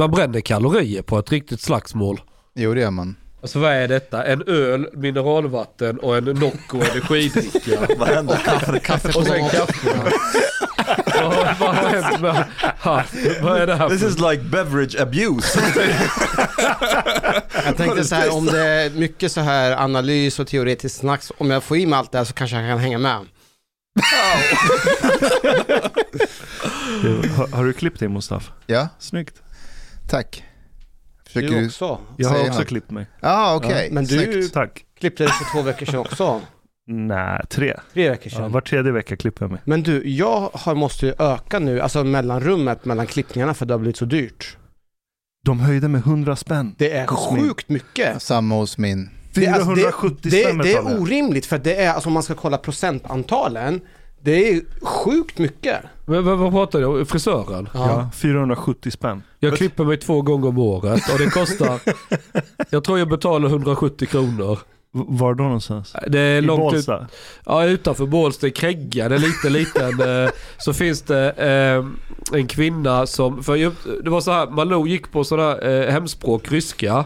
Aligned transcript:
Man 0.00 0.10
bränner 0.10 0.40
kalorier 0.40 1.02
på 1.02 1.18
ett 1.18 1.32
riktigt 1.32 1.60
slagsmål. 1.60 2.20
Jo 2.54 2.74
det 2.74 2.80
gör 2.80 2.90
man. 2.90 3.16
Alltså 3.42 3.58
vad 3.58 3.72
är 3.72 3.88
detta? 3.88 4.24
En 4.24 4.42
öl, 4.46 4.88
mineralvatten 4.92 5.98
och 5.98 6.16
en 6.16 6.24
Nocco 6.24 6.76
energidricka. 6.76 7.86
Vad 7.98 8.08
händer? 8.08 8.78
Kaffe 8.78 9.08
och 9.18 9.26
sen 9.26 9.48
kaffe. 9.48 9.88
vad, 11.22 11.56
vad 11.60 11.74
har 11.76 11.88
hänt 11.88 12.20
med 12.20 12.44
Vad 13.42 13.60
är 13.60 13.66
det 13.66 13.74
här 13.74 13.88
This 13.88 14.02
is 14.02 14.18
like 14.18 14.42
beverage 14.42 15.00
abuse. 15.00 15.60
Jag 17.64 17.76
tänkte 17.76 18.04
så 18.04 18.14
här, 18.14 18.34
om 18.34 18.46
det 18.46 18.66
är 18.66 18.90
mycket 18.90 19.32
så 19.32 19.40
här 19.40 19.72
analys 19.72 20.38
och 20.38 20.46
teoretiskt 20.46 20.98
snack, 20.98 21.22
så 21.22 21.34
om 21.38 21.50
jag 21.50 21.62
får 21.62 21.76
i 21.76 21.86
mig 21.86 21.98
allt 21.98 22.12
det 22.12 22.18
här 22.18 22.24
så 22.24 22.32
kanske 22.32 22.56
jag 22.56 22.70
kan 22.70 22.78
hänga 22.78 22.98
med. 22.98 23.18
Har, 27.36 27.56
har 27.56 27.64
du 27.64 27.72
klippt 27.72 28.00
dig 28.00 28.08
Mustafa? 28.08 28.52
Ja, 28.66 28.88
Snyggt. 28.98 29.42
Tack. 30.10 30.44
Försöker 31.26 31.48
Du 31.48 31.60
du... 31.60 31.66
också. 31.66 31.98
Jag 32.16 32.28
har 32.28 32.40
också 32.40 32.58
något. 32.58 32.68
klippt 32.68 32.90
mig. 32.90 33.06
Ja, 33.20 33.54
okej. 33.56 33.86
Ja, 33.88 33.94
men 33.94 34.04
du-. 34.04 34.48
Tack. 34.48 34.84
Klippte 35.00 35.22
dig 35.24 35.32
för 35.32 35.52
två 35.52 35.62
veckor 35.62 35.86
sedan 35.86 36.00
också. 36.00 36.40
Nej, 36.86 37.42
tre. 37.50 37.76
Tre 37.92 38.10
veckor 38.10 38.32
Ja, 38.32 38.38
sedan. 38.38 38.52
var 38.52 38.60
tredje 38.60 38.92
vecka 38.92 39.16
klipper 39.16 39.44
jag 39.44 39.50
mig. 39.52 39.60
Men 39.64 39.82
du, 39.82 40.08
jag 40.10 40.50
har, 40.54 40.74
måste 40.74 41.06
ju 41.06 41.12
öka 41.18 41.58
nu, 41.58 41.80
alltså 41.80 42.04
mellanrummet 42.04 42.84
mellan 42.84 43.06
klippningarna 43.06 43.54
för 43.54 43.66
det 43.66 43.74
har 43.74 43.78
blivit 43.78 43.96
så 43.96 44.04
dyrt. 44.04 44.56
De 45.44 45.60
höjde 45.60 45.88
med 45.88 45.98
100 46.00 46.36
spänn. 46.36 46.74
Det 46.78 46.92
är 46.92 47.06
Hos 47.06 47.32
min. 47.32 47.42
sjukt 47.48 47.68
mycket. 47.68 48.22
Samma 48.22 48.54
hos 48.54 48.78
min. 48.78 49.10
Det, 49.34 49.46
är- 49.46 49.52
alltså, 49.52 49.74
470 49.76 50.16
det, 50.22 50.30
spänn 50.30 50.58
det, 50.58 50.62
det 50.62 50.68
betalar 50.74 50.90
är 50.90 51.00
orimligt 51.00 51.46
för 51.46 51.58
det 51.58 51.74
är, 51.82 51.92
alltså 51.92 52.08
om 52.08 52.12
man 52.12 52.22
ska 52.22 52.34
kolla 52.34 52.58
procentantalen, 52.58 53.80
det 54.22 54.48
är 54.50 54.62
sjukt 54.82 55.38
mycket. 55.38 55.80
Men, 56.04 56.24
vad, 56.24 56.38
vad 56.38 56.52
pratar 56.52 56.80
du 56.80 56.84
om? 56.84 57.06
Frisören? 57.06 57.68
Ja, 57.74 58.10
470 58.14 58.90
spänn. 58.90 59.22
Jag 59.38 59.56
klipper 59.56 59.84
mig 59.84 59.96
två 59.96 60.22
gånger 60.22 60.48
om 60.48 60.58
året 60.58 61.12
och 61.12 61.18
det 61.18 61.30
kostar... 61.30 61.80
jag 62.70 62.84
tror 62.84 62.98
jag 62.98 63.08
betalar 63.08 63.48
170 63.48 64.08
kronor. 64.08 64.58
Var 64.92 65.34
då 65.34 65.44
någonstans? 65.44 65.96
Det 66.08 66.20
är 66.20 66.38
I 66.38 66.40
långt 66.40 66.74
ut, 66.74 66.86
ja, 67.46 67.64
utanför 67.64 68.06
Bålsta 68.06 68.46
i 68.46 68.50
Krägga, 68.50 69.08
det 69.08 69.14
är 69.14 69.18
lite 69.18 69.50
liten. 69.50 70.24
eh, 70.24 70.30
så 70.58 70.72
finns 70.72 71.02
det 71.02 71.30
eh, 71.30 71.84
en 72.38 72.46
kvinna 72.46 73.06
som, 73.06 73.42
för 73.42 73.56
jag, 73.56 73.72
det 74.04 74.10
var 74.10 74.20
så 74.20 74.30
här, 74.32 74.46
Malou 74.46 74.86
gick 74.86 75.12
på 75.12 75.24
sådana 75.24 75.58
eh, 75.58 75.92
hemspråk, 75.92 76.52
ryska. 76.52 77.04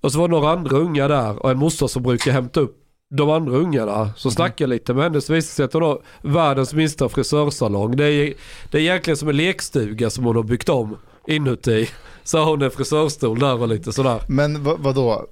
Och 0.00 0.12
så 0.12 0.18
var 0.18 0.28
det 0.28 0.34
några 0.34 0.50
andra 0.50 0.76
unga 0.76 1.08
där 1.08 1.42
och 1.42 1.50
en 1.50 1.58
moster 1.58 1.86
som 1.86 2.02
brukar 2.02 2.32
hämta 2.32 2.60
upp 2.60 2.76
de 3.10 3.30
andra 3.30 3.56
ungarna. 3.56 4.10
Så 4.16 4.30
snackade 4.30 4.62
jag 4.62 4.68
lite 4.70 4.94
med 4.94 5.04
henne 5.04 5.20
så 5.20 5.32
visade 5.32 5.54
sig 5.54 5.64
att 5.64 5.72
hon 5.72 5.82
har 5.82 6.02
världens 6.22 6.74
minsta 6.74 7.08
frisörsalong. 7.08 7.96
Det 7.96 8.04
är, 8.04 8.34
det 8.70 8.78
är 8.78 8.82
egentligen 8.82 9.16
som 9.16 9.28
en 9.28 9.36
lekstuga 9.36 10.10
som 10.10 10.24
hon 10.24 10.36
har 10.36 10.42
byggt 10.42 10.68
om 10.68 10.96
inuti. 11.26 11.88
Så 12.24 12.38
har 12.38 12.44
hon 12.50 12.62
en 12.62 12.70
frisörstol 12.70 13.38
där 13.38 13.60
och 13.60 13.68
lite 13.68 13.92
sådär. 13.92 14.22
Men 14.28 14.64
vad, 14.64 14.78
vadå? 14.78 15.26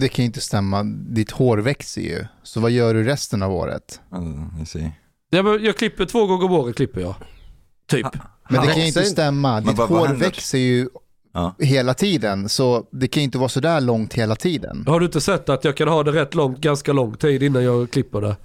Det 0.00 0.08
kan 0.08 0.22
ju 0.22 0.26
inte 0.26 0.40
stämma. 0.40 0.82
Ditt 0.84 1.30
hår 1.30 1.58
växer 1.58 2.00
ju. 2.00 2.24
Så 2.42 2.60
vad 2.60 2.70
gör 2.70 2.94
du 2.94 3.04
resten 3.04 3.42
av 3.42 3.52
året? 3.52 4.00
See. 4.66 4.92
Ja, 5.30 5.42
men 5.42 5.64
jag 5.64 5.76
klipper 5.76 6.06
två 6.06 6.26
gånger 6.26 6.44
om 6.44 6.52
året 6.52 6.76
klipper 6.76 7.00
jag. 7.00 7.14
Typ. 7.90 8.06
Men 8.50 8.60
det 8.60 8.72
kan 8.72 8.80
ju 8.80 8.86
inte 8.86 9.04
stämma. 9.04 9.60
Ditt 9.60 9.78
hår 9.78 10.08
växer 10.14 10.58
ju 10.58 10.88
Ja. 11.38 11.54
hela 11.64 11.94
tiden. 11.94 12.48
Så 12.48 12.84
det 12.90 13.08
kan 13.08 13.20
ju 13.20 13.24
inte 13.24 13.38
vara 13.38 13.48
så 13.48 13.60
där 13.60 13.80
långt 13.80 14.14
hela 14.14 14.36
tiden. 14.36 14.84
Har 14.88 15.00
du 15.00 15.06
inte 15.06 15.20
sett 15.20 15.48
att 15.48 15.64
jag 15.64 15.76
kan 15.76 15.88
ha 15.88 16.02
det 16.02 16.12
rätt 16.12 16.34
långt, 16.34 16.58
ganska 16.58 16.92
lång 16.92 17.14
tid 17.14 17.42
innan 17.42 17.64
jag 17.64 17.90
klipper 17.90 18.20
det? 18.20 18.36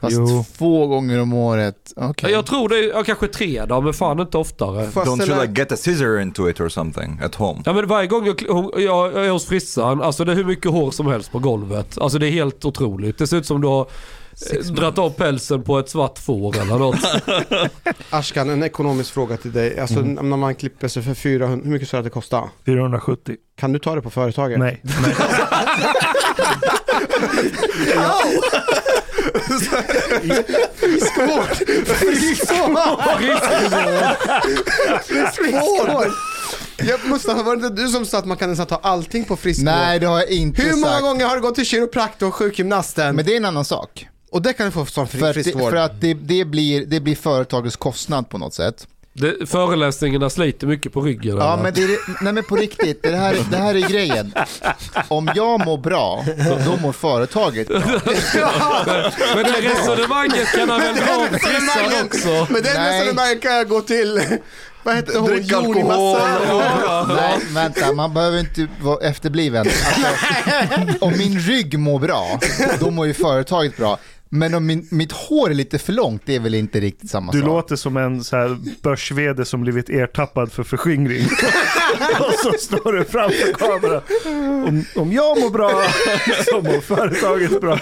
Fast 0.00 0.16
Jo. 0.16 0.44
två 0.58 0.86
gånger 0.86 1.20
om 1.20 1.32
året. 1.32 1.92
Okej. 1.96 2.30
Jag 2.30 2.46
tror 2.46 2.68
det 2.68 2.76
är 2.78 2.88
ja, 2.88 3.02
kanske 3.04 3.28
tre 3.28 3.64
dagar, 3.64 3.80
men 3.80 3.92
fan 3.92 4.20
inte 4.20 4.38
oftare. 4.38 4.90
Jag 4.94 5.06
Don't 5.06 5.28
you 5.28 5.40
like 5.40 5.60
get 5.60 5.72
a 5.72 5.76
scissor 5.76 6.20
into 6.20 6.48
it 6.50 6.60
or 6.60 6.68
something 6.68 7.20
at 7.24 7.34
home? 7.34 7.62
Ja 7.64 7.72
men 7.72 7.86
varje 7.86 8.06
gång 8.06 8.26
jag, 8.26 8.42
jag, 8.48 8.70
jag 8.82 9.26
är 9.26 9.30
hos 9.30 9.46
frissan, 9.46 10.02
alltså 10.02 10.24
det 10.24 10.32
är 10.32 10.36
hur 10.36 10.44
mycket 10.44 10.70
hår 10.70 10.90
som 10.90 11.06
helst 11.06 11.32
på 11.32 11.38
golvet. 11.38 11.98
Alltså 11.98 12.18
det 12.18 12.26
är 12.26 12.30
helt 12.30 12.64
otroligt. 12.64 13.18
Det 13.18 13.26
ser 13.26 13.36
ut 13.36 13.46
som 13.46 13.60
du 13.60 13.68
har 13.68 13.86
dratt 14.70 14.98
av 14.98 15.10
pälsen 15.10 15.62
på 15.62 15.78
ett 15.78 15.88
svart 15.88 16.18
får 16.18 16.56
eller 16.60 16.78
något. 16.78 16.98
Ashkan, 18.10 18.50
en 18.50 18.62
ekonomisk 18.62 19.14
fråga 19.14 19.36
till 19.36 19.52
dig. 19.52 19.80
Alltså 19.80 20.00
när 20.00 20.36
man 20.36 20.54
klipper 20.54 20.88
sig 20.88 21.02
för 21.02 21.14
400, 21.14 21.60
hur 21.64 21.72
mycket 21.72 21.94
att 21.94 22.04
det 22.04 22.10
kostar? 22.10 22.48
470. 22.66 23.36
Kan 23.58 23.72
du 23.72 23.78
ta 23.78 23.94
det 23.94 24.02
på 24.02 24.10
företaget? 24.10 24.58
Nej. 24.58 24.80
Nej. 24.84 25.14
Friskvård! 30.74 31.56
Friskvård! 35.34 36.12
Ja, 36.76 36.96
Mustafa, 37.04 37.42
var 37.42 37.56
det 37.56 37.66
inte 37.66 37.82
du 37.82 37.88
som 37.88 38.06
sa 38.06 38.18
att 38.18 38.24
man 38.26 38.36
kan 38.36 38.50
nästan 38.50 38.66
ta 38.66 38.76
allting 38.76 39.24
på 39.24 39.36
friskvård? 39.36 39.64
Nej, 39.64 39.98
det 40.00 40.06
har 40.06 40.18
jag 40.18 40.30
inte 40.30 40.62
Hur 40.62 40.72
många 40.76 40.92
sagt. 40.92 41.02
gånger 41.02 41.26
har 41.26 41.36
du 41.36 41.42
gått 41.42 41.54
till 41.54 41.66
kiropraktor 41.66 42.26
och 42.28 42.34
sjukgymnasten? 42.34 43.16
Men 43.16 43.24
det 43.24 43.32
är 43.32 43.36
en 43.36 43.44
annan 43.44 43.64
sak. 43.64 44.06
Och 44.36 44.42
det 44.42 44.52
kan 44.52 44.66
du 44.66 44.72
få 44.72 44.86
som 44.86 45.08
fri, 45.08 45.20
För 45.20 45.28
att, 45.28 45.34
det, 45.34 45.42
friskvård. 45.42 45.70
för 45.70 45.76
att 45.76 46.00
det, 46.00 46.14
det, 46.14 46.44
blir, 46.44 46.86
det 46.86 47.00
blir 47.00 47.14
företagets 47.14 47.76
kostnad 47.76 48.28
på 48.28 48.38
något 48.38 48.54
sätt. 48.54 48.86
Det, 49.12 49.48
föreläsningarna 49.48 50.30
sliter 50.30 50.66
mycket 50.66 50.92
på 50.92 51.00
ryggen. 51.00 51.36
Ja, 51.36 51.52
eller? 51.52 51.62
men, 51.62 51.74
det 51.74 51.82
är, 51.82 52.24
nej, 52.24 52.32
men 52.32 52.44
på 52.44 52.56
riktigt, 52.56 53.02
det 53.02 53.16
här, 53.16 53.36
det 53.50 53.56
här 53.56 53.74
är 53.74 53.88
grejen. 53.88 54.34
Om 55.08 55.30
jag 55.34 55.66
mår 55.66 55.78
bra, 55.78 56.24
då 56.66 56.76
mår 56.76 56.92
företaget 56.92 57.68
bra. 57.68 57.78
men 59.34 59.44
det 59.44 59.60
resonemanget 59.60 60.52
kan 60.52 60.68
han 60.68 60.80
väl 60.80 60.94
dra 60.94 61.16
om 61.16 61.38
frissan 61.38 62.04
också? 62.06 62.52
Men 62.52 62.62
den 62.62 62.74
Nej. 62.74 63.00
resonemanget 63.00 63.42
kan 63.42 63.54
jag 63.54 63.68
gå 63.68 63.80
till, 63.80 64.20
vad 64.82 64.94
hette 64.94 65.18
hon, 65.18 65.30
Drick 65.30 65.52
Joni 65.52 65.82
alkohol. 65.82 66.18
Nej, 67.16 67.38
vänta, 67.50 67.92
man 67.92 68.14
behöver 68.14 68.38
inte 68.38 68.68
vara 68.80 69.08
efterbliven. 69.08 69.66
Alltså, 69.66 70.98
om 71.04 71.12
min 71.18 71.38
rygg 71.38 71.78
mår 71.78 71.98
bra, 71.98 72.40
då 72.80 72.90
mår 72.90 73.06
ju 73.06 73.14
företaget 73.14 73.76
bra. 73.76 73.98
Men 74.28 74.54
om 74.54 74.66
min, 74.66 74.88
mitt 74.90 75.12
hår 75.12 75.50
är 75.50 75.54
lite 75.54 75.78
för 75.78 75.92
långt, 75.92 76.22
det 76.24 76.34
är 76.36 76.40
väl 76.40 76.54
inte 76.54 76.80
riktigt 76.80 77.10
samma 77.10 77.32
Du 77.32 77.38
sak. 77.40 77.46
låter 77.46 77.76
som 77.76 77.96
en 77.96 78.24
så 78.24 78.36
här 78.36 78.58
börs 78.82 79.48
som 79.48 79.60
blivit 79.62 79.90
ertappad 79.90 80.52
för 80.52 80.62
förskingring. 80.62 81.24
och 82.20 82.32
så 82.42 82.52
står 82.58 82.92
du 82.92 83.04
framför 83.04 83.52
kameran. 83.52 84.02
Om, 84.68 84.84
om 84.96 85.12
jag 85.12 85.40
mår 85.40 85.50
bra 85.50 85.70
så 86.50 86.62
mår 86.62 86.80
företaget 86.80 87.60
bra. 87.60 87.78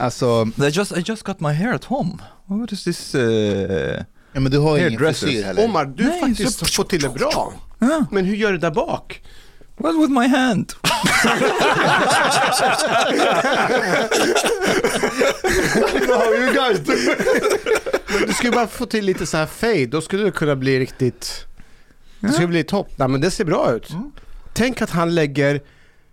Alltså, 0.00 0.48
I 0.56 0.68
just, 0.68 0.96
I 0.96 1.00
just 1.06 1.22
got 1.22 1.40
my 1.40 1.52
hair 1.52 1.72
at 1.74 1.84
home. 1.84 2.12
What 2.46 2.72
is 2.72 2.84
this? 2.84 3.14
Uh... 3.14 3.20
ja, 4.32 4.40
men 4.40 4.50
du 4.50 4.58
har 4.58 4.78
ingen 4.78 4.98
frisyr 4.98 5.42
heller. 5.42 5.64
Omar, 5.64 5.84
du 5.84 6.04
Nej, 6.04 6.20
faktiskt 6.20 6.58
så- 6.58 6.64
fått 6.66 6.90
till 6.90 7.00
det 7.00 7.08
bra. 7.08 7.52
Ah, 7.78 8.04
Men 8.10 8.24
hur 8.24 8.36
gör 8.36 8.52
du 8.52 8.58
där 8.58 8.70
bak? 8.70 9.22
Well, 9.78 9.96
with 9.98 10.10
my 10.10 10.26
hand. 10.26 10.72
Du 18.26 18.32
skulle 18.32 18.52
bara 18.52 18.66
få 18.66 18.86
till 18.86 19.04
lite 19.04 19.26
så 19.26 19.36
här 19.36 19.46
fade, 19.46 19.86
då 19.86 20.00
skulle 20.00 20.22
du 20.22 20.30
kunna 20.32 20.56
bli 20.56 20.78
riktigt... 20.80 21.46
Det 22.20 22.32
skulle 22.32 22.46
bli 22.48 22.64
topp. 22.64 22.88
Nej 22.96 23.08
men 23.08 23.20
det 23.20 23.30
ser 23.30 23.44
bra 23.44 23.72
ut. 23.72 23.88
Tänk 24.52 24.82
att 24.82 24.90
han 24.90 25.14
lägger, 25.14 25.60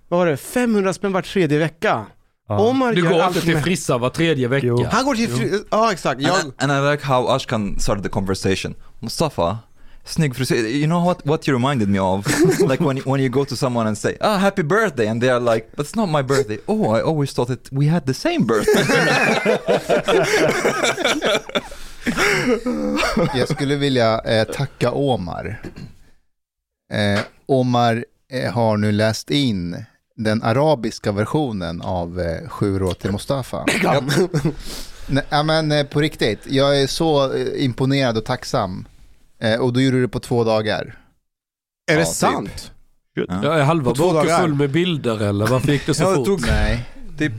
vad 0.08 0.20
var 0.20 0.28
det, 0.28 0.38
500 0.38 0.94
spänn 0.94 1.12
var 1.12 1.22
tredje 1.22 1.60
vecka. 1.60 2.06
Omar 2.50 2.94
Du 2.94 3.10
går 3.10 3.20
allt 3.20 3.36
inte 3.36 3.48
till 3.48 3.58
frissan 3.58 4.02
var 4.02 4.10
tredje 4.10 4.48
vecka. 4.48 4.68
Jo. 4.68 4.86
Han 4.92 5.06
går 5.06 5.16
till 5.16 5.30
fri... 5.30 5.64
Ja 5.72 5.92
exakt. 5.92 6.22
Jag... 6.22 6.36
And, 6.40 6.48
I, 6.48 6.54
and 6.58 6.72
I 6.72 6.92
like 6.92 7.06
how 7.06 7.28
Ashkan 7.28 7.80
started 7.80 8.04
the 8.04 8.10
conversation. 8.10 8.76
Mustafa, 9.00 9.58
snygg 10.06 10.36
frisyr. 10.36 10.66
You 10.68 10.88
know 10.88 11.06
what, 11.06 11.26
what 11.26 11.48
you 11.48 11.54
reminded 11.54 11.90
me 11.90 12.00
of? 12.00 12.28
like 12.60 12.80
when 12.84 12.98
you, 12.98 13.04
when 13.04 13.22
you 13.22 13.30
go 13.30 13.46
to 13.46 13.56
someone 13.56 13.88
and 13.88 13.98
say, 13.98 14.18
ah, 14.22 14.38
happy 14.38 14.64
birthday. 14.64 15.08
And 15.08 15.22
they 15.22 15.30
are 15.30 15.40
like, 15.40 15.70
but 15.76 15.86
it's 15.86 15.96
not 15.96 16.10
my 16.10 16.22
birthday. 16.22 16.60
Oh, 16.68 16.92
I 16.92 17.02
always 17.02 17.34
thought 17.34 17.48
that 17.48 17.72
we 17.72 17.88
had 17.88 18.06
the 18.06 18.14
same 18.14 18.46
birthday. 18.46 18.84
Jag 23.38 23.50
skulle 23.50 23.76
vilja 23.76 24.20
eh, 24.20 24.44
tacka 24.44 24.92
Omar. 24.92 25.62
Eh, 26.94 27.20
Omar 27.46 28.06
eh, 28.32 28.52
har 28.54 28.78
nu 28.78 28.92
läst 28.92 29.32
in 29.32 29.86
den 30.16 30.44
arabiska 30.44 31.12
versionen 31.12 31.82
av 31.82 32.20
eh, 32.20 32.50
Sju 32.50 32.80
råd 32.80 33.00
till 33.00 33.12
Mustafa. 33.12 33.66
Nej, 35.08 35.44
men 35.44 35.72
eh, 35.72 35.86
på 35.86 36.02
riktigt, 36.02 36.40
jag 36.46 36.82
är 36.82 36.88
så 36.88 37.34
eh, 37.34 37.64
imponerad 37.64 38.18
och 38.18 38.26
tacksam. 38.26 38.86
Eh, 39.44 39.60
och 39.60 39.74
då 39.74 39.82
gjorde 39.82 39.98
du 39.98 40.02
det 40.02 40.08
på 40.08 40.20
två 40.20 40.44
dagar. 40.44 41.00
Är 41.92 41.96
det 41.96 42.00
Ja, 42.02 42.06
typ. 42.06 42.16
sant? 42.16 42.72
Ja, 43.14 43.54
är 43.54 43.64
halva 43.64 43.90
På 43.92 43.96
två 43.96 44.04
boken 44.04 44.16
dagar. 44.28 44.42
full 44.42 44.54
med 44.54 44.72
bilder 44.72 45.22
eller 45.22 45.48
varför 45.48 45.72
gick 45.72 45.86
det 45.86 45.94
så 45.94 46.04
Ja, 46.04 46.10
det 46.10 46.16
fort? 46.16 46.26
tog 46.26 46.42
Nej. 46.42 46.86
typ 47.18 47.34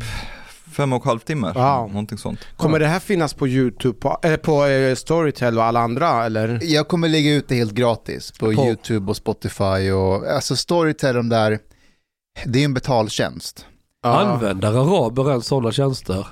fem 0.72 0.92
och 0.92 1.02
en 1.02 1.08
halv 1.08 1.18
timme. 1.18 1.46
Wow. 1.54 1.88
Någonting 1.88 2.18
sånt. 2.18 2.40
Kommer 2.56 2.78
det 2.78 2.86
här 2.86 3.00
finnas 3.00 3.34
på 3.34 3.48
YouTube, 3.48 3.98
på, 4.00 4.18
eller 4.22 4.36
på 4.36 4.66
eh, 4.66 4.94
Storytel 4.94 5.58
och 5.58 5.64
alla 5.64 5.80
andra 5.80 6.24
eller? 6.24 6.58
Jag 6.62 6.88
kommer 6.88 7.08
lägga 7.08 7.34
ut 7.34 7.48
det 7.48 7.54
helt 7.54 7.72
gratis 7.72 8.32
på, 8.38 8.46
På- 8.46 8.52
YouTube 8.66 9.10
och 9.10 9.16
Spotify 9.16 9.90
och 9.90 10.26
alltså 10.26 10.56
Storytel, 10.56 11.14
de 11.14 11.28
där, 11.28 11.58
det 12.46 12.60
är 12.60 12.64
en 12.64 12.74
betaltjänst. 12.74 13.66
Använder 14.02 14.68
araber 14.68 15.30
ens 15.30 15.46
sådana 15.46 15.72
tjänster? 15.72 16.26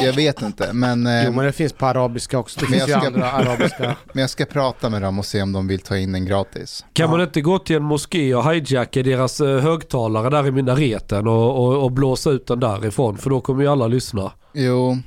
Jag 0.00 0.12
vet 0.12 0.42
inte, 0.42 0.72
men, 0.72 1.06
eh, 1.06 1.24
Jo 1.26 1.32
men 1.32 1.44
det 1.44 1.52
finns 1.52 1.72
på 1.72 1.86
arabiska 1.86 2.38
också. 2.38 2.60
Det 2.60 2.66
Men 2.70 2.72
finns 2.78 2.88
ju 2.88 2.92
jag 2.92 3.00
ska- 3.02 3.06
andra 3.08 3.30
arabiska. 3.32 3.96
men 4.12 4.20
jag 4.20 4.30
ska 4.30 4.44
prata 4.44 4.90
med 4.90 5.02
dem 5.02 5.18
och 5.18 5.26
se 5.26 5.42
om 5.42 5.52
de 5.52 5.66
vill 5.68 5.80
ta 5.80 5.96
in 5.96 6.12
den 6.12 6.24
gratis. 6.24 6.84
Kan 6.92 7.10
man 7.10 7.20
inte 7.20 7.40
gå 7.40 7.58
till 7.58 7.76
en 7.76 7.82
moské 7.82 8.34
och 8.34 8.50
hijacka 8.52 9.02
deras 9.02 9.40
eh, 9.40 9.60
högtalare 9.60 10.30
där 10.30 10.46
i 10.46 10.50
minareten 10.50 11.26
och, 11.26 11.64
och, 11.66 11.84
och 11.84 11.92
blåsa 11.92 12.30
ut 12.30 12.46
den 12.46 12.60
därifrån? 12.60 13.16
För 13.18 13.30
då 13.30 13.40
kommer 13.40 13.62
ju 13.62 13.68
alla 13.68 13.86
lyssna. 13.86 14.32
Jo, 14.52 14.98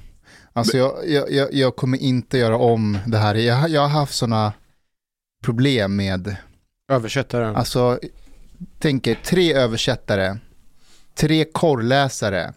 alltså 0.53 0.77
jag, 0.77 0.93
jag, 1.07 1.31
jag, 1.31 1.53
jag 1.53 1.75
kommer 1.75 1.97
inte 1.97 2.37
göra 2.37 2.57
om 2.57 2.97
det 3.07 3.17
här. 3.17 3.35
Jag, 3.35 3.69
jag 3.69 3.81
har 3.81 3.87
haft 3.89 4.15
sådana 4.15 4.53
problem 5.43 5.95
med, 5.95 6.35
Översättaren. 6.91 7.55
alltså 7.55 7.99
tänk 8.79 9.07
er 9.07 9.19
tre 9.25 9.53
översättare, 9.53 10.37
tre 11.15 11.45
korrläsare, 11.45 12.53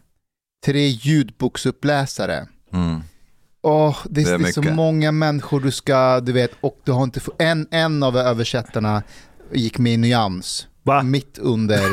tre 0.64 0.86
ljudboksuppläsare. 0.88 2.46
Mm. 2.72 3.00
Åh, 3.62 3.96
det, 4.04 4.24
Det 4.24 4.38
det 4.38 4.44
är 4.44 4.48
är, 4.48 4.52
så 4.52 4.62
många 4.62 5.12
människor 5.12 5.60
du 5.60 5.70
ska, 5.70 6.20
du 6.20 6.32
vet, 6.32 6.50
och 6.60 6.80
du 6.84 6.92
har 6.92 7.02
inte 7.04 7.20
en, 7.38 7.66
en 7.70 8.02
av 8.02 8.16
översättarna 8.16 9.02
gick 9.52 9.78
med 9.78 9.92
i 9.92 9.96
nyans. 9.96 10.66
Va? 10.82 11.02
Mitt 11.02 11.38
under 11.38 11.82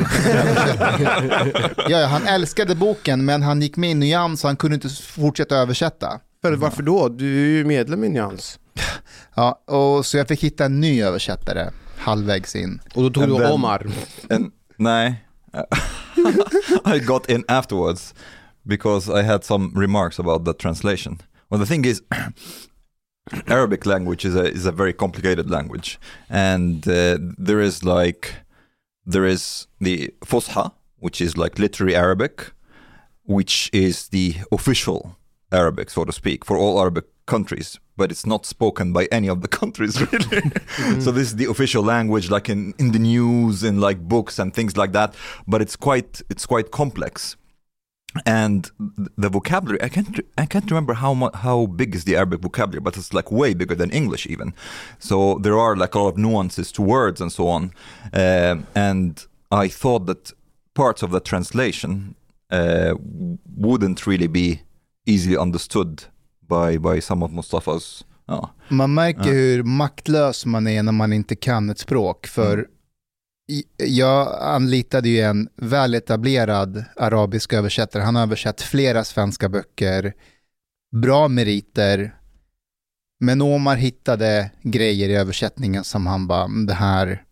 ja, 1.90 2.06
han 2.06 2.28
älskade 2.28 2.76
boken 2.76 3.26
men 3.26 3.42
han 3.42 3.62
gick 3.62 3.78
med 3.78 3.92
i 3.92 3.94
nyans 3.94 4.44
han 4.44 4.56
kunde 4.56 4.76
inte 4.76 4.90
fortsätta 4.90 5.56
översätta. 5.56 6.20
För 6.42 6.54
varför 6.54 6.84
då? 6.84 7.10
Du 7.10 7.44
är 7.44 7.48
ju 7.58 7.66
medlem 7.66 8.04
i 8.04 8.10
Nyans. 8.10 8.60
Ja, 9.36 9.62
och 9.66 10.06
så 10.06 10.18
jag 10.18 10.28
fick 10.28 10.44
hitta 10.44 10.66
en 10.66 10.80
ny 10.80 11.04
översättare 11.04 11.70
halvvägs 11.98 12.56
in. 12.56 12.82
Och 12.94 13.04
då 13.04 13.10
tog 13.10 13.24
And 13.24 13.32
du 13.34 13.38
then- 13.38 13.52
Omar. 13.52 13.88
And 14.30 14.52
nej, 14.78 15.24
I 16.96 17.00
got 17.00 17.30
in 17.30 17.44
afterwards 17.48 18.14
because 18.70 19.10
I 19.10 19.24
had 19.24 19.44
some 19.44 19.72
remarks 19.76 20.20
about 20.20 20.46
the 20.46 20.54
translation. 20.54 21.20
Well, 21.50 21.60
the 21.60 21.66
thing 21.66 21.84
is, 21.84 22.02
Arabic 23.48 23.86
language 23.86 24.24
is 24.24 24.36
a 24.36 24.46
is 24.46 24.66
a 24.66 24.72
very 24.72 24.94
complicated 24.94 25.50
language, 25.50 26.00
and 26.30 26.88
uh, 26.88 27.18
there 27.38 27.60
is 27.60 27.84
like 27.84 28.36
there 29.06 29.26
is 29.26 29.68
the 29.82 30.14
Fusha, 30.22 30.72
which 30.98 31.20
is 31.20 31.38
like 31.38 31.60
literary 31.60 31.96
Arabic, 31.96 32.52
which 33.24 33.70
is 33.74 34.08
the 34.10 34.36
official 34.52 35.18
Arabic, 35.52 35.90
so 35.90 36.06
to 36.06 36.12
speak, 36.12 36.46
for 36.46 36.58
all 36.58 36.80
Arabic 36.80 37.06
countries, 37.26 37.80
but 37.96 38.12
it's 38.12 38.26
not 38.26 38.46
spoken 38.46 38.92
by 38.92 39.08
any 39.12 39.30
of 39.30 39.42
the 39.42 39.48
countries 39.62 40.00
really. 40.02 40.42
so 41.00 41.12
this 41.12 41.28
is 41.30 41.36
the 41.36 41.46
official 41.46 41.84
language, 41.84 42.30
like 42.30 42.50
in, 42.50 42.74
in 42.80 42.92
the 42.92 43.00
news 43.00 43.64
and 43.64 43.80
like 43.80 44.00
books 44.00 44.40
and 44.40 44.54
things 44.54 44.78
like 44.78 44.92
that. 44.94 45.14
But 45.48 45.62
it's 45.62 45.76
quite 45.76 46.22
it's 46.30 46.46
quite 46.46 46.72
complex, 46.72 47.38
and 48.26 48.64
th- 48.98 49.10
the 49.18 49.30
vocabulary 49.30 49.80
I 49.84 49.90
can't 49.90 50.20
I 50.38 50.46
can't 50.48 50.72
remember 50.72 50.94
how 50.96 51.14
mu- 51.14 51.36
how 51.44 51.66
big 51.68 51.96
is 51.96 52.04
the 52.04 52.16
Arabic 52.18 52.42
vocabulary, 52.42 52.82
but 52.84 52.98
it's 52.98 53.14
like 53.14 53.32
way 53.32 53.54
bigger 53.54 53.76
than 53.78 53.92
English 53.92 54.26
even. 54.28 54.54
So 55.00 55.40
there 55.44 55.58
are 55.60 55.76
like 55.76 55.96
a 55.98 56.00
lot 56.00 56.10
of 56.14 56.18
nuances 56.18 56.72
to 56.72 56.82
words 56.82 57.22
and 57.22 57.32
so 57.32 57.48
on, 57.48 57.64
Um 58.14 58.66
and 58.76 59.20
I 59.66 59.70
thought 59.70 60.06
that 60.08 60.34
parts 60.74 61.04
of 61.04 61.12
the 61.12 61.20
translation 61.20 62.16
uh, 62.54 62.94
wouldn't 63.58 64.08
really 64.08 64.28
be 64.28 64.62
easily 65.06 65.38
understood 65.38 66.04
by 66.48 66.78
by 66.80 67.02
some 67.02 67.26
of 67.26 67.32
Mustafas. 67.32 68.06
Ja. 68.28 68.50
Man 68.70 68.94
märker 68.94 69.26
Ja. 69.28 69.34
hur 69.34 69.64
maktlös 69.64 70.46
man 70.46 70.68
är 70.68 70.84
när 70.84 70.92
man 70.92 71.14
inte 71.14 71.36
kan 71.36 71.70
ett 71.70 71.80
språk. 71.80 72.28
För 72.28 72.54
Mm 72.54 72.66
jag 73.78 74.38
anlitade 74.42 75.10
ju 75.10 75.20
en 75.20 75.50
väletablerad 75.56 76.84
arabisk 76.96 77.54
översättare. 77.54 78.04
Han 78.04 78.16
har 78.16 78.24
översatt 78.24 78.62
flera 78.62 79.04
svenska 79.04 79.50
böcker, 79.50 80.14
bra 81.02 81.28
meriter. 81.28 82.16
Men 83.20 83.42
Omar 83.42 83.76
hittade 83.76 84.52
grejer 84.64 85.10
i 85.10 85.16
översättningen 85.16 85.84
som 85.84 86.08
han 86.08 86.28
bara, 86.28 86.44
mm, 86.44 86.66
det 86.66 86.74
här... 86.74 87.24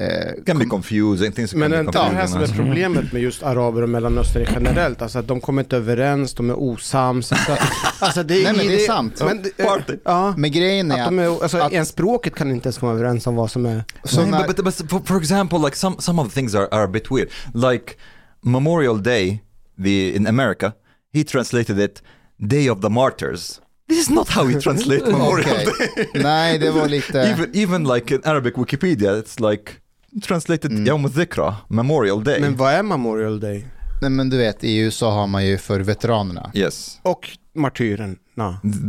Eh, 0.00 0.44
be 0.44 0.52
kom- 0.52 0.68
confusing, 0.70 1.32
things 1.32 1.54
Men 1.54 1.70
can 1.70 1.88
är 1.88 2.10
det 2.10 2.16
här 2.16 2.26
som 2.26 2.42
är 2.42 2.46
problemet 2.46 3.12
med 3.12 3.22
just 3.22 3.42
araber 3.42 3.82
och 3.82 3.88
mellanöstern 3.88 4.46
generellt? 4.54 5.02
Alltså 5.02 5.18
att 5.18 5.28
de 5.28 5.40
kommer 5.40 5.62
inte 5.62 5.76
överens, 5.76 6.34
de 6.34 6.50
är 6.50 6.58
osams. 6.58 7.32
Alltså, 7.32 7.56
alltså 7.98 8.22
det 8.22 8.34
är, 8.34 8.42
Nej, 8.42 8.52
men 8.56 8.66
det 8.66 8.82
är 8.84 8.86
sant. 8.86 9.20
Men, 9.24 9.42
det- 9.42 9.64
Party. 9.64 9.96
ja, 10.04 10.34
Men 10.36 10.50
grejen 10.52 10.92
är 10.92 11.00
att 11.00 11.04
de 11.04 11.18
är, 11.18 11.42
alltså, 11.42 11.58
att- 11.58 11.72
en 11.72 11.86
språket 11.86 12.34
kan 12.34 12.50
inte 12.50 12.66
ens 12.66 12.78
komma 12.78 12.92
överens 12.92 13.26
om 13.26 13.36
vad 13.36 13.50
som 13.50 13.66
är... 13.66 13.84
så 14.04 14.20
Nej, 14.20 14.30
när, 14.30 14.46
but, 14.46 14.56
but, 14.56 14.64
but 14.64 14.90
for, 14.90 15.00
for 15.00 15.16
example, 15.18 15.58
like 15.58 15.76
some, 15.76 15.96
some 15.98 16.22
of 16.22 16.28
the 16.28 16.34
things 16.34 16.54
are, 16.54 16.68
are 16.70 16.84
a 16.84 16.88
bit 16.88 17.10
weird. 17.10 17.28
Like 17.54 17.94
Memorial 18.42 19.02
Day 19.02 19.42
the, 19.84 20.16
in 20.16 20.26
America, 20.26 20.72
he 21.14 21.24
translated 21.24 21.78
it 21.78 22.02
Day 22.38 22.70
of 22.70 22.80
the 22.80 22.88
Martyrs. 22.88 23.60
This 23.88 23.98
is 23.98 24.10
not 24.10 24.28
how 24.28 24.46
he 24.46 24.60
translates 24.60 25.06
Memorial 25.12 25.50
Okej. 25.50 25.66
Day. 25.96 26.22
nej, 26.22 26.58
det 26.58 26.70
var 26.70 26.88
lite... 26.88 27.18
even, 27.36 27.50
even 27.54 27.84
like 27.94 28.14
in 28.14 28.20
Arabic 28.24 28.54
Wikipedia, 28.56 29.10
it's 29.22 29.50
like 29.50 29.72
translated 30.20 30.70
Mm. 30.72 30.86
Yom 30.86 31.02
Dhikra, 31.08 31.56
Memorial 31.68 32.24
Day. 32.24 32.40
Men 32.40 32.56
vad 32.56 32.72
är 32.72 32.82
Memorial 32.82 33.40
Day? 33.40 33.66
Nej, 34.02 34.10
men 34.10 34.30
du 34.30 34.36
vet, 34.38 34.64
i 34.64 34.78
USA 34.78 35.10
har 35.12 35.26
man 35.26 35.46
ju 35.46 35.58
för 35.58 35.80
veteranerna. 35.80 36.50
yes. 36.54 36.98
Och 37.02 37.28
martyren? 37.54 38.16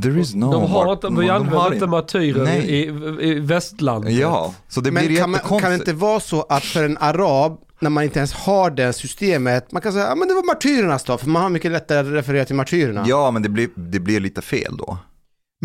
There 0.03 0.19
is 0.21 0.35
no... 0.35 0.51
de 0.51 0.71
har 0.71 0.85
mar- 0.85 0.93
inte, 0.93 1.07
de 1.07 1.19
vi 1.19 1.29
använder 1.29 1.73
inte 1.73 1.87
martyrer 1.87 2.55
i, 2.55 2.83
i 3.21 3.39
västland. 3.39 4.09
Ja, 4.09 4.53
så 4.67 4.81
det 4.81 4.91
blir 4.91 5.07
Men 5.09 5.17
kan, 5.17 5.31
man, 5.31 5.39
kan 5.61 5.69
det 5.69 5.75
inte 5.75 5.93
vara 5.93 6.19
så 6.19 6.41
att 6.49 6.63
för 6.63 6.83
en 6.83 6.97
arab, 6.97 7.57
när 7.79 7.89
man 7.89 8.03
inte 8.03 8.19
ens 8.19 8.33
har 8.33 8.71
det 8.71 8.93
systemet, 8.93 9.71
man 9.71 9.81
kan 9.81 9.93
säga 9.93 10.05
ja 10.07 10.15
men 10.15 10.27
det 10.27 10.33
var 10.33 10.45
martyrernas 10.45 11.03
dag, 11.03 11.19
för 11.19 11.27
man 11.29 11.41
har 11.41 11.49
mycket 11.49 11.71
lättare 11.71 11.99
att 11.99 12.05
referera 12.13 12.45
till 12.45 12.55
martyrerna. 12.55 13.05
Ja, 13.07 13.31
men 13.31 13.41
det 13.41 13.49
blir, 13.49 13.69
det 13.75 13.99
blir 13.99 14.19
lite 14.19 14.41
fel 14.41 14.77
då. 14.77 14.97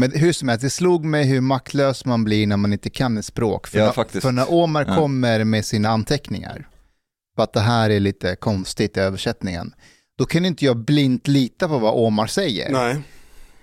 Men 0.00 0.12
hur 0.12 0.32
som 0.32 0.48
helst, 0.48 0.62
det 0.62 0.70
slog 0.70 1.04
mig 1.04 1.24
hur 1.24 1.40
maktlös 1.40 2.04
man 2.04 2.24
blir 2.24 2.46
när 2.46 2.56
man 2.56 2.72
inte 2.72 2.90
kan 2.90 3.18
ett 3.18 3.24
språk. 3.24 3.66
För, 3.66 3.78
Ja, 3.78 3.92
när, 4.12 4.20
för 4.20 4.32
när 4.32 4.52
Omar 4.52 4.84
Ja. 4.88 4.94
kommer 4.96 5.44
med 5.44 5.64
sina 5.64 5.88
anteckningar, 5.88 6.68
för 7.36 7.42
att 7.42 7.52
det 7.52 7.60
här 7.60 7.90
är 7.90 8.00
lite 8.00 8.36
konstigt 8.36 8.96
i 8.96 9.00
översättningen, 9.00 9.74
då 10.18 10.24
kan 10.26 10.44
inte 10.44 10.64
jag 10.64 10.76
blint 10.76 11.28
lita 11.28 11.68
på 11.68 11.78
vad 11.78 11.94
Omar 11.94 12.26
säger. 12.26 12.72
Nej. 12.72 13.00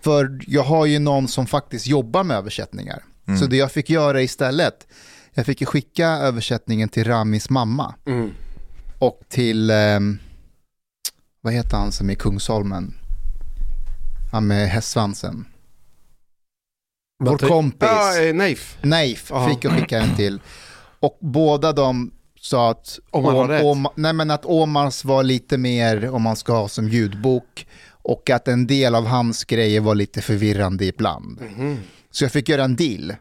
För 0.02 0.40
jag 0.48 0.64
har 0.64 0.86
ju 0.86 1.00
någon 1.00 1.28
som 1.28 1.46
faktiskt 1.48 1.88
jobbar 1.88 2.24
med 2.24 2.38
översättningar. 2.38 3.04
Mm. 3.28 3.40
Så 3.40 3.46
det 3.46 3.58
jag 3.58 3.72
fick 3.72 3.90
göra 3.90 4.22
istället, 4.22 4.88
jag 5.34 5.46
fick 5.46 5.68
skicka 5.68 6.08
översättningen 6.08 6.90
till 6.90 7.04
Ramis 7.04 7.50
mamma 7.50 7.96
Mm. 8.06 8.30
och 9.00 9.22
till, 9.30 9.70
ehm, 9.70 10.18
vad 11.42 11.54
heter 11.54 11.78
han 11.78 11.92
som 11.92 12.10
är 12.10 12.16
Kungsholmen? 12.16 12.94
Han 14.32 14.48
med 14.48 14.70
hästsvansen. 14.70 15.46
Vår 17.24 17.38
kompis. 17.38 17.90
Ja, 17.92 18.22
eh, 18.22 18.34
Neif. 18.36 18.78
Neif 18.82 19.28
Ja. 19.30 19.50
fick 19.50 19.64
jag 19.66 19.74
skicka 19.74 20.00
den 20.00 20.16
till. 20.16 20.42
Och 21.00 21.18
båda 21.22 21.74
de 21.74 22.12
sa 22.40 22.70
att, 22.72 23.00
Omar 23.12 23.48
rätt. 23.48 23.64
Om- 23.66 23.88
nej, 23.96 24.14
men 24.14 24.32
att 24.32 24.46
Omars 24.46 25.06
var 25.06 25.24
lite 25.24 25.58
mer 25.58 26.10
om 26.10 26.22
man 26.22 26.36
ska 26.36 26.54
ha 26.54 26.68
som 26.68 26.90
ljudbok 26.90 27.68
och 27.92 28.30
att 28.30 28.48
en 28.48 28.68
del 28.68 28.96
av 28.96 29.06
hans 29.06 29.44
grejer 29.46 29.82
var 29.82 29.96
lite 29.96 30.22
förvirrande 30.22 30.86
ibland. 30.86 31.42
Mhm. 31.42 31.78
Så 32.12 32.24
jag 32.24 32.32
fick 32.32 32.50
göra 32.50 32.64
en 32.64 32.76
deal 32.76 33.16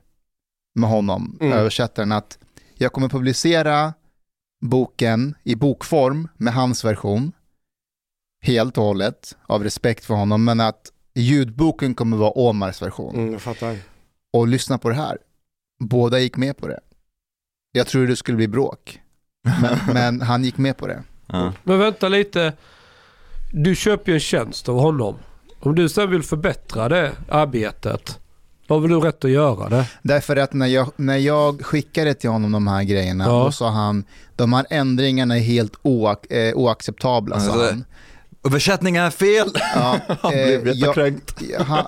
med 0.74 0.90
honom, 0.90 1.38
Mm. 1.40 1.52
översättaren, 1.58 2.12
att 2.12 2.38
jag 2.74 2.92
kommer 2.92 3.08
publicera 3.08 3.94
boken 4.64 5.34
i 5.44 5.54
bokform 5.54 6.28
med 6.36 6.54
hans 6.54 6.84
version, 6.84 7.32
helt 8.42 8.78
och 8.78 8.84
hållet, 8.84 9.36
av 9.46 9.62
respekt 9.64 10.04
för 10.04 10.14
honom, 10.14 10.44
men 10.44 10.60
att 10.60 10.90
ljudboken 11.14 11.94
kommer 11.94 12.16
vara 12.16 12.30
Omars 12.30 12.82
version. 12.82 13.14
Mm, 13.14 13.32
jag 13.32 13.42
fattar. 13.42 13.76
Och 14.32 14.48
lyssna 14.48 14.78
på 14.78 14.88
det 14.88 14.94
här. 14.94 15.18
Båda 15.80 16.18
gick 16.18 16.36
med 16.36 16.56
på 16.56 16.68
det. 16.68 16.80
Jag 17.72 17.86
trodde 17.86 18.06
det 18.06 18.16
skulle 18.16 18.36
bli 18.36 18.48
bråk. 18.48 19.00
Men, 19.62 19.78
men 19.94 20.20
han 20.20 20.44
gick 20.44 20.58
med 20.58 20.76
på 20.76 20.86
det. 20.86 21.02
Ja. 21.26 21.52
Men 21.64 21.78
vänta 21.78 22.08
lite. 22.08 22.52
Du 23.52 23.74
köper 23.76 24.12
ju 24.12 24.14
en 24.14 24.20
tjänst 24.20 24.68
av 24.68 24.78
honom. 24.78 25.14
Om 25.60 25.74
du 25.74 25.88
sen 25.88 26.10
vill 26.10 26.22
förbättra 26.22 26.88
det 26.88 27.12
arbetet, 27.28 28.18
då 28.66 28.74
har 28.74 28.80
väl 28.80 28.90
du 28.90 29.00
rätt 29.00 29.24
att 29.24 29.30
göra 29.30 29.68
det? 29.68 29.88
Därför 30.02 30.36
att 30.36 30.52
när 30.52 30.66
jag, 30.66 30.92
när 30.96 31.16
jag 31.16 31.64
skickade 31.64 32.14
till 32.14 32.30
honom 32.30 32.52
de 32.52 32.66
här 32.66 32.82
grejerna, 32.82 33.24
Ja. 33.24 33.44
då 33.44 33.52
sa 33.52 33.70
han, 33.70 34.04
de 34.36 34.52
här 34.52 34.66
ändringarna 34.70 35.36
är 35.36 35.40
helt 35.40 35.72
oak, 35.82 36.26
eh, 36.32 36.54
oacceptabla, 36.54 37.40
sa 37.40 37.52
Alltså, 37.52 37.66
han. 37.66 37.84
Översättningen 38.44 39.04
är 39.04 39.10
fel! 39.10 39.50
Ja, 39.74 39.98
Han 40.20 40.32
eh, 40.34 40.44
blev 40.46 40.66
jag- 40.68 40.76
jättekränkt. 40.76 41.40
han, 41.66 41.84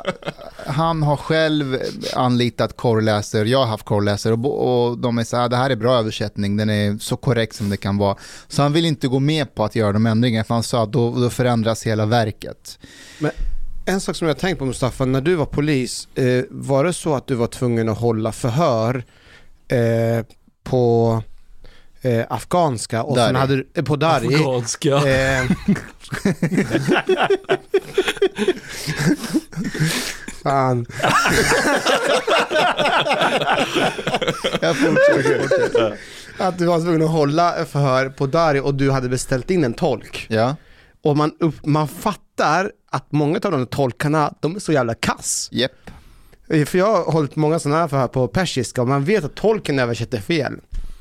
han 0.66 1.02
har 1.02 1.16
själv 1.16 1.78
anlitat 2.14 2.76
korrläsare, 2.76 3.48
jag 3.48 3.58
har 3.58 3.66
haft 3.66 3.84
korrläsare 3.84 4.32
och, 4.34 4.88
och 4.88 4.98
de 4.98 5.18
är 5.18 5.24
så 5.24 5.36
här, 5.36 5.48
det 5.48 5.56
här 5.56 5.70
är 5.70 5.76
bra 5.76 5.94
översättning, 5.98 6.56
den 6.56 6.70
är 6.70 6.98
så 6.98 7.16
korrekt 7.16 7.54
som 7.56 7.70
det 7.70 7.76
kan 7.76 7.98
vara. 7.98 8.16
Så 8.48 8.62
han 8.62 8.72
vill 8.72 8.84
inte 8.86 9.08
gå 9.08 9.18
med 9.18 9.54
på 9.54 9.64
att 9.64 9.76
göra 9.76 9.92
de 9.92 10.06
ändringarna, 10.06 10.44
för 10.44 10.54
han 10.54 10.62
sa 10.62 10.82
att 10.82 10.92
då, 10.92 11.10
då 11.20 11.30
förändras 11.30 11.82
hela 11.86 12.06
verket. 12.06 12.78
En 13.88 14.00
sak 14.00 14.16
som 14.16 14.28
jag 14.28 14.34
har 14.34 14.40
tänkt 14.40 14.58
på 14.58 14.64
Mustafa, 14.64 15.04
när 15.04 15.20
du 15.20 15.34
var 15.34 15.46
polis, 15.46 16.08
eh, 16.14 16.44
var 16.50 16.84
det 16.84 16.92
så 16.92 17.14
att 17.14 17.26
du 17.26 17.34
var 17.34 17.46
tvungen 17.46 17.88
att 17.88 17.98
hålla 17.98 18.32
förhör 18.32 19.04
eh, 19.68 20.24
på 20.64 21.22
eh, 22.06 22.24
afghanska 22.28 23.02
och 23.02 23.16
Dari. 23.16 23.26
sen 23.28 23.36
hade 23.36 23.56
du, 23.56 23.68
eh, 23.74 23.84
på 23.84 23.96
Dari. 23.96 24.34
Afghanska. 24.34 24.90
Eh, 24.96 25.44
Fan. 30.42 30.86
Jag 34.60 34.76
fortsätter. 34.76 35.98
Att 36.38 36.58
du 36.58 36.66
var 36.66 36.80
tvungen 36.80 37.02
att 37.02 37.10
hålla 37.10 37.64
förhör 37.64 38.08
på 38.08 38.26
Dari 38.26 38.60
och 38.60 38.74
du 38.74 38.90
hade 38.90 39.08
beställt 39.08 39.50
in 39.50 39.64
en 39.64 39.74
tolk. 39.74 40.26
Ja, 40.28 40.56
Och 41.02 41.16
man, 41.16 41.32
upp, 41.40 41.66
man 41.66 41.88
fattar 41.88 42.72
att 42.90 43.12
många 43.12 43.40
av 43.44 43.52
de 43.52 43.66
tolkarna, 43.66 44.34
de 44.40 44.56
är 44.56 44.60
så 44.60 44.72
jävla 44.72 44.94
kass. 44.94 45.48
jepp. 45.52 45.72
Eh, 46.48 46.64
För 46.64 46.78
jag 46.78 46.86
har 47.04 47.12
hållit 47.12 47.36
många 47.36 47.58
sådana 47.58 47.80
här 47.80 47.88
förhör 47.88 48.08
på 48.08 48.28
persiska 48.28 48.82
och 48.82 48.88
man 48.88 49.04
vet 49.04 49.24
att 49.24 49.34
tolken 49.34 49.78
översätter 49.78 50.20
fel. 50.20 50.52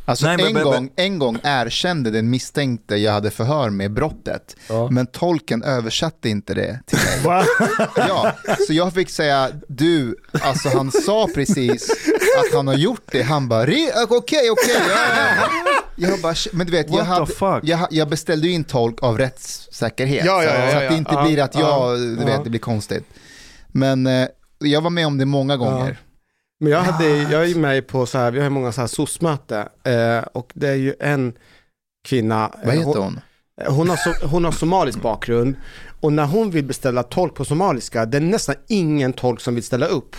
Alltså 0.07 0.25
Nej, 0.25 0.45
en, 0.45 0.53
men- 0.53 0.63
gång, 0.63 0.89
en 0.95 1.19
gång 1.19 1.37
erkände 1.43 2.11
den 2.11 2.29
misstänkte 2.29 2.95
jag 2.95 3.11
hade 3.11 3.31
förhör 3.31 3.69
med 3.69 3.93
brottet, 3.93 4.55
Ja. 4.69 4.89
men 4.91 5.07
tolken 5.07 5.63
översatte 5.63 6.29
inte 6.29 6.53
det 6.53 6.79
till 6.85 6.97
mig. 6.97 7.19
Va? 7.23 7.45
Ja, 7.95 8.31
så 8.67 8.73
jag 8.73 8.93
fick 8.93 9.09
säga, 9.09 9.49
du, 9.67 10.15
alltså 10.41 10.69
han 10.69 10.91
sa 10.91 11.27
precis 11.35 11.89
att 12.37 12.53
han 12.55 12.67
har 12.67 12.73
gjort 12.75 13.01
det, 13.11 13.21
han 13.21 13.47
bara, 13.47 13.65
"Re- 13.65 14.05
okej, 14.09 14.49
okej, 14.51 14.75
ja, 14.89 14.95
ja." 15.17 15.49
Jag 15.97 16.21
bara, 16.21 16.35
men 16.53 16.65
du 16.67 16.71
vet, 16.71 16.89
jag, 16.93 17.03
hade, 17.03 17.27
jag, 17.63 17.87
jag 17.91 18.09
beställde 18.09 18.47
ju 18.47 18.53
in 18.53 18.63
tolk 18.63 19.03
av 19.03 19.17
rättssäkerhet, 19.17 20.25
Ja, 20.25 20.43
ja, 20.43 20.49
så, 20.49 20.55
ja, 20.55 20.71
så 20.71 20.77
ja, 20.77 20.83
att 20.83 20.89
det 20.91 20.97
inte 20.97 21.23
blir 21.25 21.39
att 21.43 21.55
jag, 21.55 21.63
Ja, 21.93 21.97
du 21.97 22.25
vet, 22.25 22.43
det 22.43 22.49
blir 22.49 22.59
konstigt. 22.59 23.03
Men 23.67 24.07
eh, 24.07 24.27
jag 24.59 24.81
var 24.81 24.89
med 24.89 25.07
om 25.07 25.17
det 25.17 25.25
många 25.25 25.57
gånger. 25.57 25.97
Men 26.59 26.71
jag, 26.71 26.79
hade, 26.79 27.07
jag 27.17 27.41
är 27.43 27.45
ju 27.45 27.55
med 27.55 27.87
på 27.87 28.05
så 28.05 28.17
här, 28.17 28.31
vi 28.31 28.39
har 28.41 28.49
många 28.49 28.71
så 28.71 28.81
här 28.81 28.87
SOS-möte 28.87 29.69
eh, 29.83 30.23
och 30.33 30.51
det 30.53 30.67
är 30.67 30.75
ju 30.75 30.93
en 30.99 31.33
kvinna. 32.07 32.51
eh, 32.61 32.65
Vad 32.65 32.75
heter 32.75 32.99
hon? 32.99 33.19
Hon 33.67 33.89
har, 33.89 33.95
so, 33.97 34.27
hon 34.27 34.45
har 34.45 34.51
somalisk 34.51 35.01
bakgrund 35.01 35.55
och 36.01 36.13
när 36.13 36.25
hon 36.25 36.51
vill 36.51 36.65
beställa 36.65 37.03
tolk 37.03 37.35
på 37.35 37.45
somaliska, 37.45 38.05
det 38.05 38.17
är 38.17 38.21
nästan 38.21 38.55
ingen 38.67 39.13
tolk 39.13 39.41
som 39.41 39.55
vill 39.55 39.63
ställa 39.63 39.85
upp. 39.85 40.15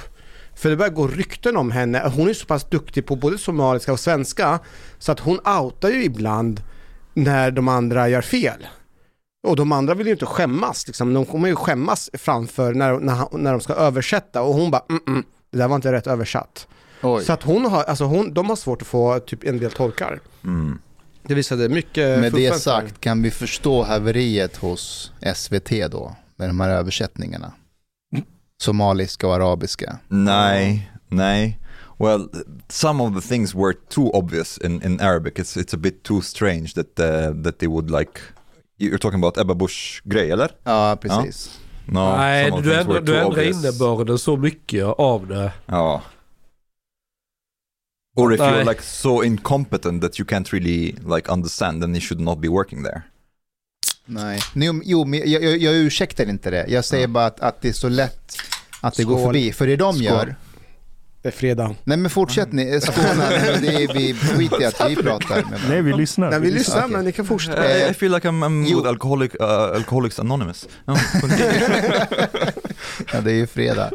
För 0.54 0.70
det 0.70 0.76
börjar 0.76 0.92
gå 0.92 1.06
rykten 1.06 1.56
om 1.56 1.70
henne. 1.70 2.12
Hon 2.14 2.28
är 2.28 2.34
så 2.34 2.46
pass 2.46 2.64
duktig 2.64 3.06
på 3.06 3.16
både 3.16 3.38
somaliska 3.38 3.92
och 3.92 4.00
svenska 4.00 4.58
så 4.98 5.12
att 5.12 5.20
hon 5.20 5.38
outar 5.46 5.88
ju 5.88 6.04
ibland 6.04 6.60
när 7.14 7.50
de 7.50 7.68
andra 7.68 8.08
gör 8.08 8.22
fel. 8.22 8.66
Och 9.46 9.56
de 9.56 9.72
andra 9.72 9.94
vill 9.94 10.06
ju 10.06 10.12
inte 10.12 10.26
skämmas, 10.26 10.86
liksom. 10.86 11.14
de 11.14 11.24
kommer 11.26 11.48
ju 11.48 11.56
skämmas 11.56 12.10
framför 12.12 12.74
när, 12.74 12.98
när, 12.98 13.38
när 13.38 13.50
de 13.52 13.60
ska 13.60 13.72
översätta 13.72 14.42
och 14.42 14.54
hon 14.54 14.70
bara 14.70 14.82
mm, 14.88 15.02
mm, 15.06 15.24
det 15.56 15.62
där 15.62 15.68
var 15.68 15.76
inte 15.76 15.92
rätt 15.92 16.06
översatt. 16.06 16.66
Oj. 17.02 17.24
Så 17.24 17.32
att 17.32 17.42
hon 17.42 17.64
har, 17.64 17.82
alltså 17.82 18.04
hon, 18.04 18.34
de 18.34 18.48
har 18.48 18.56
svårt 18.56 18.82
att 18.82 18.88
få 18.88 19.18
typ 19.18 19.44
en 19.44 19.58
del 19.58 19.70
tolkar. 19.70 20.20
Mm. 20.44 20.78
Det 21.22 21.34
visade 21.34 21.68
mycket 21.68 22.20
Med 22.20 22.32
det 22.32 22.60
sagt, 22.60 23.00
kan 23.00 23.22
vi 23.22 23.30
förstå 23.30 23.82
haveriet 23.82 24.56
hos 24.56 25.12
SVT 25.34 25.70
då, 25.90 26.16
med 26.36 26.48
de 26.48 26.60
här 26.60 26.70
översättningarna? 26.70 27.52
Somaliska 28.62 29.26
och 29.26 29.34
arabiska. 29.34 29.98
Nej, 30.08 30.92
nej. 31.08 31.60
Well, 31.98 32.28
some 32.68 33.02
of 33.02 33.14
the 33.14 33.28
things 33.28 33.54
were 33.54 33.74
too 33.88 34.10
obvious 34.10 34.58
in, 34.58 34.82
in 34.82 35.00
Arabic. 35.00 35.34
It's 35.34 35.56
it's 35.56 35.74
a 35.74 35.78
bit 35.78 36.02
too 36.02 36.20
strange 36.20 36.74
that 36.74 37.00
uh, 37.00 37.42
that 37.42 37.58
they 37.58 37.68
would 37.68 37.90
like. 37.90 38.20
You're 38.78 38.98
talking 38.98 39.20
about 39.20 39.38
Ebba 39.38 39.54
Busch 39.54 40.02
grej 40.04 40.30
eller? 40.30 40.50
Ja, 40.62 40.96
precis. 40.96 41.60
No, 41.88 42.16
Nej, 42.16 42.50
du, 42.62 42.74
ändrar, 42.74 43.00
du 43.00 43.16
ändrar 43.18 43.42
innebörden 43.42 44.18
så 44.18 44.36
mycket 44.36 44.84
av 44.84 45.26
det. 45.26 45.52
Ja. 45.66 46.02
Or 48.16 48.34
if 48.34 48.40
Nej. 48.40 48.50
you're 48.52 48.68
like 48.68 48.82
so 48.82 49.24
incompetent 49.24 50.02
that 50.02 50.20
you 50.20 50.26
can't 50.28 50.52
really 50.52 50.94
like 51.14 51.32
understand, 51.32 51.82
then 51.82 51.94
you 51.94 52.00
should 52.00 52.20
not 52.20 52.38
be 52.38 52.48
working 52.48 52.82
there. 52.84 53.02
Nej. 54.06 54.40
Jo, 54.54 54.80
jo 54.84 55.04
men 55.04 55.30
jag, 55.30 55.42
jag, 55.42 55.56
jag 55.58 55.74
ursäktar 55.74 56.28
inte 56.28 56.50
det. 56.50 56.66
Jag 56.68 56.84
säger 56.84 57.06
bara 57.06 57.26
att, 57.26 57.40
att 57.40 57.60
det 57.62 57.68
är 57.68 57.72
så 57.72 57.88
lätt 57.88 58.36
att 58.80 58.94
det 58.94 59.04
går 59.04 59.18
Skål. 59.18 59.26
förbi. 59.28 59.52
För 59.52 59.66
det 59.66 59.76
de 59.76 59.92
Skål. 59.94 60.04
gör, 60.04 60.36
Det 61.26 61.30
är 61.30 61.32
fredag. 61.32 61.74
nej 61.84 61.96
men 61.96 62.10
fortsätt 62.10 62.52
ni, 62.52 62.64
men 63.06 63.62
det 63.62 63.74
är, 63.74 63.94
vi 63.94 64.14
skiter 64.14 64.62
i 64.62 64.64
att 64.64 64.90
vi 64.90 64.96
pratar 64.96 65.42
med. 65.50 65.60
Nej, 65.68 65.82
vi 65.82 65.92
lyssnar. 65.92 66.30
Nej, 66.30 66.40
vi 66.40 66.50
lyssnar 66.50 66.78
okej. 66.78 66.90
men 66.90 67.04
ni 67.04 67.12
kan 67.12 67.26
fortsätta. 67.26 67.78
I, 67.78 67.90
I 67.90 67.94
feel 67.94 68.12
like 68.12 68.28
I'm, 68.28 68.44
I'm 68.44 68.66
Jo. 68.68 68.76
with 68.76 68.88
alcoholic, 68.88 69.34
uh, 69.40 69.46
Alcoholics 69.50 70.18
Anonymous. 70.18 70.68
Ja, 70.84 70.96
Ja, 73.12 73.20
det 73.20 73.30
är 73.30 73.34
ju 73.34 73.46
fredag. 73.46 73.90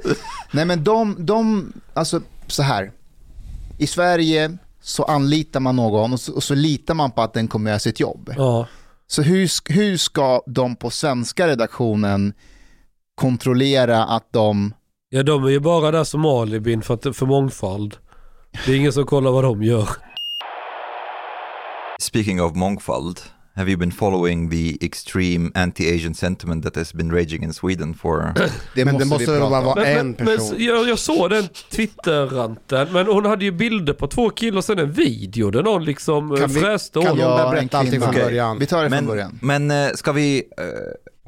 Nej 0.52 0.66
men 0.66 0.84
de, 0.84 1.16
de, 1.20 1.74
alltså 1.94 2.22
så 2.48 2.64
här. 2.64 2.92
I 3.78 3.88
Sverige 3.88 4.58
så 4.82 5.04
anlitar 5.04 5.60
man 5.60 5.76
någon 5.76 6.14
och 6.14 6.20
så, 6.20 6.34
och 6.34 6.44
så 6.44 6.56
litar 6.56 6.94
man 6.94 7.12
på 7.12 7.22
att 7.22 7.34
den 7.34 7.48
kommer 7.48 7.70
göra 7.72 7.80
sitt 7.80 8.00
jobb. 8.00 8.34
Ja. 8.38 8.68
Så 9.08 9.22
hur, 9.22 9.72
hur 9.74 9.98
ska 9.98 10.42
de 10.48 10.76
på 10.76 10.90
svenska 10.90 11.48
redaktionen 11.48 12.34
kontrollera 13.16 14.04
att 14.04 14.28
de, 14.34 14.74
ja, 15.14 15.24
de 15.24 15.44
är 15.44 15.50
ju 15.50 15.60
bara 15.60 15.92
där 15.92 16.04
som 16.04 16.26
alibin 16.26 16.82
för, 16.82 16.94
att, 16.94 17.16
för 17.18 17.26
mångfald. 17.26 17.96
Det 18.66 18.72
är 18.72 18.76
ingen 18.76 18.94
som 18.94 19.06
kollar 19.06 19.32
vad 19.32 19.44
de 19.44 19.64
gör. 19.64 19.90
Speaking 22.02 22.42
of 22.42 22.56
mångfald, 22.56 23.20
have 23.56 23.70
you 23.72 23.78
been 23.80 23.92
following 23.92 24.50
the 24.50 24.86
extreme 24.86 25.52
anti-Asian 25.56 26.14
sentiment 26.14 26.64
that 26.64 26.76
has 26.76 26.94
been 26.94 27.12
raging 27.12 27.44
in 27.44 27.54
Sweden 27.54 27.94
for... 27.94 28.34
det 28.76 28.86
Men 28.86 28.94
måste, 28.94 29.06
det 29.06 29.10
måste 29.10 29.32
väl 29.32 29.40
bara 29.42 29.62
vara 29.62 29.76
Men, 29.82 29.98
en 29.98 30.08
men, 30.12 30.16
men 30.26 30.38
person. 30.38 30.56
jag, 30.60 30.90
jag 30.90 31.00
såg 31.00 31.30
den 31.30 31.44
Twitter-ranten, 31.72 32.88
men 32.94 33.08
hon 33.08 33.26
hade 33.26 33.46
ju 33.46 33.52
bilder 33.52 33.94
på 33.94 34.08
två 34.08 34.30
killar 34.30 34.58
och 34.58 34.64
sen 34.66 34.80
en 34.80 34.92
video 34.92 35.52
där 35.52 35.64
någon 35.64 35.86
liksom 35.86 36.30
Kan 36.30 36.38
kan 36.38 36.50
vi- 36.50 36.60
fräste 36.60 37.02
kan 37.02 37.16
vi- 37.16 37.22
Ja, 37.22 37.50
berätta 37.52 37.78
en 37.78 37.86
allting 37.86 38.02
från 38.02 38.10
Okej. 38.10 38.24
början. 38.24 38.60
Vi 38.60 38.66
tar 38.66 38.84
det 38.84 38.90
från 38.90 38.98
Men, 38.98 39.06
början. 39.06 39.40
men 39.42 39.72
uh, 39.72 39.94
ska 39.96 40.12
vi... 40.12 40.38
Uh, 40.60 40.66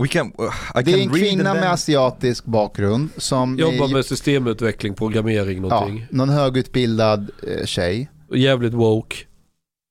can... 0.10 0.28
Uh, 0.40 0.46
I 0.80 0.84
Det 0.84 0.92
är 0.92 0.98
can 0.98 1.08
en 1.08 1.14
read 1.14 1.30
kvinna 1.30 1.54
med 1.54 1.72
asiatisk 1.72 2.46
bakgrund 2.46 3.10
som 3.18 3.58
Jobbar 3.60 3.88
med 3.88 4.06
systemutveckling, 4.06 4.94
programmering, 4.96 5.56
ja, 5.64 5.70
någonting. 5.70 6.08
någon 6.12 6.30
högutbildad 6.30 7.32
eh, 7.48 7.66
tjej. 7.66 8.10
Jävligt 8.34 8.74
woke. 8.74 9.16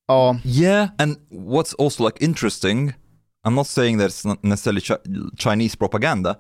Ja, 0.09 0.37
Yeah, 0.45 0.89
and 0.99 1.17
what's 1.31 1.75
also 1.79 2.05
like 2.05 2.25
interesting, 2.25 2.93
I'm 3.47 3.55
not 3.55 3.67
saying 3.67 3.99
that 3.99 4.11
it's 4.11 4.29
not 4.29 4.43
necessarily 4.43 4.81
chi- 4.81 5.31
Chinese 5.37 5.77
propaganda, 5.77 6.37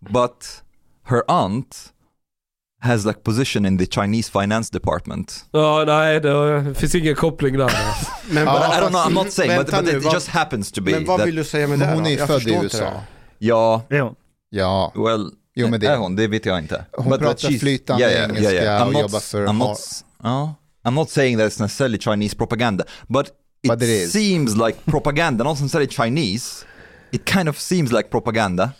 but 0.00 0.62
her 1.02 1.22
aunt 1.28 1.92
has 2.80 3.04
like 3.06 3.22
position 3.24 3.66
in 3.66 3.78
the 3.78 3.86
Chinese 3.86 4.30
finance 4.30 4.70
department. 4.72 5.44
Ja, 5.52 5.84
nej, 5.86 6.20
det 6.20 6.74
finns 6.74 6.94
ingen 6.94 7.14
koppling 7.14 7.58
där. 7.58 7.66
Men, 8.30 8.44
But 8.44 8.54
I 8.54 8.80
don't 8.80 8.88
know, 8.90 9.00
I'm 9.06 9.14
not 9.14 9.32
saying, 9.32 9.56
but, 9.58 9.70
but 9.70 9.84
nu, 9.84 9.98
it 9.98 10.04
vad- 10.04 10.14
just 10.14 10.28
happens 10.28 10.72
to 10.72 10.82
be 10.82 10.90
Men 10.90 11.04
vad 11.04 11.18
that, 11.18 11.26
vill 11.28 11.34
du 11.36 11.44
säga 11.44 11.66
med 11.66 11.78
det 11.78 11.86
hon 11.86 12.04
då? 12.04 12.10
är 12.10 12.26
född 12.26 12.48
i 12.48 12.52
USA. 12.62 12.92
ja, 13.38 13.82
Ja. 14.50 14.92
Well, 14.94 15.30
Jo, 15.54 15.68
men 15.68 15.80
det- 15.80 15.86
är 15.86 15.96
hon? 15.96 16.16
Det 16.16 16.26
vet 16.28 16.46
jag 16.46 16.58
inte. 16.58 16.84
Hon 16.92 17.18
pratar 17.18 17.58
flytande 17.58 18.24
engelska 18.24 18.84
och 18.84 18.92
I'm 18.92 19.00
jobbar 19.00 19.08
not, 19.12 19.22
för 19.22 19.46
I'm 19.46 19.52
not, 19.58 19.78
ja, 20.22 20.54
I'm 20.84 20.90
not 20.94 21.10
saying 21.10 21.38
that 21.38 21.52
it's 21.52 21.60
necessarily 21.62 21.98
Chinese 21.98 22.36
propaganda, 22.36 22.84
but 23.08 23.26
it, 23.26 23.32
But 23.70 23.82
it 23.82 23.88
is. 23.88 24.12
seems 24.12 24.56
like 24.56 24.78
propaganda, 24.84 25.44
not 25.44 25.60
necessarily 25.60 25.90
Chinese. 25.90 26.64
It 27.10 27.24
kind 27.28 27.48
of 27.48 27.58
seems 27.58 27.92
like 27.92 28.08
propaganda. 28.10 28.70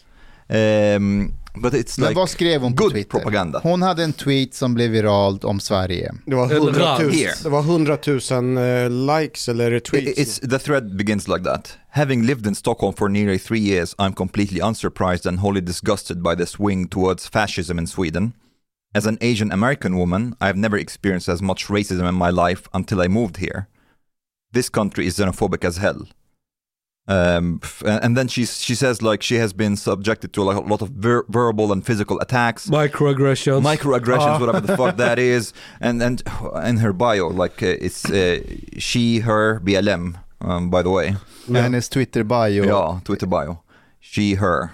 Um, 0.51 1.33
but 1.55 1.75
it's 1.75 1.99
men 1.99 2.09
like 2.09 2.17
vad 2.21 2.29
skrev 2.31 2.61
hon 2.63 2.77
på 2.77 2.83
good 2.83 2.93
Twitter? 2.93 3.11
propaganda. 3.11 3.61
Hon 3.63 3.83
hade 3.83 4.05
en 4.05 4.13
tweet 4.13 4.55
som 4.55 4.75
blev 4.75 4.91
viralt 4.91 5.45
om 5.45 5.61
Sverige. 5.61 6.13
Det 6.27 6.35
var 6.35 6.45
Eller 6.47 6.57
100 6.57 6.99
000, 7.03 7.13
Here. 7.13 7.33
det 7.43 7.49
var 7.49 7.61
100 7.61 7.99
000 8.07 8.59
eh, 8.59 8.91
likes 8.91 9.49
eller 9.49 9.71
retweets. 9.71 10.19
It's 10.19 10.49
the 10.51 10.59
thread 10.59 10.97
begins 10.97 11.29
like 11.29 11.45
that. 11.45 11.79
Having 11.91 12.27
lived 12.27 12.47
in 12.47 12.55
Stockholm 12.55 12.95
for 12.95 13.09
nearly 13.09 13.39
three 13.39 13.61
years, 13.61 13.95
I'm 13.99 14.13
completely 14.15 14.61
unsurprised 14.61 15.27
and 15.27 15.39
wholly 15.39 15.61
disgusted 15.61 16.23
by 16.23 16.35
the 16.37 16.47
swing 16.47 16.89
towards 16.89 17.29
fascism 17.29 17.79
in 17.79 17.87
Sweden. 17.87 18.33
As 18.95 19.07
an 19.07 19.19
Asian 19.21 19.53
American 19.53 19.97
woman, 19.99 20.35
I 20.41 20.47
have 20.47 20.59
never 20.59 20.79
experienced 20.79 21.29
as 21.29 21.43
much 21.43 21.67
racism 21.69 22.09
in 22.09 22.15
my 22.15 22.31
life 22.31 22.69
until 22.73 23.01
I 23.05 23.09
moved 23.09 23.37
here. 23.37 23.67
This 24.53 24.71
country 24.71 25.07
is 25.07 25.19
xenophobic 25.19 25.65
as 25.65 25.77
hell. 25.77 26.07
Um, 27.11 27.61
and 27.87 28.17
then 28.19 28.29
she 28.29 28.45
she 28.45 28.75
says 28.75 29.01
like 29.03 29.23
she 29.23 29.37
has 29.41 29.55
been 29.55 29.77
subjected 29.77 30.33
to 30.35 30.43
like 30.43 30.59
a 30.59 30.61
lot 30.61 30.83
of 30.83 30.91
ver- 30.91 31.25
verbal 31.29 31.73
and 31.73 31.83
physical 31.87 32.21
attacks 32.21 32.69
Microaggressions. 32.69 33.63
microaggressions, 33.63 34.37
Ah. 34.37 34.39
whatever 34.39 34.61
the 34.67 34.77
fuck 34.77 34.97
that 34.99 35.19
is, 35.37 35.53
and 35.81 36.03
and 36.03 36.23
in 36.69 36.77
her 36.79 36.93
bio, 36.93 37.29
like 37.29 37.63
uh, 37.63 37.87
it's 37.87 38.05
uh, 38.11 38.41
she, 38.79 39.21
her, 39.21 39.61
BLM. 39.61 40.17
Um, 40.41 40.71
by 40.71 40.83
the 40.83 40.91
way, 40.91 41.17
Med 41.47 41.63
hennes 41.63 41.89
Twitter-bio. 41.89 42.65
yeah, 42.65 43.01
Twitter 43.05 43.27
bio, 43.27 43.57
she, 44.01 44.35
her, 44.35 44.71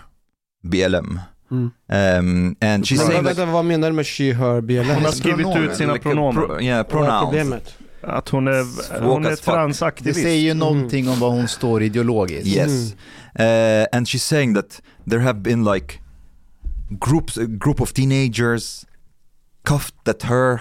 BLM, 0.62 1.21
Mm. 1.53 1.71
um, 1.88 2.57
and 2.61 2.87
she's 2.87 2.99
Men 2.99 3.07
saying 3.07 3.25
vänta, 3.25 3.41
like, 3.45 3.53
vad 3.53 3.64
menar 3.64 3.88
du 3.91 3.95
med 3.97 4.07
she, 4.07 4.33
her, 4.33 4.61
BLM? 4.61 4.79
Hon 4.79 4.87
har 4.88 4.95
Hennes 5.00 5.19
skrivit 5.19 5.47
pronomen. 5.47 5.71
ut 5.71 5.76
sina 5.76 5.99
pronomen. 5.99 6.47
pro, 6.47 6.61
yeah, 6.61 6.76
Vad 6.79 6.87
är 6.87 6.91
pronouns. 6.91 7.23
problemet? 7.23 7.75
Att 8.07 8.29
hon 8.29 8.49
är, 8.49 9.01
hon 9.01 9.27
är 9.27 9.31
fuck. 9.31 9.39
Det 9.39 9.45
transaktivist. 9.45 10.23
säger 10.23 10.41
ju 10.41 10.55
någonting 10.55 11.09
om 11.09 11.21
var 11.21 11.31
hon 11.31 11.49
står 11.49 11.83
ideologiskt. 11.83 12.47
Yes, 12.47 12.93
uh, 12.93 13.97
and 13.97 14.07
she's 14.07 14.19
saying 14.19 14.55
that 14.55 14.83
there 15.11 15.21
have 15.21 15.41
been 15.41 15.65
like 15.65 15.99
groups, 16.91 17.39
a 17.39 17.45
group 17.45 17.81
of 17.81 17.93
teenagers 17.93 18.85
cuffed 19.65 20.09
at 20.09 20.23
her. 20.23 20.61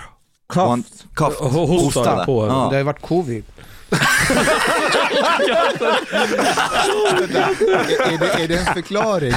Cuffed? 0.49 0.69
One, 0.69 0.83
cuffed. 1.15 1.51
Hostade. 1.51 2.25
på 2.25 2.41
henne. 2.41 2.53
Ja. 2.53 2.59
Det 2.69 2.75
har 2.75 2.77
ju 2.77 2.83
varit 2.83 3.01
covid. 3.01 3.43
är, 7.99 8.17
det, 8.19 8.43
är 8.43 8.47
det 8.47 8.57
en 8.57 8.73
förklaring? 8.73 9.33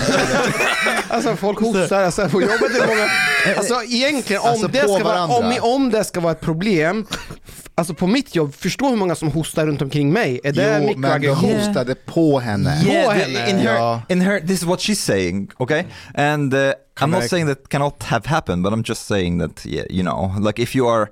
Alltså 1.09 1.37
folk 1.37 1.61
hostar 1.61 2.03
alltså, 2.03 2.29
på 2.29 2.41
jobbet. 2.43 2.63
Är 2.63 2.81
det 2.81 2.87
många, 2.87 3.09
alltså 3.57 3.83
egentligen 3.83 4.43
om, 4.43 4.49
Alltså, 4.49 4.69
det 4.69 4.79
ska 4.79 5.05
vara, 5.05 5.25
om, 5.25 5.59
om 5.61 5.91
det 5.91 6.05
ska 6.05 6.21
vara 6.21 6.33
ett 6.33 6.41
problem, 6.41 7.07
alltså 7.79 7.95
på 7.95 8.07
mitt 8.07 8.35
jobb, 8.35 8.55
förstå 8.55 8.89
hur 8.89 8.97
många 8.97 9.15
som 9.15 9.29
hostar 9.31 9.67
runt 9.67 9.83
omkring 9.83 10.13
mig. 10.13 10.41
Är 10.45 10.53
det 10.53 10.63
Jo, 10.63 10.87
men 10.87 10.87
mikroaggression? 10.87 11.57
hostade 11.57 11.95
på 11.95 12.39
henne. 12.41 12.81
På 12.85 12.91
the- 12.91 13.13
henne. 13.13 13.51
in 13.51 13.57
her, 13.59 13.75
Ja. 13.77 14.03
in 14.09 14.21
her, 14.21 14.41
this 14.41 14.51
is 14.63 14.65
what 14.65 14.81
she's 14.81 14.95
saying, 15.01 15.51
okay? 15.59 15.85
And 16.15 16.55
uh, 16.55 16.61
I'm 17.01 17.11
not 17.11 17.25
saying 17.25 17.47
that 17.49 17.69
cannot 17.69 18.03
have 18.03 18.27
happened, 18.27 18.63
but 18.63 18.73
I'm 18.73 18.83
just 18.89 19.07
saying 19.07 19.39
that, 19.41 19.67
yeah, 19.67 19.85
you 19.91 20.03
know, 20.03 20.33
like 20.47 20.63
if 20.63 20.75
you 20.77 20.89
are 20.89 21.11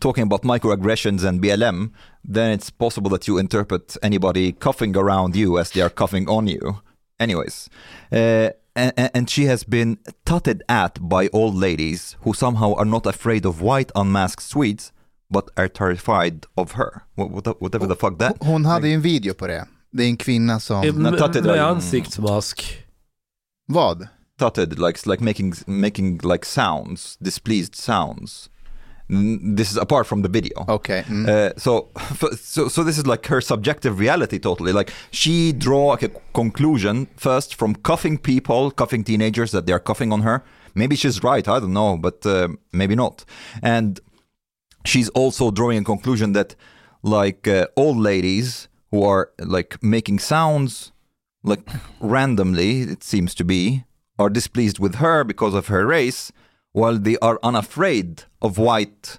talking 0.00 0.22
about 0.24 0.42
microaggressions 0.42 1.24
and 1.24 1.40
BLM, 1.42 1.90
then 2.34 2.50
it's 2.58 2.70
possible 2.70 3.10
that 3.10 3.26
you 3.28 3.38
interpret 3.38 3.96
anybody 4.02 4.52
coughing 4.52 4.96
around 4.96 5.36
you 5.36 5.58
as 5.58 5.70
they 5.70 5.82
are 5.82 5.90
coughing 5.94 6.28
on 6.28 6.46
you. 6.48 6.80
Anyways, 7.20 7.68
uh, 8.12 8.48
and, 8.74 8.92
and 9.14 9.30
she 9.30 9.46
has 9.46 9.64
been 9.64 9.96
tutted 10.24 10.62
at 10.68 10.98
by 11.08 11.28
old 11.32 11.54
ladies 11.54 12.16
who 12.24 12.34
somehow 12.34 12.74
are 12.74 12.84
not 12.84 13.06
afraid 13.06 13.46
of 13.46 13.62
white 13.62 13.90
unmasked 13.94 14.42
Swedes, 14.42 14.92
but 15.30 15.44
are 15.56 15.68
terrified 15.68 16.46
of 16.54 16.72
her. 16.72 17.02
What, 17.14 17.30
what, 17.30 17.60
whatever 17.62 17.86
the 17.86 17.96
fuck 17.96 18.18
that. 18.18 18.36
Hon 18.40 18.64
hade 18.64 18.88
ju 18.88 18.94
en 18.94 19.02
video 19.02 19.34
på 19.34 19.46
det. 19.46 19.66
Det 19.92 20.02
är 20.02 20.08
en 20.08 20.16
kvinna 20.16 20.60
som... 20.60 20.80
Med, 20.80 21.18
Tatted- 21.18 21.44
med 21.46 21.64
ansiktsmask. 21.64 22.84
Vad? 23.66 24.08
tutted 24.38 24.78
like 24.78 25.06
like 25.06 25.24
making 25.24 25.54
making 25.66 26.18
like 26.18 26.44
sounds 26.44 27.16
displeased 27.20 27.74
sounds 27.74 28.50
this 29.56 29.70
is 29.70 29.76
apart 29.76 30.06
from 30.06 30.22
the 30.22 30.28
video 30.28 30.64
Okay. 30.68 31.04
Mm. 31.08 31.28
uh, 31.28 31.52
so, 31.56 31.88
so 32.36 32.68
so 32.68 32.82
this 32.84 32.98
is 32.98 33.06
like 33.06 33.26
her 33.28 33.40
subjective 33.40 34.00
reality 34.00 34.38
totally 34.38 34.72
like 34.72 34.92
she 35.10 35.52
draw 35.52 35.94
a 35.94 36.08
conclusion 36.34 37.06
first 37.16 37.54
from 37.54 37.74
cuffing 37.76 38.18
people 38.18 38.70
cuffing 38.70 39.04
teenagers 39.04 39.52
that 39.52 39.66
they 39.66 39.72
are 39.72 39.78
cuffing 39.82 40.12
on 40.12 40.22
her 40.22 40.42
maybe 40.74 40.96
she's 40.96 41.22
right 41.22 41.46
i 41.48 41.60
don't 41.60 41.72
know 41.72 41.96
but 41.96 42.26
uh, 42.26 42.48
maybe 42.72 42.96
not 42.96 43.24
and 43.62 44.00
she's 44.88 45.08
also 45.10 45.50
drawing 45.50 45.78
a 45.78 45.84
conclusion 45.84 46.32
that 46.32 46.54
like 47.02 47.46
uh, 47.48 47.66
old 47.76 47.96
ladies 47.98 48.68
who 48.90 49.02
are 49.02 49.30
like 49.38 49.76
making 49.82 50.18
sounds 50.20 50.92
like 51.44 51.62
randomly 52.00 52.80
it 52.82 53.02
seems 53.04 53.34
to 53.34 53.44
be 53.44 53.84
are 54.18 54.30
displeased 54.30 54.78
with 54.78 54.94
her 54.96 55.24
because 55.24 55.54
of 55.58 55.68
her 55.68 55.86
race 55.86 56.32
while 56.72 56.98
they 56.98 57.16
are 57.22 57.38
unafraid 57.42 58.22
of 58.40 58.58
white 58.58 59.18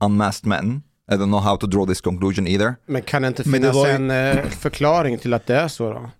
unmasked 0.00 0.46
men 0.46 0.82
i 1.08 1.16
don't 1.16 1.30
know 1.30 1.40
how 1.40 1.56
to 1.56 1.66
draw 1.66 1.86
this 1.86 2.00
conclusion 2.00 2.46
either 2.46 2.76
Men 2.86 3.02
kan 3.02 3.22
det 3.22 3.28
inte 3.28 3.48
Men 3.48 3.62
det 3.62 3.68
finnas 3.68 3.76
var 3.76 3.88
en 3.88 4.10
eh, 4.10 4.48
förklaring 4.50 5.18
till 5.18 5.34
att 5.34 5.46
det 5.46 5.56
är 5.56 5.68
så 5.68 5.92
då? 5.92 6.10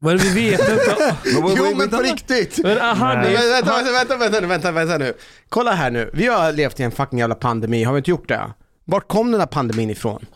Men 0.00 0.16
vi 0.18 0.50
vet 0.50 0.60
inte. 0.68 1.16
Jo 1.56 1.74
men 1.76 1.90
på 1.90 1.96
riktigt! 1.96 2.58
Men 2.62 2.78
ah, 2.80 2.94
Men 2.94 3.18
är... 3.18 3.62
Vänta, 3.62 3.82
vänta, 3.92 4.16
vänta, 4.16 4.16
vänta, 4.16 4.46
vänta, 4.46 4.72
vänta 4.72 4.98
nu. 4.98 5.14
Kolla 5.48 5.72
här 5.72 5.90
nu. 5.90 6.10
Vi 6.12 6.26
har 6.26 6.52
levt 6.52 6.80
i 6.80 6.82
en 6.82 6.90
fucking 6.90 7.18
jävla 7.18 7.34
pandemi, 7.34 7.84
har 7.84 7.92
vi 7.92 7.98
inte 7.98 8.10
gjort 8.10 8.28
det? 8.28 8.40
Vart 8.84 9.08
kom 9.08 9.30
den 9.30 9.40
här 9.40 9.46
pandemin 9.46 9.90
ifrån? 9.90 10.26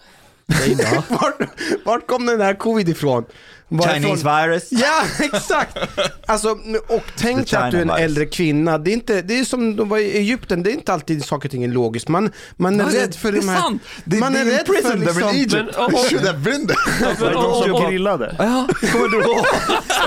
Kina. 0.64 0.84
Vart, 1.08 1.38
vart 1.84 2.06
kom 2.06 2.26
den 2.26 2.40
här 2.40 2.54
covid 2.54 2.88
ifrån? 2.88 3.24
Varifrån- 3.68 3.94
chinese 4.02 4.24
virus 4.46 4.68
Ja, 4.70 5.02
exakt! 5.18 5.78
Alltså, 6.26 6.48
och 6.88 7.02
tänk 7.18 7.52
att 7.52 7.70
du 7.70 7.76
är 7.76 7.82
en 7.82 7.88
virus. 7.88 8.00
äldre 8.00 8.26
kvinna. 8.26 8.78
Det 8.78 8.90
är, 8.90 8.92
inte, 8.92 9.22
det 9.22 9.38
är 9.38 9.44
som 9.44 9.76
de 9.76 9.88
var 9.88 9.98
i 9.98 10.18
Egypten, 10.18 10.62
det 10.62 10.70
är 10.70 10.72
inte 10.72 10.92
alltid 10.92 11.24
saker 11.24 11.48
och 11.48 11.50
ting 11.50 11.64
är 11.64 11.68
logiskt. 11.68 12.08
Man, 12.08 12.30
man 12.56 12.80
är 12.80 12.84
Nej, 12.84 12.96
rädd 13.00 13.14
för 13.14 13.32
det 13.32 13.38
är 13.38 13.40
de 13.40 13.48
här... 13.48 13.60
sant. 13.60 13.82
They- 14.04 14.18
man 14.20 14.36
är 14.36 14.44
they 14.44 14.52
rädd 14.52 14.66
för 14.66 14.90
them 14.90 14.98
in 14.98 15.04
liksom... 15.06 15.28
Egypt. 15.28 15.52
Men, 15.52 15.68
och, 15.68 15.94
och, 15.94 15.98
Should 16.10 16.26
have 16.26 16.38
been 16.38 16.66
there. 16.66 16.78
men, 17.20 17.36
och, 17.36 17.64
De 17.64 17.70
och, 17.72 17.82
och, 17.84 17.90
grillade. 17.90 18.36
ja 18.38 18.68
kommer 18.92 19.08
du 19.08 19.16
ihåg 19.22 19.44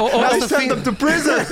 och, 0.01 0.23
Alltså, 0.25 0.59
fin- 0.59 0.69
to 0.83 0.91
prison 0.99 1.39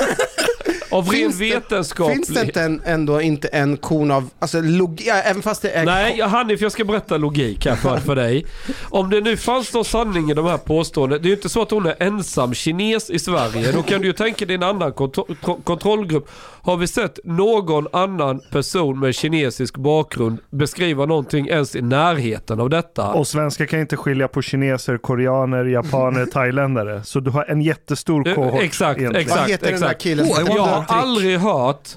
av 0.93 1.03
ren 1.05 1.11
Finns 1.13 1.37
det- 1.39 1.53
vetenskaplig... 1.55 2.15
Finns 2.15 2.27
det 2.27 2.41
inte 2.45 2.61
en, 2.61 2.81
ändå 2.85 3.21
inte 3.21 3.47
en 3.47 3.77
kon 3.77 4.11
av, 4.11 4.29
alltså 4.39 4.61
log, 4.61 5.01
ja, 5.05 5.13
även 5.13 5.41
fast 5.41 5.61
det 5.61 5.69
är... 5.69 5.85
Nej, 5.85 6.21
Hanif 6.21 6.61
jag 6.61 6.71
ska 6.71 6.83
berätta 6.85 7.17
logik 7.17 7.65
här 7.65 7.75
för, 7.75 7.97
för 7.97 8.15
dig. 8.15 8.45
Om 8.89 9.09
det 9.09 9.21
nu 9.21 9.37
fanns 9.37 9.73
någon 9.73 9.85
sanning 9.85 10.31
i 10.31 10.33
de 10.33 10.45
här 10.45 10.57
påståendena. 10.57 11.21
Det 11.21 11.25
är 11.27 11.29
ju 11.29 11.35
inte 11.35 11.49
så 11.49 11.61
att 11.61 11.71
hon 11.71 11.85
är 11.85 11.95
ensam 11.99 12.53
kines 12.53 13.09
i 13.09 13.19
Sverige. 13.19 13.71
Då 13.71 13.81
kan 13.83 14.01
du 14.01 14.07
ju 14.07 14.13
tänka 14.13 14.45
dig 14.45 14.55
en 14.55 14.63
annan 14.63 14.91
kontro- 14.93 15.35
tro- 15.45 15.61
kontrollgrupp. 15.63 16.29
Har 16.61 16.77
vi 16.77 16.87
sett 16.87 17.19
någon 17.23 17.87
annan 17.93 18.41
person 18.51 18.99
med 18.99 19.15
kinesisk 19.15 19.77
bakgrund 19.77 20.37
beskriva 20.49 21.05
någonting 21.05 21.47
ens 21.47 21.75
i 21.75 21.81
närheten 21.81 22.59
av 22.59 22.69
detta? 22.69 23.07
Och 23.13 23.27
svenskar 23.27 23.65
kan 23.65 23.79
inte 23.79 23.97
skilja 23.97 24.27
på 24.27 24.41
kineser, 24.41 24.97
koreaner, 24.97 25.65
japaner, 25.65 26.25
thailändare. 26.33 27.03
Så 27.03 27.19
du 27.19 27.31
har 27.31 27.45
en 27.51 27.61
jättestor 27.61 28.27
Eh, 28.27 28.35
kohort. 28.35 28.61
Exakt, 28.63 28.99
egentligen. 28.99 29.25
exakt. 29.27 29.41
Vad 29.41 29.49
heter 29.49 29.71
den 29.71 29.79
där 29.81 29.87
exakt. 29.87 30.01
killen 30.01 30.25
Oh, 30.25 30.82
har 30.87 31.01
aldrig 31.01 31.39
hört 31.39 31.89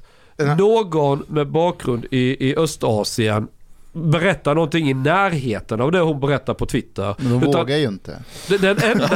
någon 0.59 1.25
med 1.29 1.49
bakgrund 1.51 2.05
i, 2.11 2.49
i 2.51 2.57
Östasien 2.57 3.49
berätta 3.93 4.55
någonting 4.55 4.91
i 4.91 4.95
närheten 4.95 5.81
av 5.81 5.93
det 5.93 6.01
hon 6.01 6.21
berättar 6.21 6.55
på 6.55 6.67
Twitter. 6.67 7.15
Men 7.19 7.31
de 7.41 7.49
Utan- 7.49 7.61
vågar 7.61 7.77
ju 7.77 7.85
inte. 7.89 8.23
Den- 8.49 8.61
Den 8.61 8.77
enda, 8.83 9.11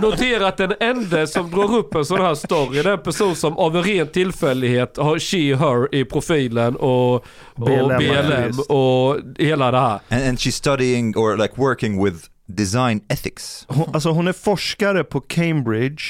notera 0.02 0.48
att 0.48 0.56
den 0.56 0.72
enda 0.80 1.26
som 1.26 1.50
drar 1.50 1.74
upp 1.76 1.94
en 1.94 2.04
sån 2.04 2.20
här 2.20 2.34
story, 2.34 2.82
det 2.82 2.88
är 2.90 2.92
en 2.92 3.02
person 3.02 3.36
som 3.36 3.58
av 3.58 3.76
en 3.76 3.82
ren 3.82 4.06
tillfällighet 4.08 4.96
har 4.96 5.18
she, 5.18 5.54
her 5.56 5.94
i 5.94 6.04
profilen 6.04 6.76
och, 6.76 7.14
och 7.14 7.22
BLM, 7.56 7.98
BLM 7.98 8.58
och 8.68 9.16
hela 9.38 9.70
det 9.70 9.78
här. 9.80 10.00
and, 10.08 10.22
and 10.28 10.38
she's 10.38 10.50
studying 10.50 11.16
or 11.16 11.36
like 11.36 11.54
working 11.56 12.04
with 12.04 12.16
design 12.46 13.00
ethics 13.08 13.64
Hon, 13.68 13.94
alltså 13.94 14.10
hon 14.10 14.28
är 14.28 14.32
forskare 14.32 15.04
på 15.04 15.20
Cambridge, 15.20 16.02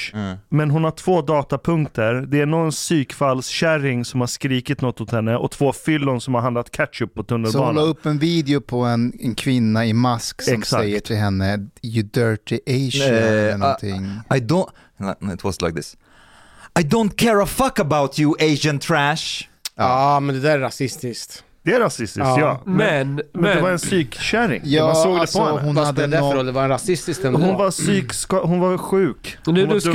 men 0.49 0.71
hon 0.71 0.83
har 0.83 0.91
två 0.91 1.21
datapunkter. 1.21 2.13
Det 2.13 2.41
är 2.41 2.45
någon 2.45 2.71
psykfallskärring 2.71 4.05
som 4.05 4.19
har 4.19 4.27
skrikit 4.27 4.81
något 4.81 5.01
åt 5.01 5.11
henne 5.11 5.35
och 5.35 5.51
två 5.51 5.73
fyllon 5.73 6.21
som 6.21 6.33
har 6.33 6.41
handlat 6.41 6.71
ketchup 6.71 7.13
på 7.13 7.23
Så 7.27 7.33
hon 7.33 7.41
la 7.43 7.49
tunnelbanan. 7.49 7.83
upp 7.89 8.05
en 8.05 8.19
video 8.19 8.61
på 8.61 8.79
en, 8.81 9.13
en 9.19 9.35
kvinna 9.35 9.85
i 9.85 9.93
mask 9.93 10.41
som 10.41 10.53
Exakt. 10.53 10.81
säger 10.81 10.99
till 10.99 11.15
henne 11.15 11.67
You 11.83 12.03
dirty 12.03 12.59
Asian 12.67 13.13
Eh, 13.13 13.17
eller 13.23 13.53
ah, 13.53 13.57
någonting. 13.57 14.05
I 14.35 14.39
don't. 14.39 14.69
no, 15.19 15.33
It 15.33 15.43
was 15.43 15.61
like 15.61 15.75
this. 15.75 15.97
I 16.79 16.83
don't 16.83 17.15
care 17.15 17.43
a 17.43 17.45
fuck 17.45 17.79
about 17.79 18.19
you, 18.19 18.33
Asian 18.53 18.79
trash. 18.79 19.47
Ja, 19.75 20.19
men 20.19 20.35
det 20.35 20.41
där 20.41 20.51
är 20.51 20.59
rasistiskt. 20.59 21.43
Det 21.67 21.73
är 21.73 21.79
rasistiskt, 21.79 22.17
Ja. 22.17 22.39
ja. 22.39 22.61
Men, 22.65 23.15
Men, 23.15 23.23
men 23.33 23.55
det 23.55 23.61
var 23.61 23.69
en 23.71 23.77
psykkärring. 23.77 24.61
Ja, 24.63 24.85
Man 24.85 24.95
såg 24.95 25.17
alltså, 25.17 25.39
det 25.39 25.45
på 25.45 25.49
henne. 25.51 25.65
hon 25.67 25.75
Vad 25.75 25.85
hade 25.85 25.97
spelar 26.01 26.17
det 26.17 26.29
för 26.29 26.35
någon-? 26.35 26.45
Det 26.45 26.51
var 26.51 26.69
rasistiskt 26.69 27.25
ändå. 27.25 27.39
Hon 27.39 27.55
var 27.57 27.71
psykska- 27.71 28.41
hon 28.43 28.59
var 28.59 28.77
sjuk. 28.77 29.37
Hon 29.45 29.53
nu, 29.53 29.65
var 29.65 29.73
nu 29.73 29.81
ska 29.81 29.91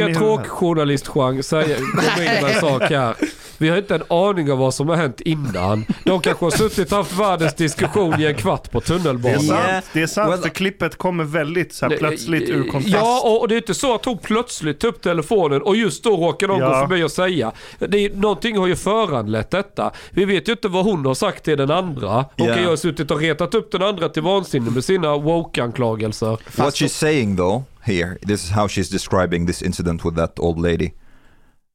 säga, 1.43 1.77
komma 1.77 2.25
in 2.37 2.43
med 2.43 2.55
en 2.55 2.61
sak 2.61 2.83
här. 2.83 3.15
Vi 3.63 3.69
har 3.69 3.77
inte 3.77 3.95
en 3.95 4.03
aning 4.09 4.53
om 4.53 4.59
vad 4.59 4.75
som 4.75 4.89
har 4.89 4.97
hänt 4.97 5.21
innan. 5.21 5.85
De 6.05 6.21
kanske 6.21 6.45
har 6.45 6.51
suttit 6.51 6.93
och 6.93 6.99
haft 6.99 7.19
världens 7.19 7.55
diskussion 7.55 8.21
i 8.21 8.25
en 8.25 8.35
kvart 8.35 8.71
på 8.71 8.79
Det 8.81 8.85
är 8.95 8.99
tunnelbanan. 8.99 9.41
sant, 9.41 9.61
Yeah. 9.69 9.85
det 9.93 10.03
är 10.03 10.07
sant 10.07 10.31
Well- 10.35 10.43
för 10.43 10.49
klippet 10.49 10.97
kommer 10.99 11.25
väldigt 11.25 11.75
så 11.75 11.89
här, 11.89 11.97
plötsligt 11.97 12.49
ur 12.51 12.63
kontrast. 12.63 12.95
Ja, 12.95 13.39
och 13.41 13.49
det 13.49 13.55
är 13.55 13.57
inte 13.57 13.75
så 13.75 13.95
att 13.95 14.05
hon 14.05 14.19
plötsligt 14.19 14.81
tog 14.81 14.89
upp 14.95 15.03
telefonen 15.03 15.63
och 15.63 15.77
just 15.77 16.05
då 16.05 16.11
råkar 16.17 16.49
någon 16.49 16.59
Ja. 16.61 16.69
gå 16.81 16.89
förbi 16.89 17.03
och 17.03 17.11
säga. 17.11 17.53
Det 17.79 17.99
är, 18.05 18.11
någonting 18.17 18.57
har 18.59 18.67
ju 18.67 18.77
föranlett 18.77 19.51
detta. 19.51 19.91
Vi 20.11 20.25
vet 20.25 20.49
ju 20.49 20.53
inte 20.53 20.69
vad 20.69 20.85
hon 20.85 21.07
har 21.07 21.15
sagt 21.15 21.45
till 21.45 21.59
den 21.59 21.71
andra. 21.71 22.09
Hon 22.39 22.47
Ja. 22.49 22.55
kan 22.55 22.63
ju 22.63 22.69
ha 22.69 22.77
suttit 22.77 23.11
och 23.11 23.21
retat 23.21 23.55
upp 23.55 23.73
den 23.73 23.83
andra 23.83 24.09
till 24.09 24.23
vansinne 24.23 24.71
med 24.71 24.85
sina 24.85 25.17
woke-anklagelser. 25.17 26.39
what 26.57 26.75
she's 26.75 26.89
saying 26.89 27.37
though 27.37 27.63
here, 27.83 28.17
this 28.27 28.45
is 28.45 28.51
how 28.51 28.67
she's 28.67 28.93
describing 28.93 29.47
this 29.47 29.63
incident 29.63 30.05
with 30.05 30.17
that 30.17 30.39
old 30.39 30.63
lady. 30.63 30.91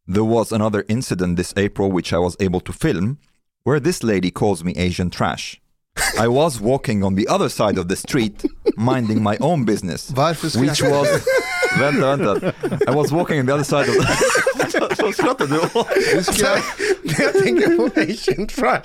There 0.09 0.23
was 0.23 0.53
another 0.53 0.85
incident 0.87 1.35
this 1.35 1.53
April 1.57 1.91
which 1.91 2.13
I 2.13 2.17
was 2.17 2.37
able 2.39 2.61
to 2.61 2.71
film, 2.71 3.17
where 3.63 3.81
this 3.81 4.03
lady 4.03 4.31
calls 4.31 4.63
me 4.63 4.73
Asian 4.77 5.09
trash. 5.09 5.59
I 6.17 6.29
was 6.29 6.61
walking 6.61 7.03
on 7.03 7.15
the 7.15 7.27
other 7.27 7.49
side 7.49 7.77
of 7.77 7.89
the 7.89 7.97
street, 7.97 8.45
minding 8.77 9.21
my 9.21 9.35
own 9.41 9.65
business. 9.65 10.09
Which 10.11 10.81
was... 10.81 11.07
vänta, 11.77 12.15
vänta. 12.17 12.87
I 12.87 12.91
was 12.91 13.11
walking 13.11 13.39
on 13.39 13.45
the 13.47 13.53
other 13.53 13.65
side 13.65 13.89
of 13.89 13.95
the... 13.95 14.03
Skrattar 15.13 15.47
du 15.47 15.57
du? 15.57 16.23
skrattar? 16.23 16.63
Jag 17.03 17.33
tänker 17.33 17.77
på 17.77 18.01
Asian 18.01 18.47
trash. 18.47 18.83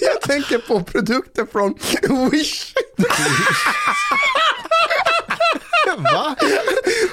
Jag 0.00 0.20
tänker 0.20 0.58
på 0.58 0.82
produkter 0.82 1.46
från 1.46 1.74
Wish. 2.30 2.74
Va? 6.02 6.36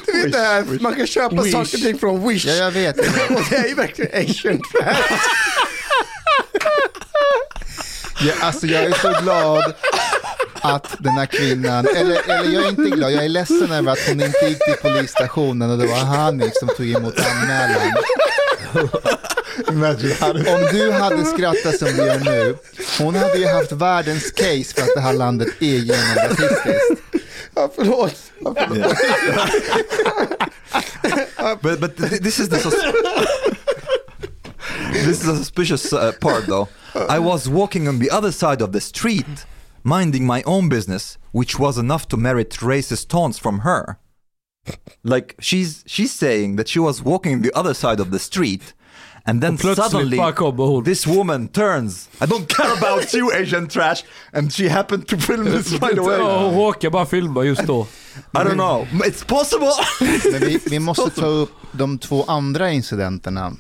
Du 0.06 0.22
vet 0.22 0.32
det 0.32 0.38
här, 0.38 0.66
man 0.82 0.96
kan 0.96 1.08
köpa 1.08 1.42
Wish. 1.42 1.52
saker 1.52 1.78
och 1.78 1.84
ting 1.84 2.00
från 2.00 2.28
Wish. 2.30 2.46
Ja, 2.46 2.54
jag 2.54 2.72
vet. 2.72 2.98
Och 3.00 3.06
det 3.50 3.56
är 3.56 3.68
ju 3.68 3.76
verkligen 3.76 4.30
Asian 4.32 4.62
trash. 4.72 5.20
Jag, 8.20 8.36
alltså 8.42 8.68
jag 8.68 8.84
är 8.84 8.92
så 8.92 9.22
glad 9.24 9.74
att 10.62 10.96
den 11.00 11.14
här 11.14 11.26
kvinnan, 11.26 11.88
eller, 11.96 12.30
eller 12.30 12.54
jag 12.54 12.64
är 12.64 12.70
inte 12.70 12.82
glad, 12.96 13.12
jag 13.12 13.26
är 13.26 13.30
ledsen 13.30 13.72
över 13.72 13.92
att 13.92 14.00
hon 14.08 14.22
inte 14.22 14.46
gick 14.46 14.66
till 14.66 14.76
polisstationen 14.82 15.72
och 15.72 15.78
det 15.78 15.88
var 15.88 15.98
Hanif 15.98 16.54
som 16.54 16.68
tog 16.68 16.90
emot 16.90 17.20
anmälan. 17.20 17.94
Om 20.48 20.68
du 20.72 20.92
hade 20.92 21.26
skrattat 21.26 21.80
som 21.80 21.88
du 21.88 22.06
gör 22.06 22.20
nu, 22.20 22.56
hon 23.00 23.16
hade 23.16 23.38
ju 23.38 23.48
haft 23.48 23.72
världens 23.72 24.32
case 24.32 24.74
för 24.76 24.82
att 24.82 24.96
det 24.96 25.02
här 25.02 25.14
landet 25.14 25.48
är 25.60 25.66
genomrasistiskt. 25.66 27.17
Ah, 27.58 27.60
ja, 27.60 27.66
ah, 27.66 27.70
förlåt. 27.76 28.32
Ja, 28.40 28.56
förlåt. 28.58 28.98
But 31.62 31.80
but 31.80 31.98
this 31.98 32.40
is 32.40 32.50
the 32.50 32.58
this 34.94 35.20
is 35.20 35.26
the 35.26 35.36
suspicious 35.36 35.94
uh, 35.94 36.12
part 36.20 36.46
though. 36.46 36.68
I 37.10 37.20
was 37.20 37.48
walking 37.48 37.88
on 37.88 38.00
the 38.00 38.10
other 38.12 38.32
side 38.32 38.62
of 38.62 38.72
the 38.72 38.82
street, 38.82 39.46
minding 39.84 40.26
my 40.26 40.44
own 40.44 40.70
business, 40.70 41.18
which 41.32 41.60
was 41.60 41.78
enough 41.78 42.08
to 42.10 42.18
merit 42.18 42.50
racist 42.62 43.08
taunts 43.08 43.40
from 43.40 43.60
her. 43.60 43.98
Like 45.04 45.36
she's 45.40 45.84
she's 45.88 46.12
saying 46.12 46.58
that 46.58 46.68
she 46.68 46.80
was 46.80 47.02
walking 47.02 47.42
the 47.42 47.52
other 47.56 47.74
side 47.74 48.00
of 48.00 48.12
the 48.12 48.20
street, 48.20 48.74
and 49.28 49.42
then 49.42 49.58
suddenly 49.58 50.18
this 50.86 51.08
woman 51.08 51.48
turns. 51.48 52.10
I 52.22 52.26
don't 52.26 52.48
care 52.48 52.74
about 52.78 53.14
you, 53.14 53.32
Asian 53.42 53.68
trash, 53.68 54.04
and 54.34 54.54
she 54.54 54.70
happened 54.70 55.08
to 55.08 55.18
film 55.18 55.46
this 55.46 55.72
right 55.72 55.98
away. 55.98 56.20
Hon 56.20 56.54
råkar 56.54 56.90
bara 56.90 57.06
filma 57.06 57.44
just 57.44 57.68
då. 57.68 57.88
I 58.34 58.44
don't 58.44 58.56
know. 58.56 58.88
It's 59.06 59.26
possible. 59.26 59.72
Men 60.32 60.40
vi, 60.40 60.60
vi 60.70 60.80
måste 60.80 61.10
ta 61.10 61.26
upp 61.26 61.52
de 61.72 61.98
två 62.00 62.24
andra 62.28 62.72
incidenterna. 62.72 63.54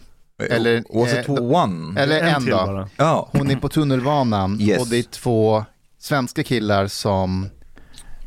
Eller, 0.49 0.83
was 0.89 1.13
eh, 1.13 1.19
it 1.19 1.29
one? 1.29 2.01
Eller 2.01 2.21
en, 2.21 2.41
till 2.41 2.51
dag. 2.51 2.87
bara. 2.97 3.13
Oh. 3.15 3.27
Hon 3.31 3.51
är 3.51 3.55
på 3.55 3.69
tunnelbanan 3.69 4.61
Yes. 4.61 4.81
och 4.81 4.87
det 4.87 4.97
är 4.97 5.03
två 5.03 5.65
svenska 5.99 6.43
killar 6.43 6.87
som 6.87 7.49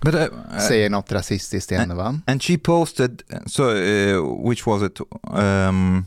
But 0.00 0.14
uh, 0.14 0.24
säger 0.68 0.90
något 0.90 1.12
rasistiskt 1.12 1.72
i 1.72 1.74
henne 1.74 1.94
va? 1.94 2.20
and 2.26 2.42
she 2.42 2.58
posted 2.58 3.22
so 3.46 3.62
uh, 3.62 4.48
which 4.48 4.66
was 4.66 4.82
it 4.82 5.00
um 5.22 6.04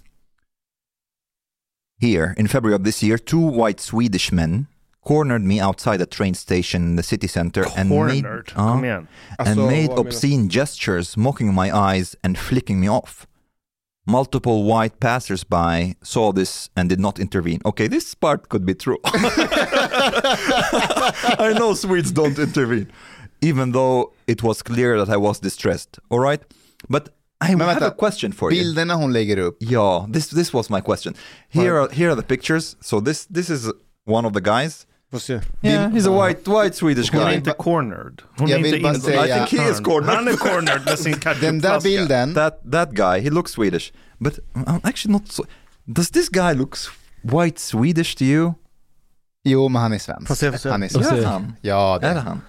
here 1.99 2.33
in 2.37 2.47
february 2.47 2.75
of 2.75 2.83
this 2.83 3.01
year 3.03 3.17
two 3.17 3.39
white 3.39 3.79
swedish 3.79 4.31
men 4.31 4.67
cornered 5.05 5.43
me 5.43 5.59
outside 5.59 5.99
a 6.01 6.05
train 6.05 6.33
station 6.33 6.81
in 6.83 6.95
the 6.95 7.03
city 7.03 7.27
center 7.27 7.65
and 7.75 7.89
made, 7.89 8.25
uh, 8.25 8.41
Kom 8.45 8.83
igen. 8.85 9.07
and 9.37 9.47
Alltså, 9.59 9.67
made 9.69 9.89
vad 9.89 9.97
menar- 9.97 10.05
obscene 10.07 10.47
gestures 10.49 11.17
mocking 11.17 11.53
my 11.53 11.69
eyes 11.75 12.15
and 12.23 12.37
flicking 12.37 12.79
me 12.79 12.87
off. 12.89 13.27
Multiple 14.05 14.63
white 14.63 14.99
passersby 15.01 15.95
saw 16.03 16.31
this 16.31 16.69
and 16.77 16.87
did 16.89 16.99
not 17.01 17.19
intervene. 17.19 17.59
Okay 17.65 17.87
this 17.89 18.15
part 18.15 18.47
could 18.49 18.65
be 18.65 18.73
true. 18.73 18.97
I 21.39 21.53
know 21.57 21.73
swedes 21.73 22.11
don't 22.11 22.37
intervene 22.39 22.87
even 23.41 23.71
though 23.73 24.13
it 24.25 24.41
was 24.41 24.61
clear 24.61 24.97
that 24.97 25.09
i 25.09 25.17
was 25.17 25.39
distressed. 25.39 25.99
All 26.09 26.19
right? 26.19 26.41
But 26.89 27.09
i 27.51 27.55
Men 27.55 27.67
have 27.69 27.85
a 27.87 27.91
question 27.99 28.31
for 28.31 28.53
you 28.53 28.63
Bilderna 28.63 28.93
hon 28.93 29.13
lägger 29.13 29.37
upp, 29.37 29.57
yeah, 29.63 30.11
this 30.11 30.27
this 30.29 30.53
was 30.53 30.69
my 30.69 30.81
question. 30.81 31.13
Here 31.49 31.71
are 31.81 31.87
here 31.91 32.11
are 32.11 32.15
the 32.21 32.27
pictures. 32.27 32.75
So 32.81 33.01
this 33.01 33.25
this 33.25 33.49
is 33.49 33.65
one 34.05 34.27
of 34.27 34.33
the 34.33 34.41
guys. 34.41 34.87
Får 35.11 35.19
se. 35.19 35.33
Yeah, 35.61 35.91
he's 35.91 36.07
a 36.07 36.27
white 36.27 36.47
white 36.51 36.75
Swedish 36.75 37.11
Hon 37.11 37.21
är 37.21 37.25
guy. 37.25 37.35
inte 37.35 37.51
cornered. 37.51 38.21
Hon 38.37 38.47
Jag 38.49 38.59
är 38.59 38.63
vill 38.63 38.73
inte 38.73 38.83
bara 38.83 38.93
in- 38.95 39.01
säga- 39.01 39.25
I 39.45 39.47
think 39.49 39.61
he 39.61 39.69
is 39.71 39.79
cornered. 39.79 40.15
Han 40.15 40.27
är 40.27 40.33
cornered 40.33 40.81
med 40.85 40.99
sin 40.99 41.15
den 41.41 41.59
där 41.61 41.81
bilden, 41.81 42.33
That 42.33 42.71
that 42.71 42.91
guy, 42.91 43.19
he 43.21 43.29
looks 43.29 43.51
Swedish, 43.51 43.91
but 44.19 44.39
I'm 44.53 44.79
actually 44.83 45.13
not. 45.13 45.31
So, 45.31 45.43
does 45.85 46.09
this 46.09 46.29
guy 46.29 46.53
looks 46.53 46.89
white 47.21 47.59
Swedish 47.59 48.15
to 48.17 48.23
you? 48.23 48.53
jo 49.45 49.69
men 49.69 49.81
han 49.81 49.93
är 49.93 49.99
svensk. 49.99 50.27
Får 50.27 50.35
se, 50.35 50.51
får 50.51 50.57
se. 50.57 50.69
Han 50.69 50.83
är 50.83 50.87
svensk. 50.87 51.11
Är 51.11 51.25
han? 51.25 51.53
Ja, 51.61 51.97
det 52.01 52.07
Är 52.07 52.15
han? 52.15 52.41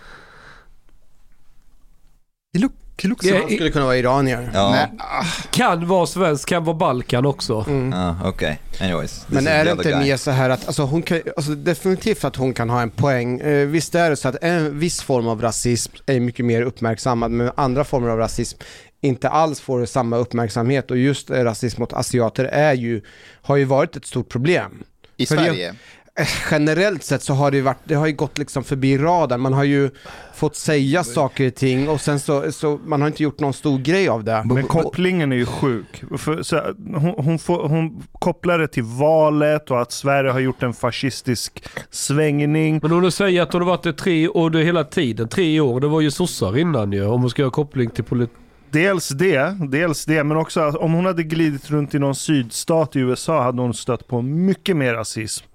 He 2.53 2.59
look 2.61 2.73
so- 3.03 3.41
Han 3.41 3.51
skulle 3.51 3.71
kunna 3.71 3.85
vara 3.85 3.97
iranier. 3.97 4.51
Ja. 4.55 4.71
Nej, 4.71 4.91
ah, 4.99 5.25
Kan 5.51 5.87
vara 5.89 6.07
svensk, 6.07 6.49
kan 6.49 6.65
vara 6.65 6.77
Balkan 6.77 7.27
också. 7.27 7.65
Ah, 7.95 8.29
okay. 8.29 8.55
Anyways, 8.81 9.11
this 9.13 9.25
Men 9.29 9.43
is 9.43 9.49
är 9.49 9.59
the 9.59 9.65
det 9.65 9.73
other 9.73 9.81
inte 9.87 9.91
guy. 9.99 10.09
mer 10.09 10.17
så 10.17 10.31
här 10.31 10.51
att, 10.51 10.67
alltså 10.67 10.83
hon 10.83 11.03
kan, 11.03 11.21
alltså 11.37 11.53
definitivt 11.55 12.25
att 12.25 12.37
hon 12.37 12.55
kan 12.55 12.71
ha 12.71 12.83
en 12.83 12.91
poäng. 12.91 13.41
Eh, 13.41 13.67
visst 13.67 13.95
är 13.95 14.11
det 14.11 14.17
så 14.17 14.29
att 14.29 14.37
en 14.45 14.79
viss 14.79 15.03
form 15.03 15.29
av 15.29 15.43
rasism 15.43 15.93
är 16.07 16.21
mycket 16.21 16.45
mer 16.45 16.63
uppmärksammad, 16.63 17.31
men 17.31 17.51
andra 17.57 17.85
former 17.85 18.09
av 18.09 18.19
rasism 18.19 18.59
inte 19.01 19.29
alls 19.29 19.61
får 19.61 19.85
samma 19.85 20.17
uppmärksamhet 20.17 20.91
och 20.91 20.97
just 20.97 21.31
eh, 21.31 21.45
rasism 21.45 21.81
mot 21.81 21.93
asiater 21.93 22.45
är 22.45 22.73
ju, 22.75 23.03
har 23.43 23.57
ju 23.57 23.65
varit 23.65 23.97
ett 23.97 24.07
stort 24.07 24.29
problem. 24.29 24.83
I 25.17 25.27
För 25.27 25.37
det- 25.37 25.43
Sverige. 25.45 25.75
Eh, 26.19 26.27
Generellt 26.51 27.03
sett 27.03 27.23
så 27.23 27.35
har 27.35 27.51
det, 27.51 27.63
varit, 27.63 27.79
det 27.85 27.95
har 27.95 28.07
ju 28.07 28.13
gått 28.13 28.39
liksom 28.39 28.65
förbi 28.65 28.99
radarn. 28.99 29.41
Man 29.41 29.53
har 29.53 29.65
ju 29.65 29.91
fått 30.35 30.57
säga 30.57 31.05
saker 31.05 31.47
och 31.47 31.55
ting 31.55 31.89
och 31.89 32.01
sen 32.01 32.21
så, 32.21 32.53
så 32.53 32.81
man 32.87 33.01
har 33.01 33.09
inte 33.09 33.23
gjort 33.23 33.41
någon 33.41 33.53
stor 33.53 33.79
grej 33.79 34.09
av 34.09 34.25
det. 34.25 34.43
Men 34.45 34.67
kopplingen 34.67 35.33
är 35.33 35.37
ju 35.37 35.47
sjuk. 35.47 36.05
För, 36.19 36.43
så, 36.43 36.61
hon, 36.95 37.15
hon, 37.25 37.39
får, 37.39 37.69
hon 37.69 38.03
kopplar 38.13 38.59
det 38.59 38.69
till 38.69 38.83
valet 38.83 39.71
och 39.71 39.83
att 39.83 39.93
Sverige 39.93 40.31
har 40.31 40.41
gjort 40.41 40.63
en 40.63 40.73
fascistisk 40.73 41.65
svängning. 41.91 42.81
Men 42.83 43.03
du 43.03 43.11
säger 43.11 43.43
att 43.43 43.53
hon 43.53 43.63
har 43.63 43.69
varit 43.69 43.83
det 43.83 43.93
tre 43.93 44.29
år, 44.29 44.51
det 44.51 44.63
hela 44.63 44.85
tiden, 44.85 45.29
tre 45.29 45.61
år, 45.61 45.81
det 45.81 45.89
var 45.89 46.01
ju 46.01 46.11
sossar 46.11 46.59
innan 46.59 46.93
ju. 46.93 47.07
Om 47.07 47.21
man 47.21 47.31
ska 47.31 47.45
ha 47.45 47.51
koppling 47.51 47.91
till 47.91 48.05
politik. 48.05 48.37
Dels 48.71 49.09
det, 49.09 49.57
dels 49.71 50.05
det, 50.05 50.25
men 50.25 50.37
också 50.37 50.61
att 50.61 50.77
om 50.77 50.93
hon 50.93 51.07
hade 51.07 51.23
glidit 51.23 51.71
runt 51.71 51.95
i 51.95 51.99
någon 51.99 52.15
sydstat 52.15 52.97
i 52.97 52.99
USA 52.99 53.43
hade 53.43 53.63
hon 53.63 53.75
stött 53.75 54.09
på 54.09 54.23
mycket 54.23 54.77
mer 54.77 54.95
rasism. 54.95 55.47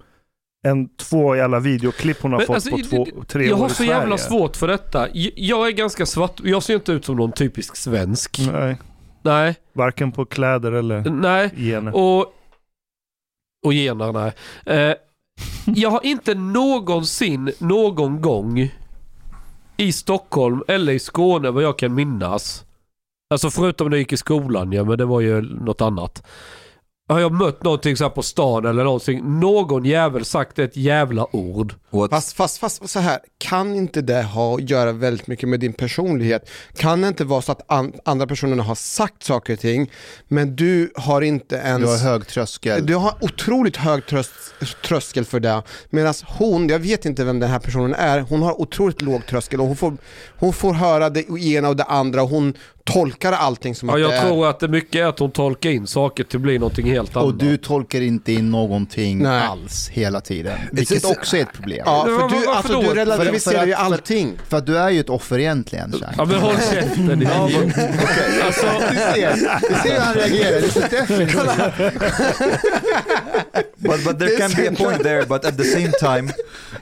Än 0.66 0.88
två 0.96 1.36
jävla 1.36 1.60
videoklipp 1.60 2.22
hon 2.22 2.32
har 2.32 2.38
Men 2.38 2.46
fått 2.46 2.54
alltså, 2.54 2.70
på 2.70 2.78
två, 2.78 3.06
tre 3.26 3.46
Jag 3.46 3.54
år 3.56 3.60
har 3.60 3.66
i 3.66 3.70
så 3.70 3.74
Sverige. 3.74 3.90
jävla 3.90 4.18
svårt 4.18 4.56
för 4.56 4.68
detta. 4.68 5.08
Jag 5.36 5.66
är 5.66 5.70
ganska 5.72 6.06
svart, 6.06 6.40
jag 6.44 6.62
ser 6.62 6.74
inte 6.74 6.92
ut 6.92 7.04
som 7.04 7.16
någon 7.16 7.32
typisk 7.32 7.76
svensk. 7.76 8.38
Nej, 8.52 8.76
Nej, 9.22 9.54
varken 9.72 10.12
på 10.12 10.24
kläder 10.24 10.72
eller 10.72 11.10
nej. 11.10 11.50
gener. 11.56 11.96
Och, 11.96 12.20
och 13.66 13.72
gener, 13.72 14.12
nej. 14.12 14.32
Eh, 14.66 14.94
jag 15.76 15.90
har 15.90 16.06
inte 16.06 16.34
någonsin, 16.34 17.52
någon 17.58 18.20
gång 18.20 18.70
i 19.76 19.92
Stockholm 19.92 20.62
eller 20.68 20.92
i 20.92 20.98
Skåne 20.98 21.50
vad 21.50 21.62
jag 21.62 21.78
kan 21.78 21.94
minnas. 21.94 22.64
Alltså 23.30 23.50
förutom 23.50 23.90
när 23.90 23.96
jag 23.96 24.00
gick 24.00 24.12
i 24.12 24.16
skolan 24.16 24.72
ja, 24.72 24.84
men 24.84 24.98
det 24.98 25.04
var 25.04 25.20
ju 25.20 25.40
något 25.40 25.80
annat. 25.80 26.26
Har 27.12 27.20
jag 27.20 27.32
mött 27.32 27.64
någonting 27.64 27.96
så 27.96 28.04
här 28.04 28.10
på 28.10 28.22
stan 28.22 28.66
eller 28.66 28.84
någonting, 28.84 29.40
någon 29.40 29.84
jävel 29.84 30.24
sagt 30.24 30.58
ett 30.58 30.76
jävla 30.76 31.36
ord. 31.36 31.74
What? 31.90 32.10
Fast, 32.10 32.32
fast, 32.32 32.58
fast 32.58 32.88
så 32.88 33.00
här, 33.00 33.18
kan 33.38 33.74
inte 33.74 34.00
det 34.00 34.22
ha 34.22 34.54
att 34.54 34.70
göra 34.70 34.92
väldigt 34.92 35.26
mycket 35.26 35.48
med 35.48 35.60
din 35.60 35.72
personlighet? 35.72 36.50
Kan 36.76 37.00
det 37.00 37.08
inte 37.08 37.24
vara 37.24 37.42
så 37.42 37.52
att 37.52 37.72
an, 37.72 37.92
andra 38.04 38.26
personerna 38.26 38.62
har 38.62 38.74
sagt 38.74 39.22
saker 39.22 39.52
och 39.52 39.58
ting, 39.58 39.90
men 40.28 40.56
du 40.56 40.92
har 40.94 41.22
inte 41.22 41.56
ens... 41.56 41.80
Du 41.80 41.86
har 41.86 42.12
hög 42.12 42.26
tröskel. 42.26 42.86
Du 42.86 42.94
har 42.94 43.14
otroligt 43.20 43.76
hög 43.76 44.06
tröst, 44.06 44.32
tröskel 44.84 45.24
för 45.24 45.40
det. 45.40 45.62
Medan 45.90 46.14
hon, 46.26 46.68
jag 46.68 46.78
vet 46.78 47.04
inte 47.06 47.24
vem 47.24 47.40
den 47.40 47.50
här 47.50 47.58
personen 47.58 47.94
är, 47.94 48.20
hon 48.20 48.42
har 48.42 48.60
otroligt 48.60 49.02
låg 49.02 49.26
tröskel 49.26 49.60
och 49.60 49.66
hon 49.66 49.76
får, 49.76 49.96
hon 50.38 50.52
får 50.52 50.74
höra 50.74 51.10
det 51.10 51.28
ena 51.30 51.68
och 51.68 51.76
det 51.76 51.84
andra 51.84 52.22
och 52.22 52.28
hon 52.28 52.54
tolkar 52.84 53.32
allting 53.32 53.74
som 53.74 53.88
Ja, 53.88 53.94
att 53.94 54.00
jag 54.00 54.10
det 54.10 54.16
är... 54.16 54.26
tror 54.26 54.48
att 54.48 54.60
det 54.60 54.68
mycket 54.68 54.94
är 54.94 55.04
att 55.04 55.18
hon 55.18 55.30
tolkar 55.30 55.70
in 55.70 55.86
saker 55.86 56.24
till 56.24 56.36
att 56.36 56.42
bli 56.42 56.58
någonting 56.58 56.86
helt 56.86 56.99
annat. 57.00 57.16
Och 57.16 57.34
du 57.34 57.56
tolkar 57.56 58.00
inte 58.00 58.32
in 58.32 58.50
någonting 58.50 59.18
Nej. 59.22 59.42
alls 59.42 59.88
hela 59.88 60.20
tiden. 60.20 60.58
Vilket 60.72 61.02
it's- 61.04 61.10
också 61.12 61.36
är 61.36 61.40
ett 61.42 61.52
problem. 61.52 61.82
Ja, 61.86 62.04
för 62.04 62.12
du, 62.12 62.18
varför 62.46 62.50
alltså, 62.52 62.72
då? 62.72 62.80
du 62.80 62.86
För- 62.88 62.94
relativiserar 62.94 63.66
ju 63.66 63.72
allting. 63.74 64.38
För 64.48 64.56
att 64.56 64.66
du 64.66 64.78
är 64.78 64.90
ju 64.90 65.00
ett 65.00 65.10
offer 65.10 65.38
egentligen, 65.38 65.92
Chang. 65.92 66.14
Ja 66.16 66.24
men 66.24 66.36
håll 66.40 66.54
käften. 66.56 67.06
din 67.06 67.22
idiot. 67.22 67.32
Alltså, 68.44 68.66
du 68.90 68.96
ser, 68.96 69.36
du 69.68 69.74
ser 69.74 69.92
hur 69.92 69.98
han 70.00 70.14
reagerar. 70.14 70.60
Det 70.60 70.66
är 70.66 70.70
så 70.70 70.80
defensivt. 70.80 71.36
but 73.78 74.04
but 74.04 74.18
there 74.18 74.36
can 74.38 74.50
be 74.56 74.66
a 74.68 74.72
point 74.72 75.02
there 75.02 75.26
but 75.26 75.44
at 75.44 75.56
the 75.56 75.64
same 75.64 75.92
time 75.92 76.30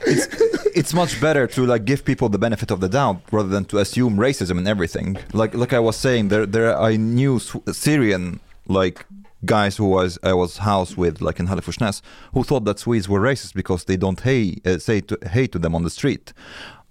it's 0.05 0.27
it's 0.75 0.93
much 0.93 1.19
better 1.21 1.47
to 1.47 1.65
like 1.65 1.85
give 1.85 2.03
people 2.03 2.29
the 2.29 2.37
benefit 2.37 2.71
of 2.71 2.79
the 2.81 2.87
doubt 2.87 3.17
rather 3.31 3.49
than 3.49 3.65
to 3.65 3.77
assume 3.79 4.19
racism 4.19 4.57
and 4.57 4.67
everything 4.67 5.17
like 5.33 5.53
like 5.57 5.73
i 5.73 5.79
was 5.79 5.95
saying 5.95 6.29
there 6.29 6.45
there 6.45 6.75
i 6.77 6.97
knew 6.97 7.39
syrian 7.71 8.39
like 8.67 8.99
guys 9.45 9.77
who 9.77 9.85
was 9.85 10.19
i 10.23 10.33
was 10.33 10.57
housed 10.57 10.97
with 10.97 11.21
like 11.21 11.39
in 11.39 11.47
halifax 11.47 12.01
who 12.33 12.43
thought 12.43 12.65
that 12.65 12.79
swedes 12.79 13.07
were 13.07 13.21
racist 13.21 13.53
because 13.53 13.85
they 13.85 13.97
don't 13.97 14.21
hey 14.21 14.57
uh, 14.65 14.77
say 14.77 15.01
to 15.01 15.17
hate 15.29 15.51
to 15.51 15.59
them 15.59 15.75
on 15.75 15.83
the 15.83 15.89
street. 15.89 16.33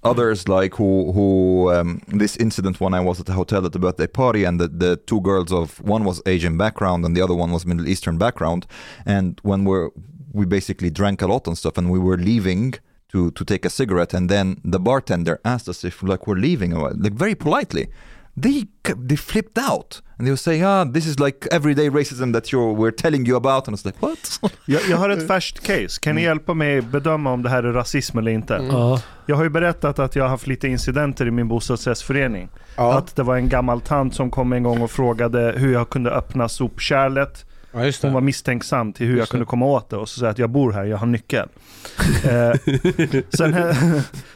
Others 0.04 0.46
like 0.48 0.74
who 0.76 1.12
who 1.12 1.72
um, 1.72 2.00
this 2.06 2.37
incident 2.37 2.80
when 2.80 2.94
I 2.94 3.00
was 3.00 3.18
at 3.20 3.26
the 3.26 3.32
hotel 3.32 3.66
at 3.66 3.72
the 3.72 3.80
birthday 3.80 4.06
party 4.06 4.44
and 4.44 4.61
the, 4.61 4.68
the 4.68 4.96
two 4.96 5.20
girls 5.20 5.52
of 5.52 5.80
one 5.80 6.04
was 6.04 6.22
Asian 6.24 6.56
background 6.56 7.04
and 7.04 7.16
the 7.16 7.20
other 7.20 7.34
one 7.34 7.50
was 7.50 7.66
Middle 7.66 7.88
Eastern 7.88 8.16
background. 8.16 8.66
And 9.04 9.40
when 9.42 9.64
we're 9.64 9.90
we 10.32 10.46
basically 10.46 10.90
drank 10.90 11.20
a 11.20 11.26
lot 11.26 11.46
and 11.48 11.58
stuff 11.58 11.76
and 11.78 11.90
we 11.90 11.98
were 11.98 12.16
leaving 12.16 12.74
to 13.08 13.32
to 13.32 13.44
take 13.44 13.64
a 13.64 13.70
cigarette 13.70 14.14
and 14.14 14.28
then 14.28 14.61
the 14.64 14.78
bartender 14.78 15.40
asked 15.44 15.68
us 15.68 15.82
if 15.82 16.02
like 16.02 16.26
we're 16.28 16.37
leaving 16.48 16.72
like 16.72 17.14
very 17.14 17.34
politely 17.34 17.88
they 18.42 18.66
they 19.09 19.16
flipped 19.16 19.59
out 19.59 20.03
and 20.18 20.27
they 20.27 20.31
were 20.31 20.37
saying 20.37 20.64
ah 20.64 20.85
this 20.85 21.07
is 21.07 21.18
like 21.18 21.48
everyday 21.53 21.90
racism 21.90 22.33
that 22.33 22.53
you're 22.53 22.72
we're 22.74 22.96
telling 22.96 23.27
you 23.27 23.37
about 23.37 23.68
and 23.68 23.77
it's 23.77 23.87
like 23.87 23.98
what 24.01 24.40
Jag, 24.66 24.81
jag 24.90 24.96
har 24.96 25.11
ett 25.11 25.27
färskt 25.27 25.66
case. 25.66 26.01
Kan 26.01 26.14
ni 26.14 26.22
hjälpa 26.22 26.55
mig 26.55 26.81
bedöma 26.81 27.33
om 27.33 27.42
det 27.42 27.48
här 27.48 27.62
är 27.62 27.72
rasism 27.72 28.18
eller 28.18 28.31
inte? 28.31 28.66
Ja. 28.70 29.03
Jag 29.27 29.37
har 29.37 29.44
ju 29.44 29.51
berättat 29.51 29.98
att 29.98 30.16
jag 30.16 30.24
har 30.24 30.29
haft 30.29 30.46
lite 30.46 30.68
incidenter 30.68 31.27
i 31.27 31.31
min 31.31 31.48
bostadsrättsförening. 31.48 32.48
Ja. 32.77 32.98
Att 32.98 33.16
det 33.16 33.22
var 33.22 33.37
en 33.37 33.48
gammal 33.48 33.81
tant 33.81 34.14
som 34.14 34.31
kom 34.31 34.53
en 34.53 34.62
gång 34.62 34.83
och 34.83 34.90
frågade 34.90 35.55
hur 35.57 35.72
jag 35.72 35.90
kunde 35.90 36.11
öppna 36.11 36.48
sopkärlet. 36.48 37.44
Ja, 37.79 37.87
just 37.87 38.03
Hon 38.03 38.11
det. 38.11 38.14
var 38.14 38.21
misstänksam 38.21 38.93
till 38.93 39.07
hur 39.07 39.12
jag 39.12 39.19
Just 39.19 39.31
det. 39.31 39.33
kunde 39.33 39.47
komma 39.47 39.67
åt 39.67 39.91
det 39.91 39.97
och 39.97 40.09
så 40.09 40.21
sa 40.21 40.27
jag 40.27 40.31
att 40.33 40.38
jag 40.38 40.51
bor 40.51 40.73
här, 40.73 40.85
jag 40.85 40.97
har 40.99 41.07
nyckel. 41.07 41.49
eh, 42.25 43.23
sen, 43.37 43.75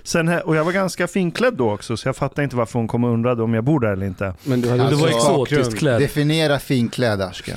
sen, 0.02 0.28
och 0.28 0.56
jag 0.56 0.64
var 0.64 0.72
ganska 0.72 1.06
finklädd 1.08 1.54
då 1.54 1.70
också 1.72 1.96
så 1.96 2.08
jag 2.08 2.16
fattade 2.16 2.44
inte 2.44 2.56
varför 2.56 2.78
hon 2.78 2.88
kom 2.88 3.04
och 3.04 3.10
undrade 3.12 3.42
om 3.42 3.54
jag 3.54 3.64
bor 3.64 3.80
där 3.80 3.92
eller 3.92 4.06
inte. 4.06 4.34
Men 4.44 4.60
du 4.60 4.70
hade 4.70 4.82
Alltså, 4.82 4.96
Det 4.96 5.02
var 5.02 5.08
exotiskt 5.18 5.78
klädd. 5.78 6.00
Definiera 6.00 6.58
finklädd 6.58 7.20
Ashkan. 7.20 7.56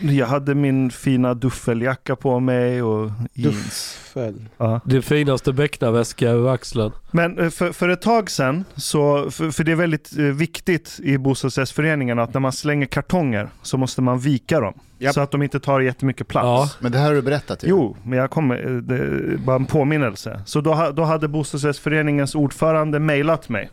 Jag 0.16 0.26
hade 0.26 0.54
min 0.54 0.90
fina 0.90 1.34
duffeljacka 1.34 2.16
på 2.16 2.40
mig 2.40 2.82
och 2.82 3.10
jeans. 3.32 3.98
Duffel. 4.14 4.44
Ja. 4.58 4.80
Din 4.84 5.02
finaste 5.02 5.52
becknarväska 5.52 6.28
över 6.28 6.50
axeln. 6.50 6.92
Men 7.10 7.38
eh, 7.38 7.50
för, 7.50 7.72
för 7.72 7.88
ett 7.88 8.02
tag 8.02 8.30
sedan, 8.30 8.64
så, 8.76 9.30
för, 9.30 9.50
för 9.50 9.64
det 9.64 9.72
är 9.72 9.76
väldigt 9.76 10.18
eh, 10.18 10.24
viktigt 10.24 11.00
i 11.02 11.18
bostadsrättsföreningen 11.18 12.18
att 12.18 12.34
när 12.34 12.40
man 12.40 12.52
slänger 12.52 12.86
kartonger 12.86 13.48
så 13.62 13.76
måste 13.76 14.02
man 14.02 14.18
vika 14.18 14.60
dem. 14.60 14.74
Japp. 15.02 15.14
Så 15.14 15.20
att 15.20 15.30
de 15.30 15.42
inte 15.42 15.60
tar 15.60 15.80
jättemycket 15.80 16.28
plats. 16.28 16.44
Ja. 16.44 16.70
Men 16.80 16.92
det 16.92 16.98
här 16.98 17.06
har 17.06 17.14
du 17.14 17.22
berättat 17.22 17.64
ju. 17.64 17.68
Jo, 17.68 17.96
men 18.04 18.18
jag 18.18 18.30
kommer, 18.30 18.66
eh, 18.66 18.76
det 18.76 19.36
bara 19.38 19.56
en 19.56 19.66
påminnelse. 19.66 20.42
Så 20.46 20.60
då, 20.60 20.92
då 20.96 21.02
hade 21.02 21.28
bostadsrättsföreningens 21.28 22.34
ordförande 22.34 22.98
mejlat 22.98 23.48
mig 23.48 23.70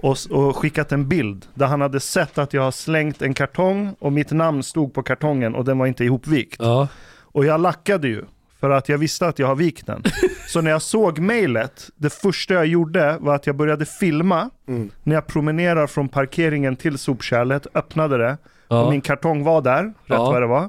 och, 0.00 0.16
och 0.30 0.56
skickat 0.56 0.92
en 0.92 1.08
bild 1.08 1.46
där 1.54 1.66
han 1.66 1.80
hade 1.80 2.00
sett 2.00 2.38
att 2.38 2.52
jag 2.54 2.62
har 2.62 2.70
slängt 2.70 3.22
en 3.22 3.34
kartong 3.34 3.94
och 3.98 4.12
mitt 4.12 4.30
namn 4.30 4.62
stod 4.62 4.94
på 4.94 5.02
kartongen 5.02 5.54
och 5.54 5.64
den 5.64 5.78
var 5.78 5.86
inte 5.86 6.04
ihopvikt. 6.04 6.56
Ja. 6.58 6.88
Och 7.32 7.44
jag 7.44 7.60
lackade 7.60 8.08
ju 8.08 8.24
för 8.60 8.70
att 8.70 8.88
jag 8.88 8.98
visste 8.98 9.26
att 9.26 9.38
jag 9.38 9.46
har 9.46 9.54
vikt 9.56 9.86
den. 9.86 10.02
Så 10.48 10.60
när 10.60 10.70
jag 10.70 10.82
såg 10.82 11.18
mejlet, 11.18 11.90
det 11.96 12.10
första 12.12 12.54
jag 12.54 12.66
gjorde 12.66 13.16
var 13.20 13.34
att 13.34 13.46
jag 13.46 13.56
började 13.56 13.84
filma 13.86 14.50
Mm. 14.68 14.90
när 15.02 15.14
jag 15.14 15.26
promenerar 15.26 15.86
från 15.86 16.08
parkeringen 16.08 16.76
till 16.76 16.98
sopkärlet, 16.98 17.66
öppnade 17.74 18.18
det 18.18 18.38
och 18.70 18.76
Ja. 18.76 18.90
min 18.90 19.00
kartong 19.00 19.44
var 19.44 19.62
där, 19.62 19.82
rätt 19.84 19.92
Ja. 20.06 20.24
vad 20.30 20.42
det 20.42 20.46
var. 20.46 20.68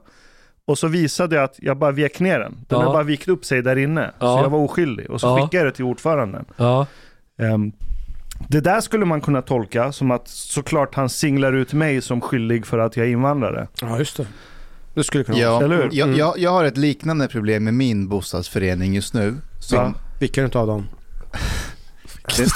Och 0.66 0.78
så 0.78 0.88
visade 0.88 1.36
jag 1.36 1.44
att 1.44 1.56
jag 1.58 1.78
bara 1.78 1.92
vek 1.92 2.20
ner 2.20 2.40
den. 2.40 2.52
Den 2.52 2.64
Ja. 2.70 2.78
hade 2.80 2.92
bara 2.94 3.04
vikt 3.04 3.28
upp 3.28 3.46
sig 3.46 3.62
där 3.62 3.76
inne. 3.76 4.12
Ja. 4.20 4.38
Så 4.38 4.44
jag 4.44 4.50
var 4.50 4.60
oskyldig. 4.60 5.10
Och 5.10 5.22
så 5.22 5.28
Ja. 5.28 5.36
skickade 5.36 5.58
jag 5.58 5.66
det 5.66 5.72
till 5.76 5.86
ordföranden. 5.86 6.46
Ja. 6.58 6.86
Ehm, 7.42 7.72
det 8.50 8.62
där 8.62 8.82
skulle 8.82 9.06
man 9.06 9.22
kunna 9.22 9.42
tolka 9.42 9.92
som 9.92 10.12
att 10.12 10.28
såklart 10.28 10.96
han 10.96 11.10
singlar 11.10 11.54
ut 11.54 11.74
mig 11.74 12.02
som 12.02 12.22
skyldig 12.22 12.66
för 12.66 12.80
att 12.80 12.98
jag 12.98 13.06
är 13.08 13.12
invandrare. 13.12 13.68
Ja, 13.82 13.98
just 14.00 14.18
det. 14.18 14.28
Det 14.94 15.04
skulle 15.04 15.24
kunna 15.24 15.38
vara 15.38 15.48
Ja, 15.48 15.64
Eller 15.64 15.76
hur? 15.76 15.90
jag, 15.92 16.08
Mm. 16.08 16.20
jag, 16.20 16.38
jag 16.40 16.52
har 16.52 16.64
ett 16.66 16.78
liknande 16.78 17.28
problem 17.28 17.64
med 17.64 17.74
min 17.74 18.08
bostadsförening 18.08 18.94
just 18.94 19.14
nu. 19.14 19.36
Som, 19.60 19.78
Ja. 19.78 19.94
Vilken 20.20 20.46
utav 20.46 20.68
dem? 20.68 20.86
Den, 22.38 22.48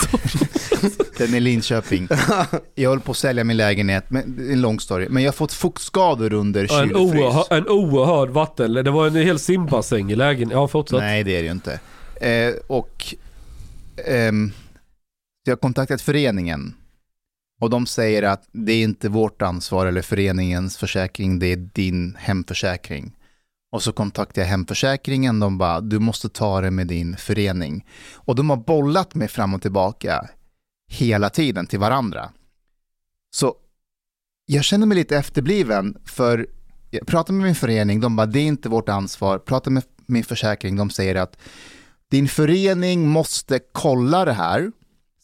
den 1.17 1.33
är 1.33 1.39
Linköping. 1.39 2.07
Jag 2.75 2.89
håller 2.89 3.01
på 3.01 3.11
att 3.11 3.17
sälja 3.17 3.43
min 3.43 3.57
lägenhet, 3.57 4.05
men 4.09 4.35
det 4.37 4.43
är 4.43 4.53
en 4.53 4.61
lång 4.61 4.79
story. 4.79 5.07
Men 5.09 5.23
jag 5.23 5.27
har 5.31 5.35
fått 5.35 5.53
fuktskador 5.53 6.33
under 6.33 6.67
Ja, 6.69 6.83
En, 6.83 6.95
oerhör, 6.95 7.57
en 7.57 7.67
oerhörd 7.67 8.29
vatten... 8.29 8.73
Det 8.73 8.91
var 8.91 9.07
en 9.07 9.15
hel 9.15 9.39
simbassäng 9.39 10.11
i 10.11 10.15
lägenheten. 10.15 10.61
Ja, 10.61 10.67
fortsätt. 10.67 10.99
Nej, 10.99 11.23
det 11.23 11.31
är 11.37 11.41
det 11.41 11.45
ju 11.45 11.51
inte. 11.51 11.79
Eh, 12.21 12.53
och 12.67 13.15
ehm, 14.05 14.51
jag 15.43 15.51
har 15.51 15.57
kontaktat 15.57 16.01
föreningen 16.01 16.75
och 17.61 17.69
de 17.69 17.85
säger 17.85 18.23
att 18.23 18.43
det 18.51 18.73
är 18.73 18.83
inte 18.83 19.09
vårt 19.09 19.41
ansvar 19.41 19.85
eller 19.85 20.01
föreningens 20.01 20.77
försäkring, 20.77 21.39
det 21.39 21.47
är 21.47 21.55
din 21.55 22.15
hemförsäkring. 22.19 23.14
Och 23.75 23.83
så 23.83 23.91
kontaktade 23.91 24.41
jag 24.41 24.47
hemförsäkringen, 24.47 25.39
de 25.39 25.57
bara, 25.57 25.81
du 25.81 25.99
måste 25.99 26.29
ta 26.29 26.61
det 26.61 26.71
med 26.71 26.87
din 26.87 27.17
förening. 27.17 27.85
Och 28.13 28.35
de 28.35 28.49
har 28.49 28.57
bollat 28.57 29.15
mig 29.15 29.27
fram 29.27 29.53
och 29.53 29.61
tillbaka 29.61 30.29
hela 30.87 31.29
tiden 31.29 31.67
till 31.67 31.79
varandra. 31.79 32.29
Så 33.31 33.55
jag 34.45 34.63
känner 34.63 34.85
mig 34.85 34.97
lite 34.97 35.17
efterbliven, 35.17 35.97
för 36.05 36.47
jag 36.89 37.07
pratar 37.07 37.33
med 37.33 37.43
min 37.43 37.55
förening, 37.55 37.99
de 37.99 38.15
bara, 38.15 38.25
det 38.25 38.39
är 38.39 38.45
inte 38.45 38.69
vårt 38.69 38.89
ansvar. 38.89 39.37
Pratar 39.37 39.71
med 39.71 39.83
min 40.05 40.23
försäkring, 40.23 40.75
de 40.75 40.89
säger 40.89 41.15
att 41.15 41.37
din 42.11 42.27
förening 42.27 43.07
måste 43.07 43.59
kolla 43.71 44.25
det 44.25 44.33
här, 44.33 44.71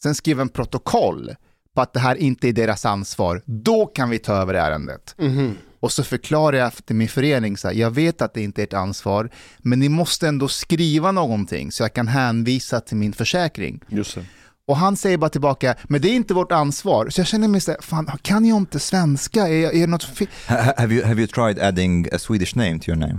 sen 0.02 0.14
skriva 0.14 0.42
en 0.42 0.48
protokoll 0.48 1.34
på 1.74 1.80
att 1.80 1.92
det 1.92 2.00
här 2.00 2.16
inte 2.16 2.48
är 2.48 2.52
deras 2.52 2.84
ansvar. 2.84 3.42
Då 3.46 3.86
kan 3.86 4.10
vi 4.10 4.18
ta 4.18 4.32
över 4.32 4.54
ärendet. 4.54 5.14
Mhm. 5.18 5.56
Och 5.82 5.92
så 5.92 6.04
förklarar 6.04 6.58
jag 6.58 6.86
till 6.86 6.96
min 6.96 7.08
förening 7.08 7.56
så 7.56 7.68
här, 7.68 7.74
jag 7.74 7.90
vet 7.90 8.22
att 8.22 8.34
det 8.34 8.42
inte 8.42 8.62
är 8.62 8.64
ert 8.64 8.72
ansvar, 8.72 9.30
men 9.58 9.78
ni 9.78 9.88
måste 9.88 10.28
ändå 10.28 10.48
skriva 10.48 11.12
någonting 11.12 11.72
så 11.72 11.82
jag 11.82 11.94
kan 11.94 12.08
hänvisa 12.08 12.80
till 12.80 12.96
min 12.96 13.12
försäkring. 13.12 13.80
Just 13.88 14.14
det. 14.14 14.24
Och 14.66 14.76
han 14.76 14.96
säger 14.96 15.18
bara 15.18 15.30
tillbaka, 15.30 15.74
men 15.84 16.00
det 16.00 16.08
är 16.08 16.14
inte 16.14 16.34
vårt 16.34 16.52
ansvar. 16.52 17.08
Så 17.10 17.20
jag 17.20 17.26
känner 17.26 17.48
mig 17.48 17.60
så 17.60 17.70
här, 17.70 17.80
fan, 17.82 18.10
kan 18.22 18.44
jag 18.44 18.56
inte 18.56 18.78
svenska? 18.80 19.48
Är, 19.48 19.74
är 19.74 19.80
det 19.80 19.86
något 19.86 20.04
fel? 20.04 20.28
Ha- 20.48 20.74
have 20.76 20.94
you 20.94 21.04
have 21.06 21.20
you 21.20 21.26
tried 21.26 21.58
adding 21.58 22.08
a 22.12 22.18
Swedish 22.18 22.56
name 22.56 22.78
to 22.78 22.88
your 22.88 23.00
name? 23.00 23.18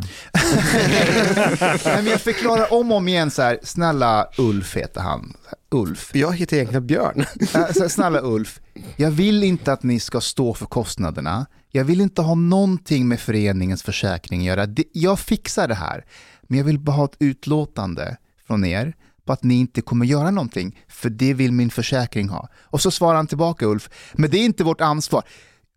Men 1.96 2.06
jag 2.06 2.22
förklarar 2.22 2.74
om 2.74 2.92
och 2.92 2.98
om 2.98 3.08
igen 3.08 3.32
så 3.32 3.42
här, 3.42 3.60
snälla 3.64 4.28
Ulf 4.38 4.76
heter 4.78 5.02
han. 5.02 5.34
Ulf. 5.72 6.12
Jag 6.16 6.36
heter 6.38 6.56
egentligen 6.58 6.88
Björn. 6.88 7.26
Äh, 7.42 7.48
här, 7.54 7.88
snälla 7.88 8.22
Ulf, 8.22 8.60
jag 8.96 9.12
vill 9.12 9.44
inte 9.44 9.74
att 9.74 9.84
ni 9.84 10.00
ska 10.00 10.22
stå 10.22 10.54
för 10.54 10.66
kostnaderna. 10.66 11.46
Jag 11.72 11.84
vill 11.84 12.02
inte 12.02 12.22
ha 12.22 12.36
någonting 12.36 13.08
med 13.08 13.20
föreningens 13.20 13.84
försäkring 13.84 14.40
att 14.40 14.46
göra. 14.46 14.68
Jag 14.92 15.20
fixar 15.20 15.68
det 15.68 15.76
här. 15.76 16.06
Men 16.44 16.58
jag 16.58 16.66
vill 16.66 16.80
bara 16.80 16.96
ha 16.96 17.06
ett 17.06 17.16
utlåtande 17.20 18.18
från 18.48 18.66
er 18.66 18.94
på 19.26 19.34
att 19.34 19.44
ni 19.44 19.56
inte 19.60 19.82
kommer 19.82 20.06
göra 20.06 20.32
någonting, 20.32 20.80
för 20.90 21.10
det 21.10 21.34
vill 21.34 21.52
min 21.52 21.70
försäkring 21.70 22.30
ha. 22.30 22.48
Och 22.64 22.82
så 22.82 22.92
svarar 22.92 23.16
han 23.16 23.28
tillbaka 23.28 23.66
Ulf, 23.66 23.90
men 24.14 24.30
det 24.30 24.38
är 24.38 24.46
inte 24.46 24.64
vårt 24.64 24.82
ansvar. 24.82 25.24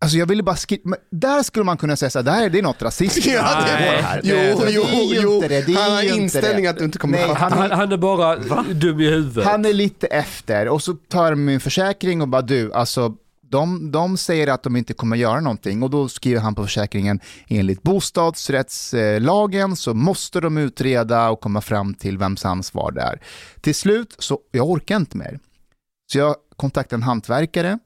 Alltså 0.01 0.17
jag 0.17 0.25
ville 0.25 0.43
bara 0.43 0.55
skriva, 0.55 0.95
där 1.11 1.43
skulle 1.43 1.65
man 1.65 1.77
kunna 1.77 1.95
säga 1.95 2.09
så 2.09 2.19
här, 2.19 2.23
det 2.23 2.31
här 2.31 2.45
är- 2.45 2.49
det 2.49 2.59
är 2.59 2.63
något 2.63 2.81
rasistiskt. 2.81 3.31
Ja, 3.33 3.41
det 3.65 3.73
Nej, 3.73 3.95
var- 3.95 4.01
här. 4.01 4.21
jo, 4.23 4.35
Det 4.35 4.67
är 4.67 4.69
jo, 4.71 4.85
jo. 5.21 5.35
inte 5.35 5.47
det, 5.47 5.61
det 5.65 5.71
är 5.73 5.81
Han 5.81 5.91
har 5.91 6.01
ju 6.01 6.09
inte 6.09 6.21
inställning 6.21 6.63
det. 6.63 6.69
att 6.69 6.77
du 6.77 6.85
inte 6.85 6.97
kommer 6.97 7.17
Nej, 7.17 7.33
han, 7.35 7.51
Han, 7.51 7.71
han 7.71 7.91
är 7.91 7.97
bara 7.97 8.35
dum 8.73 8.99
i 9.01 9.09
huvudet. 9.09 9.45
han 9.45 9.65
är 9.65 9.73
lite 9.73 10.07
efter 10.07 10.67
och 10.67 10.81
så 10.83 10.93
tar 10.93 11.35
min 11.35 11.59
försäkring 11.59 12.21
och 12.21 12.27
bara 12.27 12.41
du, 12.41 12.73
alltså 12.73 13.13
de, 13.49 13.91
de 13.91 14.17
säger 14.17 14.47
att 14.47 14.63
de 14.63 14.75
inte 14.75 14.93
kommer 14.93 15.17
göra 15.17 15.39
någonting 15.39 15.83
och 15.83 15.89
då 15.89 16.09
skriver 16.09 16.41
han 16.41 16.55
på 16.55 16.63
försäkringen 16.63 17.19
enligt 17.47 17.83
bostadsrättslagen 17.83 19.75
så 19.75 19.93
måste 19.93 20.39
de 20.41 20.57
utreda 20.57 21.29
och 21.29 21.41
komma 21.41 21.61
fram 21.61 21.93
till 21.93 22.17
vems 22.17 22.45
ansvar 22.45 22.91
det 22.91 23.01
är. 23.01 23.21
Till 23.61 23.75
slut 23.75 24.15
så, 24.19 24.39
jag 24.51 24.69
orkar 24.69 24.95
inte 24.95 25.17
mer. 25.17 25.39
Så 26.11 26.17
jag 26.17 26.35
kontaktade 26.55 26.99
en 26.99 27.03
hantverkare 27.03 27.79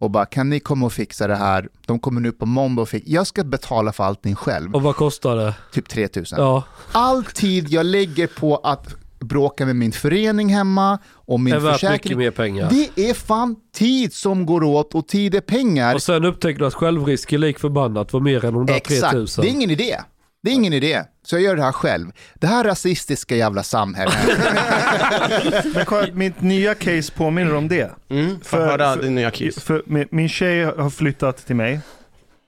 och 0.00 0.10
bara 0.10 0.26
kan 0.26 0.48
ni 0.50 0.60
komma 0.60 0.86
och 0.86 0.92
fixa 0.92 1.26
det 1.26 1.36
här? 1.36 1.68
De 1.86 1.98
kommer 1.98 2.20
nu 2.20 2.32
på 2.32 2.46
måndag 2.46 2.82
och 2.82 2.88
fick, 2.88 3.02
jag 3.06 3.26
ska 3.26 3.44
betala 3.44 3.92
för 3.92 4.04
allting 4.04 4.34
själv, 4.34 4.74
Och 4.74 4.82
vad 4.82 4.96
kostar 4.96 5.36
det? 5.36 5.54
typ 5.72 5.88
3000 5.88 6.38
Ja, 6.40 6.64
all 6.92 7.24
tid 7.24 7.68
jag 7.68 7.86
lägger 7.86 8.26
på 8.26 8.56
att 8.56 8.94
bråka 9.24 9.66
med 9.66 9.76
min 9.76 9.92
förening 9.92 10.48
hemma 10.54 10.98
och 11.14 11.40
min 11.40 11.54
är 11.54 11.58
värt 11.58 11.72
mycket 11.72 11.80
försäkring. 11.80 12.18
mer 12.18 12.30
pengar. 12.30 12.68
Det 12.96 13.10
är 13.10 13.14
fan 13.14 13.56
tid 13.74 14.12
som 14.14 14.46
går 14.46 14.64
åt 14.64 14.94
och 14.94 15.08
tid 15.08 15.34
är 15.34 15.40
pengar. 15.40 15.94
Och 15.94 16.02
sen 16.02 16.24
upptäcker 16.24 16.58
du 16.58 16.66
att 16.66 16.74
självrisk 16.74 17.32
är 17.32 17.38
lik 17.38 17.58
förbannat 17.58 18.12
var 18.12 18.20
mer 18.20 18.44
än 18.44 18.54
de 18.54 18.66
där 18.66 18.74
Exakt, 18.74 19.00
3000. 19.12 19.42
det 19.42 19.48
är 19.48 19.52
ingen 19.52 19.70
idé. 19.70 19.96
Det 20.42 20.50
är 20.50 20.54
ingen 20.54 20.72
idé. 20.72 21.02
Så 21.24 21.36
jag 21.36 21.42
gör 21.42 21.56
det 21.56 21.62
här 21.62 21.72
själv. 21.72 22.06
Det 22.34 22.46
här 22.46 22.64
rasistiska 22.64 23.36
jävla 23.36 23.62
samhället. 23.62 24.14
Men 25.74 25.84
kolla, 25.84 26.06
mitt 26.12 26.40
nya 26.40 26.74
case 26.74 27.12
påminner 27.12 27.54
om 27.54 27.68
det. 27.68 27.90
Mm, 28.10 28.40
för, 28.40 28.68
För- 28.68 28.78
för- 28.96 29.02
din 29.02 29.14
nya 29.14 29.30
kiss. 29.30 29.58
För 29.62 29.82
min, 29.86 30.08
min 30.10 30.28
tjej 30.28 30.64
har 30.64 30.90
flyttat 30.90 31.46
till 31.46 31.56
mig. 31.56 31.80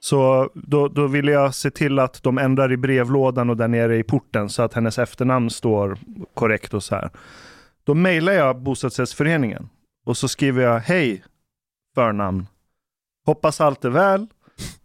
Så 0.04 0.50
då, 0.54 0.88
då 0.88 1.06
ville 1.06 1.32
jag 1.32 1.54
se 1.54 1.70
till 1.70 1.98
att 1.98 2.22
de 2.22 2.38
ändrar 2.38 2.72
i 2.72 2.76
brevlådan 2.76 3.50
och 3.50 3.56
där 3.56 3.68
nere 3.68 3.96
i 3.96 4.02
porten 4.02 4.48
så 4.48 4.62
att 4.62 4.74
hennes 4.74 4.98
efternamn 4.98 5.50
står 5.50 5.98
korrekt 6.34 6.74
och 6.74 6.82
så 6.82 6.94
här. 6.94 7.10
Då 7.84 7.94
mejlar 7.94 8.32
jag 8.32 8.62
bostadsrättsföreningen 8.62 9.68
och 10.06 10.16
så 10.16 10.28
skriver 10.28 10.62
jag 10.62 10.80
hej 10.80 11.24
förnamn. 11.94 12.46
Hoppas 13.26 13.60
allt 13.60 13.84
är 13.84 13.90
väl. 13.90 14.26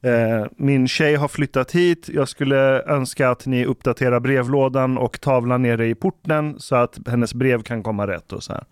Eh, 0.01 0.47
min 0.57 0.87
tjej 0.87 1.15
har 1.15 1.27
flyttat 1.27 1.71
hit. 1.71 2.09
Jag 2.09 2.29
skulle 2.29 2.83
önska 2.83 3.29
att 3.29 3.45
ni 3.45 3.65
uppdaterar 3.65 4.19
brevlådan 4.19 4.97
och 4.97 5.21
tavlan 5.21 5.61
nere 5.61 5.87
i 5.87 5.95
porten 5.95 6.59
så 6.59 6.75
att 6.75 7.07
hennes 7.07 7.33
brev 7.33 7.61
kan 7.61 7.83
komma 7.83 8.07
rätt 8.07 8.33
och 8.33 8.43
så 8.43 8.53
här. 8.53 8.63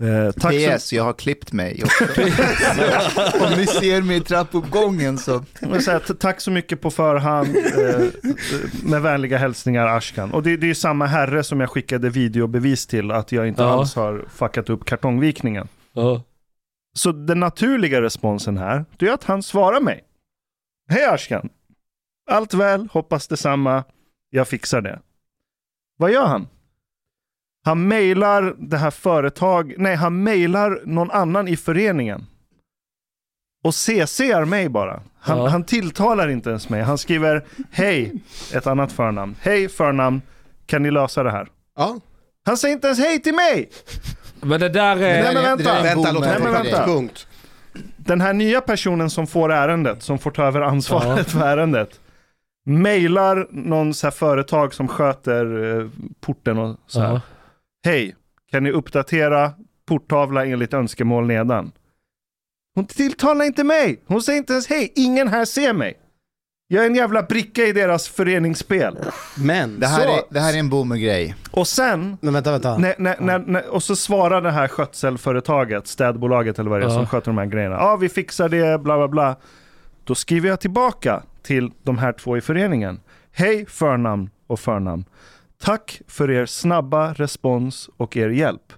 Eh, 0.00 0.32
tack 0.32 0.54
så 0.54 0.76
PS, 0.78 0.92
jag 0.92 1.04
har 1.04 1.12
klippt 1.12 1.52
mig 1.52 1.82
också. 1.84 2.04
Om 3.44 3.52
ni 3.56 3.66
ser 3.66 4.02
mig 4.02 4.16
i 4.16 4.20
trappuppgången 4.20 5.18
så... 5.18 5.44
Säga 5.84 6.00
tack 6.00 6.40
så 6.40 6.50
mycket 6.50 6.80
på 6.80 6.90
förhand. 6.90 7.56
Eh, 7.56 8.06
med 8.84 9.02
vänliga 9.02 9.38
hälsningar 9.38 9.86
Ashkan. 9.86 10.30
Och 10.32 10.42
det, 10.42 10.56
det 10.56 10.66
är 10.66 10.68
ju 10.68 10.74
samma 10.74 11.06
herre 11.06 11.42
som 11.44 11.60
jag 11.60 11.70
skickade 11.70 12.10
videobevis 12.10 12.86
till 12.86 13.10
att 13.10 13.32
jag 13.32 13.48
inte 13.48 13.62
Ja. 13.62 13.68
alls 13.72 13.94
har 13.94 14.24
fuckat 14.34 14.70
upp 14.70 14.84
kartongvikningen. 14.84 15.68
Ja. 15.92 16.22
Så 16.96 17.12
den 17.12 17.40
naturliga 17.40 18.02
responsen 18.02 18.58
här, 18.58 18.84
det 18.96 19.08
är 19.08 19.12
att 19.12 19.24
han 19.24 19.42
svarar 19.42 19.80
mig. 19.80 20.04
Hej 20.88 21.04
Ashkan! 21.04 21.48
Allt 22.30 22.54
väl, 22.54 22.88
hoppas 22.92 23.28
detsamma. 23.28 23.84
Jag 24.30 24.48
fixar 24.48 24.80
det. 24.80 24.98
Vad 25.98 26.10
gör 26.12 26.26
han? 26.26 26.48
Han 27.64 27.88
mejlar 27.88 28.54
det 28.58 28.76
här 28.76 28.90
företag, 28.90 29.74
nej 29.78 29.94
han 29.96 30.22
mejlar 30.22 30.80
någon 30.84 31.10
annan 31.10 31.48
i 31.48 31.56
föreningen. 31.56 32.26
och 33.64 33.74
CCar 33.74 34.44
mig 34.44 34.68
bara. 34.68 35.00
Han, 35.20 35.38
Ja. 35.38 35.48
han 35.48 35.64
tilltalar 35.64 36.28
inte 36.28 36.50
ens 36.50 36.68
mig. 36.68 36.82
Han 36.82 36.98
skriver 36.98 37.44
hej, 37.70 38.12
ett 38.54 38.66
annat 38.66 38.92
förnamn. 38.92 39.36
Hej 39.40 39.68
förnamn, 39.68 40.22
kan 40.66 40.82
ni 40.82 40.90
lösa 40.90 41.22
det 41.22 41.30
här? 41.30 41.48
Ja. 41.76 41.96
Han 42.46 42.56
säger 42.56 42.74
inte 42.74 42.86
ens 42.86 42.98
hej 43.00 43.22
till 43.22 43.34
mig! 43.34 43.70
Men 44.40 44.60
det 44.60 44.68
där 44.68 44.96
är... 44.96 45.22
där 45.22 45.34
men 45.34 45.42
vänta. 45.42 45.74
det 45.74 45.82
Vänta, 45.82 46.12
låt 46.12 46.24
Nej, 46.24 46.38
men 46.42 46.52
vänta. 46.52 46.84
Punkt. 46.84 47.26
Den 47.96 48.20
här 48.20 48.32
nya 48.32 48.60
personen 48.60 49.10
som 49.10 49.26
får 49.26 49.52
ärendet, 49.52 50.02
som 50.02 50.18
får 50.18 50.30
ta 50.30 50.42
över 50.44 50.60
ansvaret 50.60 51.30
för 51.30 51.40
ärendet, 51.40 52.00
mailar 52.66 53.46
någon 53.50 53.94
så 53.94 54.06
här 54.06 54.12
företag 54.12 54.74
som 54.74 54.88
sköter 54.88 55.76
eh, 55.80 55.86
porten 56.20 56.58
och 56.58 56.76
så 56.86 57.00
här. 57.00 57.08
Ja. 57.12 57.20
Hej, 57.84 58.16
kan 58.50 58.62
ni 58.64 58.70
uppdatera 58.70 59.52
porttavla 59.86 60.46
enligt 60.46 60.74
önskemål 60.74 61.26
nedan? 61.26 61.72
Hon 62.74 62.86
tilltalar 62.86 63.44
inte 63.44 63.64
mig. 63.64 64.02
Hon 64.06 64.22
säger 64.22 64.38
inte 64.38 64.52
ens 64.52 64.66
hej. 64.68 64.92
Ingen 64.96 65.28
här 65.28 65.44
ser 65.44 65.72
mig. 65.72 65.94
Jag 66.68 66.82
är 66.82 66.86
en 66.86 66.94
jävla 66.94 67.22
bricka 67.22 67.62
i 67.62 67.72
deras 67.72 68.08
föreningsspel. 68.08 68.98
Men, 69.38 69.80
Det 69.80 69.86
här, 69.86 70.06
så, 70.06 70.12
är, 70.16 70.22
det 70.30 70.40
här 70.40 70.54
är 70.54 70.58
en 70.58 70.70
boomer-grej. 70.70 71.34
Och 71.50 71.68
sen, 71.68 72.16
men 72.20 72.34
vänta, 72.34 72.52
vänta. 72.52 72.78
när, 72.78 72.94
när, 72.98 73.20
när, 73.20 73.38
när, 73.38 73.68
och 73.68 73.82
så 73.82 73.96
svarar 73.96 74.40
det 74.42 74.50
här 74.50 74.68
skötselföretaget, 74.68 75.86
städbolaget 75.86 76.58
eller 76.58 76.70
vad 76.70 76.80
det 76.80 76.84
är 76.84 76.88
Ja. 76.88 76.94
som 76.94 77.06
sköter 77.06 77.26
de 77.26 77.38
här 77.38 77.46
grejerna. 77.46 77.74
Ja, 77.76 77.96
vi 77.96 78.08
fixar 78.08 78.48
det, 78.48 78.78
bla 78.82 78.96
bla 78.96 79.08
bla. 79.08 79.36
Då 80.04 80.14
skriver 80.14 80.48
jag 80.48 80.60
tillbaka 80.60 81.22
till 81.42 81.70
de 81.82 81.98
här 81.98 82.12
två 82.12 82.36
i 82.36 82.40
föreningen. 82.40 83.00
Hej 83.32 83.66
förnamn 83.66 84.30
och 84.46 84.60
förnamn. 84.60 85.04
Tack 85.62 86.02
för 86.08 86.30
er 86.30 86.46
snabba 86.46 87.12
respons 87.12 87.90
och 87.96 88.16
er 88.16 88.28
hjälp. 88.28 88.72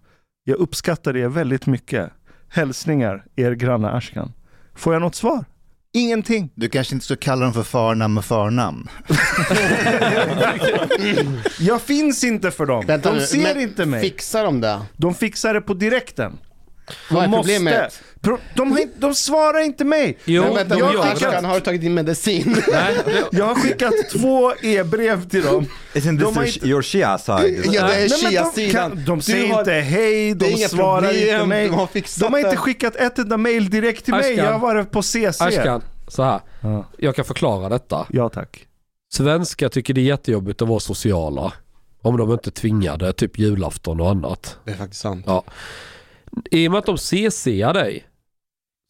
Jag 0.44 0.56
uppskattar 0.56 1.16
er 1.16 1.28
väldigt 1.28 1.66
mycket. 1.66 2.10
Hälsningar, 2.48 3.24
er 3.36 3.52
granne 3.52 3.90
Ashkan. 3.90 4.32
Får 4.74 4.92
jag 4.92 5.02
något 5.02 5.14
svar? 5.14 5.44
Ingenting. 5.92 6.50
Du 6.54 6.68
kanske 6.68 6.94
inte 6.94 7.04
ska 7.04 7.16
kalla 7.16 7.44
dem 7.44 7.54
för 7.54 7.62
förnamn 7.62 8.14
med 8.14 8.24
förnamn. 8.24 8.88
Jag 11.58 11.82
finns 11.82 12.24
inte 12.24 12.50
för 12.50 12.66
dem. 12.66 12.86
Vänta 12.86 13.14
de 13.14 13.20
ser 13.20 13.42
men 13.54 13.60
inte 13.62 13.86
mig. 13.86 14.00
Fixar 14.00 14.44
de 14.44 14.60
det? 14.60 14.80
De 14.96 15.14
fixar 15.14 15.54
det 15.54 15.60
på 15.60 15.74
direkten. 15.74 16.38
De 17.08 17.14
Vad 17.14 17.24
är 17.24 17.28
måste. 17.28 17.52
problemet? 17.54 18.02
Pro- 18.20 18.38
de, 18.56 18.72
har 18.72 18.78
inte, 18.78 18.94
de 18.98 19.14
svarar 19.14 19.60
inte 19.60 19.84
mig. 19.84 20.18
Jo, 20.24 20.42
men 20.42 20.54
vänta, 20.54 20.74
de 20.74 20.80
jag 20.80 20.94
det. 20.94 21.00
Ashkan, 21.12 21.44
har 21.44 21.54
du 21.54 21.60
tagit 21.60 21.80
din 21.80 21.94
medicin? 21.94 22.56
Nej, 22.72 22.96
Jag 23.32 23.44
har 23.44 23.54
skickat 23.54 23.92
två 24.12 24.52
e-brev 24.62 25.28
till 25.28 25.42
dem. 25.42 25.66
Isn't 25.94 26.18
De 26.18 26.24
this 26.26 26.36
har 26.36 26.42
your, 26.42 26.46
inte- 26.54 26.68
your 26.68 26.82
Shia 26.82 27.18
side? 27.18 27.64
ja, 27.72 27.86
det 27.86 27.94
är 27.94 28.08
de, 28.08 28.14
Shia-sidan. 28.14 29.04
de 29.06 29.16
Du 29.18 29.22
säger 29.22 29.52
har- 29.52 29.58
inte 29.58 29.72
hej, 29.72 30.34
de 30.34 30.56
svarar 30.56 31.02
problem, 31.08 31.34
inte 31.34 31.46
mig. 31.46 31.68
de 31.68 31.74
har 31.74 31.88
De 32.20 32.32
har 32.32 32.38
inte 32.40 32.56
skickat 32.56 32.96
ett 32.96 33.18
enda 33.18 33.36
mail 33.36 33.70
direkt 33.70 34.04
till 34.04 34.14
mig. 34.14 34.32
Ashkan. 34.32 34.44
Jag 34.44 34.52
har 34.52 34.58
varit 34.60 34.90
på 34.90 35.02
CC. 35.02 35.40
Ashkan, 35.44 35.82
så 36.08 36.22
här. 36.22 36.40
Ja. 36.60 36.86
Jag 36.98 37.16
kan 37.16 37.24
förklara 37.24 37.68
detta. 37.68 38.06
ja 38.10 38.28
tack. 38.28 38.66
Svenskar 39.14 39.68
tycker 39.68 39.94
det 39.94 40.00
är 40.00 40.02
jättejobbigt 40.02 40.62
att 40.62 40.68
vara 40.68 40.80
sociala. 40.80 41.52
Om 42.02 42.16
de 42.16 42.32
inte 42.32 42.48
är 42.48 42.52
tvingade, 42.52 43.12
typ 43.12 43.38
julafton 43.38 44.00
och 44.00 44.10
annat. 44.10 44.58
Det 44.64 44.70
är 44.70 44.76
faktiskt 44.76 45.00
sant. 45.02 45.24
Ja. 45.26 45.44
I 46.50 46.68
och 46.68 46.72
med 46.72 46.78
att 46.78 46.86
de 46.86 46.98
CCar 46.98 47.74
dig 47.74 48.06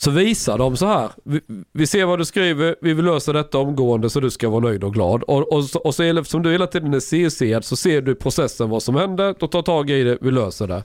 så 0.02 0.10
visar 0.10 0.58
de 0.58 0.76
så 0.76 0.86
här. 0.86 1.10
Vi, 1.24 1.40
vi 1.72 1.86
ser 1.86 2.04
vad 2.04 2.18
du 2.18 2.24
skriver, 2.24 2.76
vi 2.80 2.94
vill 2.94 3.04
lösa 3.04 3.32
detta 3.32 3.58
omgående 3.58 4.10
så 4.10 4.20
du 4.20 4.30
ska 4.30 4.48
vara 4.48 4.60
nöjd 4.60 4.84
och 4.84 4.94
glad. 4.94 5.22
Och, 5.22 5.52
och, 5.52 5.64
så, 5.64 5.78
och 5.78 5.94
så 5.94 6.02
eftersom 6.02 6.42
du 6.42 6.52
hela 6.52 6.66
tiden 6.66 6.94
är 6.94 7.00
CCad 7.00 7.64
så 7.64 7.76
ser 7.76 8.02
du 8.02 8.14
processen 8.14 8.70
vad 8.70 8.82
som 8.82 8.94
händer 8.94 9.44
och 9.44 9.50
tar 9.50 9.62
tag 9.62 9.90
i 9.90 10.04
det, 10.04 10.18
vi 10.20 10.30
löser 10.30 10.66
det. 10.66 10.84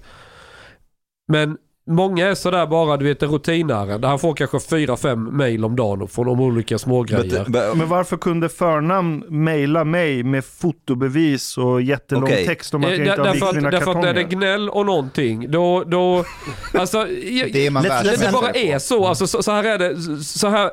Men 1.27 1.57
många 1.87 2.27
är 2.27 2.35
sådär 2.35 2.67
bara, 2.67 2.97
du 2.97 3.05
vet 3.05 3.23
en 3.23 3.29
rutinärende. 3.29 4.07
Han 4.07 4.19
får 4.19 4.33
kanske 4.33 4.59
fyra, 4.59 4.97
fem 4.97 5.37
mail 5.37 5.65
om 5.65 5.75
dagen 5.75 6.07
från 6.07 6.25
de 6.25 6.39
olika 6.41 6.77
smågrejer. 6.77 7.45
Men 7.75 7.87
varför 7.89 8.17
kunde 8.17 8.49
förnamn 8.49 9.23
mejla 9.29 9.83
mig 9.83 10.23
med 10.23 10.45
fotobevis 10.45 11.57
och 11.57 11.81
jättelång 11.81 12.23
Okej. 12.23 12.45
text 12.45 12.73
om 12.73 12.83
att 12.83 12.89
jag 12.89 12.99
Eh, 12.99 13.05
inte 13.07 13.15
där- 13.15 13.25
har 13.27 13.33
vikt 13.33 13.43
att, 13.47 13.55
mina 13.55 13.69
därför 13.71 13.91
att 13.91 14.01
när 14.01 14.13
det 14.13 14.21
är 14.21 14.27
gnäll 14.27 14.69
och 14.69 14.85
någonting, 14.85 15.51
då... 15.51 15.83
då 15.83 16.25
alltså, 16.73 16.97
jag, 17.07 17.53
Det 17.53 17.65
är 17.67 17.71
man 17.71 17.83
det, 17.83 18.17
det 18.19 18.31
bara 18.33 18.51
är 18.51 18.79
så. 18.79 19.05
Alltså, 19.07 19.27
så, 19.27 19.43
så 19.43 19.51
här 19.51 19.63
är 19.63 19.77
det. 19.77 20.01
Så 20.23 20.47
här, 20.47 20.71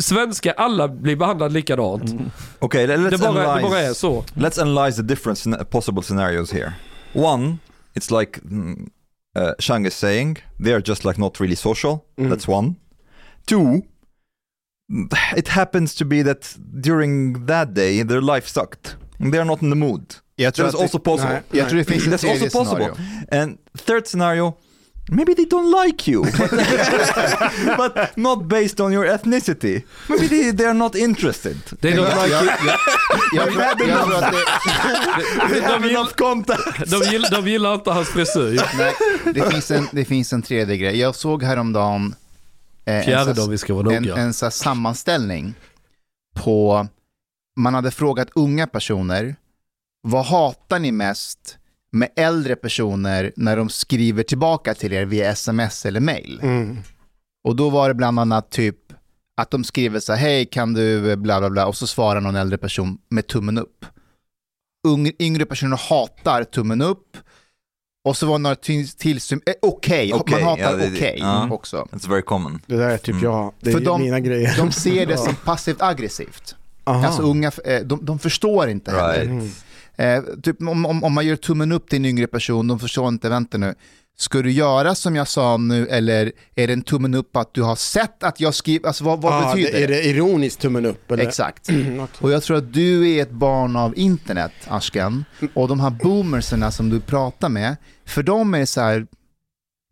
svenskar, 0.00 0.54
alla 0.56 0.88
blir 0.88 1.16
behandlade 1.16 1.54
likadant. 1.54 2.02
okay, 2.60 2.86
let- 2.86 3.00
let's 3.00 3.10
Det 3.10 3.18
bara, 3.18 3.32
det 3.32 3.46
analyze. 3.52 3.68
bara 3.70 3.80
är 3.80 3.92
så. 3.92 4.24
Let's 4.34 4.62
analyze 4.62 4.96
the 4.96 5.02
different 5.02 5.70
possible 5.70 6.02
scenarios 6.02 6.52
here. 6.52 6.72
One, 7.14 7.56
it's 7.94 8.20
like 8.20 8.40
mm, 8.44 8.90
uh, 9.36 9.52
Shang 9.58 9.86
is 9.86 9.94
saying, 9.94 10.38
they 10.60 10.72
are 10.72 10.80
just 10.82 11.04
like 11.04 11.18
not 11.20 11.40
really 11.40 11.56
social. 11.56 12.04
Mm. 12.18 12.28
That's 12.30 12.48
one. 12.48 12.74
Two, 13.46 13.82
it 15.36 15.48
happens 15.48 15.94
to 15.96 16.04
be 16.04 16.22
that 16.22 16.56
during 16.80 17.46
that 17.46 17.74
day 17.74 18.02
their 18.04 18.20
life 18.20 18.46
sucked. 18.48 18.96
They 19.20 19.38
are 19.38 19.44
not 19.44 19.62
in 19.62 19.70
the 19.70 19.76
mood. 19.76 20.16
Jag 20.36 20.54
tror, 20.54 20.64
That 20.64 20.74
is 20.74 20.78
det, 20.80 20.82
also 20.84 20.98
possible. 20.98 21.32
Nej. 21.34 21.60
jag 21.60 21.68
tror 21.68 21.78
det 21.78 21.84
finns 21.84 22.06
ett 22.06 22.12
That's 22.12 22.20
tredje 22.20 22.44
also 22.44 22.58
possible. 22.58 22.94
scenario. 22.94 23.42
And 23.42 23.58
third 23.86 24.06
scenario, 24.06 24.54
maybe 25.10 25.34
they 25.34 25.44
don't 25.44 25.70
like 25.70 26.10
you, 26.10 26.22
but, 26.22 26.50
but 27.76 28.16
not 28.16 28.48
based 28.48 28.80
on 28.80 28.92
your 28.92 29.06
ethnicity. 29.06 29.82
Maybe 30.08 30.28
they, 30.28 30.52
they 30.52 30.64
are 30.64 30.74
not 30.74 30.94
interested. 30.94 31.56
Jag, 31.80 31.92
jag, 31.94 32.08
jag, 33.32 33.52
tror, 33.52 33.62
att 33.62 33.78
det, 33.78 33.84
They 35.48 35.60
have 35.60 35.90
enough 35.90 36.12
contact. 36.12 36.90
de, 36.90 37.02
gillar, 37.10 37.30
de 37.30 37.48
gillar 37.50 37.74
inte 37.74 37.90
hans 37.90 38.08
frisyr. 38.08 38.62
nej, 38.78 38.94
det, 39.34 39.50
finns 39.50 39.70
en, 39.70 39.88
det 39.92 40.04
finns 40.04 40.32
en 40.32 40.42
tredje 40.42 40.76
grej. 40.76 40.98
Jag 40.98 41.14
såg 41.14 41.42
häromdagen 41.42 42.14
eh, 42.84 42.96
en, 42.96 43.04
Fjärde 43.04 43.42
om 43.42 43.50
vi 43.50 43.58
ska 43.58 43.74
vara 43.74 43.94
en, 43.94 44.10
en 44.10 44.34
så 44.34 44.50
sammanställning 44.50 45.54
på, 46.34 46.86
man 47.56 47.74
hade 47.74 47.90
frågat 47.90 48.28
unga 48.34 48.66
personer, 48.66 49.36
vad 50.02 50.24
hatar 50.24 50.78
ni 50.78 50.92
mest 50.92 51.58
med 51.92 52.08
äldre 52.16 52.56
personer 52.56 53.32
när 53.36 53.56
de 53.56 53.68
skriver 53.68 54.22
tillbaka 54.22 54.74
till 54.74 54.92
er 54.92 55.04
via 55.04 55.30
sms 55.30 55.86
eller 55.86 56.00
mail? 56.00 56.40
Mm. 56.42 56.76
Och 57.44 57.56
då 57.56 57.70
var 57.70 57.88
det 57.88 57.94
bland 57.94 58.18
annat 58.20 58.50
typ 58.50 58.76
att 59.36 59.50
de 59.50 59.64
skriver 59.64 60.00
så 60.00 60.12
här, 60.12 60.20
hej 60.20 60.46
kan 60.46 60.74
du 60.74 61.16
bla 61.16 61.40
bla 61.40 61.50
bla 61.50 61.66
och 61.66 61.76
så 61.76 61.86
svarar 61.86 62.20
någon 62.20 62.36
äldre 62.36 62.58
person 62.58 62.98
med 63.08 63.26
tummen 63.26 63.58
upp. 63.58 63.84
Ung, 64.88 65.12
yngre 65.18 65.46
personer 65.46 65.76
hatar 65.76 66.44
tummen 66.44 66.82
upp 66.82 67.16
och 68.04 68.16
så 68.16 68.26
var 68.26 68.34
det 68.34 68.42
några 68.42 68.56
till, 68.56 68.88
till 68.88 69.20
som, 69.20 69.40
eh, 69.46 69.52
okej, 69.62 70.12
Okej, 70.14 70.34
man 70.34 70.42
hatar 70.48 70.78
ja, 70.78 70.86
okej 70.94 71.16
ja. 71.20 71.48
också. 71.50 71.88
That's 71.92 72.08
very 72.08 72.22
common. 72.22 72.60
Det 72.66 72.76
där 72.76 72.88
är 72.90 72.98
typ 72.98 73.08
Mm. 73.08 73.24
jag. 73.24 73.52
Det 73.60 73.70
är 73.70 73.74
För 73.74 73.80
de- 73.80 74.00
mina 74.02 74.20
grejer. 74.20 74.56
De 74.56 74.72
ser 74.72 75.06
det 75.06 75.16
som 75.18 75.34
passivt 75.44 75.82
aggressivt. 75.82 76.56
Aha. 76.84 77.06
Alltså 77.06 77.22
unga, 77.22 77.52
eh, 77.64 77.80
de, 77.80 78.04
de 78.04 78.18
förstår 78.18 78.68
inte 78.68 78.90
heller. 78.90 79.12
Right. 79.14 79.30
Mm. 79.30 79.50
Eh, 80.02 80.22
typ 80.42 80.60
om, 80.60 80.86
om, 80.86 81.04
om 81.04 81.12
man 81.12 81.26
gör 81.26 81.36
tummen 81.36 81.72
upp 81.72 81.88
till 81.88 81.96
en 81.96 82.04
yngre 82.04 82.26
person, 82.26 82.68
de 82.68 82.78
förstår 82.78 83.08
inte, 83.08 83.28
vänta 83.28 83.58
nu, 83.58 83.74
ska 84.16 84.42
du 84.42 84.50
göra 84.50 84.94
som 84.94 85.16
jag 85.16 85.28
sa 85.28 85.56
nu 85.56 85.86
eller 85.86 86.32
är 86.54 86.66
det 86.66 86.72
en 86.72 86.82
tummen 86.82 87.14
upp 87.14 87.36
att 87.36 87.54
du 87.54 87.62
har 87.62 87.76
sett 87.76 88.22
att 88.22 88.40
jag 88.40 88.54
skriver, 88.54 88.86
alltså 88.86 89.04
vad, 89.04 89.22
vad 89.22 89.32
ah, 89.32 89.54
betyder 89.54 89.72
det? 89.72 89.84
Är 89.84 89.88
det 89.88 90.04
ironiskt 90.04 90.60
tummen 90.60 90.86
upp 90.86 91.10
eller? 91.10 91.26
Exakt. 91.26 91.68
Mm. 91.82 92.06
Och 92.20 92.32
jag 92.32 92.42
tror 92.42 92.56
att 92.56 92.72
du 92.72 93.10
är 93.10 93.22
ett 93.22 93.30
barn 93.30 93.76
av 93.76 93.98
internet, 93.98 94.52
Ashkan. 94.68 95.24
Och 95.54 95.68
de 95.68 95.80
här 95.80 95.90
boomerserna 95.90 96.70
som 96.70 96.90
du 96.90 97.00
pratar 97.00 97.48
med, 97.48 97.76
för 98.04 98.22
dem 98.22 98.54
är 98.54 98.58
det 98.58 98.66
så 98.66 98.80
här 98.80 99.06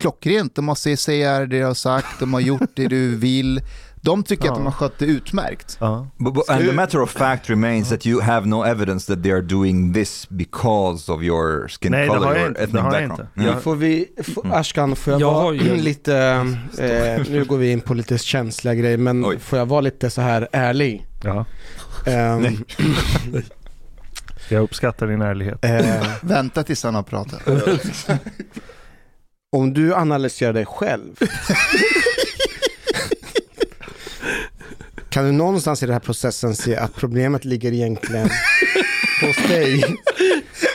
klockrent. 0.01 0.55
De 0.55 0.69
har 0.69 0.75
CCR, 0.75 1.47
det 1.47 1.59
de 1.59 1.63
har 1.63 1.75
sagt, 1.75 2.21
de 2.21 2.35
har 2.35 2.41
gjort 2.41 2.71
det 2.75 2.89
du 2.89 3.17
vill. 3.17 3.61
De 4.03 4.23
tycker 4.23 4.45
Ja. 4.47 4.51
att 4.53 4.59
de 4.59 4.65
har 4.65 4.73
skött 4.73 4.99
det 4.99 5.05
utmärkt. 5.05 5.77
Ja. 5.81 6.07
But, 6.19 6.35
but, 6.35 6.51
and 6.51 6.65
the 6.65 6.73
matter 6.73 7.01
of 7.01 7.11
fact 7.11 7.51
remains 7.51 7.89
that 7.89 8.07
you 8.07 8.21
have 8.21 8.47
no 8.47 8.65
evidence 8.65 9.15
that 9.15 9.23
they 9.23 9.33
are 9.33 9.41
doing 9.41 9.95
this 9.95 10.29
because 10.29 11.13
of 11.13 11.23
your 11.23 11.69
skin 11.69 11.93
Nej, 11.93 12.09
color 12.09 12.27
or 12.33 12.47
inte. 12.47 12.61
Det 12.61 12.65
ethnic 12.65 12.81
har 12.83 12.93
jag 12.95 13.09
background. 13.09 13.29
inte. 13.37 13.43
Yeah. 13.49 13.59
Får 13.61 13.77
vi, 13.77 14.09
får, 14.35 14.45
Mm. 14.45 14.57
Ashkan, 14.61 14.97
får 14.97 15.13
jag 15.13 15.21
Jag 15.21 15.33
vara 15.33 15.55
ju- 15.55 15.77
lite, 15.77 16.17
eh, 16.79 17.23
nu 17.31 17.45
går 17.49 17.57
vi 17.57 17.71
in 17.73 17.81
på 17.81 17.95
lite 17.95 18.19
känsliga 18.19 18.75
grejer, 18.75 18.99
men 18.99 19.25
Oj. 19.27 19.39
får 19.39 19.59
jag 19.59 19.67
vara 19.67 19.81
lite 19.81 20.11
så 20.11 20.21
här 20.21 20.49
ärlig? 20.53 21.07
Ja. 21.25 21.45
Nej. 22.07 22.59
Jag 24.49 24.63
uppskattar 24.63 25.07
din 25.07 25.23
ärlighet. 25.23 25.65
eh, 25.65 26.07
Vänta 26.23 26.63
tills 26.63 26.85
han 26.85 26.95
har 26.95 27.03
pratat. 27.03 27.43
om 29.57 29.73
du 29.75 29.95
analyserar 29.95 30.53
dig 30.53 30.67
själv, 30.67 31.15
kan 35.11 35.25
du 35.25 35.33
någonstans 35.33 35.83
i 35.83 35.87
den 35.87 35.93
här 35.93 36.01
processen 36.01 36.57
se 36.57 36.77
att 36.77 36.95
problemet 36.95 37.45
ligger 37.45 37.73
egentligen 37.73 38.31
hos 39.21 39.49
dig? 39.49 39.97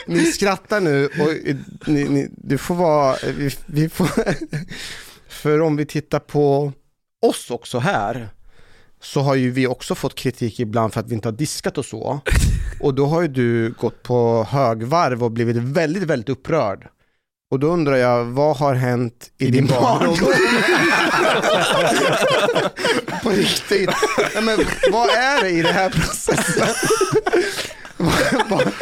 Ni 0.06 0.24
skrattar 0.24 0.80
nu 0.80 1.06
och 1.06 1.56
ni, 1.86 2.04
ni, 2.04 2.28
du 2.30 2.58
får 2.58 2.74
vara, 2.74 3.16
vi, 3.36 3.50
vi 3.66 3.88
får, 3.88 4.10
för 5.28 5.60
om 5.60 5.76
vi 5.76 5.86
tittar 5.86 6.18
på 6.18 6.72
oss 7.26 7.50
också 7.50 7.78
här, 7.78 8.28
så 9.02 9.20
har 9.20 9.34
ju 9.34 9.50
vi 9.50 9.66
också 9.66 9.94
fått 9.94 10.14
kritik 10.14 10.60
ibland 10.60 10.92
för 10.92 11.00
att 11.00 11.08
vi 11.08 11.14
inte 11.14 11.28
har 11.28 11.32
diskat 11.36 11.78
och 11.78 11.84
så. 11.84 12.20
Och 12.80 12.94
då 12.94 13.06
har 13.06 13.22
ju 13.22 13.28
du 13.28 13.74
gått 13.80 14.02
på 14.02 14.46
högvarv 14.50 15.24
och 15.24 15.30
blivit 15.30 15.56
väldigt, 15.56 16.02
väldigt 16.02 16.28
upprörd 16.28 16.88
och 17.50 17.58
då 17.58 17.66
undrar 17.66 17.96
jag, 17.96 18.24
vad 18.24 18.56
har 18.56 18.74
hänt 18.74 19.30
i, 19.38 19.46
I 19.46 19.50
din 19.50 19.66
din 19.66 19.76
barndom? 19.76 20.16
På 23.22 23.30
riktigt. 23.30 23.90
Nej, 24.34 24.42
men, 24.42 24.58
vad 24.92 25.08
är 25.08 25.42
det 25.42 25.50
i 25.50 25.62
den 25.62 25.74
här 25.74 25.90
processen? 25.90 26.68
vad, 27.96 28.12
vad, 28.48 28.72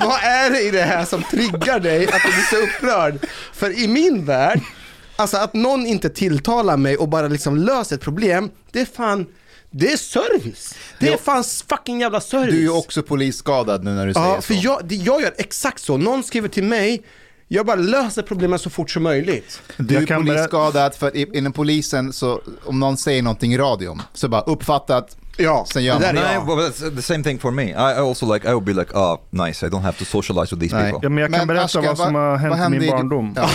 vad 0.00 0.18
är 0.22 0.50
det 0.50 0.60
i 0.60 0.70
det 0.70 0.82
här 0.82 1.04
som 1.04 1.22
triggar 1.22 1.80
dig 1.80 2.06
att 2.06 2.22
du 2.24 2.28
blir 2.32 2.50
så 2.50 2.56
upprörd? 2.56 3.26
För 3.52 3.78
i 3.78 3.88
min 3.88 4.24
värld, 4.24 4.60
alltså 5.16 5.36
att 5.36 5.54
någon 5.54 5.86
inte 5.86 6.08
tilltalar 6.08 6.76
mig 6.76 6.96
och 6.96 7.08
bara 7.08 7.28
liksom 7.28 7.56
löser 7.56 7.96
ett 7.96 8.02
problem, 8.02 8.50
det 8.72 8.80
är 8.80 8.84
fan, 8.86 9.26
det 9.70 9.92
är 9.92 9.96
service. 9.96 10.74
Det 10.98 11.12
är 11.12 11.16
fan 11.16 11.44
fucking 11.68 12.00
jävla 12.00 12.20
service. 12.20 12.50
Du 12.50 12.56
är 12.56 12.60
ju 12.62 12.70
också 12.70 13.02
polisskadad 13.02 13.84
nu 13.84 13.90
när 13.90 14.06
du 14.06 14.14
säger 14.14 14.26
Ja, 14.28 14.36
så. 14.36 14.42
för 14.42 14.54
jag, 14.64 14.92
jag 14.92 15.22
gör 15.22 15.34
exakt 15.38 15.82
så. 15.82 15.96
Någon 15.96 16.22
skriver 16.22 16.48
till 16.48 16.64
mig, 16.64 17.02
jag 17.52 17.66
bara 17.66 17.76
löser 17.76 18.22
problemen 18.22 18.58
så 18.58 18.70
fort 18.70 18.90
som 18.90 19.02
möjligt. 19.02 19.62
Du 19.76 19.96
är 19.96 20.06
polisskadad 20.16 20.94
för 20.94 21.16
i- 21.16 21.30
inom 21.38 21.52
polisen 21.52 22.12
så 22.12 22.40
om 22.64 22.80
någon 22.80 22.96
säger 22.96 23.22
någonting 23.22 23.54
i 23.54 23.58
radion 23.58 24.02
så 24.14 24.28
bara 24.28 24.40
uppfattat, 24.42 25.16
Ja, 25.36 25.66
Sen 25.72 25.84
gör 25.84 25.94
det 25.94 26.06
där 26.06 26.12
man- 26.14 26.22
är 26.22 26.26
Nej, 26.26 26.34
jag. 26.34 26.56
well, 26.56 26.70
that's 26.70 26.96
the 26.96 27.02
same 27.02 27.24
thing 27.24 27.38
for 27.38 27.50
me. 27.50 27.62
I, 27.64 27.70
I 27.70 27.74
also 27.98 28.34
like, 28.34 28.48
I 28.48 28.52
would 28.52 28.64
be 28.64 28.72
like, 28.72 28.92
oh, 28.94 29.18
nice, 29.30 29.66
I 29.66 29.68
don't 29.68 29.80
have 29.82 29.98
to 29.98 30.04
socialize 30.04 30.54
with 30.56 30.60
these 30.60 30.76
Nej. 30.76 30.90
people. 30.92 31.06
Ja, 31.06 31.08
men 31.08 31.18
jag 31.22 31.30
kan 31.30 31.38
Men 31.38 31.46
berätta 31.46 31.64
Ashkan, 31.64 31.84
vad 31.84 31.98
som 31.98 32.14
vad- 32.14 32.22
har 32.22 32.30
vad 32.30 32.38
hänt 32.40 32.54
i 32.54 32.58
hände 32.58 32.78
min 32.78 32.82
i 32.82 32.86
din- 32.86 32.96
barndom. 32.96 33.32
Ja. 33.36 33.50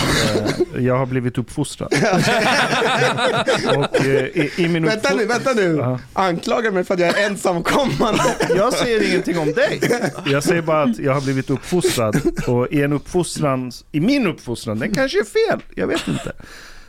Eh, 0.76 0.84
Jag 0.84 0.98
har 0.98 1.06
blivit 1.06 1.38
uppfostrad. 1.38 1.92
och, 3.76 3.96
eh, 4.06 4.24
i, 4.24 4.50
i 4.56 4.68
min 4.68 4.84
Vänta 4.84 5.14
nu, 5.14 5.22
uppfo- 5.24 5.28
vänta 5.28 5.52
nu. 5.52 5.76
Ja. 5.76 5.98
Anklagar 6.12 6.70
mig 6.70 6.84
för 6.84 6.94
att 6.94 7.00
jag 7.00 7.18
är 7.18 7.26
ensamkommande. 7.26 8.22
Jag 8.56 8.72
säger 8.72 9.08
ingenting 9.10 9.38
om 9.38 9.52
dig. 9.52 9.80
Jag 10.26 10.44
säger 10.44 10.62
bara 10.62 10.82
att 10.82 10.98
jag 10.98 11.14
har 11.14 11.20
blivit 11.20 11.50
uppfostrad. 11.50 12.20
Och 12.46 12.68
i 12.72 12.82
en 12.82 12.92
uppfostran, 12.92 13.72
i 13.92 14.00
min 14.00 14.26
uppfostran, 14.26 14.78
den 14.78 14.94
kanske 14.94 15.18
är 15.20 15.24
fel, 15.50 15.60
jag 15.74 15.86
vet 15.86 16.08
inte. 16.08 16.32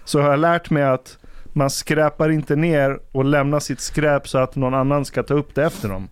Så 0.05 0.21
har 0.21 0.29
jag 0.29 0.39
lärt 0.39 0.69
mig 0.69 0.83
att 0.83 1.17
man 1.57 1.69
skräpar 1.69 2.29
inte 2.29 2.55
ner 2.55 2.99
och 3.11 3.25
lämnar 3.25 3.59
sitt 3.59 3.79
skräp 3.81 4.27
så 4.29 4.37
att 4.37 4.55
någon 4.55 4.73
annan 4.73 5.05
ska 5.05 5.23
ta 5.23 5.33
upp 5.33 5.55
det 5.55 5.63
efter 5.65 5.89
dem. 5.89 6.09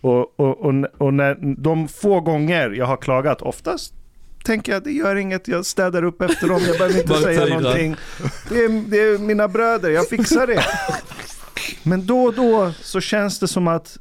Och, 0.00 0.40
och, 0.40 0.60
och, 0.60 0.74
och 0.98 1.14
när 1.14 1.56
de 1.62 1.88
få 1.88 2.20
gånger 2.20 2.70
jag 2.70 2.86
har 2.86 2.96
klagat, 2.96 3.42
oftast 3.42 3.94
tänker 4.44 4.72
jag 4.72 4.84
det 4.84 4.92
gör 4.92 5.16
inget, 5.16 5.48
jag 5.48 5.66
städar 5.66 6.04
upp 6.04 6.22
efter 6.22 6.48
dem, 6.48 6.60
jag 6.66 6.78
behöver 6.78 7.00
inte 7.00 7.14
säga 7.14 7.58
någonting. 7.58 7.96
Det 8.48 8.64
är, 8.64 8.90
det 8.90 8.96
är 9.00 9.18
mina 9.18 9.48
bröder, 9.48 9.90
jag 9.90 10.08
fixar 10.08 10.46
det. 10.46 10.64
Men 11.82 12.06
då 12.06 12.24
och 12.24 12.34
då 12.34 12.72
så 12.80 13.00
känns 13.00 13.38
det 13.38 13.48
som 13.48 13.68
att 13.68 13.98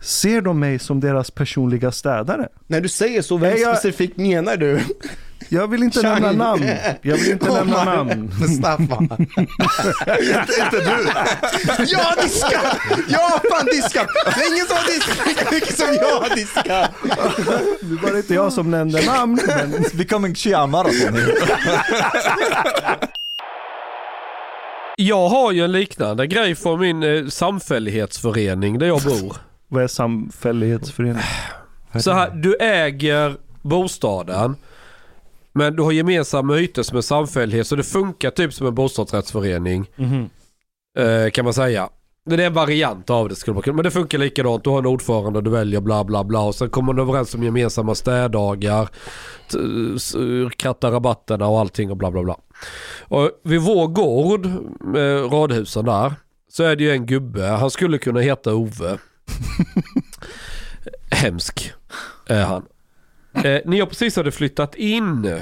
Ser 0.00 0.40
de 0.40 0.58
mig 0.58 0.78
som 0.78 1.00
deras 1.00 1.30
personliga 1.30 1.92
städare? 1.92 2.48
När 2.66 2.80
du 2.80 2.88
säger 2.88 3.22
så, 3.22 3.36
vem 3.36 3.56
jag- 3.56 3.76
specifikt 3.78 4.16
menar 4.16 4.56
du? 4.56 4.80
Jag 5.52 5.68
vill 5.68 5.82
inte 5.82 6.00
Chang. 6.02 6.22
nämna 6.22 6.44
namn. 6.44 6.70
Jag 7.02 7.16
vill 7.16 7.30
inte 7.30 7.52
nämna 7.52 7.82
Omar 7.82 7.96
namn. 7.96 8.30
Mustafa. 8.40 8.98
inte, 9.00 10.52
inte 10.64 10.76
du. 10.76 11.08
Jag 11.86 11.98
har 11.98 12.22
diskat! 12.22 12.76
Jag 13.08 13.18
har 13.18 13.50
fan 13.50 13.66
diskat! 13.66 14.06
Det 14.24 14.40
är 14.40 14.54
ingen 14.54 14.66
som 14.66 14.76
har 14.76 14.86
diskat 14.94 15.26
lika 15.26 15.54
mycket 15.54 15.76
som 15.78 15.86
jag 15.94 16.20
har 16.20 16.34
diskat. 16.36 16.90
Det 17.80 18.02
var 18.10 18.16
inte 18.16 18.34
jag 18.34 18.52
som 18.52 18.70
nämnde 18.70 19.06
namn. 19.06 19.38
Men 19.46 19.72
It's 19.74 19.96
becoming 19.96 20.34
Chia 20.34 20.66
Marathon. 20.66 21.16
Jag 24.96 25.28
har 25.28 25.52
ju 25.52 25.64
en 25.64 25.72
liknande 25.72 26.26
grej 26.26 26.54
från 26.54 26.80
min 26.80 27.02
eh, 27.02 27.26
samfällighetsförening 27.26 28.78
där 28.78 28.86
jag 28.86 29.02
bor. 29.02 29.36
vad 29.68 29.82
är 29.82 29.86
samfällighetsförening? 29.88 31.22
Så 32.00 32.12
här, 32.12 32.30
du 32.30 32.56
äger 32.56 33.36
bostaden. 33.62 34.56
Men 35.52 35.76
du 35.76 35.82
har 35.82 35.92
gemensamma 35.92 36.56
ytor 36.56 36.82
som 36.82 36.96
en 36.96 37.02
samfällighet 37.02 37.66
så 37.66 37.76
det 37.76 37.82
funkar 37.82 38.30
typ 38.30 38.54
som 38.54 38.66
en 38.66 38.74
bostadsrättsförening. 38.74 39.90
Mhm. 39.96 40.30
Eh, 40.98 41.30
kan 41.30 41.44
man 41.44 41.54
säga. 41.54 41.88
Det 42.24 42.42
är 42.42 42.46
en 42.46 42.54
variant 42.54 43.10
av 43.10 43.28
det 43.28 43.34
skulle 43.34 43.54
man 43.54 43.62
kunna, 43.62 43.76
men 43.76 43.84
det 43.84 43.90
funkar 43.90 44.18
likadant. 44.18 44.64
Du 44.64 44.70
har 44.70 44.78
en 44.78 44.86
ordförande, 44.86 45.40
du 45.40 45.50
väljer 45.50 45.80
bla 45.80 46.04
bla 46.04 46.24
bla 46.24 46.40
och 46.40 46.54
sen 46.54 46.70
kommer 46.70 46.92
man 46.92 47.08
överens 47.08 47.34
om 47.34 47.42
gemensamma 47.42 47.94
städdagar, 47.94 48.88
kratta 50.56 50.90
rabatterna 50.90 51.46
och 51.46 51.60
allting 51.60 51.90
och 51.90 51.96
bla 51.96 52.10
bla 52.10 52.22
bla. 52.22 52.36
Och 53.00 53.30
vid 53.44 53.60
vår 53.60 53.86
gård, 53.86 54.46
med 54.80 55.32
radhusen 55.32 55.84
där, 55.84 56.14
så 56.48 56.62
är 56.62 56.76
det 56.76 56.84
ju 56.84 56.90
en 56.90 57.06
gubbe, 57.06 57.46
han 57.46 57.70
skulle 57.70 57.98
kunna 57.98 58.20
heta 58.20 58.54
Ove. 58.54 58.98
Hemsk 61.10 61.72
är 62.26 62.44
han. 62.44 62.62
Eh, 63.44 63.60
när 63.64 63.78
jag 63.78 63.88
precis 63.88 64.16
hade 64.16 64.32
flyttat 64.32 64.74
in, 64.74 65.40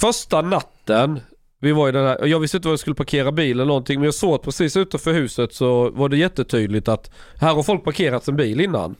första 0.00 0.42
natten 0.42 1.20
vi 1.60 1.72
var 1.72 1.88
i 1.88 1.92
den 1.92 2.06
här, 2.06 2.26
jag 2.26 2.40
visste 2.40 2.56
inte 2.56 2.68
var 2.68 2.72
jag 2.72 2.80
skulle 2.80 2.96
parkera 2.96 3.32
bilen 3.32 3.60
eller 3.60 3.66
någonting 3.66 4.00
men 4.00 4.04
jag 4.04 4.14
såg 4.14 4.34
att 4.34 4.42
precis 4.42 4.76
utanför 4.76 5.12
huset 5.12 5.54
så 5.54 5.90
var 5.90 6.08
det 6.08 6.16
jättetydligt 6.16 6.88
att 6.88 7.10
här 7.40 7.54
har 7.54 7.62
folk 7.62 7.84
parkerat 7.84 8.24
sin 8.24 8.36
bil 8.36 8.60
innan. 8.60 8.96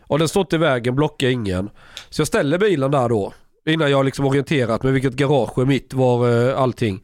Och 0.00 0.18
den 0.18 0.28
stått 0.28 0.52
i 0.52 0.56
vägen, 0.56 0.96
blockar 0.96 1.28
ingen. 1.28 1.70
Så 2.10 2.20
jag 2.20 2.26
ställer 2.26 2.58
bilen 2.58 2.90
där 2.90 3.08
då. 3.08 3.32
Innan 3.66 3.90
jag 3.90 4.04
liksom 4.04 4.26
orienterat 4.26 4.82
mig 4.82 4.92
vilket 4.92 5.14
garage 5.14 5.58
är 5.58 5.64
mitt, 5.64 5.94
var 5.94 6.48
eh, 6.48 6.60
allting. 6.60 7.02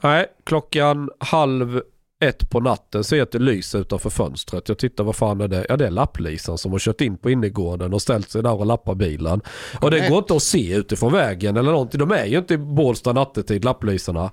Nej, 0.00 0.26
klockan 0.44 1.10
halv 1.18 1.82
ett 2.20 2.50
på 2.50 2.60
natten 2.60 3.04
ser 3.04 3.16
jag 3.16 3.24
att 3.24 3.32
det 3.32 3.38
lyser 3.38 3.78
utanför 3.78 4.10
fönstret. 4.10 4.68
Jag 4.68 4.78
tittar 4.78 5.04
vad 5.04 5.16
fan 5.16 5.40
är 5.40 5.48
det? 5.48 5.66
Ja 5.68 5.76
det 5.76 5.86
är 5.86 5.90
lapplisan 5.90 6.58
som 6.58 6.72
har 6.72 6.78
kört 6.78 7.00
in 7.00 7.16
på 7.16 7.30
innergården 7.30 7.94
och 7.94 8.02
ställt 8.02 8.30
sig 8.30 8.42
där 8.42 8.54
och 8.54 8.66
lappar 8.66 8.94
bilen. 8.94 9.40
Och 9.80 9.90
det 9.90 10.08
går 10.08 10.18
inte 10.18 10.36
att 10.36 10.42
se 10.42 10.74
utifrån 10.74 11.12
vägen 11.12 11.56
eller 11.56 11.70
någonting. 11.70 12.00
De 12.00 12.12
är 12.12 12.24
ju 12.24 12.38
inte 12.38 12.54
i 12.54 12.58
Bålsta 12.58 13.12
nattetid 13.12 13.64
lapplyserna. 13.64 14.30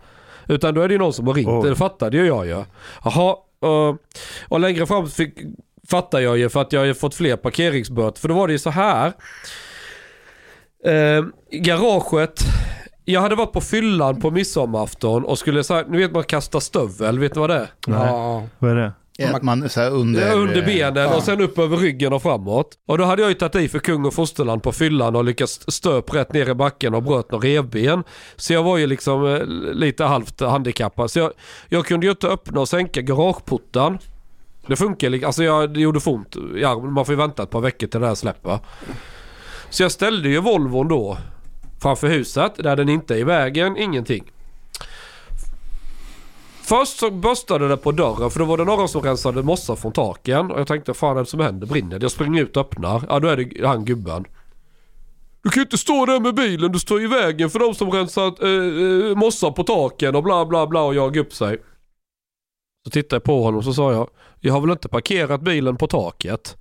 Utan 0.48 0.74
då 0.74 0.82
är 0.82 0.88
det 0.88 0.94
ju 0.94 0.98
någon 0.98 1.14
som 1.14 1.28
har 1.28 1.34
ringt. 1.34 1.50
Oj. 1.50 1.70
Det 1.70 1.76
fattade 1.76 2.18
ju 2.18 2.26
jag 2.26 2.46
ju. 2.46 2.64
Jaha, 3.04 3.36
och, 3.60 3.98
och 4.48 4.60
längre 4.60 4.86
fram 4.86 5.08
fick, 5.08 5.34
fattar 5.88 6.20
jag 6.20 6.38
ju 6.38 6.50
för 6.50 6.62
att 6.62 6.74
jag 6.74 6.86
har 6.86 6.94
fått 6.94 7.16
fler 7.16 7.36
parkeringsböter. 7.36 8.20
För 8.20 8.28
då 8.28 8.36
var 8.36 8.48
det 8.48 8.54
ju 8.54 8.60
så 8.60 8.70
här. 8.70 9.14
Eh, 10.86 11.26
garaget. 11.52 12.40
Jag 13.06 13.22
hade 13.22 13.36
varit 13.36 13.52
på 13.52 13.62
fyllan 13.62 14.20
på 14.20 14.32
midsommarafton 14.32 15.26
och 15.26 15.40
skulle 15.40 15.64
säga, 15.64 15.86
nu 15.90 15.98
vet 15.98 16.12
man 16.12 16.24
kasta 16.24 16.60
stövel, 16.60 17.20
vet 17.20 17.36
ni 17.36 17.40
vad 17.40 17.50
det 17.50 17.56
är? 17.56 17.68
Ja. 17.88 18.44
Vad 18.60 18.72
är 18.72 18.76
det? 18.76 18.94
att 19.34 19.44
man 19.44 19.70
så 19.70 19.82
här 19.82 19.92
under... 19.92 20.28
Ja, 20.28 20.34
under 20.34 20.66
benen 20.66 21.04
ja. 21.04 21.16
och 21.16 21.24
sen 21.24 21.42
upp 21.42 21.60
över 21.60 21.78
ryggen 21.78 22.14
och 22.14 22.22
framåt. 22.22 22.78
Och 22.88 22.98
då 22.98 23.04
hade 23.04 23.22
jag 23.22 23.30
ju 23.30 23.36
tagit 23.36 23.56
i 23.56 23.68
för 23.68 23.80
kung 23.80 24.06
och 24.06 24.14
fosterland 24.14 24.64
på 24.64 24.72
fyllan 24.72 25.16
och 25.16 25.24
lyckats 25.24 25.60
stöp 25.68 26.14
rätt 26.14 26.34
ner 26.34 26.50
i 26.50 26.54
backen 26.54 26.94
och 26.94 27.04
bröt 27.04 27.32
några 27.32 27.48
revben. 27.48 28.04
Så 28.36 28.54
jag 28.54 28.64
var 28.64 28.78
ju 28.78 28.88
liksom 28.88 29.26
eh, 29.26 29.46
lite 29.74 30.04
halvt 30.04 30.40
handikappad. 30.40 31.12
Så 31.12 31.20
jag, 31.20 31.32
jag 31.70 31.86
kunde 31.86 32.06
ju 32.06 32.12
inte 32.12 32.28
öppna 32.28 32.62
och 32.62 32.70
sänka 32.70 33.02
garageporten. 33.02 33.98
Det 34.68 34.76
funkar 34.76 35.10
liksom, 35.10 35.28
alltså 35.28 35.44
jag, 35.44 35.74
det 35.74 35.80
gjorde 35.80 36.00
för 36.00 36.12
ont 36.12 36.36
armen. 36.36 36.94
Man 36.94 37.06
får 37.06 37.14
ju 37.14 37.18
vänta 37.18 37.44
ett 37.44 37.50
par 37.50 37.62
veckor 37.62 37.88
till 37.88 38.00
det 38.00 38.08
här 38.08 38.16
släpper. 38.16 38.60
Så 39.70 39.84
jag 39.84 39.92
ställde 39.92 40.30
ju 40.30 40.40
Volvon 40.40 40.88
då 40.88 41.18
framför 41.84 42.08
huset 42.08 42.56
där 42.56 42.76
den 42.76 42.90
inte 42.90 43.16
är 43.16 43.18
i 43.18 43.24
vägen, 43.24 43.78
ingenting. 43.78 44.32
Först 46.62 47.00
så 47.00 47.12
börstade 47.12 47.68
det 47.68 47.78
på 47.78 47.92
dörren 47.92 48.32
för 48.32 48.40
då 48.40 48.46
var 48.46 48.58
det 48.58 48.64
någon 48.64 48.90
som 48.90 49.02
rensade 49.02 49.44
mossa 49.44 49.76
från 49.76 49.92
taken. 49.92 50.52
Och 50.52 50.60
jag 50.60 50.68
tänkte 50.68 50.92
vad 50.92 50.98
fan 50.98 51.18
är 51.18 51.20
det 51.20 51.26
som 51.26 51.40
händer? 51.40 51.68
Brinner 51.68 52.00
det? 52.00 52.04
Jag 52.04 52.12
springer 52.12 52.42
ut 52.42 52.58
och 52.58 52.62
öppnar. 52.62 53.04
Ja 53.10 53.20
då 53.20 53.28
är 53.28 53.38
det 53.38 53.68
han 53.68 53.86
gubben. 53.86 54.26
Du 55.44 55.50
kan 55.50 55.62
ju 55.62 55.64
inte 55.64 55.78
stå 55.78 56.06
där 56.06 56.20
med 56.20 56.36
bilen, 56.36 56.72
du 56.72 56.80
står 56.80 57.02
i 57.02 57.08
vägen 57.08 57.50
för 57.50 57.60
de 57.60 57.76
som 57.76 57.92
rensar 57.92 58.46
eh, 58.46 59.10
eh, 59.10 59.16
mossa 59.16 59.52
på 59.52 59.64
taken 59.64 60.16
och 60.16 60.24
bla 60.24 60.46
bla 60.46 60.68
bla 60.68 60.82
och 60.82 60.96
jagar 60.96 61.22
upp 61.22 61.34
sig. 61.34 61.58
Så 62.86 62.90
tittade 62.90 63.16
jag 63.16 63.24
på 63.24 63.44
honom 63.44 63.58
och 63.58 63.64
så 63.64 63.74
sa 63.74 63.94
jag, 63.94 64.10
jag 64.40 64.54
har 64.54 64.62
väl 64.62 64.72
inte 64.72 64.90
parkerat 64.90 65.42
bilen 65.42 65.78
på 65.78 65.88
taket? 65.88 66.58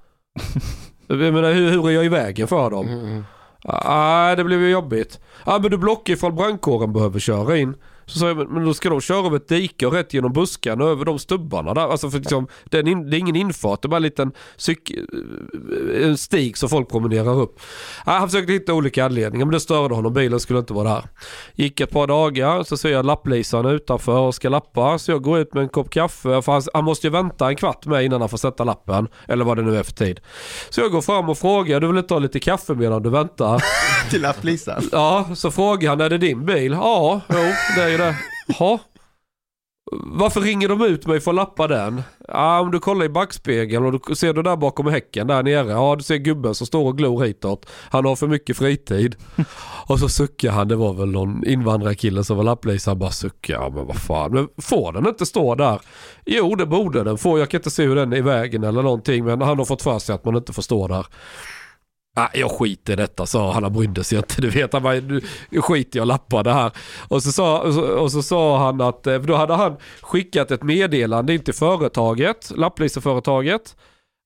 jag 1.06 1.18
menar 1.18 1.52
hur, 1.52 1.70
hur 1.70 1.88
är 1.88 1.90
jag 1.90 2.04
i 2.04 2.08
vägen 2.08 2.48
för 2.48 2.70
dem? 2.70 2.88
Mm. 2.88 3.24
Nej, 3.64 4.36
det 4.36 4.44
blev 4.44 4.60
ju 4.60 4.70
jobbigt. 4.70 5.20
Ja, 5.46 5.58
men 5.62 5.70
du 5.70 5.76
blockar 5.76 6.12
ifall 6.12 6.32
brandkåren 6.32 6.92
behöver 6.92 7.20
köra 7.20 7.56
in. 7.56 7.74
Så 8.06 8.18
sa 8.18 8.28
jag, 8.28 8.50
men- 8.50 8.64
då 8.64 8.74
ska 8.74 8.90
de 8.90 9.00
köra 9.00 9.26
över 9.26 9.36
ett 9.36 9.48
dike 9.48 9.86
och 9.86 9.92
rätt 9.92 10.14
genom 10.14 10.32
buskarna 10.32 10.84
över 10.84 11.04
de 11.04 11.18
stubbarna 11.18 11.74
där. 11.74 11.82
Alltså 11.88 12.10
för 12.10 12.18
liksom, 12.18 12.46
det, 12.64 12.78
är 12.78 12.88
in, 12.88 13.10
det 13.10 13.16
är 13.16 13.18
ingen 13.18 13.36
infart, 13.36 13.82
det 13.82 13.86
är 13.86 13.88
bara 13.88 13.96
en 13.96 14.02
liten 14.02 14.32
cyk, 14.56 14.92
en 16.02 16.16
stig 16.16 16.56
som 16.56 16.68
folk 16.68 16.88
promenerar 16.90 17.40
upp. 17.40 17.60
Ja, 18.06 18.12
han 18.12 18.28
försökte 18.30 18.52
hitta 18.52 18.74
olika 18.74 19.04
anledningar 19.04 19.46
men 19.46 19.52
det 19.52 19.60
störde 19.60 19.94
honom, 19.94 20.12
bilen 20.12 20.40
skulle 20.40 20.58
inte 20.58 20.72
vara 20.72 20.88
där. 20.88 21.04
Gick 21.54 21.80
ett 21.80 21.90
par 21.90 22.06
dagar 22.06 22.62
så 22.62 22.76
ser 22.76 22.92
jag 22.92 23.06
lapplisan 23.06 23.66
utanför 23.66 24.18
och 24.18 24.34
ska 24.34 24.48
lappa. 24.48 24.98
Så 24.98 25.10
jag 25.10 25.22
går 25.22 25.38
ut 25.38 25.54
med 25.54 25.62
en 25.62 25.68
kopp 25.68 25.90
kaffe 25.90 26.42
för 26.42 26.52
han, 26.52 26.62
han 26.74 26.84
måste 26.84 27.06
ju 27.06 27.10
vänta 27.10 27.48
en 27.48 27.56
kvart 27.56 27.86
med 27.86 28.04
innan 28.04 28.20
han 28.20 28.28
får 28.28 28.38
sätta 28.38 28.64
lappen. 28.64 29.08
Eller 29.28 29.44
vad 29.44 29.56
det 29.56 29.62
nu 29.62 29.76
är 29.78 29.82
för 29.82 29.92
tid. 29.92 30.20
Så 30.70 30.80
jag 30.80 30.90
går 30.90 31.00
fram 31.00 31.28
och 31.28 31.38
frågar, 31.38 31.80
du 31.80 31.86
vill 31.86 31.98
inte 31.98 32.14
ha 32.14 32.18
lite 32.18 32.40
kaffe 32.40 32.74
medan 32.74 33.02
du 33.02 33.10
väntar? 33.10 33.62
Till 34.10 34.22
lapplisan. 34.22 34.82
Ja, 34.92 35.26
så 35.34 35.50
frågar 35.50 35.88
han, 35.88 36.00
är 36.00 36.10
det 36.10 36.18
din 36.18 36.46
bil? 36.46 36.72
Ja, 36.72 37.20
jo, 37.28 37.36
det 37.76 37.82
är 37.82 37.91
säger 37.96 38.12
det. 38.46 38.54
Ha? 38.54 38.80
Varför 39.94 40.40
ringer 40.40 40.68
de 40.68 40.82
ut 40.82 41.06
mig 41.06 41.20
för 41.20 41.30
att 41.30 41.34
lappa 41.34 41.68
den? 41.68 42.02
Ja, 42.28 42.60
om 42.60 42.70
du 42.70 42.78
kollar 42.78 43.04
i 43.04 43.08
backspegeln 43.08 43.84
och 43.84 43.92
du 44.08 44.14
ser 44.14 44.32
du 44.32 44.42
där 44.42 44.56
bakom 44.56 44.86
häcken 44.86 45.26
där 45.26 45.42
nere. 45.42 45.70
Ja, 45.70 45.96
du 45.96 46.04
ser 46.04 46.16
gubben 46.16 46.54
som 46.54 46.66
står 46.66 46.86
och 46.86 46.98
glor 46.98 47.24
hitåt. 47.24 47.66
Han 47.90 48.04
har 48.04 48.16
för 48.16 48.26
mycket 48.26 48.56
fritid. 48.56 49.16
och 49.86 49.98
så 49.98 50.08
suckar 50.08 50.50
han. 50.50 50.68
Det 50.68 50.76
var 50.76 50.92
väl 50.92 51.10
någon 51.10 51.46
invandrarkille 51.46 52.24
som 52.24 52.36
var 52.36 52.44
lapplis. 52.44 52.86
Han 52.86 52.98
bara 52.98 53.10
suckar. 53.10 53.54
Ja, 53.54 53.70
men 53.74 53.86
vad 53.86 53.96
fan. 53.96 54.32
Men 54.32 54.48
får 54.58 54.92
den 54.92 55.06
inte 55.06 55.26
stå 55.26 55.54
där? 55.54 55.80
Jo, 56.26 56.54
det 56.54 56.66
borde 56.66 57.04
den 57.04 57.18
få. 57.18 57.38
Jag 57.38 57.50
kan 57.50 57.58
inte 57.58 57.70
se 57.70 57.84
hur 57.84 57.96
den 57.96 58.12
är 58.12 58.16
i 58.16 58.20
vägen 58.20 58.64
eller 58.64 58.82
någonting. 58.82 59.24
Men 59.24 59.42
han 59.42 59.58
har 59.58 59.64
fått 59.64 59.82
för 59.82 59.98
sig 59.98 60.14
att 60.14 60.24
man 60.24 60.36
inte 60.36 60.52
får 60.52 60.62
stå 60.62 60.88
där. 60.88 61.06
Ah, 62.14 62.28
jag 62.34 62.50
skiter 62.50 62.92
i 62.92 62.96
detta 62.96 63.26
sa 63.26 63.52
han, 63.52 63.62
han 63.62 63.72
brydde 63.72 64.04
sig 64.04 64.18
inte. 64.18 64.40
Du 64.40 64.50
vet, 64.50 64.72
han 64.72 64.82
bara, 64.82 64.94
nu 64.94 65.60
skiter 65.60 65.98
jag 65.98 66.08
lappar 66.08 66.44
det 66.44 66.52
här. 66.52 66.70
Och 67.08 67.22
så, 67.22 67.32
sa, 67.32 67.60
och, 67.60 67.74
så, 67.74 67.82
och 67.82 68.12
så 68.12 68.22
sa 68.22 68.58
han 68.58 68.80
att, 68.80 69.06
eh, 69.06 69.20
för 69.20 69.26
då 69.26 69.34
hade 69.34 69.54
han 69.54 69.76
skickat 70.00 70.50
ett 70.50 70.62
meddelande 70.62 71.34
in 71.34 71.44
till 71.44 71.54
företaget, 71.54 72.52
lappliseföretaget. 72.56 73.76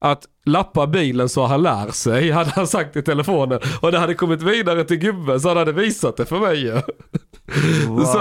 Att 0.05 0.25
lappa 0.47 0.87
bilen 0.87 1.29
så 1.29 1.45
han 1.45 1.63
lär 1.63 1.91
sig, 1.91 2.31
hade 2.31 2.51
han 2.51 2.67
sagt 2.67 2.97
i 2.97 3.03
telefonen. 3.03 3.61
Och 3.81 3.93
det 3.93 3.99
hade 3.99 4.15
kommit 4.15 4.43
vidare 4.43 4.85
till 4.85 4.99
gubben 4.99 5.41
så 5.41 5.49
han 5.49 5.57
hade 5.57 5.73
visat 5.73 6.17
det 6.17 6.27
för 6.27 6.41
mig 6.41 6.57
ju. 6.57 6.81
Så, 8.07 8.19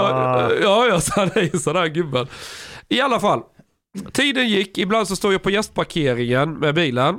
ja, 0.62 0.86
jag 0.86 1.02
sa 1.02 1.22
är 1.22 1.58
sådär 1.58 1.86
gubben. 1.86 2.26
I 2.88 3.00
alla 3.00 3.20
fall, 3.20 3.42
tiden 4.12 4.48
gick, 4.48 4.78
ibland 4.78 5.08
så 5.08 5.16
står 5.16 5.32
jag 5.32 5.42
på 5.42 5.50
gästparkeringen 5.50 6.54
med 6.54 6.74
bilen. 6.74 7.18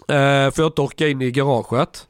Eh, 0.00 0.50
för 0.50 0.62
jag 0.62 0.66
inte 0.66 0.82
orkar 0.82 1.06
in 1.06 1.22
i 1.22 1.30
garaget. 1.30 2.08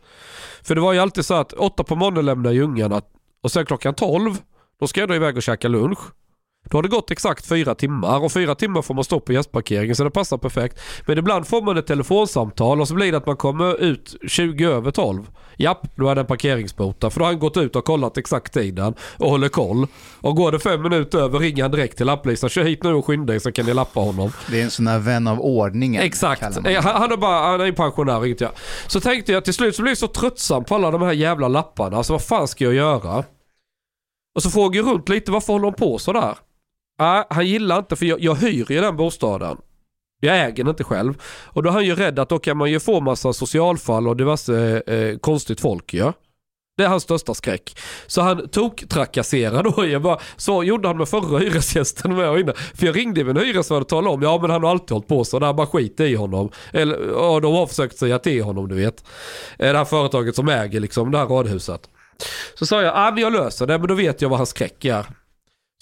För 0.63 0.75
det 0.75 0.81
var 0.81 0.93
ju 0.93 0.99
alltid 0.99 1.25
så 1.27 1.35
att 1.35 1.53
åtta 1.53 1.85
på 1.85 1.97
morgonen 1.97 2.27
lämnar 2.27 2.53
jag 2.53 2.65
ungarna 2.65 3.03
och 3.43 3.53
sen 3.53 3.67
klockan 3.67 3.95
12 3.95 4.37
då 4.81 4.87
ska 4.87 5.01
jag 5.01 5.09
då 5.09 5.15
iväg 5.15 5.37
och 5.37 5.43
käka 5.43 5.69
lunch. 5.69 5.99
Då 6.71 6.79
har 6.79 6.83
det 6.83 6.89
gått 6.89 7.11
exakt 7.11 7.47
fyra 7.47 7.75
timmar 7.75 8.25
och 8.25 8.33
fyra 8.33 8.55
timmar 8.55 8.83
får 8.83 8.95
man 8.95 9.05
stå 9.05 9.21
på 9.21 9.33
gästparkeringen 9.33 9.97
så 9.97 10.05
det 10.05 10.11
passar 10.11 10.39
perfekt. 10.39 10.81
Men 11.07 11.19
ibland 11.19 11.47
får 11.47 11.63
man 11.63 11.77
ett 11.77 11.87
telefonsamtal 11.87 12.81
och 12.81 12.89
så 12.89 12.95
blir 12.95 13.13
det 13.13 13.19
att 13.19 13.27
man 13.27 13.37
kommer 13.37 13.83
ut 13.83 14.17
20 14.29 14.65
över 14.65 14.91
12. 14.91 15.27
Japp, 15.59 15.97
då 15.97 16.09
är 16.09 16.15
det 16.15 16.21
en 16.21 16.27
parkeringsbot 16.27 17.01
där. 17.01 17.11
För 17.11 17.21
då 17.21 17.25
har 17.27 17.33
han 17.33 17.41
gått 17.41 17.57
ut 17.57 17.77
och 17.77 17.85
kollat 17.85 18.19
exakt 18.19 18.53
tiden 18.53 18.95
och 19.17 19.31
håller 19.31 19.49
koll. 19.49 19.87
Och 20.21 20.37
går 20.37 20.53
det 20.53 20.59
fem 20.59 20.83
minuter 20.83 21.19
över 21.19 21.39
ringer 21.39 21.63
han 21.63 21.71
direkt 21.71 21.97
till 21.97 22.07
lapplisen. 22.07 22.49
Kör 22.49 22.65
hit 22.65 22.83
nu 22.83 22.95
och 22.95 23.07
skynda 23.07 23.33
dig 23.33 23.41
så 23.41 23.53
kan 23.53 23.67
ni 23.67 23.75
lappa 23.75 24.01
honom. 24.01 24.33
Det 24.51 24.61
är 24.61 24.65
en 24.65 24.71
sån 24.71 24.87
här 24.87 24.99
vän 24.99 25.27
av 25.27 25.41
ordningen. 25.41 26.03
Exakt. 26.03 26.43
Han, 26.43 26.53
han 26.85 27.13
är 27.13 27.17
bara, 27.17 27.51
han 27.51 27.61
är 27.61 27.65
en 27.65 27.75
pensionär 27.75 28.27
inget 28.27 28.41
jag. 28.41 28.51
Så 28.87 29.01
tänkte 29.01 29.33
jag 29.33 29.45
till 29.45 29.55
slut 29.55 29.77
så 29.77 29.83
blev 29.83 29.91
jag 29.91 29.99
så 29.99 30.07
tröttsam 30.07 30.65
på 30.65 30.75
alla 30.75 30.91
de 30.91 31.03
här 31.03 31.13
jävla 31.13 31.49
lapparna. 31.49 31.97
Alltså 31.97 32.13
vad 32.13 32.23
fan 32.23 32.49
ska 32.49 32.65
jag 32.65 32.75
göra? 32.75 33.25
Och 34.35 34.43
så 34.43 34.51
frågade 34.51 34.77
jag 34.77 34.95
runt 34.95 35.09
lite, 35.09 35.31
varför 35.31 35.53
håller 35.53 35.65
de 35.65 35.75
på 35.75 35.99
sådär? 35.99 36.35
Ah, 36.99 37.25
han 37.31 37.47
gillar 37.47 37.79
inte 37.79 37.97
för 37.97 38.07
jag, 38.07 38.21
jag 38.21 38.35
hyr 38.35 38.73
ju 38.73 38.81
den 38.81 38.97
bostaden. 38.97 39.57
Jag 40.21 40.39
äger 40.39 40.65
den 40.65 40.69
inte 40.69 40.85
själv. 40.85 41.23
Och 41.45 41.63
då 41.63 41.69
är 41.69 41.73
han 41.73 41.85
ju 41.85 41.95
rädd 41.95 42.19
att 42.19 42.29
då 42.29 42.39
kan 42.39 42.57
man 42.57 42.71
ju 42.71 42.81
få 42.81 43.01
massa 43.01 43.33
socialfall 43.33 44.09
och 44.09 44.17
diverse 44.17 44.83
eh, 44.87 45.19
konstigt 45.19 45.61
folk 45.61 45.95
ju. 45.95 46.13
Det 46.77 46.85
är 46.85 46.89
hans 46.89 47.03
största 47.03 47.35
skräck. 47.35 47.79
Så 48.07 48.21
han 48.21 48.49
tog 48.49 48.89
trakasserar 48.89 49.63
då. 49.63 49.87
Jag 49.87 50.03
bara, 50.03 50.19
så 50.37 50.65
gjorde 50.65 50.89
han 50.89 50.99
med 50.99 51.09
förra 51.09 51.39
hyresgästen 51.39 52.17
med 52.17 52.29
och 52.29 52.41
inne. 52.41 52.53
För 52.75 52.87
jag 52.87 52.97
ringde 52.97 53.25
min 53.25 53.37
hyresvärd 53.37 53.83
och 53.83 53.89
talade 53.89 54.15
om, 54.15 54.23
ja 54.23 54.39
men 54.41 54.51
han 54.51 54.63
har 54.63 54.71
alltid 54.71 54.91
hållit 54.91 55.09
på 55.09 55.25
så 55.25 55.39
där, 55.39 55.53
bara 55.53 55.67
skit 55.67 56.01
i 56.01 56.15
honom. 56.15 56.51
Eller, 56.73 56.99
ja, 57.13 57.41
de 57.41 57.55
har 57.55 57.67
försökt 57.67 57.99
säga 57.99 58.19
till 58.19 58.43
honom 58.43 58.69
du 58.69 58.75
vet. 58.75 59.05
Eh, 59.59 59.73
det 59.73 59.79
här 59.79 59.85
företaget 59.85 60.37
som 60.37 60.49
äger 60.49 60.81
liksom 60.81 61.11
det 61.11 61.19
här 61.19 61.27
radhuset. 61.27 61.81
Så 62.55 62.67
sa 62.67 62.83
jag, 62.83 62.97
ja 62.97 63.11
men 63.11 63.23
jag 63.23 63.33
löser 63.33 63.67
det, 63.67 63.79
men 63.79 63.89
då 63.89 63.95
vet 63.95 64.23
jag 64.23 64.29
vad 64.29 64.39
hans 64.39 64.51
skräck 64.51 64.85
är. 64.85 65.07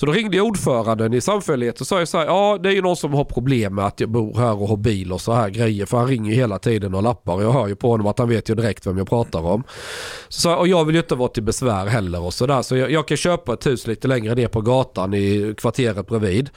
Så 0.00 0.06
då 0.06 0.12
ringde 0.12 0.36
jag 0.36 0.46
ordföranden 0.46 1.14
i 1.14 1.20
samfällighet 1.20 1.80
och 1.80 1.86
sa 1.86 2.06
så 2.06 2.18
här, 2.18 2.26
ja 2.26 2.58
det 2.62 2.68
är 2.68 2.72
ju 2.72 2.82
någon 2.82 2.96
som 2.96 3.14
har 3.14 3.24
problem 3.24 3.74
med 3.74 3.86
att 3.86 4.00
jag 4.00 4.10
bor 4.10 4.38
här 4.38 4.62
och 4.62 4.68
har 4.68 4.76
bil 4.76 5.12
och 5.12 5.20
så 5.20 5.32
här 5.32 5.50
grejer. 5.50 5.86
För 5.86 5.98
han 5.98 6.06
ringer 6.06 6.30
ju 6.30 6.36
hela 6.36 6.58
tiden 6.58 6.94
och 6.94 7.02
lappar 7.02 7.34
och 7.34 7.42
jag 7.42 7.52
hör 7.52 7.68
ju 7.68 7.76
på 7.76 7.90
honom 7.90 8.06
att 8.06 8.18
han 8.18 8.28
vet 8.28 8.50
ju 8.50 8.54
direkt 8.54 8.86
vem 8.86 8.98
jag 8.98 9.08
pratar 9.08 9.46
om. 9.46 9.64
Så, 10.28 10.54
och 10.54 10.68
jag 10.68 10.84
vill 10.84 10.94
ju 10.94 11.00
inte 11.00 11.14
vara 11.14 11.28
till 11.28 11.42
besvär 11.42 11.86
heller 11.86 12.22
och 12.22 12.34
sådär. 12.34 12.62
Så 12.62 12.76
jag, 12.76 12.90
jag 12.90 13.08
kan 13.08 13.16
köpa 13.16 13.52
ett 13.52 13.66
hus 13.66 13.86
lite 13.86 14.08
längre 14.08 14.34
ner 14.34 14.48
på 14.48 14.60
gatan 14.60 15.14
i 15.14 15.54
kvarteret 15.58 16.06
bredvid. 16.06 16.50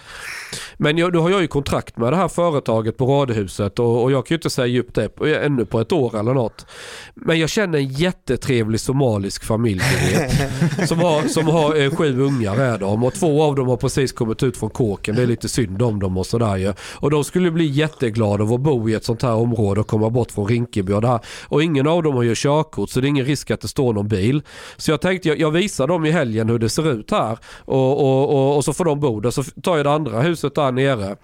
Men 0.78 0.98
jag, 0.98 1.14
nu 1.14 1.20
har 1.20 1.30
jag 1.30 1.42
ju 1.42 1.48
kontrakt 1.48 1.98
med 1.98 2.14
det 2.14 2.18
här 2.18 2.28
företaget 2.28 2.98
på 2.98 3.06
radhuset 3.06 3.80
och, 3.80 4.04
och 4.04 4.12
jag 4.12 4.26
kan 4.26 4.36
ju 4.36 4.38
inte 4.38 4.50
säga 4.50 4.80
upp 4.80 4.94
det 4.94 5.10
på, 5.10 5.26
ännu 5.26 5.66
på 5.66 5.80
ett 5.80 5.92
år 5.92 6.20
eller 6.20 6.34
något. 6.34 6.66
Men 7.14 7.40
jag 7.40 7.50
känner 7.50 7.78
en 7.78 7.88
jättetrevlig 7.88 8.80
somalisk 8.80 9.44
familj 9.44 9.82
vet, 10.12 10.32
som 10.90 11.00
har, 11.00 11.28
som 11.28 11.48
har 11.48 11.82
eh, 11.82 11.96
sju 11.96 12.22
ungar 12.22 12.58
är 12.58 12.78
de 12.78 13.04
och 13.04 13.14
två 13.14 13.27
Två 13.28 13.44
av 13.44 13.56
dem 13.56 13.68
har 13.68 13.78
precis 13.78 14.12
kommit 14.12 14.44
ut 14.44 14.58
från 14.58 14.70
kåken. 14.70 15.16
Det 15.16 15.22
är 15.22 15.28
lite 15.28 15.50
synd 15.50 15.82
om 15.82 16.00
dem 16.00 16.18
och 16.18 16.26
sådär 16.26 16.56
ju. 16.56 16.74
Och 16.96 17.12
de 17.12 17.24
skulle 17.24 17.52
bli 17.52 17.66
jätteglada 17.66 18.44
av 18.44 18.54
att 18.54 18.62
bo 18.62 18.90
i 18.90 18.94
ett 18.94 19.04
sånt 19.04 19.24
här 19.24 19.34
område 19.34 19.82
och 19.82 19.88
komma 19.88 20.10
bort 20.10 20.32
från 20.32 20.48
Rinkeby 20.48 20.94
och 20.94 21.02
det 21.02 21.08
här. 21.08 21.20
Och 21.48 21.64
ingen 21.64 21.88
av 21.88 22.04
dem 22.04 22.16
har 22.16 22.24
ju 22.24 22.36
körkort 22.36 22.90
så 22.90 23.02
det 23.02 23.08
är 23.08 23.10
ingen 23.10 23.26
risk 23.26 23.52
att 23.52 23.62
det 23.62 23.68
står 23.68 23.94
någon 23.94 24.08
bil. 24.08 24.42
Så 24.78 24.92
jag 24.92 25.02
tänkte 25.02 25.28
jag, 25.28 25.40
jag 25.40 25.52
visar 25.52 25.88
dem 25.88 26.06
i 26.06 26.12
helgen 26.12 26.50
hur 26.50 26.60
det 26.60 26.70
ser 26.70 26.92
ut 26.92 27.12
här 27.12 27.38
och, 27.66 28.00
och, 28.00 28.30
och, 28.30 28.56
och 28.56 28.66
så 28.66 28.74
får 28.74 28.86
de 28.86 29.00
bo 29.00 29.20
där. 29.20 29.32
Så 29.32 29.44
tar 29.44 29.78
jag 29.78 29.86
det 29.86 29.92
andra 29.92 30.22
huset 30.22 30.56
där 30.56 30.72
nere. 30.72 31.16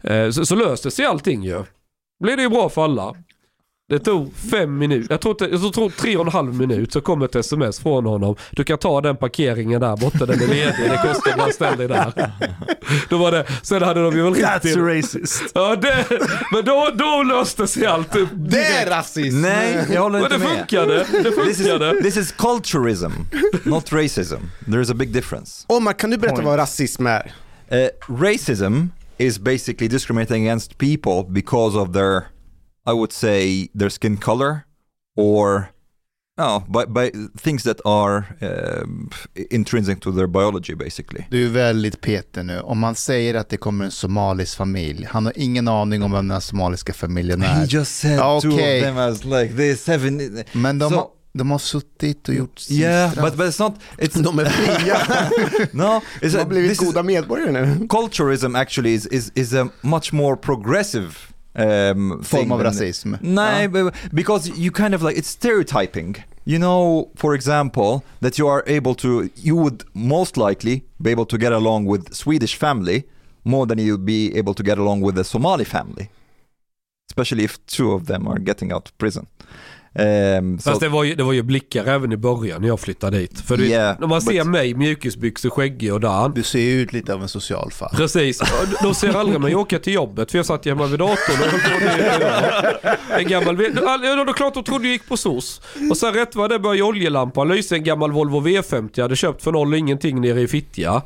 Eh, 0.00 0.30
så, 0.30 0.46
så 0.46 0.54
löste 0.54 0.90
sig 0.90 1.04
allting 1.04 1.42
ju. 1.44 1.64
Blir 2.24 2.36
det 2.36 2.42
ju 2.42 2.48
bra 2.48 2.68
för 2.68 2.84
alla. 2.84 3.14
Det 3.88 3.98
tog 3.98 4.34
fem 4.50 4.78
minuter, 4.78 5.06
jag 5.10 5.20
tror, 5.20 5.36
jag 5.40 5.72
tror 5.72 5.90
tre 5.90 6.16
och 6.16 6.26
en 6.26 6.32
halv 6.32 6.54
minut 6.54 6.92
så 6.92 7.00
kom 7.00 7.22
ett 7.22 7.34
sms 7.36 7.78
från 7.80 8.06
honom. 8.06 8.36
Du 8.50 8.64
kan 8.64 8.78
ta 8.78 9.00
den 9.00 9.16
parkeringen 9.16 9.80
där 9.80 9.96
borta, 9.96 10.26
den 10.26 10.42
är 10.42 10.46
ledig, 10.46 10.90
det 10.90 11.00
kostar 11.08 11.36
bara 11.36 11.52
ställ 11.52 11.78
dig 11.78 11.88
där. 11.88 12.32
Då 13.08 13.18
var 13.18 13.32
det, 13.32 13.46
sen 13.62 13.82
hade 13.82 14.02
de 14.02 14.16
ju 14.16 14.22
väl 14.22 14.34
ringt 14.34 14.46
That's 14.46 14.60
till... 14.60 14.80
racist. 14.84 15.42
Ja, 15.54 15.76
det, 15.76 16.06
men 16.52 16.64
då, 16.64 16.90
då 16.94 17.22
löste 17.22 17.66
sig 17.66 17.86
allt 17.86 18.16
upp. 18.16 18.28
Det 18.34 18.64
är 18.66 18.90
rasism! 18.90 19.42
Nej, 19.42 19.86
jag 19.92 20.02
håller 20.02 20.20
Men 20.20 20.32
inte 20.32 20.38
det 20.38 20.44
med. 20.48 20.58
funkade, 20.58 21.06
det 21.22 21.30
This 21.30 21.60
is, 21.60 21.66
funkade. 21.66 22.02
this 22.02 22.16
is 22.16 22.32
culturism, 22.32 23.10
not 23.64 23.92
racism. 23.92 24.36
There 24.70 24.82
is 24.82 24.90
a 24.90 24.94
big 24.94 25.12
difference. 25.12 25.64
Omar, 25.68 25.92
kan 25.92 26.10
du 26.10 26.16
berätta 26.18 26.34
Point. 26.36 26.46
vad 26.48 26.58
rasism 26.58 27.06
är? 27.06 27.32
Uh, 27.72 28.16
racism 28.20 28.86
is 29.18 29.38
basically 29.38 29.88
discriminating 29.88 30.48
against 30.48 30.78
people 30.78 31.24
because 31.28 31.78
of 31.78 31.92
their, 31.92 32.22
I 32.86 32.92
would 32.92 33.12
say, 33.12 33.68
their 33.78 33.88
skin 33.90 34.16
color 34.16 34.60
or 35.16 35.68
no, 36.38 36.62
by, 36.68 36.84
by 36.86 37.10
things 37.38 37.62
that 37.62 37.80
are 37.84 38.24
um, 38.42 39.10
intrinsic 39.50 40.00
to 40.00 40.12
their 40.12 40.26
biology 40.26 40.74
basically. 40.74 41.24
Du 41.30 41.44
är 41.46 41.50
väldigt 41.50 42.00
Peter 42.00 42.42
nu. 42.42 42.60
Om 42.60 42.78
man 42.78 42.94
säger 42.94 43.34
att 43.34 43.48
det 43.48 43.56
kommer 43.56 43.84
en 43.84 43.90
somalisk 43.90 44.56
familj, 44.56 45.06
han 45.10 45.24
har 45.26 45.32
ingen 45.36 45.68
aning 45.68 46.02
om 46.02 46.12
vem 46.12 46.28
den 46.28 46.30
här 46.34 46.40
somaliska 46.40 46.92
familjen 46.92 47.42
He 47.42 47.62
är. 47.62 47.66
just 47.66 47.98
said 48.00 48.18
Ja, 48.18 48.40
two 48.40 48.48
of 48.50 48.56
them 48.58 48.98
as 48.98 49.24
like 49.24 49.54
this, 49.56 49.84
seven. 49.84 50.44
Men 50.52 50.78
de, 50.78 50.90
Så- 50.90 50.96
har, 50.96 51.08
de 51.34 51.50
har 51.50 51.58
suttit 51.58 52.28
och 52.28 52.34
gjort 52.34 52.58
sin 52.58 52.76
Yeah, 52.76 53.10
straff. 53.12 53.24
but, 53.24 53.36
but 53.38 53.46
it's 53.46 53.60
not, 53.62 53.74
it's, 53.98 54.22
De 54.22 54.38
är 54.38 54.44
fria. 54.44 54.98
no, 55.72 56.00
it's 56.20 56.30
De 56.32 56.36
har 56.36 56.40
a, 56.44 56.48
blivit 56.48 56.70
this 56.70 56.80
is, 56.82 56.86
goda 56.88 57.02
medborgare 57.02 57.50
nu. 57.52 57.88
culturism 57.88 58.54
actually 58.56 58.94
is, 58.94 59.06
is, 59.06 59.32
is 59.34 59.54
a 59.54 59.68
much 59.80 60.12
more 60.12 60.36
progressive 60.36 61.10
um, 61.56 62.22
Form 62.22 62.48
than- 62.48 62.58
rasism. 62.60 63.20
No, 63.22 63.68
but 63.68 63.94
because 64.14 64.48
you 64.58 64.70
kind 64.70 64.94
of 64.94 65.02
like 65.02 65.16
it's 65.16 65.28
stereotyping. 65.28 66.16
You 66.48 66.60
know, 66.60 67.10
for 67.16 67.34
example, 67.34 68.04
that 68.20 68.38
you 68.38 68.46
are 68.46 68.62
able 68.68 68.94
to, 68.96 69.28
you 69.34 69.56
would 69.56 69.82
most 69.94 70.36
likely 70.36 70.84
be 71.02 71.10
able 71.10 71.26
to 71.26 71.36
get 71.38 71.52
along 71.52 71.86
with 71.86 72.14
Swedish 72.14 72.54
family 72.54 73.04
more 73.44 73.66
than 73.66 73.78
you'd 73.78 74.04
be 74.04 74.32
able 74.36 74.54
to 74.54 74.62
get 74.62 74.78
along 74.78 75.00
with 75.00 75.18
a 75.18 75.24
Somali 75.24 75.64
family, 75.64 76.08
especially 77.10 77.42
if 77.42 77.58
two 77.66 77.90
of 77.92 78.06
them 78.06 78.28
are 78.28 78.38
getting 78.38 78.70
out 78.70 78.88
of 78.88 78.96
prison. 78.98 79.26
Um, 79.98 80.58
Fast 80.58 80.80
det 80.80 80.88
var, 80.88 81.04
ju, 81.04 81.14
det 81.14 81.22
var 81.22 81.32
ju 81.32 81.42
blickar 81.42 81.84
även 81.84 82.12
i 82.12 82.16
början 82.16 82.60
när 82.60 82.68
jag 82.68 82.80
flyttade 82.80 83.18
dit. 83.18 83.40
För 83.40 83.56
du, 83.56 83.66
Yeah, 83.66 84.00
när 84.00 84.06
man 84.06 84.22
ser 84.22 84.32
but- 84.32 84.44
mig, 84.44 84.74
mjukisbyxor, 84.74 85.50
skäggig 85.50 85.92
och 85.92 86.00
Dan. 86.00 86.32
Du 86.34 86.42
ser 86.42 86.60
ju 86.60 86.80
ut 86.80 86.92
lite 86.92 87.14
av 87.14 87.22
en 87.22 87.28
social 87.28 87.70
fall. 87.72 87.90
Precis, 87.96 88.42
de 88.82 88.94
ser 88.94 89.16
aldrig 89.16 89.40
mig 89.40 89.54
åka 89.54 89.78
till 89.78 89.92
jobbet 89.92 90.30
för 90.30 90.38
jag 90.38 90.46
satt 90.46 90.64
hemma 90.64 90.86
vid 90.86 90.98
datorn 90.98 91.40
och 91.40 91.46
höll 91.46 91.60
på 91.60 91.84
med 91.84 92.96
en 93.18 93.28
gammal... 93.28 93.60
Ja, 93.60 93.98
det 93.98 94.08
är 94.08 94.32
klart 94.32 94.54
de 94.54 94.64
trodde 94.64 94.84
jag 94.84 94.92
gick 94.92 95.08
på 95.08 95.16
SOS. 95.16 95.60
Och 95.90 95.96
sen 95.96 96.14
rätt 96.14 96.34
vad 96.36 96.50
det 96.50 96.58
började 96.58 96.82
oljelampan 96.82 97.48
lysa 97.48 97.74
en 97.74 97.84
gammal 97.84 98.12
Volvo 98.12 98.40
V50 98.40 98.90
jag 98.94 99.04
hade 99.04 99.16
köpt 99.16 99.42
för 99.42 99.52
noll 99.52 99.74
ingenting 99.74 100.20
nere 100.20 100.40
i 100.40 100.48
Fittja. 100.48 101.02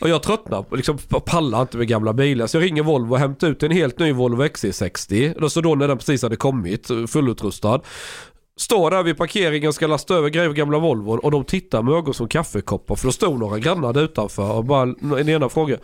Och 0.00 0.08
jag 0.08 0.22
tröttnar, 0.22 0.64
liksom 0.76 0.98
pallar 0.98 1.62
inte 1.62 1.76
med 1.76 1.88
gamla 1.88 2.12
bilar. 2.12 2.46
Så 2.46 2.56
jag 2.56 2.64
ringer 2.64 2.82
Volvo 2.82 3.12
och 3.12 3.18
hämtar 3.18 3.48
ut 3.48 3.62
en 3.62 3.70
helt 3.70 3.98
ny 3.98 4.12
Volvo 4.12 4.42
XC60. 4.42 5.34
Så 5.34 5.44
alltså 5.44 5.60
då 5.60 5.74
när 5.74 5.88
den 5.88 5.98
precis 5.98 6.22
hade 6.22 6.36
kommit, 6.36 6.86
fullutrustad. 7.08 7.80
Står 8.56 8.90
där 8.90 9.02
vid 9.02 9.16
parkeringen 9.16 9.68
och 9.68 9.74
ska 9.74 9.86
lasta 9.86 10.14
över 10.14 10.28
grejer 10.28 10.52
gamla 10.52 10.78
Volvon 10.78 11.18
och 11.18 11.30
de 11.30 11.44
tittar 11.44 11.82
med 11.82 11.94
ögon 11.94 12.14
som 12.14 12.28
kaffekoppar. 12.28 12.94
För 12.94 13.06
då 13.06 13.12
stod 13.12 13.38
några 13.38 13.58
grannar 13.58 13.92
där 13.92 14.02
utanför 14.02 14.52
och 14.52 14.64
bara 14.64 14.82
en 15.18 15.28
ena 15.28 15.48
frågan. 15.48 15.78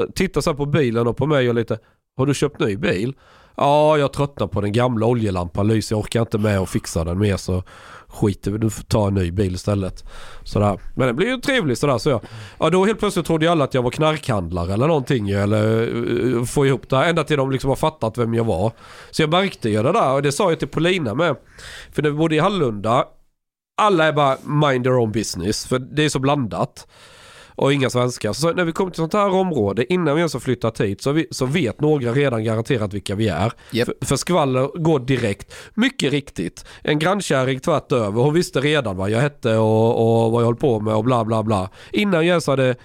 Eh, 0.00 0.04
tittar 0.14 0.40
så 0.40 0.50
här 0.50 0.56
på 0.56 0.66
bilen 0.66 1.06
och 1.06 1.16
på 1.16 1.26
mig 1.26 1.48
och 1.48 1.54
lite. 1.54 1.78
Har 2.16 2.26
du 2.26 2.34
köpt 2.34 2.60
ny 2.60 2.76
bil? 2.76 3.14
Ja, 3.56 3.98
jag 3.98 4.12
tröttnar 4.12 4.46
på 4.46 4.60
den 4.60 4.72
gamla 4.72 5.06
oljelampan 5.06 5.68
lyser. 5.68 5.96
Jag 5.96 6.00
orkar 6.00 6.20
inte 6.20 6.38
med 6.38 6.58
att 6.58 6.70
fixa 6.70 7.04
den 7.04 7.18
mer 7.18 7.36
så 7.36 7.62
skiter 8.08 8.50
vi 8.50 8.58
Du 8.58 8.70
får 8.70 8.82
ta 8.82 9.08
en 9.08 9.14
ny 9.14 9.30
bil 9.30 9.54
istället. 9.54 10.04
Sådär. 10.44 10.80
Men 10.94 11.06
det 11.06 11.14
blir 11.14 11.26
ju 11.26 11.36
trevligt 11.36 11.78
sådär. 11.78 11.98
Så 11.98 12.10
jag, 12.10 12.20
ja, 12.58 12.70
då 12.70 12.84
helt 12.84 12.98
plötsligt 12.98 13.26
trodde 13.26 13.44
ju 13.44 13.50
alla 13.50 13.64
att 13.64 13.74
jag 13.74 13.82
var 13.82 13.90
knarkhandlare 13.90 14.72
eller 14.72 14.86
någonting 14.86 15.30
Eller 15.30 15.88
uh, 15.88 16.44
få 16.44 16.66
ihop 16.66 16.88
det 16.88 16.96
här. 16.96 17.08
Ända 17.08 17.24
till 17.24 17.36
de 17.36 17.50
liksom 17.50 17.68
har 17.68 17.76
fattat 17.76 18.18
vem 18.18 18.34
jag 18.34 18.44
var. 18.44 18.72
Så 19.10 19.22
jag 19.22 19.30
märkte 19.30 19.70
ju 19.70 19.82
det 19.82 19.92
där 19.92 20.12
och 20.12 20.22
det 20.22 20.32
sa 20.32 20.50
jag 20.50 20.58
till 20.58 20.68
Polina 20.68 21.14
med. 21.14 21.36
För 21.92 22.02
när 22.02 22.10
vi 22.10 22.16
bodde 22.16 22.34
i 22.34 22.38
Hallunda. 22.38 23.04
Alla 23.82 24.04
är 24.04 24.12
bara 24.12 24.36
mind 24.44 24.84
their 24.84 24.96
own 24.96 25.12
business. 25.12 25.66
För 25.66 25.78
det 25.78 26.04
är 26.04 26.08
så 26.08 26.18
blandat 26.18 26.86
och 27.54 27.72
inga 27.72 27.90
svenskar. 27.90 28.32
Så 28.32 28.52
när 28.52 28.64
vi 28.64 28.72
kommer 28.72 28.90
till 28.90 28.96
sånt 28.96 29.12
här 29.12 29.30
område, 29.30 29.92
innan 29.92 30.14
vi 30.14 30.20
ens 30.20 30.32
har 30.32 30.40
flyttat 30.40 30.80
hit, 30.80 31.02
så, 31.02 31.12
vi, 31.12 31.26
så 31.30 31.46
vet 31.46 31.80
några 31.80 32.12
redan 32.12 32.44
garanterat 32.44 32.94
vilka 32.94 33.14
vi 33.14 33.28
är. 33.28 33.52
Japp. 33.70 33.86
För, 33.86 34.06
för 34.06 34.16
skvaller 34.16 34.70
går 34.74 34.98
direkt. 34.98 35.54
Mycket 35.74 36.12
riktigt. 36.12 36.64
En 36.82 36.98
grannkärring 36.98 37.60
tvärt 37.60 37.92
över, 37.92 38.22
hon 38.22 38.34
visste 38.34 38.60
redan 38.60 38.96
vad 38.96 39.10
jag 39.10 39.20
hette 39.20 39.56
och, 39.56 40.24
och 40.24 40.32
vad 40.32 40.42
jag 40.42 40.46
höll 40.46 40.56
på 40.56 40.80
med 40.80 40.94
och 40.94 41.04
bla 41.04 41.24
bla 41.24 41.42
bla. 41.42 41.70
Innan 41.92 42.26
jag 42.26 42.26
ens 42.26 42.46
hade, 42.46 42.76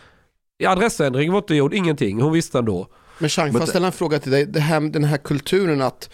adressändring 0.65 1.31
var 1.31 1.37
inte 1.39 1.55
gjord, 1.55 1.73
ingenting. 1.73 2.21
Hon 2.21 2.33
visste 2.33 2.59
ändå. 2.59 2.87
Men 3.19 3.29
Chang, 3.29 3.51
får 3.51 3.61
jag 3.61 3.69
ställa 3.69 3.87
en 3.87 3.93
fråga 3.93 4.19
till 4.19 4.31
dig? 4.31 4.45
Det 4.45 4.59
här, 4.59 4.81
den 4.81 5.03
här 5.03 5.17
kulturen 5.17 5.81
att, 5.81 6.09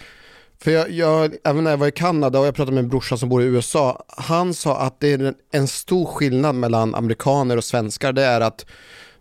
för 0.62 0.70
jag, 0.70 0.90
jag, 0.90 1.36
även 1.44 1.64
när 1.64 1.70
jag 1.70 1.78
var 1.78 1.86
i 1.86 1.92
Kanada 1.92 2.38
och 2.38 2.46
jag 2.46 2.54
pratade 2.54 2.74
med 2.74 2.84
en 2.84 2.88
brorsa 2.88 3.16
som 3.16 3.28
bor 3.28 3.42
i 3.42 3.46
USA, 3.46 4.04
han 4.08 4.54
sa 4.54 4.78
att 4.78 5.00
det 5.00 5.12
är 5.12 5.34
en, 5.52 5.68
stor 5.68 6.06
skillnad 6.06 6.54
mellan 6.54 6.94
amerikaner 6.94 7.56
och 7.56 7.64
svenskar, 7.64 8.12
det 8.12 8.22
är 8.22 8.40
att 8.40 8.66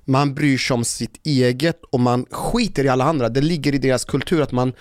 man 0.06 0.34
bryr 0.34 0.58
sig 0.58 0.74
om 0.74 0.84
sitt 0.84 1.26
eget 1.26 1.84
och 1.92 2.00
man 2.00 2.26
skiter 2.32 2.86
i 2.86 2.90
alla 2.90 3.04
andra. 3.04 3.30
Det 3.30 3.42
ligger 3.42 3.76
i 3.76 3.78
deras 3.78 4.06
kultur 4.06 4.42
att 4.42 4.52
man, 4.52 4.74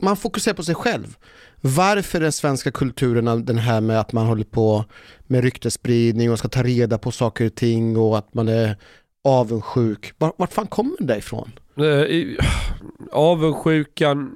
man 0.00 0.16
fokuserar 0.16 0.54
på 0.54 0.62
sig 0.62 0.74
själv. 0.74 1.16
Varför 1.60 2.18
är 2.18 2.22
den 2.22 2.32
svenska 2.32 2.70
kulturen 2.70 3.44
den 3.44 3.58
här 3.58 3.80
med 3.80 4.00
att 4.00 4.12
man 4.12 4.26
håller 4.26 4.44
på 4.44 4.84
med 5.26 5.44
ryktesspridning 5.44 6.32
och 6.32 6.38
ska 6.38 6.48
ta 6.48 6.62
reda 6.62 6.98
på 6.98 7.10
saker 7.10 7.46
och 7.46 7.54
ting 7.54 7.96
och 7.96 8.18
att 8.18 8.34
man 8.34 8.48
är 8.48 8.76
avundsjuk? 9.24 10.12
Var, 10.18 10.32
vart 10.36 10.52
fan 10.52 10.66
kommer 10.66 10.96
det 11.00 11.16
ifrån? 11.16 11.50
Eh, 11.78 11.84
I- 11.84 12.38
avundsjukan, 13.12 14.30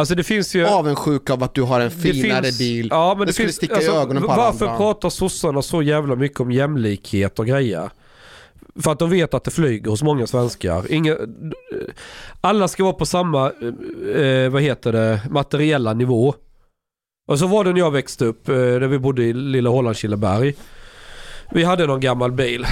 alltså 0.00 0.14
det 0.14 0.24
finns 0.24 0.54
ju... 0.54 0.66
avundsjuk 0.66 1.30
av 1.30 1.42
att 1.42 1.54
du 1.54 1.62
har 1.62 1.80
en 1.80 1.90
finare 1.90 2.42
finns- 2.44 2.58
bil. 2.58 2.88
Ja, 2.90 3.08
men 3.14 3.18
Det 3.18 3.24
det, 3.26 3.32
skulle 3.32 3.46
finns, 3.48 3.56
sticka 3.56 3.72
i 3.74 3.76
alltså, 3.76 3.92
ögonen 3.92 4.22
på 4.22 4.28
Varför 4.28 4.66
andra. 4.66 4.76
pratar 4.78 5.10
sossarna 5.10 5.62
så 5.62 5.82
jävla 5.82 6.16
mycket 6.16 6.40
om 6.40 6.52
jämlikhet 6.52 7.38
och 7.38 7.46
grejer? 7.46 7.90
För 8.82 8.92
att 8.92 8.98
de 8.98 9.10
vet 9.10 9.34
att 9.34 9.44
det 9.44 9.50
flyger 9.50 9.90
hos 9.90 10.02
många 10.02 10.26
svenskar. 10.26 10.92
Inga, 10.92 11.16
alla 12.40 12.68
ska 12.68 12.82
vara 12.84 12.92
på 12.92 13.06
samma, 13.06 13.46
eh, 14.16 14.50
vad 14.50 14.62
heter 14.62 14.92
det, 14.92 15.20
materiella 15.30 15.92
nivå. 15.94 16.34
Och 17.28 17.38
så 17.38 17.46
var 17.46 17.64
det 17.64 17.72
när 17.72 17.78
jag 17.80 17.90
växte 17.90 18.24
upp, 18.24 18.48
eh, 18.48 18.54
när 18.54 18.86
vi 18.88 18.98
bodde 18.98 19.22
i 19.24 19.32
lilla 19.32 19.70
Hollandskilleberg. 19.70 20.54
Vi 21.52 21.64
hade 21.64 21.86
någon 21.86 22.00
gammal 22.00 22.32
bil. 22.32 22.66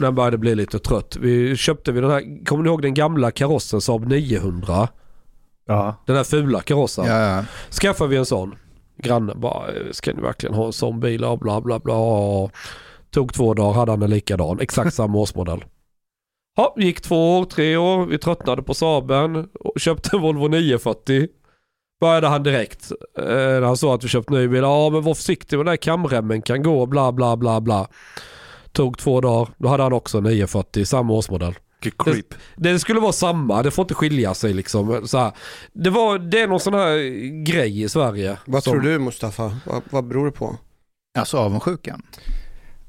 Den 0.00 0.14
började 0.14 0.38
bli 0.38 0.54
lite 0.54 0.78
trött. 0.78 1.16
Vi 1.20 1.56
köpte 1.56 1.92
vi 1.92 2.00
den 2.00 2.10
här, 2.10 2.44
kommer 2.44 2.62
ni 2.62 2.68
ihåg 2.68 2.82
den 2.82 2.94
gamla 2.94 3.30
karossen 3.30 3.80
Saab 3.80 4.06
900? 4.08 4.88
Ja. 5.70 5.94
Den 6.06 6.16
här 6.16 6.24
fula 6.24 6.60
karossen. 6.60 7.04
Ja, 7.06 7.20
ja. 7.36 7.44
Skaffar 7.70 8.06
vi 8.06 8.16
en 8.16 8.26
sån. 8.26 8.54
Grannen 8.96 9.40
bara, 9.40 9.68
"Eh, 9.68 9.72
ska 9.90 10.12
ni 10.12 10.22
verkligen 10.22 10.54
ha 10.54 10.66
en 10.66 10.72
sån 10.72 11.00
bil? 11.00 11.20
Ja, 11.22 11.36
bla 11.36 11.60
bla 11.60 11.78
bla. 11.78 11.94
Tog 13.10 13.34
två 13.34 13.54
dagar, 13.54 13.72
hade 13.72 13.92
han 13.92 14.02
en 14.02 14.10
likadan. 14.10 14.60
Exakt 14.60 14.94
samma 14.94 15.18
årsmodell. 15.18 15.64
Ja, 16.56 16.74
gick 16.78 17.00
två 17.00 17.38
år, 17.38 17.44
tre 17.44 17.76
år. 17.76 18.06
Vi 18.06 18.18
tröttnade 18.18 18.62
på 18.62 18.74
Saaben 18.74 19.48
köpte 19.76 20.16
en 20.16 20.22
Volvo 20.22 20.48
940. 20.48 21.28
Började 22.00 22.28
han 22.28 22.42
direkt. 22.42 22.92
Eh, 23.18 23.24
när 23.24 23.62
han 23.62 23.76
sa 23.76 23.94
att 23.94 24.04
vi 24.04 24.08
köpt 24.08 24.30
ny 24.30 24.48
bil. 24.48 24.62
Ja, 24.62 24.90
men 24.90 25.02
var 25.02 25.14
försiktig 25.14 25.56
med 25.56 25.66
den 25.66 25.70
här 25.72 25.76
kamremmen 25.76 26.42
kan 26.42 26.62
gå. 26.62 26.86
Bla 26.86 27.12
bla 27.12 27.36
bla 27.36 27.60
bla. 27.60 27.86
Tog 28.72 28.98
två 28.98 29.20
dagar. 29.20 29.48
Då 29.58 29.68
hade 29.68 29.82
han 29.82 29.92
också 29.92 30.18
en 30.18 30.24
940, 30.24 30.84
samma 30.84 31.12
årsmodell. 31.12 31.54
Creep. 31.98 32.34
Det 32.56 32.78
skulle 32.78 33.00
vara 33.00 33.12
samma, 33.12 33.62
det 33.62 33.70
får 33.70 33.82
inte 33.82 33.94
skilja 33.94 34.34
sig 34.34 34.52
liksom. 34.52 35.08
Så 35.08 35.18
här. 35.18 35.32
Det, 35.72 35.90
var, 35.90 36.18
det 36.18 36.40
är 36.40 36.48
någon 36.48 36.60
sån 36.60 36.74
här 36.74 36.98
grej 37.44 37.82
i 37.82 37.88
Sverige. 37.88 38.38
Vad 38.46 38.64
som- 38.64 38.70
tror 38.72 38.80
du 38.82 38.98
Mustafa? 38.98 39.56
Vad, 39.66 39.82
vad 39.90 40.04
beror 40.08 40.26
det 40.26 40.32
på? 40.32 40.56
Alltså 41.18 41.36
avundsjukan. 41.38 42.02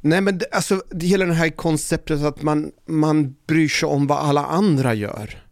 Nej 0.02 0.22
men 0.22 0.38
det, 0.38 0.46
alltså, 0.52 0.82
det, 0.90 1.06
hela 1.06 1.26
det 1.26 1.34
här 1.34 1.50
konceptet 1.50 2.24
att 2.24 2.42
man, 2.42 2.72
man 2.88 3.36
bryr 3.48 3.68
sig 3.70 3.88
om 3.90 4.08
vad 4.08 4.18
alla 4.18 4.46
andra 4.46 4.94
gör. 4.94 5.44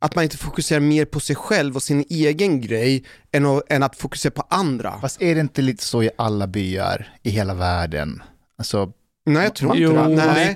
Att 0.00 0.14
man 0.14 0.24
inte 0.24 0.36
fokuserar 0.36 0.80
mer 0.80 1.04
på 1.04 1.20
sig 1.20 1.36
själv 1.36 1.76
och 1.76 1.82
sin 1.82 2.04
egen 2.10 2.60
grej 2.60 3.04
än 3.32 3.46
att, 3.46 3.62
än 3.72 3.82
att 3.82 3.96
fokusera 3.96 4.30
på 4.30 4.42
andra. 4.50 4.98
Fast 5.00 5.22
är 5.22 5.34
det 5.34 5.40
inte 5.40 5.62
lite 5.62 5.84
så 5.84 6.02
i 6.02 6.10
alla 6.18 6.46
byar 6.46 7.08
i 7.22 7.30
hela 7.30 7.54
världen? 7.54 8.22
Alltså, 8.58 8.92
Nej 9.26 9.42
jag 9.42 9.54
tror 9.54 9.76
Jo, 9.76 9.88
inte 9.90 10.02
det. 10.02 10.08
man 10.08 10.14
Nej, 10.16 10.54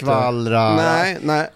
nej, 0.77 1.19
nej. 1.23 1.49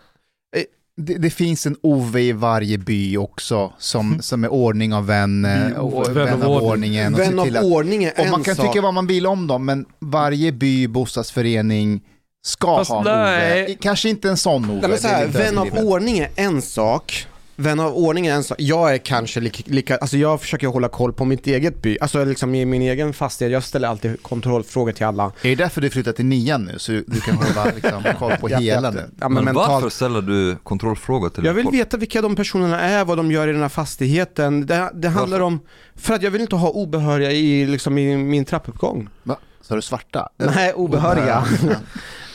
Det, 0.97 1.15
det 1.15 1.31
finns 1.31 1.67
en 1.67 1.77
Ove 1.83 2.21
i 2.21 2.33
varje 2.33 2.79
by 2.79 3.17
också 3.17 3.73
som, 3.79 4.23
som 4.23 4.45
är 4.45 4.53
ordning 4.53 4.95
av 4.95 5.07
vän, 5.07 5.45
eh, 5.45 5.73
och 5.73 6.09
Vän 6.09 6.15
vän 6.15 6.43
av 6.43 6.43
av 6.43 6.51
ordning. 6.51 6.71
ordningen. 6.71 7.15
Och 7.15 7.21
Vän 7.21 7.39
av 7.39 7.47
att, 7.57 7.65
ordning 7.65 8.05
är 8.05 8.13
och 8.21 8.27
man 8.31 8.43
kan 8.43 8.57
sak. 8.57 8.67
tycka 8.67 8.83
vad 8.83 8.95
man 8.95 9.07
vill 9.07 9.27
om 9.27 9.47
dem, 9.47 9.65
men 9.65 9.85
varje 10.01 10.53
by, 10.53 10.89
bostadsförening 10.89 12.01
ska 12.47 12.77
Fast 12.77 12.91
ha 12.91 12.99
en 12.99 13.05
nej. 13.05 13.65
Ove. 13.65 13.75
Kanske 13.75 14.09
inte 14.09 14.29
en 14.29 14.37
sån 14.37 14.71
Ove. 14.71 14.89
Nej, 14.89 14.99
här, 15.03 15.27
vän 15.27 15.59
av 15.59 15.69
ordning 15.79 16.19
är 16.19 16.29
en 16.37 16.63
sak. 16.63 17.27
Vän 17.57 17.81
av 17.81 17.97
ordning 17.97 18.27
är 18.27 18.35
en 18.35 18.45
sak. 18.45 18.57
Jag 18.61 18.95
är 18.95 18.99
kanske 18.99 19.41
lika, 19.41 19.63
lika, 19.67 19.97
alltså 19.97 20.17
jag 20.17 20.41
försöker 20.41 20.67
hålla 20.67 20.89
koll 20.89 21.13
på 21.13 21.25
mitt 21.25 21.47
eget 21.47 21.83
by, 21.83 21.99
alltså 22.01 22.25
liksom 22.25 22.55
i 22.55 22.65
min 22.65 22.83
egen 22.83 23.13
fastighet. 23.13 23.53
Jag 23.53 23.63
ställer 23.65 23.89
alltid 23.89 24.23
kontrollfrågor 24.23 24.93
till 24.93 25.07
alla. 25.07 25.25
Är 25.43 25.49
det 25.49 25.55
därför 25.55 25.81
du 25.81 25.91
flyttat 25.91 26.17
till 26.17 26.25
nian 26.27 26.65
nu? 26.65 26.79
Så 26.79 26.93
du 26.93 27.21
kan 27.25 27.37
hålla 27.37 27.65
liksom, 27.75 28.03
koll 28.19 28.37
på 28.41 28.49
hela 28.49 28.91
nu? 28.91 28.97
det. 28.97 29.11
Ja, 29.21 29.29
Men, 29.29 29.45
men 29.45 29.55
varför 29.55 29.89
ställer 29.89 30.23
du 30.23 30.57
kontrollfrågor 30.63 31.29
till 31.29 31.45
Jag 31.45 31.55
vill 31.55 31.65
folk? 31.65 31.75
veta 31.77 31.97
vilka 31.97 32.23
de 32.23 32.37
personerna 32.37 32.81
är, 32.81 33.05
vad 33.05 33.17
de 33.17 33.33
gör 33.33 33.49
i 33.49 33.53
den 33.53 33.63
här 33.63 33.69
fastigheten. 33.69 34.67
Det, 34.67 34.91
det 34.95 35.09
handlar 35.09 35.41
om, 35.41 35.61
för 35.95 36.15
att 36.15 36.23
jag 36.23 36.31
vill 36.31 36.41
inte 36.41 36.57
ha 36.57 36.71
obehöriga 36.71 37.33
i, 37.33 37.67
liksom, 37.67 37.99
i 37.99 38.17
min 38.17 38.45
trappuppgång. 38.45 39.09
Va? 39.23 39.37
Så 39.67 39.75
är 39.75 39.77
du 39.77 39.83
svarta? 39.83 40.29
Nej, 40.37 40.73
obehöriga. 40.73 41.45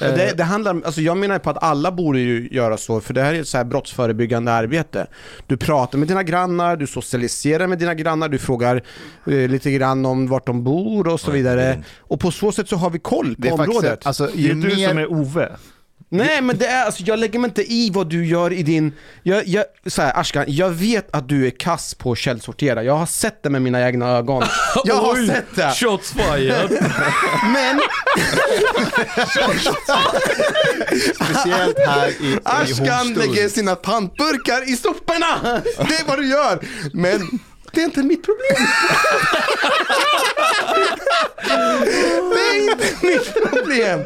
Eh, 0.01 0.13
det, 0.15 0.33
det 0.37 0.43
handlar, 0.43 0.81
alltså 0.85 1.01
jag 1.01 1.17
menar 1.17 1.39
på 1.39 1.49
att 1.49 1.63
alla 1.63 1.91
borde 1.91 2.19
ju 2.19 2.49
göra 2.51 2.77
så, 2.77 3.01
för 3.01 3.13
det 3.13 3.21
här 3.21 3.33
är 3.33 3.39
ett 3.41 3.47
så 3.47 3.57
här 3.57 3.63
brottsförebyggande 3.63 4.51
arbete. 4.53 5.07
Du 5.47 5.57
pratar 5.57 5.97
med 5.97 6.07
dina 6.07 6.23
grannar, 6.23 6.75
du 6.75 6.87
socialiserar 6.87 7.67
med 7.67 7.79
dina 7.79 7.93
grannar, 7.93 8.29
du 8.29 8.37
frågar 8.37 8.75
eh, 9.27 9.33
lite 9.33 9.71
grann 9.71 10.05
om 10.05 10.27
vart 10.27 10.45
de 10.45 10.63
bor 10.63 11.07
och 11.07 11.19
så 11.19 11.31
vidare. 11.31 11.61
det- 11.61 11.83
Och 11.99 12.19
på 12.19 12.31
så 12.31 12.51
sätt 12.51 12.69
så 12.69 12.75
har 12.75 12.89
vi 12.89 12.99
koll 12.99 13.35
på 13.35 13.41
Det 13.41 13.47
är 13.47 13.57
faktiskt, 13.57 13.77
området. 13.77 14.05
alltså, 14.05 14.25
Det 14.25 14.41
ju 14.41 14.49
är 14.51 14.55
du 14.55 14.75
mer... 14.75 14.87
som 14.89 14.97
är 14.97 15.11
Ove. 15.11 15.49
Nej 16.11 16.41
men 16.41 16.57
det 16.57 16.65
är, 16.67 16.85
alltså, 16.85 17.03
jag 17.03 17.19
lägger 17.19 17.39
mig 17.39 17.47
inte 17.49 17.73
i 17.73 17.89
vad 17.93 18.09
du 18.09 18.25
gör 18.25 18.53
i 18.53 18.63
din, 18.63 18.93
jag, 19.23 19.47
jag, 19.47 19.65
så 19.85 20.01
här, 20.01 20.19
Ashkan, 20.19 20.45
jag 20.47 20.69
vet 20.69 21.15
att 21.15 21.29
du 21.29 21.47
är 21.47 21.51
kass 21.51 21.93
på 21.95 22.11
att 22.11 22.17
källsortera, 22.17 22.83
jag 22.83 22.93
har 22.95 23.05
sett 23.05 23.43
det 23.43 23.49
med 23.49 23.61
mina 23.61 23.87
egna 23.87 24.09
ögon. 24.09 24.43
Jag 24.85 24.95
har 24.95 25.13
Oj, 25.13 25.27
sett 25.27 25.55
det! 25.55 25.71
Shots 25.75 26.11
fired. 26.13 26.71
Men 27.53 27.81
Speciellt 31.15 31.79
här 31.87 32.07
i, 32.07 32.11
i 32.25 32.37
Ashkan 32.43 33.13
lägger 33.13 33.49
sina 33.49 33.75
pantburkar 33.75 34.69
i 34.69 34.75
soporna! 34.75 35.61
Det 35.77 35.95
är 35.95 36.07
vad 36.07 36.17
du 36.19 36.29
gör! 36.29 36.59
Men 36.93 37.39
det 37.71 37.81
är 37.81 37.85
inte 37.85 38.03
mitt 38.03 38.23
problem. 38.25 38.67
Det 42.33 42.39
är 42.39 42.71
inte 42.71 43.07
mitt 43.07 43.33
problem. 43.51 43.99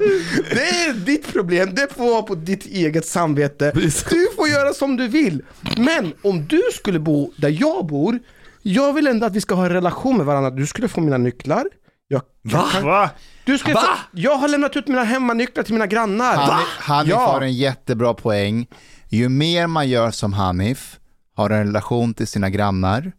Det 0.54 0.70
är 0.86 0.94
ditt 0.94 1.34
problem. 1.34 1.76
Det 1.76 1.94
får 1.94 2.10
vara 2.12 2.22
på 2.22 2.36
ditt 2.36 2.66
eget 2.66 3.06
samvete. 3.06 3.72
Du 4.10 4.28
får 4.36 4.48
göra 4.48 4.74
som 4.74 4.98
du 4.98 5.08
vill. 5.08 5.42
Men 5.78 6.14
om 6.22 6.48
du 6.48 6.62
skulle 6.74 7.00
bo 7.00 7.32
där 7.38 7.58
jag 7.62 7.86
bor, 7.86 8.20
jag 8.62 8.94
vill 8.94 9.08
ändå 9.08 9.26
att 9.26 9.36
vi 9.36 9.42
ska 9.42 9.56
ha 9.56 9.66
en 9.66 9.72
relation 9.72 10.18
med 10.18 10.26
varandra. 10.26 10.50
Du 10.50 10.68
skulle 10.68 10.88
få 10.88 11.02
mina 11.02 11.18
nycklar. 11.18 11.66
Jag, 12.08 12.22
Va? 12.42 12.66
Va? 12.84 13.10
du 13.46 13.58
skulle 13.58 13.74
Va? 13.76 13.82
få, 13.82 13.88
jag 14.12 14.36
har 14.36 14.48
lämnat 14.48 14.76
ut 14.76 14.88
mina 14.88 15.04
hemmanycklar 15.04 15.64
till 15.64 15.74
mina 15.74 15.88
grannar. 15.88 16.36
Hanif, 16.36 16.68
Hanif 16.80 17.10
Ja. 17.12 17.18
har 17.32 17.42
en 17.42 17.54
jättebra 17.54 18.14
poäng. 18.14 18.68
Ju 19.10 19.30
mer 19.30 19.68
man 19.68 19.90
gör 19.90 20.12
som 20.12 20.34
Hanif, 20.34 20.98
har 21.36 21.50
en 21.50 21.66
relation 21.66 22.14
till 22.14 22.28
sina 22.28 22.50
grannar, 22.50 23.12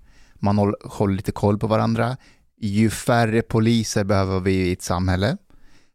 man 0.45 0.74
håller 0.84 1.14
lite 1.14 1.32
koll 1.32 1.59
på 1.59 1.66
varandra, 1.66 2.16
ju 2.61 2.90
färre 2.90 3.42
poliser 3.42 4.05
behöver 4.05 4.40
vi 4.40 4.53
i 4.53 4.72
ett 4.72 4.82
samhälle. 4.82 5.36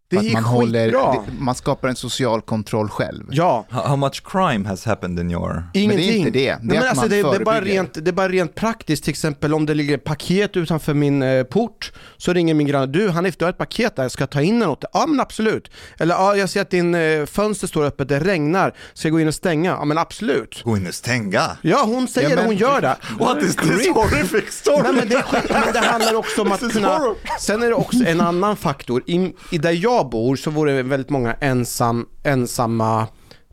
Det 0.09 0.17
att 0.17 0.23
är 0.25 0.31
man, 0.33 0.43
håller, 0.43 0.85
skitbra. 0.85 1.11
det, 1.11 1.19
man 1.39 1.55
skapar 1.55 1.87
en 1.89 1.95
social 1.95 2.41
kontroll 2.41 2.89
själv. 2.89 3.25
Ja, 3.31 3.65
How, 3.69 3.81
how 3.87 3.95
much 3.95 4.23
crime 4.23 4.67
has 4.67 4.85
happened 4.85 5.19
in 5.19 5.31
your... 5.31 5.63
ingenting. 5.73 6.07
det 6.07 6.13
är 6.13 6.17
inte 6.17 6.31
det. 6.31 6.39
Det 6.39 6.49
är 6.51 6.57
Nej, 6.61 6.79
men 6.79 6.87
alltså, 6.89 7.07
det, 7.07 7.21
det, 7.21 7.35
är 7.35 7.45
bara 7.45 7.61
rent, 7.61 7.93
det 7.93 8.07
är 8.09 8.11
bara 8.11 8.29
rent 8.29 8.55
praktiskt, 8.55 9.03
till 9.03 9.11
exempel 9.11 9.53
om 9.53 9.65
det 9.65 9.73
ligger 9.73 9.95
ett 9.95 10.03
paket 10.03 10.57
utanför 10.57 10.93
min 10.93 11.23
eh, 11.23 11.43
port, 11.43 11.91
så 12.17 12.33
ringer 12.33 12.53
min 12.53 12.67
granne, 12.67 12.85
du 12.85 13.09
Hanif 13.09 13.37
du 13.37 13.45
har 13.45 13.49
ett 13.49 13.57
paket 13.57 13.95
där, 13.95 14.09
ska 14.09 14.21
jag 14.21 14.29
ta 14.29 14.41
in 14.41 14.59
den 14.59 14.69
åt 14.69 14.81
dig? 14.81 14.89
Ja 14.93 15.05
men 15.07 15.19
absolut. 15.19 15.71
Eller 15.97 16.15
ja, 16.15 16.35
jag 16.35 16.49
ser 16.49 16.61
att 16.61 16.69
din 16.69 16.95
eh, 16.95 17.25
fönster 17.25 17.67
står 17.67 17.85
öppet, 17.85 18.09
det 18.09 18.19
regnar, 18.19 18.73
ska 18.93 19.07
jag 19.07 19.13
gå 19.13 19.19
in 19.19 19.27
och 19.27 19.35
stänga? 19.35 19.71
Ja 19.71 19.85
men 19.85 19.97
absolut. 19.97 20.61
Gå 20.63 20.77
in 20.77 20.87
och 20.87 20.93
stänga. 20.93 21.57
Ja 21.61 21.83
hon 21.85 22.07
säger 22.07 22.29
Ja, 22.29 22.35
det, 22.35 22.41
men- 22.41 22.45
hon 22.45 22.55
gör 22.55 22.81
det. 22.81 22.95
What 23.19 23.43
is 23.43 23.55
this 23.55 23.87
horrific 23.87 24.51
story? 24.53 24.83
Nej, 24.83 24.93
men, 24.93 25.09
det, 25.09 25.23
men 25.49 25.73
det 25.73 25.79
handlar 25.79 26.15
också 26.15 26.41
om 26.41 26.51
att 26.51 26.71
kunna... 26.71 27.01
Sen 27.39 27.63
är 27.63 27.67
det 27.67 27.73
också 27.73 27.97
en 28.05 28.21
annan 28.21 28.55
faktor. 28.55 29.03
I, 29.05 29.33
I 29.51 29.57
där 29.57 29.71
jag 29.71 29.98
bor 30.03 30.35
så 30.35 30.51
vore 30.51 30.71
det 30.75 30.83
väldigt 30.83 31.09
många 31.09 31.33
ensam, 31.33 32.05
ensamma 32.23 33.07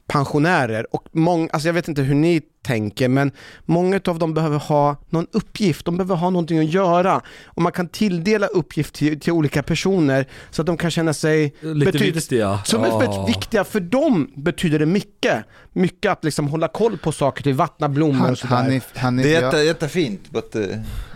pensionärer 0.09 0.95
och 0.95 1.05
många, 1.13 1.49
alltså 1.53 1.69
jag 1.69 1.73
vet 1.75 1.89
inte 1.89 2.03
hur 2.03 2.15
ni 2.15 2.43
tänker 2.63 3.09
men 3.09 3.31
många 3.65 4.01
av 4.07 4.19
dem 4.19 4.35
behöver 4.35 4.59
ha 4.59 4.97
någon 5.11 5.27
uppgift, 5.33 5.85
de 5.87 5.97
behöver 5.97 6.15
ha 6.17 6.31
någonting 6.31 6.59
att 6.59 6.73
göra 6.73 7.21
och 7.45 7.63
man 7.63 7.73
kan 7.73 7.89
tilldela 7.89 8.47
uppgift 8.47 8.95
till, 8.95 9.21
till 9.21 9.33
olika 9.33 9.63
personer 9.63 10.27
så 10.51 10.63
att 10.63 10.67
de 10.67 10.77
kan 10.77 10.91
känna 10.91 11.13
sig 11.13 11.55
Lite 11.61 11.93
betyder- 11.93 12.13
viktiga. 12.15 12.59
som 12.65 12.83
är 12.85 12.89
Ja. 12.89 12.99
väldigt 12.99 13.29
viktiga, 13.37 13.65
för 13.65 13.81
dem 13.81 14.31
betyder 14.37 14.79
det 14.79 14.87
mycket. 14.87 15.45
Mycket 15.73 16.13
att 16.13 16.25
liksom 16.25 16.49
hålla 16.49 16.69
koll 16.69 16.99
på 16.99 17.13
saker, 17.13 17.43
till 17.43 17.55
vattna 17.55 17.89
blommor 17.89 18.15
Han, 18.15 18.31
och 18.31 18.39
sådär. 18.39 18.57
han 18.57 18.73
är, 18.73 18.83
han 18.95 19.19
är, 19.19 19.23
Det 19.23 19.29
är 19.29 19.35
jag- 19.35 19.43
jätte, 19.43 19.57
jättefint, 19.59 20.31
but 20.31 20.57
uh, 20.57 20.63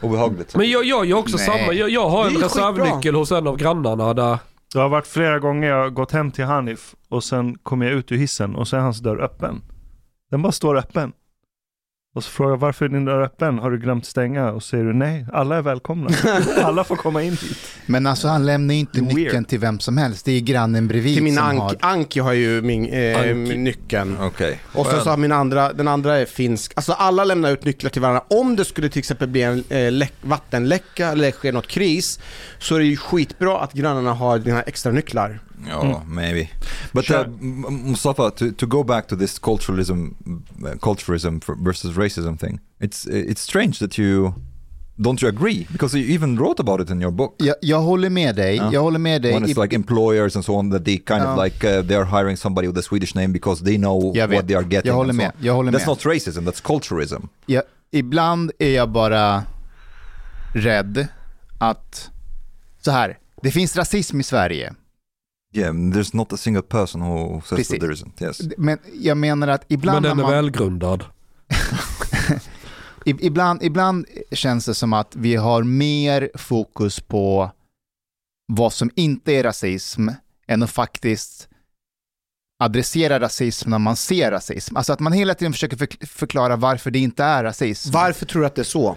obehagligt. 0.02 0.56
Men 0.56 0.70
jag, 0.70 0.84
jag 0.84 1.06
gör 1.06 1.16
också 1.18 1.36
Nej. 1.36 1.46
samma. 1.46 1.72
Jag, 1.72 1.90
jag 1.90 2.08
har 2.08 2.26
en 2.26 2.36
är 2.36 2.40
reservnyckel 2.40 3.14
hos 3.14 3.32
en 3.32 3.46
av 3.46 3.56
grannarna 3.56 4.14
där. 4.14 4.38
Det 4.72 4.78
har 4.78 4.88
varit 4.88 5.06
flera 5.06 5.38
gånger 5.38 5.68
jag 5.68 5.82
har 5.82 5.90
gått 5.90 6.12
hem 6.12 6.30
till 6.30 6.44
Hanif 6.44 6.94
och 7.08 7.24
sen 7.24 7.58
kommer 7.58 7.86
jag 7.86 7.94
ut 7.94 8.12
ur 8.12 8.16
hissen 8.16 8.56
och 8.56 8.68
så 8.68 8.76
är 8.76 8.80
hans 8.80 9.00
dörr 9.00 9.20
öppen. 9.20 9.62
Den 10.30 10.42
bara 10.42 10.52
står 10.52 10.76
öppen. 10.76 11.12
Och 12.14 12.24
så 12.24 12.30
frågar 12.30 12.50
jag 12.50 12.56
varför 12.56 12.84
är 12.84 12.88
din 12.88 13.04
dörr 13.04 13.22
öppen? 13.22 13.58
Har 13.58 13.70
du 13.70 13.78
glömt 13.78 14.06
stänga? 14.06 14.50
Och 14.50 14.62
säger 14.62 14.84
du 14.84 14.92
nej, 14.92 15.26
alla 15.32 15.56
är 15.56 15.62
välkomna. 15.62 16.10
alla 16.62 16.84
får 16.84 16.96
komma 16.96 17.22
in 17.22 17.30
hit. 17.30 17.58
Men 17.86 18.06
alltså 18.06 18.28
han 18.28 18.46
lämnar 18.46 18.74
ju 18.74 18.80
inte 18.80 19.00
Weird. 19.00 19.14
nyckeln 19.14 19.44
till 19.44 19.58
vem 19.58 19.80
som 19.80 19.96
helst. 19.98 20.24
Det 20.24 20.32
är 20.32 20.40
grannen 20.40 20.88
bredvid 20.88 21.14
Till 21.14 21.22
min 21.22 21.34
som 21.36 21.44
Anki, 21.44 21.58
har... 21.60 21.76
Anki 21.80 22.20
har 22.20 22.32
ju 22.32 22.62
min, 22.62 22.86
eh, 22.86 23.16
Anki. 23.16 23.34
min 23.34 23.64
nyckeln. 23.64 24.16
Okej. 24.20 24.60
Och 24.72 24.86
sen 24.86 25.00
så 25.00 25.10
har 25.10 25.16
min 25.16 25.32
andra, 25.32 25.72
den 25.72 25.88
andra 25.88 26.16
är 26.18 26.26
finsk. 26.26 26.72
Alltså 26.76 26.92
alla 26.92 27.24
lämnar 27.24 27.50
ut 27.52 27.64
nycklar 27.64 27.90
till 27.90 28.02
varandra. 28.02 28.24
Om 28.28 28.56
det 28.56 28.64
skulle 28.64 28.88
till 28.88 28.98
exempel 28.98 29.28
bli 29.28 29.42
en 29.42 29.64
eh, 29.68 29.92
läck, 29.92 30.12
vattenläcka 30.20 31.08
eller 31.08 31.30
sker 31.30 31.52
något 31.52 31.68
kris 31.68 32.20
så 32.58 32.74
är 32.74 32.78
det 32.78 32.84
ju 32.84 32.96
skitbra 32.96 33.60
att 33.60 33.72
grannarna 33.72 34.12
har 34.12 34.38
dina 34.38 34.62
extra 34.62 34.92
nycklar. 34.92 35.40
Ja, 35.68 36.02
maybe. 36.08 36.48
But 36.92 37.04
Sure. 37.04 37.20
uh, 37.20 37.70
Mustafa, 37.70 38.30
to, 38.30 38.52
to 38.52 38.66
go 38.66 38.82
back 38.84 39.08
to 39.08 39.16
this 39.16 39.38
culturalism, 39.40 40.14
uh, 40.64 40.78
culturalism 40.80 41.40
for- 41.44 41.64
versus 41.64 41.96
racism 41.96 42.36
thing, 42.38 42.60
it's 42.80 43.06
it's 43.06 43.40
strange 43.42 43.78
that 43.78 43.98
you 43.98 44.34
don't 44.98 45.22
you 45.22 45.28
agree 45.28 45.66
because 45.72 45.98
you 45.98 46.14
even 46.14 46.36
wrote 46.38 46.60
about 46.62 46.80
it 46.80 46.90
in 46.90 47.00
your 47.02 47.10
book. 47.12 47.34
Jag, 47.38 47.54
jag 47.62 47.80
håller 47.80 48.10
med 48.10 48.36
dig. 48.36 48.56
Ja. 48.56 48.72
Jag 48.72 48.80
håller 48.82 48.98
med 48.98 49.22
dig. 49.22 49.32
When 49.32 49.44
I- 49.44 49.52
it's 49.52 49.62
like 49.62 49.74
employers 49.76 50.36
and 50.36 50.44
so 50.44 50.54
on, 50.54 50.70
that 50.70 50.84
they 50.84 50.96
kind 50.96 51.20
Ja. 51.22 51.34
of 51.36 51.44
like 51.44 51.78
uh, 51.78 51.86
they 51.86 51.96
are 51.96 52.04
hiring 52.04 52.36
somebody 52.36 52.68
with 52.68 52.78
a 52.78 52.82
Swedish 52.82 53.14
name 53.14 53.28
because 53.28 53.64
they 53.64 53.76
know 53.76 54.12
what 54.16 54.46
they 54.46 54.56
are 54.56 54.66
getting. 54.70 54.88
Jag 54.88 54.94
håller 54.94 55.12
so 55.12 55.16
med. 55.16 55.26
on. 55.26 55.44
Jag 55.46 55.54
håller 55.54 55.72
That's 55.72 55.78
med. 55.78 55.88
not 55.88 56.06
racism, 56.06 56.40
that's 56.48 56.62
culturalism. 56.62 57.22
jag, 57.46 57.62
ibland 57.90 58.52
är 58.58 58.70
jag 58.70 58.88
bara 58.90 59.44
rädd 60.54 61.06
att... 61.58 62.10
Så 62.84 62.90
här, 62.90 63.18
det 63.42 63.50
finns 63.50 63.76
rasism 63.76 64.20
i 64.20 64.22
Sverige. 64.22 64.72
Yeah, 65.52 65.72
there's 65.72 66.14
not 66.16 66.32
a 66.32 66.36
single 66.36 66.62
person 66.62 67.00
who 67.02 67.40
says 67.40 67.48
Precis. 67.58 67.68
that 67.68 67.80
there 67.80 67.92
isn't. 67.92 68.22
Yes. 68.22 68.40
Men 68.58 68.78
jag 68.94 69.16
menar 69.16 69.48
att 69.48 69.64
ibland... 69.68 69.94
Men 69.94 70.02
den 70.02 70.18
är 70.18 70.22
man, 70.22 70.32
välgrundad. 70.32 71.04
ibland, 73.04 73.62
ibland 73.62 74.06
känns 74.32 74.64
det 74.66 74.74
som 74.74 74.92
att 74.92 75.16
vi 75.16 75.36
har 75.36 75.62
mer 75.62 76.30
fokus 76.34 77.00
på 77.00 77.50
vad 78.52 78.72
som 78.72 78.90
inte 78.96 79.32
är 79.32 79.42
rasism 79.42 80.08
än 80.46 80.62
att 80.62 80.70
faktiskt 80.70 81.48
adressera 82.62 83.20
rasism 83.20 83.70
när 83.70 83.78
man 83.78 83.96
ser 83.96 84.30
rasism. 84.30 84.76
Alltså 84.76 84.92
att 84.92 85.00
man 85.00 85.12
hela 85.12 85.34
tiden 85.34 85.52
försöker 85.52 85.76
förk- 85.76 86.06
förklara 86.08 86.56
varför 86.56 86.90
det 86.90 86.98
inte 86.98 87.24
är 87.24 87.44
rasism. 87.44 87.90
Varför 87.92 88.26
tror 88.26 88.40
du 88.42 88.46
att 88.46 88.54
det 88.54 88.62
är 88.62 88.64
så? 88.64 88.96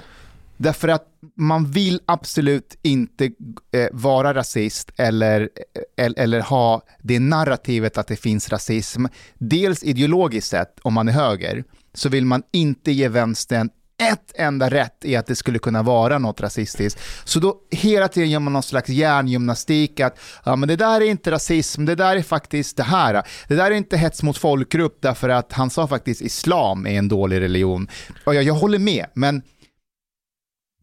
Därför 0.63 0.87
att 0.87 1.05
man 1.37 1.71
vill 1.71 1.99
absolut 2.05 2.77
inte 2.81 3.25
eh, 3.25 3.87
vara 3.91 4.33
rasist 4.33 4.91
eller, 4.97 5.41
eh, 5.41 6.05
eller, 6.05 6.19
eller 6.19 6.41
ha 6.41 6.81
det 7.01 7.19
narrativet 7.19 7.97
att 7.97 8.07
det 8.07 8.15
finns 8.15 8.49
rasism. 8.49 9.05
Dels 9.37 9.83
ideologiskt 9.83 10.49
sett, 10.49 10.79
om 10.81 10.93
man 10.93 11.07
är 11.07 11.11
höger, 11.11 11.63
så 11.93 12.09
vill 12.09 12.25
man 12.25 12.43
inte 12.51 12.91
ge 12.91 13.07
vänstern 13.07 13.69
ett 14.11 14.31
enda 14.35 14.69
rätt 14.69 15.05
i 15.05 15.15
att 15.15 15.27
det 15.27 15.35
skulle 15.35 15.59
kunna 15.59 15.83
vara 15.83 16.17
något 16.17 16.41
rasistiskt. 16.41 16.99
Så 17.23 17.39
då 17.39 17.55
hela 17.71 18.07
tiden 18.07 18.29
gör 18.29 18.39
man 18.39 18.53
någon 18.53 18.63
slags 18.63 18.89
hjärngymnastik 18.89 19.99
att 19.99 20.19
ja, 20.45 20.55
men 20.55 20.67
det 20.69 20.75
där 20.75 21.01
är 21.01 21.05
inte 21.05 21.31
rasism, 21.31 21.85
det 21.85 21.95
där 21.95 22.15
är 22.15 22.21
faktiskt 22.21 22.77
det 22.77 22.83
här. 22.83 23.23
Det 23.47 23.55
där 23.55 23.71
är 23.71 23.75
inte 23.75 23.97
hets 23.97 24.23
mot 24.23 24.37
folkgrupp 24.37 24.97
därför 25.01 25.29
att 25.29 25.53
han 25.53 25.69
sa 25.69 25.87
faktiskt 25.87 26.21
islam 26.21 26.87
är 26.87 26.97
en 26.97 27.07
dålig 27.07 27.41
religion. 27.41 27.87
Och 28.25 28.35
jag, 28.35 28.43
jag 28.43 28.53
håller 28.53 28.79
med, 28.79 29.05
men 29.13 29.41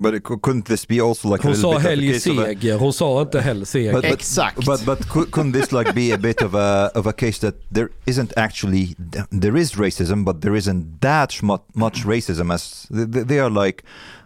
But 0.03 0.15
it, 0.15 0.23
couldn't 0.25 0.65
this 0.65 0.87
be 0.87 0.99
also 1.01 1.29
like 1.29 1.45
a 1.45 1.49
Hon 1.49 1.53
little 1.53 1.73
sa 1.73 1.79
bit 1.79 1.85
of 1.85 1.85
a 1.85 1.97
helg 1.97 2.13
case 2.13 2.27
of 2.27 2.39
a- 2.39 2.55
seger, 2.55 2.79
hon 2.79 2.93
sa 2.93 3.05
inte 3.23 3.41
helg 3.43 3.67
seger. 3.67 3.93
But- 3.93 4.03
but- 4.03 4.13
Exakt. 4.13 4.65
But 4.65 4.85
but 4.87 5.07
couldn't 5.09 5.53
this 5.53 5.73
like 5.73 5.93
be 5.95 6.11
a 6.13 6.19
bit 6.19 6.41
of 6.43 6.55
a 6.55 6.91
of 6.95 7.07
a 7.07 7.13
case 7.13 7.39
that 7.41 7.55
there 7.71 7.91
isn't 8.07 8.33
actually 8.37 8.95
there 9.31 9.57
is 9.61 9.73
racism, 9.77 10.25
but 10.25 10.41
there 10.41 10.57
isn't 10.57 11.01
that 11.03 11.43
much 11.43 11.63
much 11.75 12.05
racism 12.07 12.51
as 12.51 12.87
they, 12.91 13.25
they 13.25 13.39
are 13.39 13.51
like 13.51 13.83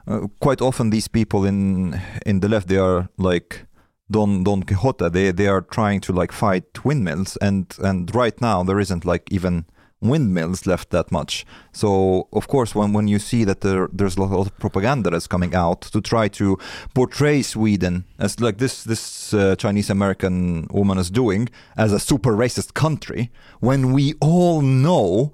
uh, 0.07 0.29
quite 0.39 0.63
often 0.63 0.91
these 0.91 1.09
people 1.09 1.45
in 1.49 2.01
in 2.25 2.41
the 2.41 2.49
left 2.49 2.69
they 2.69 2.79
are 2.79 3.09
like 3.19 3.67
Don 4.11 4.45
Don 4.45 4.63
Quixote. 4.63 5.09
They 5.11 5.33
they 5.33 5.49
are 5.49 5.63
trying 5.63 6.01
to 6.03 6.13
like 6.13 6.33
fight 6.33 6.85
windmills, 6.85 7.37
and 7.41 7.67
and 7.83 8.15
right 8.15 8.41
now 8.41 8.63
there 8.63 8.79
isn't 8.81 9.05
like 9.05 9.23
even 9.33 9.65
windmills 10.01 10.67
left 10.67 10.91
that 10.91 11.11
much. 11.11 11.45
So 11.73 12.29
of 12.33 12.47
course, 12.47 12.75
when 12.79 12.93
when 12.93 13.09
you 13.09 13.19
see 13.19 13.45
that 13.45 13.61
there 13.61 13.89
there's 13.99 14.17
a 14.17 14.23
lot 14.23 14.39
of 14.47 14.59
propaganda 14.59 15.11
that's 15.11 15.27
coming 15.29 15.55
out 15.55 15.81
to 15.93 16.01
try 16.01 16.29
to 16.29 16.57
portray 16.95 17.43
Sweden 17.43 18.05
as 18.19 18.41
like 18.41 18.59
this 18.59 18.85
this 18.85 19.33
uh, 19.35 19.55
Chinese 19.57 19.93
American 19.93 20.67
woman 20.71 20.99
is 20.99 21.11
doing 21.11 21.49
as 21.77 21.93
a 21.93 21.99
super 21.99 22.33
racist 22.37 22.73
country, 22.75 23.31
when 23.61 23.93
we 23.95 24.15
all 24.21 24.61
know. 24.63 25.33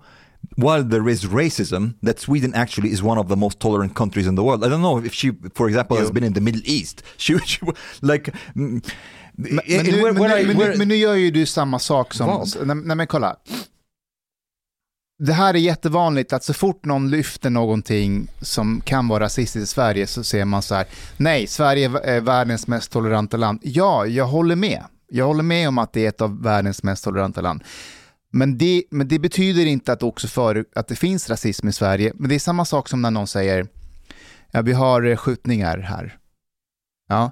While 0.57 0.85
there 0.85 1.07
is 1.09 1.25
racism, 1.27 1.95
that 2.03 2.19
Sweden 2.19 2.55
actually 2.55 2.91
is 2.91 3.03
one 3.03 3.19
of 3.21 3.29
the 3.29 3.37
most 3.37 3.61
tolerant 3.61 3.95
countries 3.95 4.27
in 4.27 4.35
the 4.37 4.43
world. 4.43 4.65
I 4.65 4.69
don't 4.69 4.81
know 4.83 4.99
if 4.99 5.13
she, 5.15 5.33
for 5.55 5.69
example, 5.69 5.97
has 5.99 6.11
been 6.11 6.25
in 6.25 6.33
the 6.33 6.41
Middle 6.41 6.63
East. 6.65 7.03
She, 7.19 7.39
she 7.39 7.61
like, 8.03 8.33
mm, 8.57 8.81
Men, 9.37 9.55
men, 9.55 9.87
in 9.87 9.87
nu, 9.87 10.03
where- 10.03 10.13
men, 10.13 10.21
where 10.23 10.45
nu, 10.45 10.53
I- 10.75 10.77
men, 10.79 10.89
nu 10.89 10.95
gör 10.97 11.15
ju 11.15 11.31
du 11.31 11.47
samma 11.47 11.79
sak 11.79 12.15
som... 12.15 12.27
Vad? 12.27 12.67
Nej, 12.67 12.77
nej 12.77 12.97
men 12.97 13.07
kolla. 13.07 13.37
Det 15.23 15.33
här 15.33 15.55
är 15.55 15.59
jättevanligt 15.59 16.33
att 16.33 16.45
så 16.45 16.55
fort 16.55 16.85
någon 16.85 17.11
lyfter 17.11 17.51
någonting 17.51 18.29
som 18.41 18.81
kan 18.81 19.09
vara 19.09 19.25
rasistiskt 19.25 19.65
i 19.65 19.67
Sverige 19.67 20.07
så 20.07 20.25
ser 20.25 20.45
man 20.45 20.63
så 20.63 20.75
här, 20.75 20.87
nej, 21.17 21.47
Sverige 21.47 21.91
är 22.05 22.21
världens 22.21 22.67
mest 22.67 22.93
toleranta 22.93 23.37
land. 23.37 23.61
Ja, 23.63 24.07
jag 24.07 24.27
håller 24.27 24.57
med. 24.57 24.85
Jag 25.09 25.27
håller 25.27 25.43
med 25.43 25.69
om 25.69 25.79
att 25.79 25.93
det 25.93 26.05
är 26.05 26.09
ett 26.09 26.21
av 26.21 26.43
världens 26.43 26.83
mest 26.83 27.05
toleranta 27.05 27.41
land. 27.41 27.65
Men 28.33 28.59
det, 28.59 28.85
men 28.91 29.09
det 29.09 29.19
betyder 29.19 29.67
inte 29.67 29.93
att 29.93 30.01
det, 30.01 30.07
också 30.07 30.29
för, 30.29 30.65
att 30.75 30.89
det 30.89 30.97
finns 30.97 31.31
rasism 31.31 31.69
i 31.69 31.73
Sverige. 31.73 32.13
Men 32.15 32.29
det 32.29 32.35
är 32.35 32.39
samma 32.39 32.65
sak 32.65 32.89
som 32.89 33.03
när 33.03 33.11
någon 33.11 33.27
säger, 33.27 33.67
ja, 34.51 34.63
vi 34.63 34.73
har 34.73 35.03
eh, 35.03 35.17
skjutningar 35.17 35.79
här. 35.79 36.19
Ja, 37.09 37.31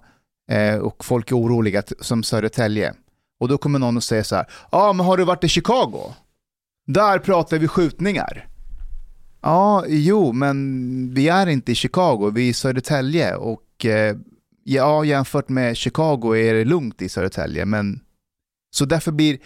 eh, 0.51 0.77
och 0.77 1.05
folk 1.05 1.31
är 1.31 1.37
oroliga, 1.37 1.83
som 2.01 2.23
Södertälje. 2.23 2.95
Och 3.41 3.49
då 3.49 3.59
kommer 3.59 3.79
någon 3.79 3.97
och 3.97 4.05
säger 4.05 4.23
så 4.23 4.37
här, 4.37 4.47
ja 4.73 4.93
men 4.93 5.07
har 5.07 5.17
du 5.17 5.25
varit 5.25 5.45
i 5.45 5.49
Chicago? 5.49 6.15
Där 6.89 7.19
pratar 7.19 7.59
vi 7.59 7.69
skjutningar. 7.69 8.49
Ja, 9.43 9.85
jo, 9.89 10.33
men 10.33 11.15
vi 11.15 11.29
är 11.29 11.47
inte 11.47 11.73
i 11.73 11.75
Chicago, 11.75 12.31
vi 12.35 12.47
är 12.47 12.51
i 12.51 12.53
Södertälje 12.53 13.35
och 13.35 13.85
eh, 13.85 14.17
ja, 14.65 15.05
jämfört 15.05 15.49
med 15.49 15.77
Chicago 15.77 16.37
är 16.37 16.55
det 16.55 16.65
lugnt 16.65 17.03
i 17.03 17.09
Södertälje, 17.09 17.65
men 17.65 18.01
så 18.71 18.85
därför 18.85 19.13
blir 19.13 19.39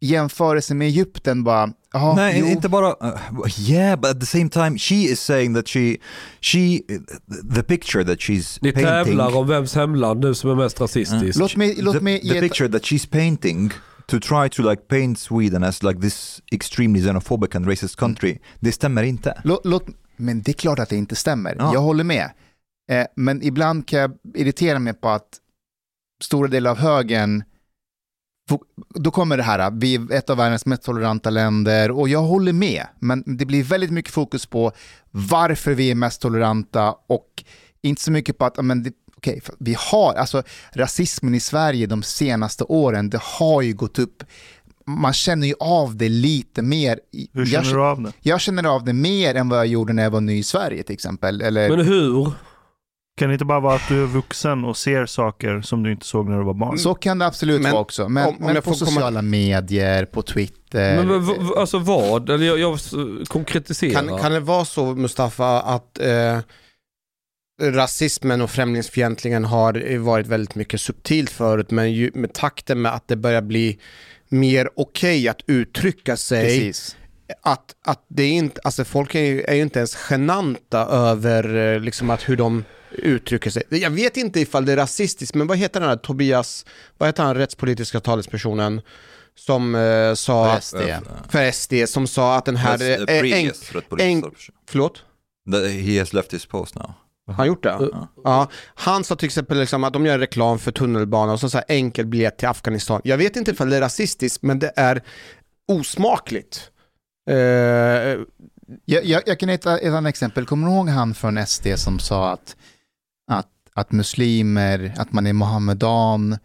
jämförelsen 0.00 0.78
med 0.78 0.88
Egypten 0.88 1.44
bara, 1.44 1.72
ja, 1.92 2.14
Nej, 2.16 2.38
jo. 2.40 2.46
inte 2.46 2.68
bara... 2.68 2.88
Uh, 2.88 3.70
yeah, 3.70 4.00
but 4.00 4.10
at 4.10 4.20
the 4.20 4.26
same 4.26 4.48
time 4.48 4.78
she 4.78 4.94
is 4.94 5.20
saying 5.20 5.54
that 5.54 5.68
she... 5.68 5.96
she 6.40 6.80
the 7.54 7.62
picture 7.62 8.04
that 8.04 8.18
she's 8.18 8.58
Ni 8.62 8.72
painting... 8.72 9.04
tävlar 9.04 9.36
om 9.36 9.46
vems 9.46 9.74
hemland 9.74 10.20
nu 10.20 10.34
som 10.34 10.50
är 10.50 10.54
mest 10.54 10.80
rasistiskt. 10.80 11.36
Låt 11.36 11.56
mig, 11.56 11.74
låt 11.78 11.96
the, 11.96 12.00
mig 12.00 12.20
the 12.20 12.36
ett, 12.36 12.42
picture 12.42 12.68
that 12.68 12.82
she's 12.82 13.10
painting 13.10 13.72
to 14.10 14.20
try 14.20 14.48
to 14.48 14.70
like 14.70 14.82
paint 14.88 15.18
Sweden 15.18 15.64
as 15.64 15.82
like 15.82 16.00
this 16.00 16.42
extremely 16.52 17.00
xenophobic 17.00 17.56
and 17.56 17.68
racist 17.68 17.96
country, 17.96 18.38
det 18.60 18.72
stämmer 18.72 19.02
inte. 19.02 19.40
Låt, 19.44 19.60
låt, 19.64 19.86
men 20.16 20.42
det 20.42 20.50
är 20.50 20.54
klart 20.54 20.78
att 20.78 20.88
det 20.88 20.96
inte 20.96 21.16
stämmer. 21.16 21.56
Ja. 21.58 21.74
Jag 21.74 21.80
håller 21.80 22.04
med. 22.04 22.30
Eh, 22.90 23.06
men 23.16 23.42
ibland 23.42 23.86
kan 23.86 24.00
jag 24.00 24.12
irritera 24.34 24.78
mig 24.78 24.94
på 24.94 25.08
att 25.08 25.38
stora 26.22 26.48
delar 26.48 26.70
av 26.70 26.78
högern 26.78 27.42
då 28.94 29.10
kommer 29.10 29.36
det 29.36 29.42
här, 29.42 29.70
vi 29.70 29.94
är 29.94 30.12
ett 30.12 30.30
av 30.30 30.36
världens 30.36 30.66
mest 30.66 30.82
toleranta 30.82 31.30
länder 31.30 31.90
och 31.90 32.08
jag 32.08 32.22
håller 32.22 32.52
med, 32.52 32.86
men 32.98 33.22
det 33.26 33.46
blir 33.46 33.64
väldigt 33.64 33.90
mycket 33.90 34.12
fokus 34.12 34.46
på 34.46 34.72
varför 35.10 35.74
vi 35.74 35.90
är 35.90 35.94
mest 35.94 36.22
toleranta 36.22 36.94
och 37.06 37.44
inte 37.82 38.02
så 38.02 38.12
mycket 38.12 38.38
på 38.38 38.44
att, 38.44 38.64
men 38.64 38.82
det, 38.82 38.92
okej, 39.20 39.40
för 39.44 39.54
vi 39.58 39.76
har, 39.78 40.14
alltså 40.14 40.42
rasismen 40.72 41.34
i 41.34 41.40
Sverige 41.40 41.86
de 41.86 42.02
senaste 42.02 42.64
åren, 42.64 43.10
det 43.10 43.20
har 43.22 43.62
ju 43.62 43.74
gått 43.74 43.98
upp, 43.98 44.22
man 44.86 45.12
känner 45.12 45.46
ju 45.46 45.54
av 45.60 45.96
det 45.96 46.08
lite 46.08 46.62
mer. 46.62 46.98
Hur 47.32 47.40
jag, 47.52 47.64
känner 47.64 47.74
du 47.78 47.82
av 47.84 48.02
det? 48.02 48.12
jag 48.20 48.40
känner 48.40 48.64
av 48.64 48.84
det 48.84 48.92
mer 48.92 49.34
än 49.34 49.48
vad 49.48 49.58
jag 49.58 49.66
gjorde 49.66 49.92
när 49.92 50.02
jag 50.02 50.10
var 50.10 50.20
ny 50.20 50.38
i 50.38 50.42
Sverige 50.42 50.82
till 50.82 50.94
exempel. 50.94 51.40
Eller, 51.40 51.68
Men 51.76 51.86
hur? 51.86 52.32
Kan 53.16 53.28
det 53.28 53.32
inte 53.32 53.44
bara 53.44 53.60
vara 53.60 53.74
att 53.74 53.88
du 53.88 54.02
är 54.02 54.06
vuxen 54.06 54.64
och 54.64 54.76
ser 54.76 55.06
saker 55.06 55.60
som 55.60 55.82
du 55.82 55.92
inte 55.92 56.06
såg 56.06 56.28
när 56.28 56.38
du 56.38 56.44
var 56.44 56.54
barn? 56.54 56.78
så 56.78 56.94
kan 56.94 57.18
det 57.18 57.26
absolut 57.26 57.60
Men 57.62 57.72
vara 57.72 57.80
också, 57.82 58.08
men, 58.08 58.28
om- 58.28 58.34
om 58.34 58.44
men 58.44 58.54
jag 58.54 58.64
på 58.64 58.70
får 58.70 58.78
komma- 58.86 58.90
sociala 58.90 59.22
medier, 59.22 60.04
på 60.04 60.22
Twitter. 60.22 61.04
Men, 61.04 61.26
v- 61.26 61.34
v- 61.40 61.44
alltså 61.56 61.78
vad? 61.78 62.30
Eller 62.30 62.46
jag, 62.46 62.58
jag 62.58 62.78
konkretisera. 63.28 63.92
Kan, 64.08 64.18
kan 64.18 64.32
det 64.32 64.40
vara 64.40 64.64
så 64.64 64.94
Mustafa 64.94 65.60
att 65.60 65.98
eh, 65.98 66.38
rasismen 67.60 68.40
och 68.40 68.50
främlingsfientligheten 68.50 69.44
har 69.44 69.98
varit 69.98 70.26
väldigt 70.26 70.54
mycket 70.54 70.80
subtilt 70.80 71.30
förut 71.30 71.70
men 71.70 71.92
ju, 71.92 72.10
med 72.14 72.32
takten 72.32 72.82
med 72.82 72.94
att 72.94 73.08
det 73.08 73.16
börjar 73.16 73.42
bli 73.42 73.78
mer 74.28 74.68
okej 74.76 75.28
att 75.28 75.40
uttrycka 75.46 76.16
sig 76.16 76.44
Precis. 76.44 76.96
att, 77.42 77.74
att 77.84 78.04
det 78.08 78.22
är 78.22 78.32
inte, 78.32 78.60
alltså 78.64 78.84
folk 78.84 79.14
är 79.14 79.20
ju, 79.20 79.42
är 79.42 79.54
ju 79.54 79.62
inte 79.62 79.78
ens 79.78 79.96
genanta 80.10 80.78
över 80.86 81.74
eh, 81.74 81.80
liksom 81.80 82.10
att 82.10 82.28
hur 82.28 82.36
de 82.36 82.64
uttrycker 82.92 83.50
sig. 83.50 83.62
Jag 83.68 83.90
vet 83.90 84.16
inte 84.16 84.40
ifall 84.40 84.64
det 84.64 84.72
är 84.72 84.76
rasistiskt, 84.76 85.34
men 85.34 85.46
vad 85.46 85.58
heter 85.58 85.80
den 85.80 85.88
här 85.88 85.96
Tobias, 85.96 86.66
vad 86.98 87.08
heter 87.08 87.22
han 87.22 87.36
rättspolitiska 87.36 88.00
talespersonen 88.00 88.80
som 89.34 89.74
eh, 89.74 90.14
sa, 90.14 90.52
För 90.52 90.60
SD. 90.60 90.76
för 91.28 91.50
SD, 91.50 91.92
som 91.92 92.06
sa 92.06 92.36
att 92.36 92.44
den 92.44 92.56
här, 92.56 92.82
uh, 92.82 92.88
eh, 92.88 93.00
en, 93.00 93.06
previous 93.06 93.72
red 93.72 93.88
police 93.88 94.04
en- 94.04 94.24
officer. 94.24 94.54
förlåt? 94.68 95.02
That 95.52 95.70
He 95.70 95.98
has 95.98 96.12
left 96.12 96.34
his 96.34 96.46
post 96.46 96.74
now. 96.74 96.92
Har 97.30 97.36
han 97.36 97.46
gjort 97.46 97.62
det? 97.62 97.76
Ja. 97.92 98.08
Ja, 98.24 98.48
han 98.74 99.04
sa 99.04 99.16
till 99.16 99.26
exempel 99.26 99.58
liksom 99.58 99.84
att 99.84 99.92
de 99.92 100.06
gör 100.06 100.18
reklam 100.18 100.58
för 100.58 100.72
tunnelbana 100.72 101.32
och 101.32 101.40
så, 101.40 101.50
så 101.50 101.58
här 101.58 101.64
enkel 101.68 102.06
biljett 102.06 102.38
till 102.38 102.48
Afghanistan. 102.48 103.00
Jag 103.04 103.16
vet 103.18 103.36
inte 103.36 103.50
ifall 103.50 103.70
det 103.70 103.76
är 103.76 103.80
rasistiskt, 103.80 104.42
men 104.42 104.58
det 104.58 104.72
är 104.76 105.02
osmakligt. 105.68 106.70
Eh, 107.30 107.36
Jag, 108.84 109.04
jag, 109.04 109.22
jag 109.26 109.38
kan 109.40 109.48
ge 109.48 109.54
ett, 109.54 109.66
ett 109.66 109.92
annat 109.92 110.10
exempel. 110.10 110.46
Kommer 110.46 110.68
du 110.68 110.74
ihåg 110.74 110.88
han 110.88 111.14
från 111.14 111.46
SD 111.46 111.66
som 111.76 111.98
sa 111.98 112.32
att, 112.32 112.56
att, 113.30 113.46
att 113.74 113.92
muslimer, 113.92 114.94
att 114.96 115.12
man 115.12 115.26
är 115.26 115.32
mohammedan 115.32 116.38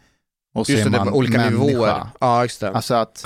och 0.55 0.65
så 0.65 0.71
just 0.71 0.85
är 0.85 0.89
det, 0.89 0.97
man 0.97 1.07
på 1.07 1.17
olika 1.17 1.37
människa. 1.37 1.63
nivåer. 1.65 2.07
Ja, 2.19 2.43
just 2.43 2.59
det. 2.61 2.69
Alltså 2.69 2.93
att 2.93 3.23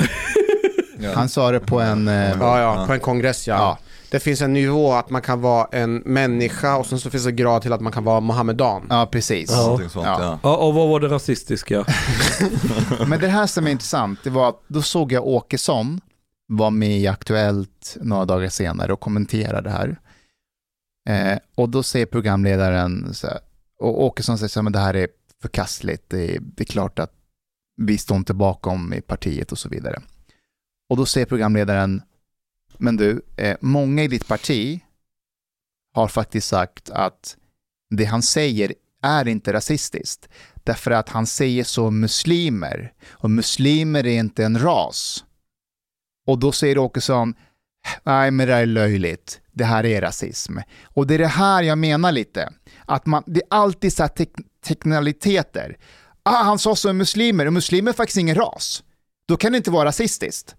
han 1.16 1.30
sa 1.30 1.52
det 1.52 1.60
på 1.60 1.80
en... 1.82 2.08
eh, 2.08 2.30
Ja, 2.40 2.60
ja, 2.62 2.86
på 2.88 2.94
en 2.94 3.00
kongress 3.00 3.48
ja. 3.48 3.56
Ja. 3.56 3.78
Det 4.12 4.20
finns 4.20 4.42
en 4.42 4.54
nivå 4.54 4.94
att 4.94 5.10
man 5.10 5.22
kan 5.22 5.42
vara 5.42 5.68
en 5.72 5.96
människa 5.96 6.78
och 6.78 6.86
sen 6.86 7.00
så 7.00 7.10
finns 7.10 7.24
det 7.24 7.32
grad 7.32 7.62
till 7.62 7.74
att 7.74 7.82
man 7.82 7.92
kan 7.92 8.04
vara 8.04 8.20
mohammedan. 8.20 8.88
Ja, 8.90 9.10
precis. 9.12 9.52
Ja. 9.52 9.80
Sånt, 9.90 10.06
ja. 10.06 10.40
Ja, 10.44 10.58
och 10.58 10.74
vad 10.74 10.90
var 10.90 11.00
det 11.00 11.08
rasistiska? 11.08 11.86
Men 13.08 13.20
det 13.20 13.28
här 13.28 13.48
som 13.48 13.68
är 13.68 13.72
intressant, 13.72 14.20
det 14.24 14.30
var 14.30 14.50
att 14.50 14.62
då 14.68 14.82
såg 14.82 15.12
jag 15.12 15.28
Åkesson 15.28 16.02
var 16.48 16.72
med 16.72 17.00
i 17.00 17.08
Aktuellt 17.08 17.98
några 18.02 18.26
dagar 18.26 18.50
senare 18.50 18.94
och 18.94 19.00
kommenterade 19.00 19.70
det 19.70 19.70
här. 19.70 20.00
Eh, 21.10 21.40
och 21.56 21.70
då 21.70 21.84
säger 21.84 22.06
programledaren, 22.06 23.14
så 23.14 23.28
här, 23.28 23.40
och 23.80 24.04
Åkesson 24.04 24.38
säger 24.38 24.50
så 24.50 24.60
här, 24.60 24.64
men 24.64 24.74
det 24.74 24.80
här 24.80 24.94
är 24.94 25.08
förkastligt, 25.42 26.10
det 26.10 26.36
är, 26.36 26.40
det 26.40 26.64
är 26.64 26.66
klart 26.66 27.00
att 27.00 27.14
vi 27.82 27.98
står 27.98 28.18
inte 28.18 28.34
bakom 28.34 28.94
i 28.94 29.02
partiet 29.02 29.52
och 29.52 29.58
så 29.58 29.70
vidare. 29.70 30.02
Och 30.90 30.98
då 30.98 31.06
säger 31.06 31.26
programledaren, 31.26 32.02
men 32.80 32.98
du, 32.98 33.22
eh, 33.38 33.58
många 33.62 34.04
i 34.04 34.08
ditt 34.08 34.28
parti 34.28 34.80
har 35.94 36.08
faktiskt 36.08 36.48
sagt 36.48 36.90
att 36.90 37.38
det 37.90 38.06
han 38.06 38.22
säger 38.22 38.74
är 39.02 39.28
inte 39.28 39.54
rasistiskt. 39.54 40.30
Därför 40.64 40.92
att 40.92 41.10
han 41.10 41.26
säger 41.26 41.64
så 41.64 41.92
muslimer. 41.92 42.94
Och 43.10 43.32
muslimer 43.32 44.08
är 44.08 44.20
inte 44.20 44.46
en 44.46 44.60
ras. 44.60 45.26
Och 46.28 46.40
då 46.40 46.52
säger 46.52 46.78
Åkesson, 46.78 47.34
nej 48.04 48.32
men 48.32 48.48
det 48.48 48.54
här 48.54 48.62
är 48.62 48.66
löjligt. 48.66 49.42
Det 49.52 49.66
här 49.66 49.86
är 49.86 50.02
rasism. 50.02 50.58
Och 50.84 51.08
det 51.08 51.14
är 51.14 51.20
det 51.20 51.28
här 51.28 51.64
jag 51.64 51.78
menar 51.78 52.12
lite. 52.12 52.54
Att 52.86 53.06
man, 53.06 53.24
det 53.26 53.40
är 53.40 53.48
alltid 53.50 53.94
så 53.94 54.04
här 54.04 54.10
tek- 54.10 54.46
teknikaliteter. 54.66 55.78
Ah, 56.24 56.44
han 56.44 56.60
sa 56.60 56.76
så 56.76 56.90
om 56.90 56.98
muslimer, 56.98 57.46
och 57.46 57.54
muslimer 57.54 57.92
är 57.92 57.96
faktiskt 57.96 58.18
ingen 58.18 58.36
ras. 58.36 58.84
Då 59.28 59.38
kan 59.38 59.52
det 59.52 59.58
inte 59.58 59.72
vara 59.72 59.88
rasistiskt. 59.88 60.56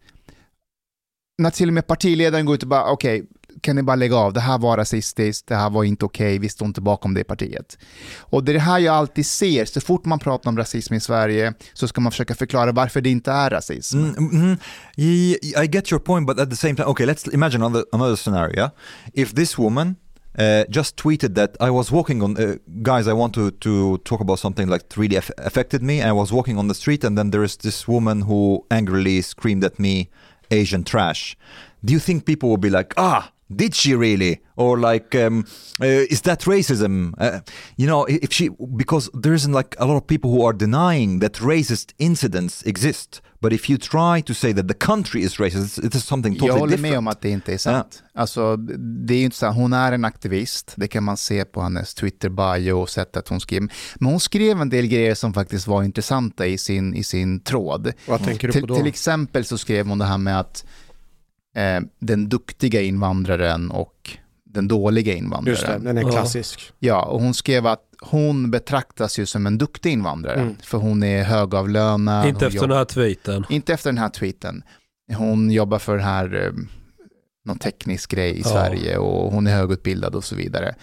När 1.41 1.51
till 1.51 1.68
och 1.68 1.74
med 1.74 1.86
partiledaren 1.86 2.47
går 2.47 2.55
ut 2.55 2.62
och 2.62 2.68
bara, 2.68 2.91
okej, 2.91 3.24
kan 3.61 3.76
ni 3.76 3.82
bara 3.82 3.97
lägga 3.97 4.16
av, 4.16 4.32
det 4.32 4.41
här 4.41 4.59
var 4.59 4.76
rasistiskt, 4.76 5.47
det 5.47 5.55
här 5.55 5.70
var 5.70 5.84
inte 5.84 6.05
okej, 6.05 6.38
vi 6.38 6.49
står 6.49 6.66
inte 6.66 6.80
bakom 6.80 7.14
det 7.14 7.24
partiet. 7.24 7.78
Och 8.18 8.45
det 8.45 8.53
är 8.53 8.55
det 8.55 8.61
här 8.61 8.78
jag 8.78 8.95
alltid 8.95 9.26
ser, 9.26 9.64
så 9.64 9.80
fort 9.80 10.05
man 10.05 10.18
pratar 10.18 10.51
om 10.51 10.57
rasism 10.57 10.95
i 10.95 11.01
Sverige 11.01 11.55
så 11.72 11.88
ska 11.88 12.01
man 12.01 12.12
försöka 12.12 12.34
förklara 12.34 12.72
varför 12.72 13.01
det 13.01 13.11
inte 13.11 13.32
är 13.32 13.51
rasism. 13.51 13.99
Mm, 13.99 14.14
mm, 14.16 14.43
mm. 14.43 14.59
I 15.62 15.66
get 15.72 15.93
your 15.93 16.01
point, 16.01 16.26
but 16.26 16.41
at 16.41 16.51
the 16.51 16.57
same 16.57 16.76
time, 16.76 16.88
okay, 16.88 17.07
let's 17.07 17.34
imagine 17.34 17.64
another, 17.64 17.84
another 17.93 18.16
scenario. 18.16 18.57
yeah? 18.57 18.70
If 19.14 19.34
this 19.34 19.59
woman 19.59 19.97
uh, 20.38 20.64
just 20.68 20.97
tweeted 20.97 21.34
that 21.34 21.57
I 21.61 21.70
was 21.70 21.91
walking 21.91 22.22
on, 22.22 22.36
uh, 22.36 22.57
guys, 22.82 23.09
I 23.09 23.12
want 23.12 23.34
to, 23.34 23.51
to 23.51 23.99
talk 23.99 24.20
about 24.20 24.38
something 24.38 24.68
like 24.68 24.84
really 24.97 25.16
aff- 25.16 25.30
affected 25.38 25.82
me. 25.82 26.03
I 26.03 26.12
was 26.12 26.32
walking 26.32 26.59
on 26.59 26.68
the 26.68 26.74
street, 26.74 27.05
and 27.05 27.16
then 27.16 27.30
there 27.30 27.45
is 27.45 27.57
this 27.57 27.88
woman 27.88 28.22
who 28.22 28.64
angrily 28.70 29.22
screamed 29.22 29.64
at 29.64 29.78
me, 29.78 30.09
Asian 30.51 30.84
trash. 30.84 31.36
Do 31.84 31.92
you 31.92 31.98
think 31.98 32.26
people 32.26 32.48
will 32.48 32.57
be 32.57 32.70
like, 32.70 32.94
ah, 32.96 33.32
did 33.55 33.74
she 33.74 33.94
really? 33.94 34.40
Or 34.57 34.78
like, 34.78 35.14
um, 35.14 35.44
uh, 35.80 35.86
is 35.86 36.22
that 36.22 36.40
racism? 36.40 37.14
Uh, 37.18 37.40
you 37.76 37.86
know, 37.86 38.05
if 38.05 38.32
she, 38.32 38.51
because 38.76 39.11
there 39.14 39.34
isn't 39.34 39.53
like 39.53 39.76
a 39.78 39.86
lot 39.86 39.96
of 39.96 40.07
people 40.07 40.30
who 40.30 40.44
are 40.44 40.53
denying 40.53 41.20
that 41.20 41.34
racist 41.34 41.94
incidents 41.98 42.62
exist. 42.62 43.20
But 43.42 43.53
if 43.53 43.70
you 43.70 43.78
try 43.78 44.20
to 44.20 44.34
say 44.34 44.53
that 44.53 44.68
the 44.68 44.74
country 44.74 45.22
is 45.22 45.36
racist, 45.36 45.78
it 45.84 45.94
is 45.94 46.05
something 46.05 46.34
totally 46.34 46.48
jag 46.48 46.59
håller 46.59 46.76
different. 46.76 46.92
med 46.92 46.98
om 46.98 47.09
att 47.09 47.20
det 47.20 47.30
inte 47.30 47.55
är 47.55 47.59
sant. 47.59 48.03
Alltså, 48.14 48.57
det 48.57 49.14
är 49.14 49.18
ju 49.18 49.24
inte 49.24 49.36
så 49.36 49.46
här, 49.46 49.53
hon 49.53 49.72
är 49.72 49.92
en 49.92 50.05
aktivist, 50.05 50.72
det 50.76 50.88
kan 50.88 51.05
man 51.05 51.16
se 51.16 51.44
på 51.44 51.62
hennes 51.62 51.94
Twitter-bio 51.94 52.72
och 52.72 52.88
sättet 52.90 53.28
hon 53.28 53.40
skrev. 53.40 53.62
Men 53.94 54.11
hon 54.11 54.20
skrev 54.20 54.61
en 54.61 54.68
del 54.68 54.86
grejer 54.86 55.14
som 55.14 55.34
faktiskt 55.34 55.66
var 55.66 55.82
intressanta 55.82 56.46
i 56.46 56.59
sin, 56.59 56.94
i 56.94 57.05
sin 57.05 57.40
tråd. 57.40 57.92
Vad 58.07 58.24
tänker 58.24 58.48
du 58.48 58.61
på 58.61 58.66
då? 58.66 58.76
till 58.76 58.86
exempel 58.86 59.44
så 59.44 59.59
skrev 59.59 59.86
hon 59.86 59.98
det 59.98 60.05
här 60.05 60.18
med 60.18 60.40
att 60.40 60.64
eh, 61.57 61.80
den 61.98 62.28
duktiga 62.28 62.80
invandraren 62.80 63.70
och 63.70 64.16
den 64.44 64.68
dåliga 64.68 65.14
invandraren. 65.14 65.57
Just 65.57 65.66
det, 65.66 65.78
den 65.78 65.98
är 65.98 66.11
klassisk. 66.11 66.72
Ja, 66.78 67.03
och 67.05 67.20
hon 67.20 67.34
skrev 67.34 67.66
att 67.66 67.82
hon 68.03 68.51
betraktas 68.51 69.18
ju 69.18 69.26
som 69.26 69.46
en 69.46 69.59
duktig 69.59 69.92
invandrare, 69.92 70.40
Mm. 70.40 70.57
för 70.62 70.78
hon 70.78 71.03
är 71.03 71.22
högavlönad. 71.24 72.28
inte 72.28 72.46
efter 72.46 72.57
jobb- 72.59 72.68
den 72.68 72.76
här 72.78 72.84
tweeten. 72.84 73.44
Inte 73.48 73.72
efter 73.72 73.90
den 73.90 73.98
här 73.98 74.09
tweeten. 74.09 74.62
Hon 75.16 75.51
jobbar 75.51 75.78
för 75.78 75.96
den 75.96 76.05
här, 76.07 76.46
eh, 76.46 76.53
någon 77.44 77.59
teknisk 77.59 78.11
grej 78.11 78.30
i 78.30 78.40
Ja. 78.40 78.48
Sverige 78.48 78.96
och 78.98 79.32
hon 79.32 79.46
är 79.46 79.57
högutbildad 79.57 80.14
och 80.14 80.24
så 80.24 80.36
vidare. 80.36 80.74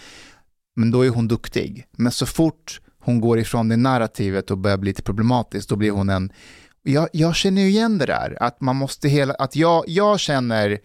Men 0.76 0.90
då 0.90 1.06
är 1.06 1.08
hon 1.10 1.28
duktig. 1.28 1.86
Men 1.96 2.12
så 2.12 2.26
fort 2.26 2.80
hon 3.00 3.20
går 3.20 3.38
ifrån 3.38 3.68
det 3.68 3.76
narrativet 3.76 4.50
och 4.50 4.58
börjar 4.58 4.76
bli 4.76 4.90
lite 4.90 5.02
problematiskt, 5.02 5.68
då 5.68 5.76
blir 5.76 5.90
hon 5.90 6.08
en... 6.08 6.32
Jag, 6.82 7.08
jag 7.12 7.36
känner 7.36 7.62
ju 7.62 7.68
igen 7.68 7.98
det 7.98 8.06
där, 8.06 8.36
att 8.40 8.60
man 8.60 8.76
måste 8.76 9.08
hela... 9.08 9.34
Att 9.34 9.56
jag, 9.56 9.84
jag 9.86 10.20
känner 10.20 10.78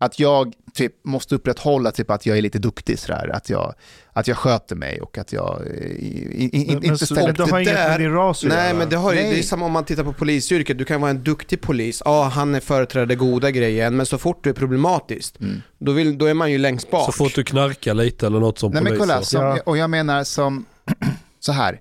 att 0.00 0.18
jag 0.18 0.54
typ 0.74 0.92
måste 1.04 1.34
upprätthålla 1.34 1.90
typ 1.90 2.10
att 2.10 2.26
jag 2.26 2.38
är 2.38 2.42
lite 2.42 2.58
duktig 2.58 2.98
sådär, 2.98 3.30
att 3.34 3.50
jag, 3.50 3.74
att 4.12 4.28
jag 4.28 4.36
sköter 4.36 4.76
mig 4.76 5.00
och 5.00 5.18
att 5.18 5.32
jag 5.32 5.60
eh, 5.66 5.72
i, 5.82 6.50
i, 6.52 6.64
Men, 6.66 6.74
men 6.80 6.84
inte 6.84 7.06
ställer... 7.06 7.32
det 7.32 7.42
har 7.50 7.60
inget 7.60 7.74
där- 7.74 7.88
med 7.88 8.00
din 8.00 8.12
ras 8.12 8.42
att 8.44 8.48
Nej 8.50 8.66
göra. 8.68 8.78
men 8.78 8.88
det, 8.88 8.96
har 8.96 9.12
ju, 9.12 9.18
det 9.18 9.38
är 9.38 9.42
samma 9.42 9.66
om 9.66 9.72
man 9.72 9.84
tittar 9.84 10.04
på 10.04 10.12
polisyrket, 10.12 10.78
du 10.78 10.84
kan 10.84 11.00
vara 11.00 11.10
en 11.10 11.22
duktig 11.24 11.60
polis, 11.60 12.02
ja 12.04 12.22
han 12.24 12.54
är 12.54 12.60
företräder 12.60 13.14
goda 13.14 13.50
grejen, 13.50 13.96
men 13.96 14.06
så 14.06 14.18
fort 14.18 14.44
du 14.44 14.50
är 14.50 14.54
problematisk, 14.54 15.36
Mm. 15.40 15.62
då, 15.78 15.92
vill, 15.92 16.18
då 16.18 16.26
är 16.26 16.34
man 16.34 16.52
ju 16.52 16.58
längst 16.58 16.90
bak. 16.90 17.06
Så 17.06 17.12
fort 17.12 17.34
du 17.34 17.44
knarkar 17.44 17.94
lite 17.94 18.26
eller 18.26 18.40
något 18.40 18.58
som 18.58 18.72
Nej 18.72 18.82
men 18.82 18.92
polis. 18.92 19.00
kolla, 19.00 19.18
så- 19.18 19.24
som, 19.24 19.40
Ja. 19.44 19.58
och 19.66 19.76
jag 19.78 19.90
menar 19.90 20.24
som 20.24 20.64
så 21.40 21.52
här. 21.52 21.80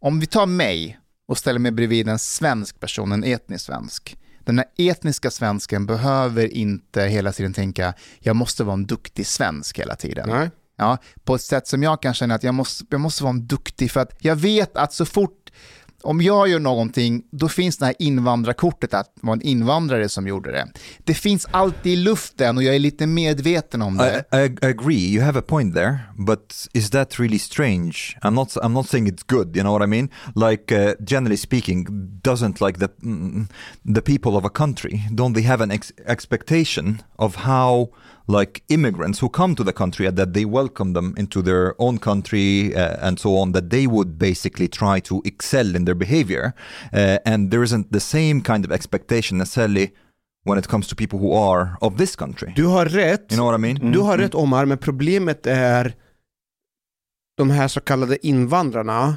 Om 0.00 0.20
vi 0.20 0.26
tar 0.26 0.46
mig 0.46 0.98
och 1.26 1.38
ställer 1.38 1.58
mig 1.58 1.72
bredvid 1.72 2.08
en 2.08 2.18
svensk 2.18 2.80
person, 2.80 3.12
en 3.12 3.24
etnisk 3.24 3.64
svensk. 3.64 4.16
Den 4.44 4.58
här 4.58 4.66
etniska 4.76 5.30
svensken 5.30 5.86
behöver 5.86 6.54
inte 6.54 7.02
hela 7.02 7.32
tiden 7.32 7.52
tänka, 7.52 7.94
jag 8.20 8.36
måste 8.36 8.64
vara 8.64 8.74
en 8.74 8.86
duktig 8.86 9.26
svensk 9.26 9.78
hela 9.78 9.96
tiden. 9.96 10.28
Nej. 10.28 10.50
Ja, 10.76 10.98
på 11.24 11.34
ett 11.34 11.42
sätt 11.42 11.66
som 11.66 11.82
jag 11.82 12.02
kan 12.02 12.14
känna 12.14 12.34
att 12.34 12.42
jag 12.42 12.54
måste, 12.54 12.84
jag 12.90 13.00
måste 13.00 13.22
vara 13.22 13.30
en 13.30 13.46
duktig, 13.46 13.90
för 13.90 14.00
att 14.00 14.16
jag 14.18 14.36
vet 14.36 14.76
att 14.76 14.92
så 14.92 15.04
fort, 15.04 15.43
om 16.04 16.20
jag 16.20 16.48
gör 16.48 16.60
någonting, 16.60 17.22
då 17.30 17.48
finns 17.48 17.76
det 17.76 17.86
här 17.86 17.94
invandrarkortet 17.98 18.94
att 18.94 19.14
det 19.14 19.26
var 19.26 19.32
en 19.32 19.42
invandrare 19.42 20.08
som 20.08 20.26
gjorde 20.26 20.52
det. 20.52 20.68
Det 21.04 21.14
finns 21.14 21.46
alltid 21.50 21.92
i 21.92 21.96
luften 21.96 22.56
och 22.56 22.62
jag 22.62 22.74
är 22.74 22.78
lite 22.78 23.06
medveten 23.06 23.82
om 23.82 23.96
det. 23.96 24.24
I, 24.32 24.36
I, 24.36 24.70
agree. 24.70 25.14
You 25.14 25.24
have 25.24 25.38
a 25.38 25.42
point 25.46 25.74
there, 25.74 25.98
but 26.18 26.68
is 26.72 26.90
that 26.90 27.20
really 27.20 27.38
strange? 27.38 28.16
I'm 28.22 28.34
not. 28.34 28.56
I'm 28.56 28.72
not 28.72 28.88
saying 28.88 29.08
it's 29.08 29.24
good. 29.26 29.56
You 29.56 29.62
know 29.62 29.72
what 29.78 29.82
I 29.82 29.86
mean? 29.86 30.08
Like 30.34 30.72
uh, 30.72 30.94
generally 31.00 31.36
speaking, 31.36 31.86
doesn't 32.22 32.66
like 32.66 32.78
the 32.78 32.88
mm, 33.02 33.48
the 33.94 34.02
people 34.02 34.36
of 34.36 34.44
a 34.44 34.50
country 34.50 35.02
don't 35.14 35.34
they 35.34 35.42
have 35.42 35.60
an 35.60 35.70
ex- 35.70 35.92
expectation 36.06 37.02
of 37.18 37.36
how 37.36 37.90
like 38.26 38.62
immigrants 38.68 39.18
who 39.20 39.28
come 39.28 39.54
to 39.54 39.64
the 39.64 39.72
country 39.72 40.06
and 40.06 40.16
that 40.16 40.32
they 40.32 40.44
welcome 40.44 40.92
them 40.94 41.14
into 41.16 41.42
their 41.42 41.74
own 41.78 41.98
country 41.98 42.74
uh, 42.74 42.96
and 43.08 43.18
so 43.18 43.36
on 43.36 43.52
that 43.52 43.68
they 43.70 43.86
would 43.86 44.18
basically 44.18 44.68
try 44.68 45.00
to 45.00 45.20
excel 45.24 45.76
in 45.76 45.84
their 45.84 45.94
behavior 45.94 46.52
uh, 46.92 47.18
and 47.26 47.50
there 47.50 47.62
isn't 47.62 47.92
the 47.92 48.00
same 48.00 48.40
kind 48.40 48.64
of 48.64 48.72
expectation 48.72 49.38
necessarily 49.38 49.92
when 50.44 50.58
it 50.58 50.68
comes 50.68 50.86
to 50.88 50.94
people 50.96 51.18
who 51.18 51.32
are 51.32 51.76
of 51.80 51.96
this 51.96 52.16
country 52.16 52.52
Du 52.56 52.66
har 52.66 52.86
rätt. 52.86 53.30
you 53.30 53.36
know 53.36 53.46
what 53.46 53.54
i 53.54 53.62
mean 53.62 53.92
Du 53.92 54.00
har 54.00 54.18
rätt 54.18 54.34
Omar, 54.34 54.64
men 54.66 54.78
problemet 54.78 55.46
är 55.46 55.94
de 57.36 57.50
här 57.50 57.68
så 57.68 57.80
kallade 57.80 58.26
invandrarna. 58.26 59.16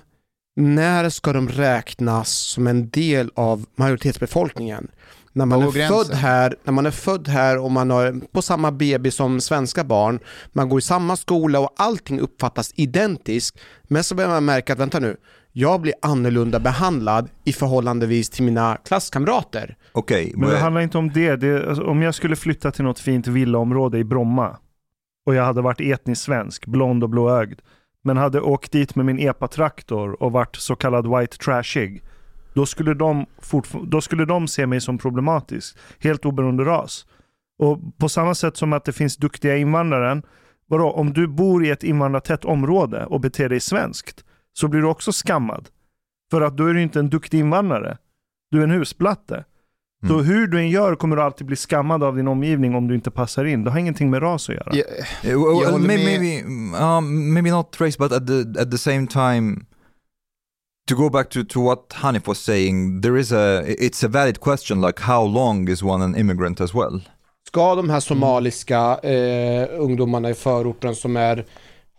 När 0.55 1.09
ska 1.09 1.33
de 1.33 1.49
räknas 1.49 2.29
som 2.29 2.67
en 2.67 2.89
del 2.89 3.31
av 3.35 3.65
majoritetsbefolkningen? 3.75 4.87
När 5.37 5.45
man, 5.45 5.61
är 5.61 5.71
gränsen? 5.71 5.97
född 5.97 6.15
här, 6.15 6.55
när 6.63 6.73
man 6.73 6.85
är 6.85 6.91
född 6.91 7.27
här 7.27 7.57
och 7.57 7.71
man 7.71 7.89
har 7.89 8.21
på 8.31 8.41
samma 8.41 8.71
BB 8.71 9.11
som 9.11 9.41
svenska 9.41 9.83
barn, 9.83 10.19
man 10.53 10.69
går 10.69 10.79
i 10.79 10.81
samma 10.81 11.15
skola 11.15 11.59
och 11.59 11.73
allting 11.77 12.19
uppfattas 12.19 12.71
identiskt. 12.75 13.59
Men 13.83 14.03
så 14.03 14.15
börjar 14.15 14.29
man 14.29 14.45
märka 14.45 14.73
att 14.73 14.79
vänta 14.79 14.99
nu, 14.99 15.17
jag 15.51 15.81
blir 15.81 15.93
annorlunda 16.01 16.59
behandlad 16.59 17.29
i 17.43 17.53
förhållandevis 17.53 18.29
till 18.29 18.43
mina 18.43 18.77
klasskamrater. 18.85 19.77
okay 19.93 20.31
Men 20.35 20.49
det 20.49 20.57
handlar 20.57 20.81
inte 20.81 20.97
om 20.97 21.09
det. 21.13 21.35
det 21.35 21.69
alltså, 21.69 21.83
om 21.83 22.01
jag 22.01 22.15
skulle 22.15 22.35
flytta 22.35 22.71
till 22.71 22.83
något 22.83 22.99
fint 22.99 23.27
villaområde 23.27 23.97
i 23.97 24.03
Bromma 24.03 24.57
och 25.25 25.35
jag 25.35 25.43
hade 25.43 25.61
varit 25.61 25.81
etnisk 25.81 26.21
svensk, 26.21 26.65
blond 26.65 27.03
och 27.03 27.09
blåögd, 27.09 27.59
men 28.03 28.17
hade 28.17 28.41
åkt 28.41 28.71
dit 28.71 28.95
med 28.95 29.05
min 29.05 29.19
epatraktor 29.19 30.23
och 30.23 30.31
varit 30.31 30.55
så 30.55 30.75
kallad 30.75 31.17
white 31.17 31.37
trashig, 31.37 32.03
då 32.57 32.65
skulle 32.65 32.93
de, 32.93 33.25
då 33.87 34.01
skulle 34.01 34.25
de 34.25 34.47
se 34.47 34.65
mig 34.67 34.81
som 34.81 34.97
problematisk, 34.97 35.77
helt 35.99 36.25
oberoende 36.25 36.63
ras. 36.63 37.05
Och 37.59 37.97
på 37.97 38.09
samma 38.09 38.35
sätt 38.35 38.57
som 38.57 38.73
att 38.73 38.85
det 38.85 38.93
finns 38.93 39.17
duktiga 39.17 39.57
invandrare, 39.57 40.21
vadå, 40.69 40.91
om 40.91 41.13
du 41.13 41.27
bor 41.27 41.65
i 41.65 41.69
ett 41.69 41.83
invandrartätt 41.83 42.45
område 42.45 43.05
och 43.05 43.19
beter 43.21 43.49
dig 43.49 43.59
svenskt, 43.59 44.23
så 44.53 44.67
blir 44.67 44.81
du 44.81 44.87
också 44.87 45.11
skammad. 45.11 45.69
För 46.31 46.41
att 46.41 46.57
då 46.57 46.65
är 46.65 46.73
du 46.73 46.81
inte 46.81 46.99
en 46.99 47.09
duktig 47.09 47.39
invandrare. 47.39 47.97
Du 48.51 48.59
är 48.59 48.63
en 48.63 48.71
husplatte. 48.71 49.45
Så 50.07 50.13
Mm. 50.13 50.25
hur 50.25 50.47
du 50.47 50.59
än 50.59 50.69
gör 50.69 50.95
kommer 50.95 51.15
du 51.15 51.21
alltid 51.21 51.47
bli 51.47 51.55
skammad 51.55 52.03
av 52.03 52.15
din 52.15 52.27
omgivning 52.27 52.75
om 52.75 52.87
du 52.87 52.95
inte 52.95 53.11
passar 53.11 53.45
in. 53.45 53.63
Det 53.63 53.71
har 53.71 53.79
ingenting 53.79 54.09
med 54.09 54.21
ras 54.21 54.49
att 54.49 54.55
göra. 54.55 54.71
Uh, 54.73 54.79
Jag 55.23 55.39
well, 55.59 55.71
håller 55.71 55.87
maybe, 55.87 56.03
med. 56.03 56.19
maybe, 56.19 56.83
um, 56.85 57.33
maybe 57.33 57.51
not 57.51 57.81
race, 57.81 57.97
but 57.99 58.11
at 58.11 58.27
the 58.27 58.61
at 58.61 58.71
the 58.71 58.77
same 58.77 59.07
time, 59.07 59.65
to 60.87 60.95
go 60.95 61.09
back 61.09 61.29
to, 61.29 61.43
to 61.43 61.61
what 61.61 61.89
Hanif 61.89 62.27
was 62.27 62.39
saying, 62.39 63.01
there 63.01 63.19
is 63.19 63.31
a 63.31 63.63
it's 63.67 64.03
a 64.03 64.07
valid 64.07 64.39
question. 64.39 64.81
Like, 64.81 64.99
how 65.01 65.23
long 65.23 65.69
is 65.69 65.83
one 65.83 66.01
an 66.05 66.15
immigrant 66.15 66.61
as 66.61 66.73
well? 66.73 67.01
Ska 67.47 67.75
de 67.75 67.89
här 67.89 67.99
somaliska 67.99 68.99
eh, 69.03 69.67
ungdomarna 69.79 70.29
i 70.29 70.33
förorten 70.33 70.95
som 70.95 71.17
är 71.17 71.45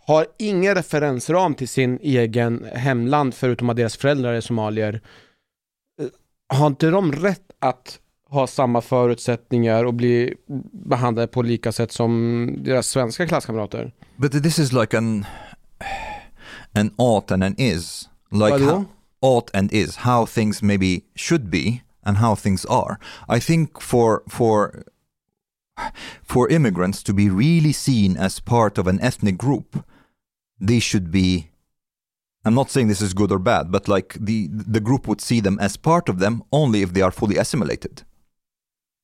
har 0.05 0.25
ingen 0.39 0.75
referensram 0.75 1.55
till 1.55 1.67
sin 1.67 1.99
egen 2.01 2.65
hemland 2.73 3.33
förutom 3.33 3.69
att 3.69 3.77
deras 3.77 3.97
föräldrar 3.97 4.33
är 4.33 4.41
somalier. 4.41 5.01
eh, 6.01 6.07
Har 6.57 6.67
inte 6.67 6.89
de 6.89 7.11
rätt 7.11 7.51
att 7.59 7.99
ha 8.29 8.47
samma 8.47 8.81
förutsättningar 8.81 9.85
och 9.85 9.93
bli 9.93 10.33
behandlade 10.73 11.27
på 11.27 11.41
lika 11.41 11.71
sätt 11.71 11.91
som 11.91 12.51
deras 12.63 12.87
svenska 12.87 13.27
klasskamrater? 13.27 13.91
But 14.15 14.43
this 14.43 14.59
is 14.59 14.73
like 14.73 14.97
an 14.97 15.25
an 16.73 16.91
ought 16.97 17.31
and 17.31 17.43
an 17.43 17.55
is, 17.57 18.09
like 18.31 18.61
how, 18.61 18.89
ought 19.21 19.51
and 19.53 19.71
is, 19.71 19.97
how 19.97 20.25
things 20.25 20.61
maybe 20.61 21.05
should 21.15 21.49
be 21.49 21.81
and 22.03 22.17
how 22.17 22.35
things 22.35 22.65
are. 22.65 22.99
I 23.27 23.39
think 23.39 23.81
for 23.81 24.23
for 24.27 24.83
for 26.23 26.49
immigrants 26.49 27.03
to 27.03 27.13
be 27.13 27.29
really 27.29 27.71
seen 27.71 28.17
as 28.17 28.39
part 28.39 28.77
of 28.77 28.87
an 28.87 28.99
ethnic 29.01 29.37
group, 29.37 29.85
they 30.59 30.79
should 30.79 31.11
be. 31.11 31.49
I'm 32.45 32.55
not 32.55 32.71
saying 32.71 32.87
this 32.87 33.01
is 33.01 33.13
good 33.13 33.31
or 33.31 33.39
bad, 33.39 33.71
but 33.71 33.87
like 33.87 34.15
the 34.19 34.47
the 34.51 34.79
group 34.79 35.07
would 35.07 35.21
see 35.21 35.41
them 35.41 35.57
as 35.59 35.77
part 35.77 36.09
of 36.09 36.19
them 36.19 36.43
only 36.51 36.81
if 36.81 36.93
they 36.93 37.01
are 37.01 37.11
fully 37.11 37.37
assimilated. 37.37 38.03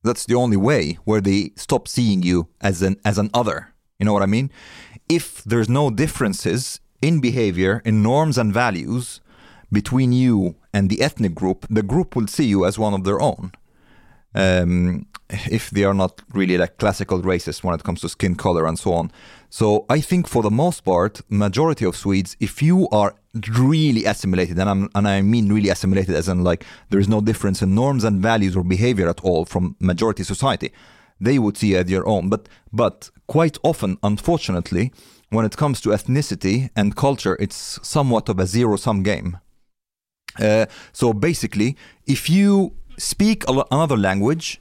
That's 0.03 0.25
the 0.25 0.35
only 0.35 0.57
way 0.57 0.97
where 1.03 1.21
they 1.21 1.51
stop 1.55 1.87
seeing 1.87 2.23
you 2.23 2.47
as 2.61 2.81
an 2.81 2.97
as 3.03 3.17
an 3.17 3.29
other. 3.33 3.73
You 3.99 4.05
know 4.05 4.13
what 4.13 4.23
I 4.23 4.27
mean? 4.27 4.51
If 5.09 5.43
there's 5.43 5.69
no 5.69 5.89
differences 5.89 6.79
in 7.05 7.19
behavior, 7.19 7.81
in 7.85 8.01
norms 8.01 8.37
and 8.37 8.53
values 8.53 9.21
between 9.71 10.11
you 10.11 10.55
and 10.73 10.89
the 10.89 11.01
ethnic 11.01 11.35
group, 11.35 11.65
the 11.69 11.83
group 11.83 12.15
will 12.15 12.27
see 12.27 12.45
you 12.45 12.65
as 12.65 12.79
one 12.79 12.93
of 12.93 13.03
their 13.03 13.21
own. 13.21 13.51
Um, 14.33 15.07
if 15.29 15.69
they 15.69 15.83
are 15.83 15.93
not 15.93 16.21
really 16.33 16.57
like 16.57 16.77
classical 16.77 17.21
racists 17.21 17.63
when 17.63 17.73
it 17.75 17.83
comes 17.83 18.01
to 18.01 18.09
skin 18.09 18.35
color 18.35 18.67
and 18.67 18.77
so 18.77 18.93
on. 18.93 19.11
So 19.49 19.85
I 19.89 20.01
think 20.01 20.27
for 20.27 20.43
the 20.43 20.51
most 20.51 20.81
part, 20.81 21.21
majority 21.29 21.85
of 21.85 21.95
Swedes, 21.95 22.35
if 22.39 22.61
you 22.61 22.87
are 22.89 23.15
really 23.57 24.05
assimilated, 24.05 24.59
and, 24.59 24.69
I'm, 24.69 24.89
and 24.93 25.07
I 25.07 25.21
mean 25.21 25.51
really 25.51 25.69
assimilated 25.69 26.15
as 26.15 26.27
in 26.27 26.43
like 26.43 26.63
there 26.89 26.99
is 26.99 27.07
no 27.07 27.21
difference 27.21 27.61
in 27.61 27.73
norms 27.73 28.03
and 28.03 28.21
values 28.21 28.55
or 28.55 28.63
behavior 28.63 29.09
at 29.09 29.21
all 29.21 29.45
from 29.45 29.75
majority 29.79 30.23
society, 30.23 30.71
they 31.19 31.39
would 31.39 31.57
see 31.57 31.75
as 31.75 31.89
your 31.89 32.07
own. 32.07 32.29
But 32.29 32.47
but 32.73 33.09
quite 33.27 33.57
often, 33.63 33.97
unfortunately, 34.03 34.91
when 35.35 35.45
it 35.45 35.55
comes 35.57 35.81
to 35.81 35.89
ethnicity 35.89 36.69
and 36.75 36.95
culture, 36.95 37.35
it's 37.39 37.79
somewhat 37.83 38.29
of 38.29 38.39
a 38.39 38.45
zero-sum 38.45 39.03
game. 39.03 39.37
Uh, 40.39 40.65
so 40.91 41.13
basically, 41.13 41.75
if 42.05 42.29
you 42.29 42.71
speak 42.97 43.43
a 43.47 43.63
another 43.71 43.97
language 43.97 44.59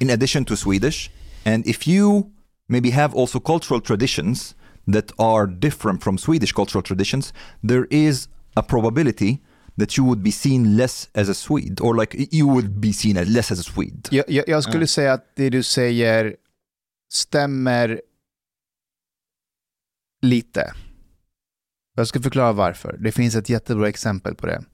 in 0.00 0.10
addition 0.10 0.44
to 0.44 0.56
Swedish, 0.56 1.10
and 1.44 1.66
if 1.66 1.86
you 1.86 2.30
maybe 2.68 2.90
have 2.90 3.14
also 3.14 3.38
cultural 3.40 3.80
traditions 3.80 4.54
that 4.94 5.12
are 5.18 5.46
different 5.46 6.02
from 6.02 6.18
Swedish 6.18 6.52
cultural 6.52 6.82
traditions, 6.82 7.32
there 7.68 7.86
is 7.90 8.28
a 8.56 8.62
probability 8.62 9.38
that 9.76 9.96
you 9.98 10.04
would 10.04 10.22
be 10.22 10.30
seen 10.30 10.76
less 10.76 11.08
as 11.14 11.28
a 11.28 11.34
Swede, 11.34 11.80
or 11.80 11.96
like 11.96 12.14
you 12.32 12.46
would 12.48 12.80
be 12.80 12.92
seen 12.92 13.16
as 13.16 13.28
less 13.28 13.50
as 13.52 13.58
a 13.58 13.62
Swede. 13.62 14.08
Jag, 14.10 14.24
jag, 14.28 14.44
jag 14.48 14.62
skulle 14.62 14.80
Ja. 14.84 14.86
säga 14.86 15.12
att 15.12 15.24
det 15.36 15.50
du 15.50 15.62
säger 15.62 16.36
stämmer 17.12 18.00
lite. 20.24 20.72
Jag 21.96 22.08
ska 22.08 22.20
förklara 22.20 22.52
varför. 22.52 22.96
Det 23.00 23.12
finns 23.12 23.34
ett 23.34 23.48
jättebra 23.48 23.88
exempel 23.88 24.34
på 24.34 24.46
det. 24.46 24.64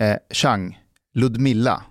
Eh, 0.00 0.16
Chang, 0.30 0.80
Ludmilla, 1.14 1.82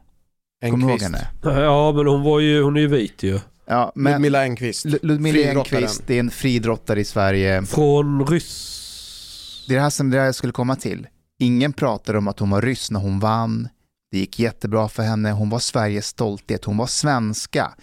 kommer 0.62 0.86
du 0.88 0.92
ihåg 0.92 1.02
henne? 1.02 1.28
Ja, 1.44 1.94
men 1.96 2.08
hon 2.08 2.24
var 2.24 2.40
ju, 2.40 2.62
hon 2.62 2.78
är 2.78 2.82
ju 2.82 2.88
vit 2.88 3.24
ju. 3.24 3.40
Ja, 3.66 3.92
men 3.96 4.14
Ludmilla 4.14 4.42
Engqvist. 4.42 4.86
Lu- 4.86 5.00
Ludmilla. 5.02 5.50
Enquist, 5.52 6.04
det 6.08 6.16
är 6.16 6.20
en 6.20 6.30
friidrottare 6.32 7.00
i 7.00 7.06
Sverige. 7.06 7.64
Från 7.66 8.28
ryss... 8.28 9.66
Det 9.68 9.74
är 9.74 9.76
det 9.76 9.84
här 9.84 9.90
som 9.90 10.10
det 10.10 10.18
här 10.18 10.26
jag 10.26 10.36
skulle 10.36 10.54
komma 10.54 10.76
till. 10.76 11.08
Ingen 11.40 11.74
pratar 11.74 12.14
om 12.14 12.28
att 12.28 12.40
hon 12.40 12.50
var 12.50 12.62
ryss 12.62 12.92
när 12.92 13.00
hon 13.00 13.20
vann. 13.20 13.70
Det 14.12 14.18
gick 14.18 14.40
jättebra 14.40 14.90
för 14.90 15.04
henne. 15.04 15.32
Hon 15.32 15.50
var 15.50 15.60
Sveriges 15.60 16.08
stolthet. 16.08 16.66
Hon 16.66 16.78
var 16.78 16.88
svenska. 16.88 17.74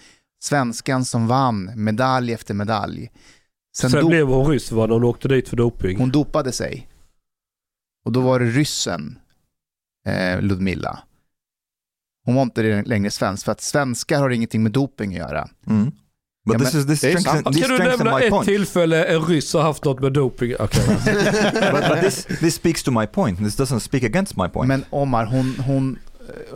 Svenskan 0.43 1.05
som 1.05 1.27
vann 1.27 1.71
medalj 1.75 2.33
efter 2.33 2.53
medalj. 2.53 3.09
Sen, 3.77 3.89
Sen 3.89 4.07
blev 4.07 4.27
hon 4.27 4.51
ryss 4.51 4.71
va, 4.71 4.85
när 4.85 4.93
hon 4.93 5.03
åkte 5.03 5.27
dit 5.27 5.49
för 5.49 5.57
doping. 5.57 5.97
hon 5.99 6.09
dopade 6.11 6.51
sig. 6.51 6.87
Och 8.05 8.11
då 8.11 8.21
var 8.21 8.39
det 8.39 8.45
ryssen 8.45 9.19
eh, 10.07 10.41
Ludmilla. 10.41 10.99
Hon 12.25 12.35
var 12.35 12.41
inte 12.41 12.81
längre 12.85 13.11
svensk, 13.11 13.45
för 13.45 13.51
att 13.51 13.61
svenskar 13.61 14.19
har 14.19 14.29
ingenting 14.29 14.63
med 14.63 14.71
doping 14.71 15.11
att 15.13 15.17
göra. 15.19 15.47
Mm. 15.67 15.85
But 16.45 16.53
Ja, 16.53 16.59
this 16.59 16.73
men 16.73 16.81
is 16.81 16.87
this 16.87 17.03
är 17.03 17.23
Kan 17.43 17.53
du 17.53 17.77
nämna 17.77 18.17
my 18.17 18.23
ett 18.23 18.29
point. 18.29 18.45
tillfälle 18.45 19.05
en 19.05 19.21
ryss 19.25 19.53
har 19.53 19.61
haft 19.61 19.85
något 19.85 20.01
med 20.01 20.13
doping? 20.13 20.53
Okej. 20.59 20.83
but, 21.71 21.89
but 21.89 22.01
this 22.01 22.25
this 22.39 22.55
speaks 22.55 22.83
to 22.83 22.91
my 22.91 23.07
point. 23.07 23.39
This 23.39 23.59
doesn't 23.59 23.79
speak 23.79 24.03
against 24.03 24.37
my 24.37 24.47
point. 24.49 24.67
Men 24.67 24.85
Omar, 24.89 25.25
hon, 25.25 25.55
hon, 25.59 25.99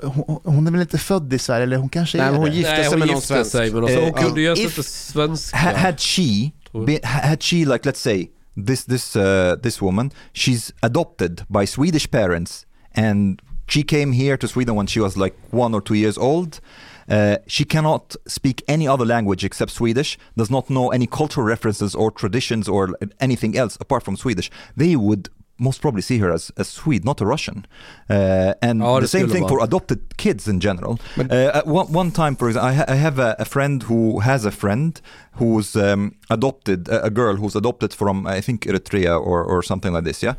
eh, 0.04 0.10
hon, 0.10 0.40
hon 0.44 0.68
är 0.68 0.72
väl 0.72 0.82
inte 0.82 0.98
född 0.98 1.34
i 1.34 1.40
Sverige, 1.40 1.64
eller 1.64 1.78
hon 1.78 1.90
kanske 1.90 2.18
är 2.18 2.26
Nej, 2.32 2.40
hon 2.40 2.50
det? 2.50 2.56
gifte 2.56 2.72
Nej, 2.72 2.84
sig 2.84 2.90
hon 2.90 3.00
med 3.00 3.08
någon 3.08 3.16
gifte 3.16 3.28
svensk. 3.34 3.52
sig 3.52 3.72
med 3.72 3.82
någon. 3.82 3.90
så 3.92 4.02
Hon 4.02 4.14
kunde 4.14 4.42
ju 4.42 4.56
inte 4.56 4.84
svenska. 4.84 5.58
Ha- 5.58 5.78
had 5.78 6.00
she. 6.00 6.52
Been, 6.86 7.02
had 7.04 7.44
she 7.44 7.66
like 7.66 7.86
let's 7.86 8.00
say 8.00 8.32
this 8.56 8.84
this 8.86 9.16
uh, 9.16 9.56
this 9.62 9.82
woman 9.82 10.12
she's 10.34 10.74
adopted 10.82 11.46
by 11.50 11.66
Swedish 11.66 12.10
parents 12.10 12.66
and 12.94 13.42
she 13.68 13.84
came 13.84 14.14
here 14.14 14.38
to 14.38 14.48
Sweden 14.48 14.76
when 14.76 14.88
she 14.88 15.00
was 15.00 15.18
like 15.18 15.36
one 15.52 15.74
or 15.74 15.82
two 15.82 15.94
years 15.94 16.18
old. 16.18 16.62
Uh, 17.10 17.38
she 17.48 17.64
cannot 17.64 18.16
speak 18.26 18.64
any 18.68 18.88
other 18.88 19.06
language 19.06 19.44
except 19.44 19.72
Swedish. 19.72 20.18
Does 20.36 20.50
not 20.50 20.70
know 20.70 20.90
any 20.90 21.08
cultural 21.08 21.46
references 21.46 21.94
or 21.94 22.12
traditions 22.12 22.68
or 22.68 22.98
anything 23.20 23.58
else 23.58 23.78
apart 23.80 24.04
from 24.04 24.16
Swedish. 24.16 24.50
They 24.76 24.96
would 24.96 25.30
most 25.58 25.82
probably 25.82 26.02
see 26.02 26.20
her 26.20 26.32
as 26.32 26.52
a 26.58 26.64
Swede, 26.64 27.04
not 27.04 27.22
a 27.22 27.26
Russian. 27.26 27.66
Uh, 28.10 28.54
and 28.62 28.82
det 28.82 29.02
the 29.02 29.08
same 29.08 29.28
thing 29.28 29.48
for 29.48 29.64
adopted 29.64 30.00
kids 30.18 30.48
in 30.48 30.60
general. 30.60 31.00
Uh, 31.18 31.62
one, 31.66 31.92
one 31.92 32.12
time, 32.12 32.36
for 32.36 32.48
example, 32.48 32.70
I, 32.70 32.74
ha- 32.74 32.86
I 32.88 32.96
have 32.96 33.20
a, 33.20 33.36
a 33.40 33.46
friend 33.46 33.84
who 33.84 34.20
has 34.20 34.46
a 34.46 34.52
friend 34.52 35.02
who's 35.34 35.76
um, 35.76 36.16
adopted, 36.30 36.88
a, 36.90 37.06
a 37.06 37.10
girl 37.10 37.36
who's 37.36 37.56
adopted 37.56 37.94
from, 37.94 38.28
I 38.28 38.42
think, 38.42 38.66
Eritrea 38.66 39.20
or, 39.20 39.44
or 39.44 39.64
something 39.64 39.94
like 39.94 40.04
this, 40.04 40.24
yeah? 40.24 40.36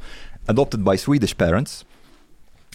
Adopted 0.47 0.85
by 0.85 0.97
Swedish 0.97 1.37
parents. 1.37 1.85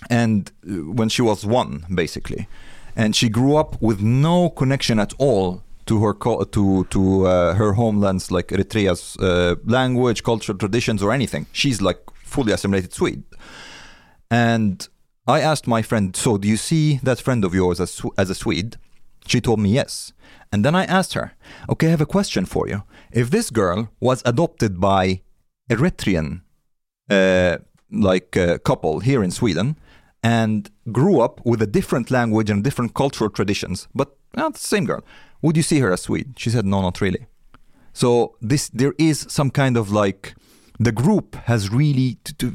And 0.09 0.51
uh, 0.67 0.93
when 0.93 1.09
she 1.09 1.21
was 1.21 1.45
one, 1.45 1.85
basically. 1.93 2.47
And 2.95 3.15
she 3.15 3.29
grew 3.29 3.55
up 3.55 3.81
with 3.81 4.01
no 4.01 4.49
connection 4.49 4.99
at 4.99 5.13
all 5.17 5.61
to 5.85 6.01
her 6.03 6.13
co- 6.13 6.43
to 6.43 6.85
to 6.85 7.27
uh, 7.27 7.53
her 7.55 7.73
homelands 7.73 8.31
like 8.31 8.47
Eritrea's 8.49 9.17
uh, 9.17 9.55
language, 9.65 10.23
culture, 10.23 10.53
traditions, 10.53 11.01
or 11.03 11.11
anything. 11.11 11.45
She's 11.51 11.81
like 11.81 11.99
fully 12.33 12.53
assimilated 12.53 12.93
Swede. 12.93 13.23
And 14.29 14.87
I 15.27 15.39
asked 15.41 15.67
my 15.67 15.81
friend, 15.81 16.15
"So 16.15 16.37
do 16.37 16.47
you 16.47 16.57
see 16.57 16.99
that 17.03 17.21
friend 17.21 17.45
of 17.45 17.53
yours 17.53 17.79
as 17.79 18.01
as 18.17 18.29
a 18.29 18.35
Swede?" 18.35 18.77
She 19.25 19.41
told 19.41 19.59
me 19.59 19.69
yes. 19.69 20.13
And 20.51 20.63
then 20.65 20.75
I 20.75 20.85
asked 20.97 21.13
her, 21.13 21.27
"Okay, 21.67 21.87
I 21.87 21.95
have 21.95 22.03
a 22.03 22.13
question 22.17 22.45
for 22.45 22.67
you. 22.67 22.83
If 23.11 23.29
this 23.29 23.51
girl 23.51 23.87
was 23.99 24.21
adopted 24.25 24.79
by 24.79 25.21
Eritrean 25.69 26.41
uh, 27.09 27.57
like 27.91 28.37
uh, 28.37 28.57
couple 28.57 28.99
here 28.99 29.23
in 29.23 29.31
Sweden 29.31 29.75
and 30.23 30.69
grew 30.91 31.21
up 31.21 31.41
with 31.45 31.61
a 31.61 31.67
different 31.67 32.09
language 32.09 32.49
and 32.51 32.63
different 32.63 32.93
cultural 32.93 33.29
traditions, 33.29 33.87
but 33.93 34.15
it's 34.37 34.61
the 34.61 34.67
same 34.67 34.85
girl. 34.85 35.03
Would 35.41 35.57
you 35.57 35.63
see 35.63 35.79
her 35.79 35.91
as 35.91 36.01
Swede? 36.01 36.33
She 36.37 36.49
said, 36.49 36.65
no, 36.65 36.81
not 36.81 37.01
really. 37.01 37.27
So 37.93 38.35
this 38.41 38.69
there 38.69 38.93
is 38.97 39.25
some 39.29 39.51
kind 39.51 39.77
of 39.77 39.91
like 39.91 40.35
the 40.79 40.91
group 40.91 41.35
has 41.35 41.69
really 41.71 42.17
to, 42.23 42.33
to, 42.35 42.47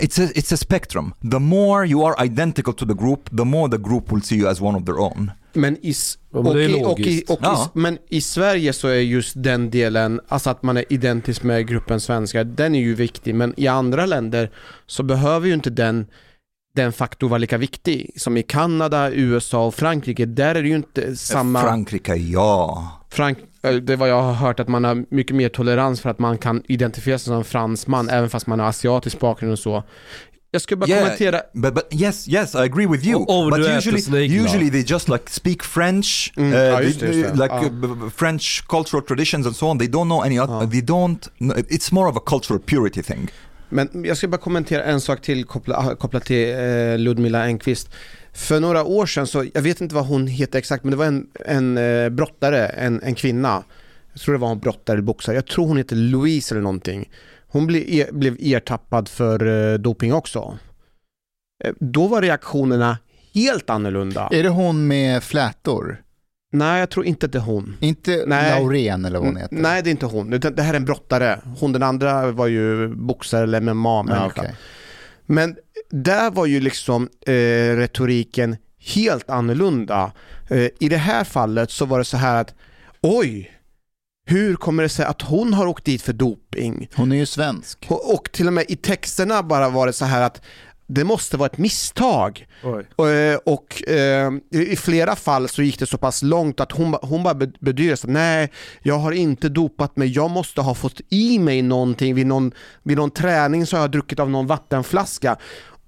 it's 0.00 0.18
a 0.18 0.28
it's 0.38 0.52
a 0.52 0.56
spectrum. 0.56 1.14
The 1.30 1.38
more 1.38 1.86
you 1.86 2.06
are 2.06 2.24
identical 2.24 2.72
to 2.74 2.86
the 2.86 2.94
group, 2.94 3.30
the 3.36 3.44
more 3.44 3.68
the 3.68 3.78
group 3.78 4.12
will 4.12 4.22
see 4.22 4.36
you 4.36 4.48
as 4.48 4.60
one 4.60 4.76
of 4.78 4.84
their 4.84 4.98
own. 4.98 5.30
Men 5.56 5.76
i, 5.82 5.94
och, 6.30 6.56
i, 6.56 6.84
och, 6.84 7.00
i, 7.00 7.24
och 7.28 7.40
i, 7.40 7.40
Ja. 7.42 7.70
men 7.74 7.98
i 8.08 8.20
Sverige 8.20 8.72
så 8.72 8.88
är 8.88 8.94
just 8.94 9.42
den 9.42 9.70
delen, 9.70 10.20
alltså 10.28 10.50
att 10.50 10.62
man 10.62 10.76
är 10.76 10.84
identisk 10.92 11.42
med 11.42 11.68
gruppen 11.68 12.00
svenskar, 12.00 12.44
den 12.44 12.74
är 12.74 12.80
ju 12.80 12.94
viktig. 12.94 13.34
Men 13.34 13.54
i 13.56 13.66
andra 13.66 14.06
länder 14.06 14.50
så 14.86 15.02
behöver 15.02 15.46
ju 15.46 15.54
inte 15.54 15.70
den, 15.70 16.06
den 16.74 16.92
faktorn 16.92 17.30
vara 17.30 17.38
lika 17.38 17.58
viktig. 17.58 18.10
Som 18.16 18.36
i 18.36 18.42
Kanada, 18.42 19.10
USA 19.12 19.66
och 19.66 19.74
Frankrike, 19.74 20.26
där 20.26 20.54
är 20.54 20.62
det 20.62 20.68
ju 20.68 20.76
inte 20.76 21.16
samma... 21.16 21.60
Frankrike, 21.62 22.14
ja. 22.14 22.88
Frank, 23.10 23.38
eh, 23.62 23.74
det 23.74 23.96
vad 23.96 24.08
jag 24.08 24.22
har 24.22 24.32
hört, 24.32 24.60
att 24.60 24.68
man 24.68 24.84
har 24.84 25.04
mycket 25.14 25.36
mer 25.36 25.48
tolerans 25.48 26.00
för 26.00 26.10
att 26.10 26.18
man 26.18 26.38
kan 26.38 26.62
identifiera 26.68 27.18
sig 27.18 27.26
som 27.26 27.44
fransman, 27.44 28.08
även 28.10 28.30
fast 28.30 28.46
man 28.46 28.60
har 28.60 28.66
asiatisk 28.66 29.18
bakgrund 29.20 29.52
och 29.52 29.58
så. 29.58 29.82
Jag 30.50 30.62
skulle 30.62 30.76
bara 30.76 30.88
Yeah. 30.90 31.02
kommentera, 31.02 31.40
But 31.54 31.74
but 31.74 31.88
yes, 31.90 32.28
yes, 32.28 32.54
I 32.54 32.58
agree 32.58 32.86
with 32.86 33.06
you. 33.06 33.24
Om 33.24 33.50
but 33.50 33.58
usually, 33.58 34.00
sniglar. 34.02 34.44
usually 34.44 34.70
they 34.70 34.84
just 34.86 35.08
like 35.08 35.24
speak 35.30 35.62
French, 35.62 36.32
Mm, 36.36 36.52
uh, 36.52 36.58
ja, 36.58 36.82
just 36.82 37.00
they- 37.00 37.06
det, 37.06 37.14
just 37.16 37.34
det. 37.34 37.42
like 37.42 37.70
b- 37.70 38.10
French 38.16 38.64
cultural 38.68 39.02
traditions 39.02 39.46
and 39.46 39.56
so 39.56 39.66
on. 39.66 39.78
They 39.78 39.88
don't 39.88 40.04
know 40.04 40.20
any. 40.22 40.38
other 40.40 40.54
Ja. 40.54 40.70
They 40.70 40.80
don't. 40.80 41.28
It's 41.68 41.92
more 41.94 42.10
of 42.10 42.16
a 42.16 42.20
cultural 42.26 42.60
purity 42.66 43.02
thing. 43.02 43.28
Men 43.68 44.04
jag 44.04 44.16
ska 44.16 44.28
bara 44.28 44.36
kommentera 44.40 44.82
en 44.82 45.00
sak 45.00 45.20
till 45.22 45.44
koppla- 45.44 45.74
ah, 45.76 45.94
kopplat 45.94 46.24
till 46.24 46.50
eh, 46.54 46.98
Ludmila 46.98 47.44
Enqvist. 47.46 47.90
För 48.32 48.60
några 48.60 48.84
år 48.84 49.06
sedan 49.06 49.26
så, 49.26 49.44
jag 49.54 49.62
vet 49.62 49.80
inte 49.80 49.94
vad 49.94 50.06
hon 50.06 50.26
heter 50.26 50.58
exakt, 50.58 50.84
men 50.84 50.90
det 50.90 50.96
var 50.96 51.06
en, 51.06 51.26
en 51.46 51.78
eh, 51.78 52.08
brottare, 52.08 52.66
en, 52.66 53.02
en 53.02 53.14
kvinna. 53.14 53.64
Jag 54.12 54.20
tror 54.20 54.32
det 54.34 54.38
var 54.40 54.50
en 54.52 54.58
brottare 54.58 54.94
eller 54.94 55.02
boxare. 55.02 55.34
Jag 55.34 55.46
tror 55.46 55.66
hon 55.66 55.76
heter 55.76 55.96
Louise 55.96 56.54
eller 56.54 56.62
någonting. 56.62 57.10
Hon 57.48 57.66
blev, 57.66 57.90
er, 57.90 58.12
blev 58.12 58.36
ertappad 58.40 59.08
för 59.08 59.72
eh, 59.72 59.78
doping 59.78 60.12
också. 60.12 60.58
Eh, 61.64 61.72
då 61.80 62.06
var 62.06 62.22
reaktionerna 62.22 62.98
helt 63.34 63.70
annorlunda. 63.70 64.28
Är 64.32 64.42
det 64.42 64.48
hon 64.48 64.86
med 64.86 65.22
flätor? 65.22 66.03
Nej, 66.54 66.80
jag 66.80 66.90
tror 66.90 67.06
inte 67.06 67.26
att 67.26 67.32
det 67.32 67.38
är 67.38 67.42
hon. 67.42 67.76
Inte 67.80 68.24
Nej. 68.26 68.60
Laurén 68.60 69.04
eller 69.04 69.18
vad 69.18 69.28
hon 69.28 69.36
heter? 69.36 69.56
Nej, 69.56 69.82
det 69.82 69.88
är 69.88 69.90
inte 69.90 70.06
hon. 70.06 70.32
Utan 70.32 70.54
det 70.54 70.62
här 70.62 70.72
är 70.72 70.76
en 70.76 70.84
brottare. 70.84 71.40
Hon 71.58 71.72
den 71.72 71.82
andra 71.82 72.30
var 72.32 72.46
ju 72.46 72.88
boxare 72.88 73.42
eller 73.42 73.60
Ja, 73.60 73.74
MMA-människa. 73.74 74.26
okej. 74.40 74.54
Men 75.26 75.56
där 75.90 76.30
var 76.30 76.46
ju 76.46 76.60
liksom 76.60 77.08
eh, 77.26 77.32
retoriken 77.76 78.56
helt 78.78 79.30
annorlunda. 79.30 80.12
Eh, 80.50 80.68
I 80.80 80.88
det 80.88 80.96
här 80.96 81.24
fallet 81.24 81.70
så 81.70 81.84
var 81.84 81.98
det 81.98 82.04
så 82.04 82.16
här 82.16 82.40
att 82.40 82.54
oj, 83.00 83.50
hur 84.26 84.56
kommer 84.56 84.82
det 84.82 84.88
sig 84.88 85.04
att 85.04 85.22
hon 85.22 85.54
har 85.54 85.66
åkt 85.66 85.84
dit 85.84 86.02
för 86.02 86.12
doping? 86.12 86.88
Hon 86.94 87.12
är 87.12 87.16
ju 87.16 87.26
svensk. 87.26 87.86
Och, 87.88 88.14
och 88.14 88.32
till 88.32 88.46
och 88.46 88.52
med 88.52 88.64
i 88.68 88.76
texterna 88.76 89.42
bara 89.42 89.68
var 89.68 89.86
det 89.86 89.92
så 89.92 90.04
här 90.04 90.22
att 90.22 90.42
det 90.86 91.04
måste 91.04 91.36
vara 91.36 91.46
ett 91.46 91.58
misstag. 91.58 92.46
Oj. 92.64 92.84
Och, 92.96 93.08
eh, 93.10 93.38
och 93.44 93.88
eh, 93.88 94.30
i 94.50 94.76
flera 94.76 95.16
fall 95.16 95.48
så 95.48 95.62
gick 95.62 95.78
det 95.78 95.86
så 95.86 95.98
pass 95.98 96.22
långt 96.22 96.60
att 96.60 96.72
hon, 96.72 96.96
hon 97.02 97.22
bara 97.22 97.34
be- 97.34 97.52
bedyrade 97.60 97.96
sig, 97.96 98.10
nej, 98.10 98.50
jag 98.82 98.98
har 98.98 99.12
inte 99.12 99.48
dopat 99.48 99.96
mig, 99.96 100.08
jag 100.08 100.30
måste 100.30 100.60
ha 100.60 100.74
fått 100.74 101.00
i 101.08 101.38
mig 101.38 101.62
någonting 101.62 102.14
vid 102.14 102.26
någon, 102.26 102.52
vid 102.82 102.96
någon 102.96 103.10
träning 103.10 103.66
så 103.66 103.76
har 103.76 103.82
jag 103.82 103.90
druckit 103.90 104.20
av 104.20 104.30
någon 104.30 104.46
vattenflaska. 104.46 105.36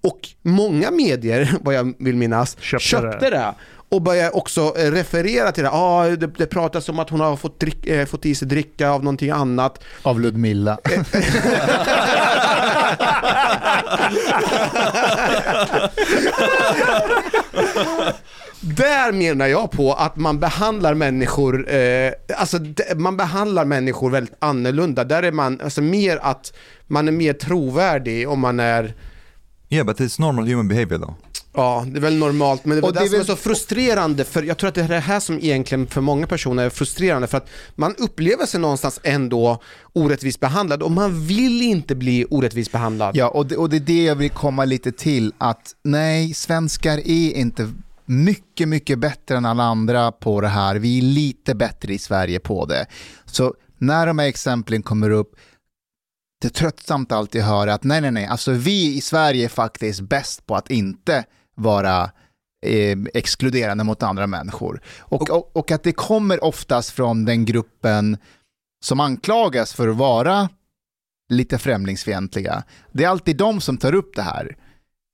Och 0.03 0.29
många 0.43 0.91
medier, 0.91 1.55
vad 1.61 1.75
jag 1.75 1.95
vill 1.99 2.17
minnas, 2.17 2.57
Köpte 2.61 2.85
köpte, 2.87 3.31
det. 3.31 3.37
det. 3.37 3.55
Och 3.89 4.03
började 4.03 4.31
också 4.31 4.75
eh, 4.79 4.91
referera 4.91 5.53
till 5.53 5.65
det. 5.65 5.71
Ah, 5.73 6.05
det, 6.09 6.27
det 6.27 6.47
pratas 6.47 6.89
om 6.89 6.99
att 6.99 7.11
hon 7.11 7.21
har 7.21 7.37
fått, 7.37 7.61
drick, 7.61 7.87
eh, 7.87 8.07
fått 8.07 8.27
i 8.27 8.35
sig 8.35 8.49
dricka 8.49 8.91
av 8.91 9.05
någonting 9.05 9.31
annat. 9.31 9.83
Av 10.03 10.21
Ludmilla. 10.21 10.79
Där 18.61 19.13
menar 19.13 19.47
jag 19.47 19.71
på 19.71 19.93
att 19.93 20.17
man 20.17 20.39
behandlar 20.41 20.95
människor, 20.95 21.71
eh, 21.75 22.13
alltså 22.37 22.59
man 22.97 23.17
behandlar 23.17 23.65
människor 23.65 24.11
väldigt 24.11 24.37
annorlunda. 24.39 25.05
Där 25.05 25.23
är 25.23 25.33
man, 25.33 25.61
alltså 25.61 25.83
mer 25.83 26.19
att 26.23 26.53
man 26.87 27.09
är 27.09 27.13
mer 27.13 27.33
trovärdig 27.33 28.29
om 28.29 28.41
man 28.41 28.61
är, 28.61 28.95
Yeah, 29.69 29.87
but 29.87 30.01
it's 30.01 30.21
normal 30.21 30.47
human 30.47 30.69
behavior 30.69 30.99
though 30.99 31.15
ja 31.57 31.85
det 31.89 31.99
är 31.99 32.01
väl 32.01 32.17
normalt, 32.17 32.65
men 32.65 32.77
det 32.77 32.81
är 32.81 32.85
Och 32.85 32.93
det 32.93 32.99
det 33.01 33.05
är 33.05 33.09
som 33.09 33.15
är 33.15 33.19
väl- 33.19 33.27
så 33.27 33.37
frustrerande, 33.37 34.25
för 34.25 34.43
jag 34.43 34.59
tror 34.59 34.69
att 34.69 34.75
det 34.75 34.83
är 34.83 34.89
det 34.89 34.99
här 35.01 35.21
som 35.21 35.39
egentligen 35.39 35.87
för 35.87 36.01
många 36.01 36.27
personer 36.27 36.65
är 36.65 36.71
frustrerande, 36.71 37.29
för 37.29 37.39
att 37.39 37.49
man 37.75 37.95
upplever 37.99 38.47
sig 38.47 38.61
någonstans 38.61 39.01
ändå 39.03 39.63
orättvist 39.93 40.41
behandlad 40.41 40.83
och 40.83 40.91
man 40.91 41.27
vill 41.27 41.63
inte 41.63 41.95
bli 41.95 42.27
orättvist 42.31 42.73
behandlad. 42.73 43.17
Ja, 43.17 43.29
och 43.29 43.47
det, 43.47 43.57
och 43.57 43.71
det 43.71 43.77
är 43.77 43.81
det 43.81 44.05
jag 44.05 44.15
vill 44.17 44.31
komma 44.31 44.65
lite 44.65 44.93
till, 44.93 45.33
att 45.39 45.75
nej, 45.85 46.35
svenskar 46.35 46.99
är 46.99 47.33
inte 47.33 47.73
mycket, 48.05 48.69
mycket 48.69 48.99
bättre 48.99 49.37
än 49.37 49.45
alla 49.47 49.63
andra 49.65 50.13
på 50.13 50.41
det 50.41 50.49
här. 50.49 50.77
Vi 50.77 50.99
är 50.99 51.03
lite 51.03 51.55
bättre 51.55 51.95
i 51.95 51.99
Sverige 51.99 52.39
på 52.41 52.67
det. 52.67 52.87
Så 53.25 53.55
när 53.79 54.07
de 54.07 54.19
här 54.19 54.27
exemplen 54.27 54.83
kommer 54.83 55.11
upp, 55.11 55.33
det 56.41 56.49
är 56.49 56.53
tröttsamt 56.53 57.13
alltid 57.13 57.41
att 57.41 57.47
höra 57.47 57.75
att 57.75 57.85
nej, 57.85 58.01
nej, 58.01 58.11
nej, 58.11 58.27
alltså 58.27 58.53
vi 58.53 58.97
i 58.97 59.01
Sverige 59.01 59.45
är 59.45 59.49
faktiskt 59.49 60.01
bäst 60.01 60.47
på 60.47 60.57
att 60.57 60.71
inte 60.71 61.25
vara 61.57 62.11
eh, 62.67 62.99
exkluderande 63.15 63.85
mot 63.85 64.03
andra 64.03 64.27
människor. 64.27 64.81
Och, 65.01 65.31
och, 65.31 65.57
och 65.57 65.71
att 65.71 65.83
det 65.83 65.93
kommer 65.93 66.45
oftast 66.45 66.91
från 66.91 67.25
den 67.25 67.45
gruppen 67.45 68.19
som 68.85 69.01
anklagas 69.01 69.75
för 69.75 69.89
att 69.89 69.97
vara 69.97 70.49
lite 71.29 71.59
främlingsfientliga. 71.59 72.63
Det 72.93 73.05
är 73.05 73.09
alltid 73.09 73.37
de 73.37 73.61
som 73.61 73.77
tar 73.77 73.95
upp 73.95 74.17
det 74.17 74.23
här. 74.23 74.57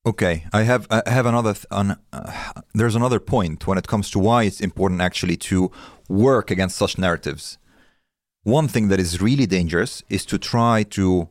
Okay, 0.05 0.35
I 0.53 0.65
have 0.65 0.85
I 1.07 1.11
have 1.11 1.29
another 1.29 1.55
th- 1.55 1.67
an, 1.71 1.91
uh, 1.91 2.31
there's 2.75 2.97
another 2.97 3.19
point 3.19 3.69
when 3.69 3.79
it 3.79 3.87
comes 3.87 4.11
to 4.11 4.21
why 4.21 4.49
it's 4.49 4.61
important 4.61 5.01
actually 5.01 5.37
to 5.37 5.71
work 6.09 6.51
against 6.51 6.77
such 6.77 6.99
narratives. 6.99 7.59
One 8.45 8.69
thing 8.69 8.89
that 8.89 8.99
is 8.99 9.23
really 9.23 9.47
dangerous 9.47 10.03
is 10.09 10.27
to 10.27 10.39
try 10.39 10.83
to 10.83 11.29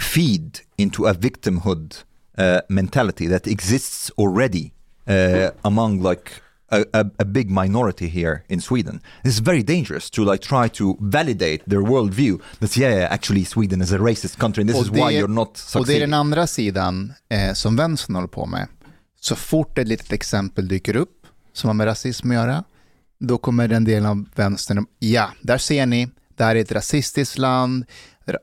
feed 0.00 0.60
into 0.78 1.06
a 1.06 1.12
victimhood 1.12 2.04
uh, 2.38 2.58
mentality 2.68 3.28
that 3.28 3.46
exists 3.46 4.10
already 4.18 4.72
uh, 5.08 5.50
among 5.62 6.02
like 6.02 6.30
a, 6.70 6.84
a, 6.92 7.04
a 7.18 7.24
big 7.24 7.50
minority 7.50 8.08
here 8.08 8.42
in 8.48 8.60
Sweden. 8.60 9.00
It's 9.24 9.38
very 9.40 9.62
dangerous 9.62 10.10
to 10.10 10.24
like 10.32 10.42
try 10.42 10.68
to 10.68 10.96
validate 11.00 11.58
their 11.66 11.82
worldview 11.82 12.38
that 12.60 12.76
yeah, 12.76 13.12
actually 13.12 13.44
Sweden 13.44 13.80
is 13.82 13.92
a 13.92 13.98
racist 13.98 14.38
country 14.38 14.62
and 14.62 14.70
this 14.70 14.80
is 14.80 14.90
det- 14.90 15.00
why 15.00 15.12
you're 15.12 15.28
not 15.28 15.48
Och 15.48 15.54
det 15.54 15.60
är 15.60 15.80
succeeding. 15.80 16.00
den 16.00 16.14
andra 16.14 16.46
sidan 16.46 17.12
eh, 17.28 17.52
som 17.54 17.76
vänstern 17.76 18.14
håller 18.14 18.28
på 18.28 18.46
med. 18.46 18.68
Så 19.20 19.36
fort 19.36 19.78
ett 19.78 19.88
litet 19.88 20.12
exempel 20.12 20.68
dyker 20.68 20.96
upp 20.96 21.26
som 21.52 21.68
har 21.68 21.74
med 21.74 21.86
rasism 21.86 22.30
att 22.30 22.34
göra, 22.34 22.64
då 23.20 23.38
kommer 23.38 23.68
den 23.68 23.84
delen 23.84 24.06
av 24.06 24.24
vänstern, 24.34 24.86
ja, 24.98 25.30
där 25.42 25.58
ser 25.58 25.86
ni, 25.86 26.08
det 26.36 26.44
här 26.44 26.56
är 26.56 26.60
ett 26.60 26.72
rasistiskt 26.72 27.38
land, 27.38 27.84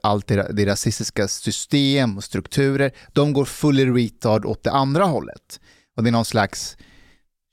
allt 0.03 0.27
det 0.27 0.65
rasistiska 0.65 1.27
system 1.27 2.17
och 2.17 2.23
strukturer, 2.23 2.91
de 3.13 3.33
går 3.33 3.45
fully 3.45 3.85
retard 3.85 4.45
åt 4.45 4.63
det 4.63 4.71
andra 4.71 5.05
hållet. 5.05 5.59
Och 5.97 6.03
det 6.03 6.09
är 6.09 6.11
någon 6.11 6.25
slags 6.25 6.77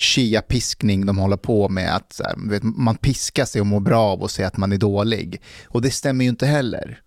shia-piskning 0.00 1.06
de 1.06 1.18
håller 1.18 1.36
på 1.36 1.68
med, 1.68 1.96
att 1.96 2.12
så 2.12 2.24
här, 2.24 2.50
vet, 2.50 2.62
man 2.62 2.96
piskar 2.96 3.44
sig 3.44 3.60
och 3.60 3.66
mår 3.66 3.80
bra 3.80 4.02
av 4.02 4.22
och 4.22 4.30
säger 4.30 4.46
att 4.46 4.56
man 4.56 4.72
är 4.72 4.78
dålig. 4.78 5.42
Och 5.64 5.82
det 5.82 5.90
stämmer 5.90 6.24
ju 6.24 6.30
inte 6.30 6.46
heller. 6.46 7.00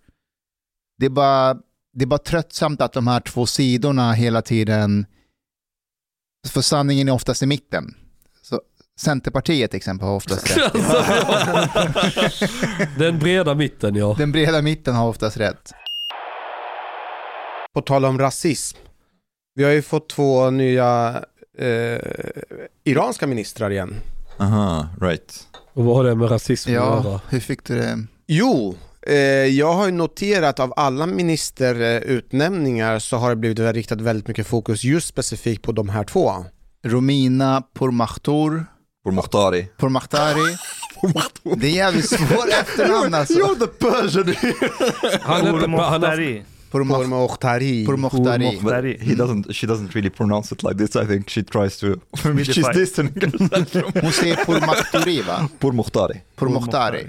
Det 0.98 1.06
är 1.06 1.10
bara, 1.10 1.54
det 1.92 2.02
är 2.02 2.06
bara 2.06 2.18
tröttsamt 2.18 2.80
att 2.80 2.92
de 2.92 3.06
här 3.06 3.20
två 3.20 3.46
sidorna 3.46 4.12
hela 4.12 4.42
tiden, 4.42 5.06
för 6.48 6.60
sanningen 6.60 7.08
är 7.08 7.12
oftast 7.12 7.42
i 7.42 7.46
mitten. 7.46 7.94
Centerpartiet 9.00 9.70
till 9.70 9.76
exempel 9.78 10.08
har 10.08 10.14
oftast 10.14 10.56
rätt. 10.56 10.74
Alltså, 10.74 11.04
ja. 12.80 12.86
Den 12.98 13.18
breda 13.18 13.54
mitten 13.54 13.94
ja. 13.94 14.14
Den 14.18 14.32
breda 14.32 14.62
mitten 14.62 14.94
har 14.94 15.08
oftast 15.08 15.36
rätt. 15.36 15.72
På 17.74 17.80
tal 17.80 18.04
om 18.04 18.18
rasism. 18.18 18.78
Vi 19.54 19.64
har 19.64 19.70
ju 19.70 19.82
fått 19.82 20.08
två 20.08 20.50
nya 20.50 21.22
eh, 21.58 21.98
iranska 22.84 23.26
ministrar 23.26 23.70
igen. 23.70 23.94
Aha, 24.38 24.88
right. 25.00 25.46
Och 25.74 25.84
vad 25.84 25.96
har 25.96 26.04
det 26.04 26.14
med 26.14 26.30
rasism 26.30 26.70
att 26.70 26.74
Ja, 26.74 27.02
göra? 27.04 27.20
hur 27.28 27.40
fick 27.40 27.64
du 27.64 27.74
det? 27.78 27.98
Jo, 28.26 28.74
eh, 29.06 29.16
jag 29.46 29.72
har 29.74 29.86
ju 29.86 29.92
noterat 29.92 30.60
av 30.60 30.72
alla 30.76 31.06
ministerutnämningar 31.06 32.98
så 32.98 33.16
har 33.16 33.30
det 33.30 33.36
blivit 33.36 33.58
riktat 33.58 34.00
väldigt 34.00 34.28
mycket 34.28 34.46
fokus 34.46 34.84
just 34.84 35.08
specifikt 35.08 35.62
på 35.62 35.72
de 35.72 35.88
här 35.88 36.04
två. 36.04 36.32
Romina 36.84 37.62
Pourmachtour, 39.04 39.66
Pourmokhtari. 39.78 40.56
Pourmachtari. 41.00 41.54
Det 41.56 41.66
är 41.66 41.70
jävligt 41.74 42.08
svårt 42.08 42.48
efternamn 42.48 43.14
alltså. 43.14 43.54
the 43.54 43.66
person! 43.66 44.34
Han 45.22 45.46
är 45.46 45.54
inte, 45.54 45.66
han 45.66 45.72
har, 45.72 45.98
Mohtari. 45.98 46.42
Pourmach- 46.70 46.94
Pourmokhtari. 46.96 47.86
Pourmokhtari. 47.86 48.58
But 48.62 48.70
Dari. 48.70 48.98
he 49.00 49.14
doesn't, 49.14 49.52
she 49.52 49.66
doesn't 49.66 49.94
really 49.94 50.10
pronounce 50.10 50.54
it 50.54 50.62
like 50.62 50.78
this. 50.78 50.96
I 50.96 51.06
think 51.06 51.28
she 51.30 51.42
tries 51.42 51.78
to. 51.78 51.86
Smidify. 52.16 52.52
She's 52.52 52.74
distancing 52.74 53.30
herself 53.30 53.68
from 53.92 54.02
Hon 54.02 54.12
säger 54.12 54.36
Pourmachtouri 54.44 55.22
va? 55.22 55.48
Pourmokhtari. 55.58 56.20
Pourmokhtari. 56.36 57.06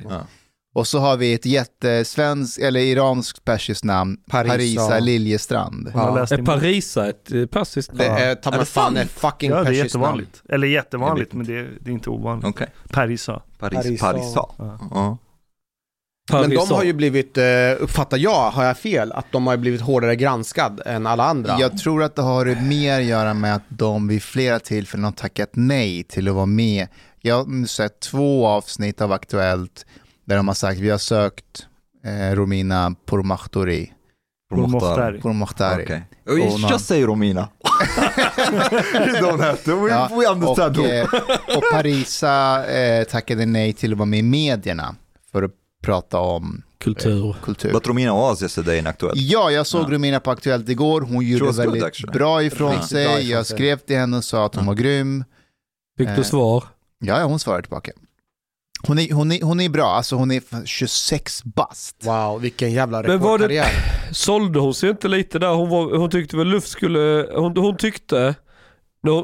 Och 0.76 0.88
så 0.88 1.00
har 1.00 1.18
vi 1.18 1.34
ett 1.34 1.46
jättesvenskt, 1.46 2.60
eller 2.60 2.80
iranskt 2.80 3.46
persiskt 3.46 3.84
namn, 3.84 4.18
Parisa. 4.30 4.52
Parisa, 4.54 5.00
Liljestrand. 5.00 5.92
Ja. 5.94 6.20
är. 6.20 6.44
Parisa 6.46 7.10
ett 7.10 7.32
eh, 7.32 7.46
persiskt 7.46 7.98
Det 7.98 8.08
namn? 8.08 8.22
är 8.22 8.36
ta 8.36 8.50
Är 8.50 8.52
det 8.52 8.58
mig 8.58 8.66
fan 8.66 8.98
ett 8.98 9.12
fucking 9.12 9.50
Ja, 9.52 9.56
det 9.56 9.62
är 9.62 9.66
persiskt 9.66 9.96
namn. 9.96 10.06
jättevanligt. 10.06 10.42
Eller 10.50 10.68
jättevanligt, 10.68 11.34
men 11.34 11.46
det 11.46 11.60
är, 11.60 11.72
det 11.82 11.90
är 11.92 11.94
inte 11.94 12.10
ovanligt. 12.10 12.46
Okej. 12.48 12.68
Parisa. 12.90 13.42
Paris, 13.60 13.76
Parisa. 13.78 14.06
Parisa. 14.12 14.46
Ja. 14.58 14.80
Ja. 14.92 15.18
Men 16.32 16.50
de 16.50 16.68
har 16.72 16.84
ju 16.84 16.94
blivit, 16.94 17.38
eh, 17.38 17.44
uppfattar 17.80 18.18
jag, 18.18 18.52
har 18.52 18.64
jag 18.66 18.78
fel, 18.78 19.12
att 19.12 19.26
de 19.32 19.48
har 19.48 19.58
blivit 19.58 19.82
hårdare 19.82 20.16
granskad 20.16 20.82
än 20.86 21.08
alla 21.08 21.24
andra. 21.24 21.58
Jag 21.60 21.78
tror 21.78 22.04
att 22.04 22.16
det 22.16 22.22
har 22.22 22.46
mer 22.62 23.00
att 23.00 23.06
göra 23.06 23.34
med 23.34 23.56
att 23.56 23.64
de 23.68 24.08
vid 24.08 24.24
flera 24.24 24.60
tillfällen 24.60 25.04
har 25.04 25.12
tackat 25.12 25.50
nej 25.54 26.04
till 26.04 26.28
att 26.28 26.36
vara 26.36 26.46
med. 26.46 26.88
Jag 27.22 27.36
har 27.36 27.66
sett 27.66 28.00
två 28.00 28.48
avsnitt 28.48 29.02
av 29.02 29.12
Aktuellt 29.12 29.86
där 30.26 30.36
de 30.38 30.48
har 30.48 30.56
sagt 30.56 30.80
vi 30.80 30.90
har 30.90 30.98
sökt 30.98 31.68
eh, 32.06 32.36
Romina 32.36 32.96
Pourmachtouri. 33.06 33.92
Mohtari. 34.56 35.22
Pourmachtouri. 35.22 35.84
Okay. 35.84 36.02
Och 36.28 36.38
You 36.40 36.60
någon- 36.60 36.70
just 36.72 36.86
say 36.86 37.04
Romina. 37.06 37.48
you 39.08 39.22
don't 39.22 39.42
have 39.42 39.58
to. 39.58 39.76
We, 39.86 39.90
Ja, 39.90 40.10
we 40.20 40.28
understand. 40.28 40.78
och, 40.78 40.86
eh, 40.86 41.08
och 41.58 41.64
Parisa 41.74 42.66
eh, 42.68 43.04
tackade 43.04 43.46
nej 43.46 43.74
till 43.74 43.92
att 43.92 43.98
vara 43.98 44.06
med 44.06 44.20
i 44.20 44.24
medierna 44.24 44.96
för 45.32 45.44
att 45.44 45.52
prata 45.84 46.20
om 46.20 46.64
Kultur. 46.78 47.36
kultur. 47.44 47.72
But 47.74 47.88
Romina 47.88 48.14
was 48.14 48.42
yesterday 48.42 48.78
in 48.78 48.88
Aktuellt. 48.88 49.18
Ja, 49.18 49.52
jag 49.52 49.68
såg 49.68 49.84
Ja. 49.84 49.96
Romina 49.96 50.20
på 50.20 50.32
Aktuellt 50.32 50.70
igår. 50.70 51.02
Hon 51.02 51.26
gjorde 51.26 51.46
good, 51.46 51.56
väldigt 51.56 51.84
actually. 51.84 52.14
bra 52.20 52.44
ifrån 52.44 52.72
Riktigt 52.72 52.90
sig. 52.90 53.30
jag 53.32 53.46
skrev 53.46 53.78
till 53.78 53.98
henne 53.98 54.18
och 54.18 54.24
sa 54.24 54.46
att 54.46 54.56
hon 54.56 54.66
var 54.66 54.74
grym. 54.74 55.24
Fick 55.98 56.08
Eh. 56.08 56.16
du 56.16 56.24
svar? 56.24 56.64
Ja, 57.00 57.20
ja 57.20 57.26
hon 57.26 57.40
svarade 57.40 57.62
tillbaka. 57.64 57.92
Hon 58.88 59.00
är, 59.00 59.14
hon, 59.14 59.32
är, 59.32 59.42
hon 59.42 59.60
är 59.60 59.70
bra, 59.70 59.86
alltså 59.86 60.16
hon 60.16 60.32
är 60.32 60.38
f- 60.38 60.62
26 60.66 61.44
bast. 61.44 61.96
Wow, 62.04 62.42
vilken 62.42 62.72
jävla 62.72 63.02
det- 63.02 63.14
rekordkarriär. 63.16 63.68
Sålde 64.12 64.60
hon 64.60 64.74
sig 64.74 64.90
inte 64.90 65.08
lite 65.08 65.40
där? 65.40 65.54
Hon, 65.54 65.70
var, 65.70 65.98
hon 65.98 66.10
tyckte 66.10 66.38
väl 66.38 66.48
Luff 66.48 66.68
skulle... 66.68 67.28
Hon, 67.36 67.58
hon 67.58 67.78
tyckte, 67.78 68.36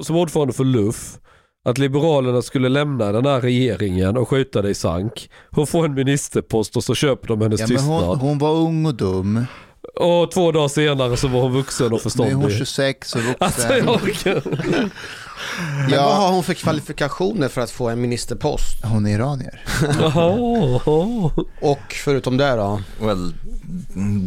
som 0.03 0.15
ordförande 0.15 0.53
för 0.53 0.63
Luff, 0.63 1.17
att 1.65 1.77
Liberalerna 1.77 2.41
skulle 2.41 2.69
lämna 2.69 3.11
den 3.11 3.25
här 3.25 3.41
regeringen 3.41 4.17
och 4.17 4.29
skjuta 4.29 4.61
det 4.61 4.69
i 4.69 4.75
sank. 4.75 5.29
Hon 5.51 5.67
får 5.67 5.85
en 5.85 5.93
ministerpost 5.93 6.75
och 6.75 6.83
så 6.83 6.95
köper 6.95 7.27
de 7.27 7.41
hennes 7.41 7.59
Ja, 7.59 7.67
men 7.69 7.77
tystnad. 7.77 8.03
hon, 8.03 8.19
hon 8.19 8.37
var 8.37 8.51
ung 8.51 8.85
och 8.85 8.95
dum. 8.95 9.45
Och 9.95 10.31
två 10.31 10.51
dagar 10.51 10.67
senare 10.67 11.17
så 11.17 11.27
var 11.27 11.41
hon 11.41 11.53
vuxen 11.53 11.85
och 11.85 11.91
Nu 11.91 11.97
är 11.97 12.01
förståndig. 12.01 12.33
hon 12.35 12.49
26 12.51 13.15
och 13.15 13.21
Alltså 13.39 13.61
vuxen. 13.67 13.85
jag 13.87 13.95
orkar. 14.03 14.43
Men 15.77 15.89
vad 15.89 15.99
Ja, 15.99 16.13
har 16.13 16.31
hon 16.31 16.43
för 16.43 16.53
kvalifikationer 16.53 17.47
för 17.47 17.61
att 17.61 17.71
få 17.71 17.89
en 17.89 18.01
ministerpost? 18.01 18.83
hon 18.85 19.05
är 19.05 19.15
iranier. 19.15 19.63
Och 21.61 21.93
förutom 22.03 22.37
det 22.37 22.55
då? 22.55 22.81
Well, 23.01 23.33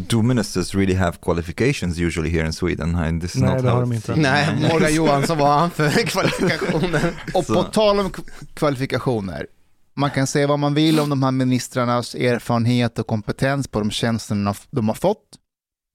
do 0.07 0.21
ministers 0.21 0.75
really 0.75 0.95
have 0.95 1.17
qualifications 1.21 1.99
usually 1.99 2.29
here 2.29 2.45
in 2.45 2.53
Sweden? 2.53 3.17
I, 3.17 3.19
this 3.21 3.35
is 3.35 3.41
Nej, 3.41 3.53
not 3.53 3.63
det 3.63 3.69
har 3.69 3.81
de 3.81 3.93
inte. 3.93 4.15
Nej, 4.15 4.47
Morgan 4.71 4.95
Johansson, 4.95 5.37
vad 5.37 5.47
har 5.47 5.59
han 5.59 5.71
för 5.71 5.89
kvalifikationer? 6.07 7.13
Och 7.33 7.47
på 7.47 7.63
tal 7.63 7.99
om 7.99 8.11
kvalifikationer. 8.53 9.47
Man 9.95 10.11
kan 10.11 10.27
säga 10.27 10.47
vad 10.47 10.59
man 10.59 10.73
vill 10.73 10.99
om 10.99 11.09
de 11.09 11.23
här 11.23 11.31
ministrarnas 11.31 12.15
erfarenhet 12.15 12.99
och 12.99 13.07
kompetens 13.07 13.67
på 13.67 13.79
de 13.79 13.91
tjänsterna 13.91 14.53
de 14.71 14.87
har 14.87 14.95
fått. 14.95 15.23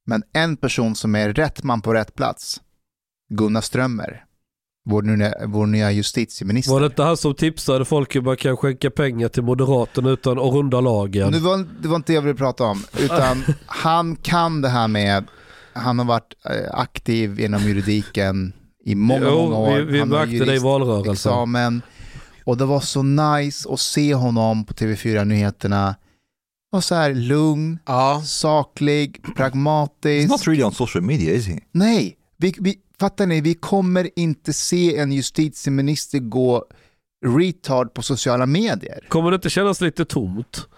Men 0.07 0.23
en 0.32 0.57
person 0.57 0.95
som 0.97 1.15
är 1.15 1.32
rätt 1.32 1.62
man 1.62 1.81
på 1.81 1.95
rätt 1.95 2.15
plats, 2.15 2.61
Gunnar 3.35 3.61
Strömmer, 3.61 4.24
vår 4.89 5.02
nya, 5.02 5.35
vår 5.47 5.66
nya 5.66 5.90
justitieminister. 5.93 6.73
Var 6.73 6.81
det 6.81 6.86
inte 6.86 7.02
han 7.02 7.16
som 7.16 7.35
tipsade 7.35 7.85
folk 7.85 8.16
hur 8.16 8.20
man 8.20 8.36
kan 8.36 8.56
skänka 8.56 8.90
pengar 8.90 9.28
till 9.28 9.43
Moderaterna 9.43 10.10
utan 10.10 10.39
att 10.39 10.52
runda 10.52 10.81
lagen? 10.81 11.32
Nu 11.32 11.39
var, 11.39 11.66
det 11.82 11.89
var 11.89 11.97
inte 11.97 12.12
det 12.12 12.15
jag 12.15 12.23
ville 12.23 12.35
prata 12.35 12.65
om, 12.65 12.82
utan 12.98 13.44
han 13.66 14.16
kan 14.16 14.60
det 14.60 14.69
här 14.69 14.89
med, 14.89 15.24
han 15.73 15.98
har 15.98 16.06
varit 16.06 16.35
eh, 16.44 16.81
aktiv 16.81 17.40
inom 17.40 17.62
juridiken 17.62 18.52
i 18.85 18.94
många, 18.94 19.24
Jo, 19.28 19.43
många 19.43 19.56
år. 19.56 19.77
vi, 19.78 19.85
vi 19.85 19.98
han 19.98 20.09
märkte 20.09 20.44
det 20.44 20.55
i 20.55 20.59
valrörelsen. 20.59 21.12
examen. 21.12 21.82
Och 22.44 22.56
det 22.56 22.65
var 22.65 22.81
så 22.81 23.02
nice 23.02 23.69
att 23.73 23.81
se 23.81 24.15
honom 24.15 24.65
på 24.65 24.74
TV4-nyheterna. 24.74 25.94
Och 26.73 26.85
så 26.85 26.94
här 26.94 27.15
lugn, 27.15 27.78
Ja. 27.86 28.23
saklig, 28.24 29.20
He's 29.23 29.35
pragmatisk. 29.35 30.28
not 30.31 30.47
really 30.47 30.62
on 30.62 30.73
social 30.73 31.02
media, 31.05 31.32
is 31.35 31.47
he? 31.47 31.59
Nej, 31.73 32.16
vi, 32.39 32.55
vi, 32.60 32.74
fattar 33.00 33.26
ni? 33.26 33.40
Vi 33.40 33.54
kommer 33.54 34.10
inte 34.16 34.52
se 34.52 34.96
en 34.96 35.12
justitieminister 35.12 36.18
gå 36.18 36.64
retard 37.26 37.94
på 37.94 38.02
sociala 38.02 38.46
medier. 38.46 39.04
Kommer 39.08 39.30
det 39.30 39.34
inte 39.34 39.50
kännas 39.50 39.80
lite 39.80 40.04
tomt? 40.04 40.68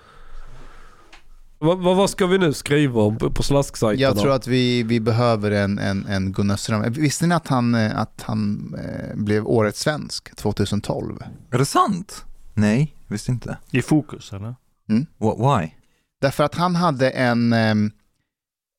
Vad, 1.59 1.79
vad, 1.79 1.97
vad 1.97 2.11
ska 2.11 2.27
vi 2.27 2.39
nu 2.39 2.53
skriva 2.53 3.03
om 3.03 3.17
på, 3.17 3.43
slasksajterna? 3.43 4.03
Jag 4.03 4.19
tror 4.19 4.33
att 4.33 4.47
vi, 4.47 4.83
vi 4.83 5.01
behöver 5.01 5.51
en, 5.51 5.79
en, 5.79 6.07
en 6.07 6.33
Gunnar 6.33 6.57
Ström. 6.57 6.93
Visste 6.93 7.27
ni 7.27 7.35
att 7.35 7.49
han, 7.49 7.75
eh, 7.75 7.99
att 7.99 8.23
han 8.23 8.75
eh, 8.79 9.17
blev 9.17 9.47
årets 9.47 9.81
svensk 9.81 10.37
2012? 10.37 11.19
Är 11.51 11.59
det 11.59 11.65
sant? 11.65 12.25
Nej, 12.55 12.97
visste 13.07 13.33
inte. 13.33 13.59
I 13.71 13.83
fokus 13.83 14.33
eller? 14.33 14.55
What, 15.19 15.39
why? 15.39 15.71
Därför 16.21 16.45
att 16.45 16.55
han 16.55 16.77
hade 16.77 17.11
en, 17.11 17.53
ehm, 17.53 17.91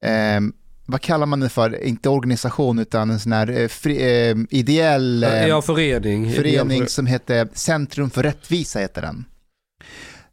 ehm, 0.05 0.53
vad 0.91 1.01
kallar 1.01 1.25
man 1.25 1.39
det 1.39 1.49
för, 1.49 1.83
inte 1.83 2.09
organisation 2.09 2.79
utan 2.79 3.09
en 3.09 3.19
sån 3.19 3.31
här 3.31 3.49
eh, 3.59 3.67
fri, 3.67 4.29
eh, 4.29 4.35
ideell 4.49 5.23
eh, 5.23 5.47
Ja, 5.47 5.61
förening. 5.61 6.33
förening 6.33 6.87
som 6.87 7.05
hette 7.05 7.47
Centrum 7.53 8.09
för 8.09 8.23
rättvisa 8.23 8.79
heter 8.79 9.01
den. 9.01 9.25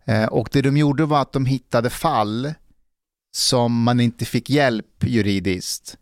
Eh, 0.06 0.24
och 0.24 0.48
det 0.52 0.62
de 0.62 0.76
gjorde 0.76 1.05
var 1.05 1.20
att 1.22 1.32
de 1.32 1.47
hittade 1.47 1.90
fall 1.90 2.55
som 3.36 3.82
man 3.82 4.01
inte 4.01 4.24
fick 4.24 4.51
hjälp 4.51 5.05
juridiskt. 5.05 5.97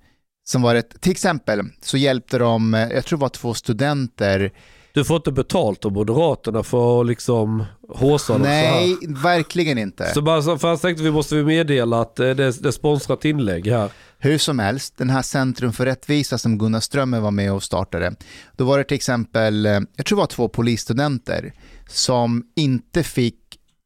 Som 0.48 0.62
var 0.62 0.74
ett, 0.74 1.00
till 1.00 1.12
exempel 1.12 1.60
så 1.82 1.96
hjälpte 1.96 2.38
de, 2.38 2.74
eh, 2.74 2.88
jag 2.88 3.04
tror 3.04 3.18
det 3.18 3.20
var 3.20 3.28
två 3.28 3.54
studenter, 3.54 4.52
Du 4.96 5.04
får 5.04 5.16
inte 5.16 5.32
betalt 5.32 5.84
av 5.84 5.92
Moderaterna 5.92 6.62
för 6.62 7.00
att 7.00 7.06
liksom 7.06 7.64
håsa 7.88 8.32
dem 8.32 8.42
så 8.42 8.48
här. 8.48 8.70
nej 8.80 8.96
verkligen 9.08 9.78
inte. 9.78 10.10
Så 10.14 10.22
bara, 10.22 10.42
så- 10.42 10.58
för 10.58 10.68
jag 10.68 10.80
tänkte 10.80 11.02
vi 11.04 11.10
måste 11.10 11.34
meddela 11.34 12.00
att 12.00 12.20
eh, 12.20 12.24
det, 12.30 12.44
är- 12.44 12.62
det 12.62 12.68
är 12.68 12.72
sponsrat 12.72 13.24
inlägg 13.24 13.66
här. 13.66 13.90
Hur 14.18 14.38
som 14.38 14.58
helst, 14.58 14.94
den 14.96 15.10
här 15.10 15.22
Centrum 15.22 15.72
för 15.72 15.84
rättvisa 15.86 16.38
som 16.38 16.58
Gunnar 16.58 16.80
Strömmer 16.80 17.20
var 17.20 17.30
med 17.30 17.52
och 17.52 17.62
startade, 17.62 18.14
då 18.56 18.64
var 18.64 18.78
det 18.78 18.84
till 18.84 18.94
exempel, 18.94 19.66
eh, 19.66 19.80
jag 19.96 20.06
tror 20.06 20.16
det 20.16 20.20
var 20.22 20.26
två 20.26 20.48
polisstudenter 20.48 21.52
som 21.88 22.42
inte 22.56 23.02
fick, 23.02 23.38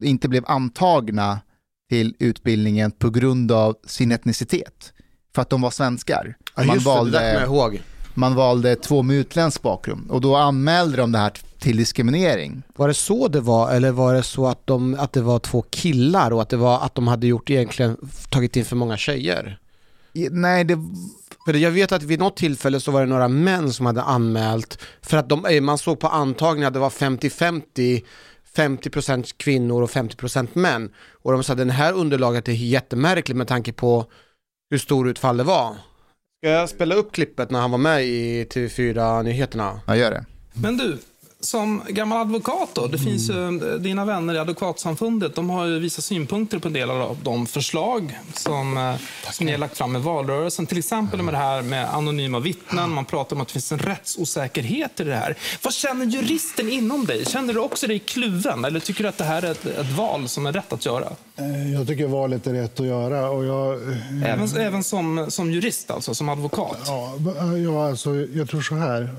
inte 0.03 0.27
blev 0.29 0.43
antagna 0.47 1.39
till 1.89 2.15
utbildningen 2.19 2.91
på 2.91 3.09
grund 3.09 3.51
av 3.51 3.75
sin 3.87 4.11
etnicitet. 4.11 4.93
För 5.35 5.41
att 5.41 5.49
de 5.49 5.61
var 5.61 5.71
svenskar. 5.71 6.35
Ja, 6.55 6.63
man, 6.63 6.75
just 6.75 6.85
det, 6.85 6.91
det 6.91 6.95
där 6.95 7.01
kommer 7.01 7.11
valde, 7.11 7.33
jag 7.33 7.43
ihåg. 7.43 7.81
Man 8.13 8.35
valde 8.35 8.75
två 8.75 9.03
med 9.03 9.15
utländsk 9.15 9.61
bakgrund 9.61 10.11
och 10.11 10.21
då 10.21 10.35
anmälde 10.35 10.97
de 10.97 11.11
det 11.11 11.17
här 11.17 11.33
till 11.59 11.77
diskriminering. 11.77 12.63
Var 12.75 12.87
det 12.87 12.93
så 12.93 13.27
det 13.27 13.39
var 13.41 13.71
eller 13.71 13.91
var 13.91 14.13
det 14.13 14.23
så 14.23 14.47
att, 14.47 14.67
de, 14.67 14.95
att 14.99 15.13
det 15.13 15.21
var 15.21 15.39
två 15.39 15.61
killar 15.69 16.31
och 16.31 16.41
att 16.41 16.49
det 16.49 16.57
var 16.57 16.79
att 16.79 16.95
de 16.95 17.07
hade 17.07 17.27
gjort 17.27 17.49
egentligen 17.49 17.97
tagit 18.29 18.55
in 18.55 18.65
för 18.65 18.75
många 18.75 18.97
tjejer? 18.97 19.59
Nej, 20.31 20.63
det, 20.63 20.77
För 21.45 21.53
jag 21.53 21.71
vet 21.71 21.91
att 21.91 22.03
vid 22.03 22.19
något 22.19 22.37
tillfälle 22.37 22.79
så 22.79 22.91
var 22.91 22.99
det 22.99 23.07
några 23.07 23.27
män 23.27 23.73
som 23.73 23.85
hade 23.85 24.01
anmält 24.01 24.79
för 25.01 25.17
att 25.17 25.29
de, 25.29 25.45
eh, 25.45 25.61
man 25.61 25.77
såg 25.77 25.99
på 25.99 26.07
antagningen 26.07 26.67
att 26.67 26.73
det 26.73 26.79
var 26.79 26.89
50-50 26.89 28.03
50% 28.55 29.33
kvinnor 29.37 29.81
och 29.81 29.89
50% 29.89 30.47
män. 30.53 30.89
Och 31.11 31.31
de 31.31 31.43
sa 31.43 31.53
att 31.53 31.59
den 31.59 31.69
här 31.69 31.93
underlaget 31.93 32.47
är 32.47 32.51
jättemärkligt 32.51 33.37
med 33.37 33.47
tanke 33.47 33.73
på 33.73 34.05
hur 34.69 34.77
stor 34.77 35.09
utfall 35.09 35.37
det 35.37 35.43
var. 35.43 35.75
Ska 36.43 36.49
jag 36.49 36.69
spela 36.69 36.95
upp 36.95 37.11
klippet 37.11 37.51
när 37.51 37.59
han 37.59 37.71
var 37.71 37.77
med 37.77 38.05
i 38.05 38.43
TV4-nyheterna? 38.43 39.79
Ja, 39.87 39.95
gör 39.95 40.11
det. 40.11 40.25
Men 40.53 40.77
du, 40.77 40.97
som 41.41 41.81
gammal 41.89 42.21
advokat 42.21 42.69
då, 42.73 42.87
det 42.87 42.97
finns 42.97 43.29
ju, 43.29 43.59
dina 43.79 44.05
vänner 44.05 44.33
i 44.33 44.37
Advokatsamfundet, 44.37 45.35
de 45.35 45.49
har 45.49 45.65
ju 45.65 45.79
visat 45.79 46.05
synpunkter 46.05 46.59
på 46.59 46.67
en 46.67 46.73
del 46.73 46.89
av 46.89 47.17
de 47.23 47.47
förslag 47.47 48.19
som, 48.33 48.77
eh, 48.77 48.95
som 49.31 49.45
ni 49.45 49.51
har 49.51 49.59
lagt 49.59 49.77
fram 49.77 49.95
i 49.95 49.99
valrörelsen. 49.99 50.65
Till 50.65 50.77
exempel 50.77 51.21
med 51.21 51.33
det 51.33 51.37
här 51.37 51.61
med 51.61 51.93
anonyma 51.93 52.39
vittnen, 52.39 52.89
man 52.91 53.05
pratar 53.05 53.35
om 53.35 53.41
att 53.41 53.47
det 53.47 53.51
finns 53.51 53.71
en 53.71 53.79
rättsosäkerhet 53.79 54.99
i 54.99 55.03
det 55.03 55.15
här. 55.15 55.35
Vad 55.63 55.73
känner 55.73 56.05
juristen 56.05 56.69
inom 56.69 57.05
dig? 57.05 57.25
Känner 57.25 57.53
du 57.53 57.59
också 57.59 57.87
dig 57.87 57.99
kluven 57.99 58.65
eller 58.65 58.79
tycker 58.79 59.03
du 59.03 59.09
att 59.09 59.17
det 59.17 59.23
här 59.23 59.43
är 59.43 59.51
ett, 59.51 59.65
ett 59.65 59.91
val 59.97 60.27
som 60.27 60.45
är 60.45 60.53
rätt 60.53 60.73
att 60.73 60.85
göra? 60.85 61.07
Eh, 61.35 61.73
Jag 61.73 61.87
tycker 61.87 62.07
valet 62.07 62.47
är 62.47 62.53
rätt 62.53 62.79
att 62.79 62.85
göra. 62.85 63.29
Och 63.29 63.45
jag, 63.45 63.73
eh, 63.91 64.23
Även, 64.33 64.57
även 64.57 64.83
som, 64.83 65.25
som 65.31 65.51
jurist 65.51 65.91
alltså, 65.91 66.15
som 66.15 66.29
advokat? 66.29 66.77
ja, 66.85 67.13
ja, 67.63 67.87
alltså, 67.89 68.15
jag 68.15 68.49
tror 68.49 68.61
så 68.61 68.75
här. 68.75 69.09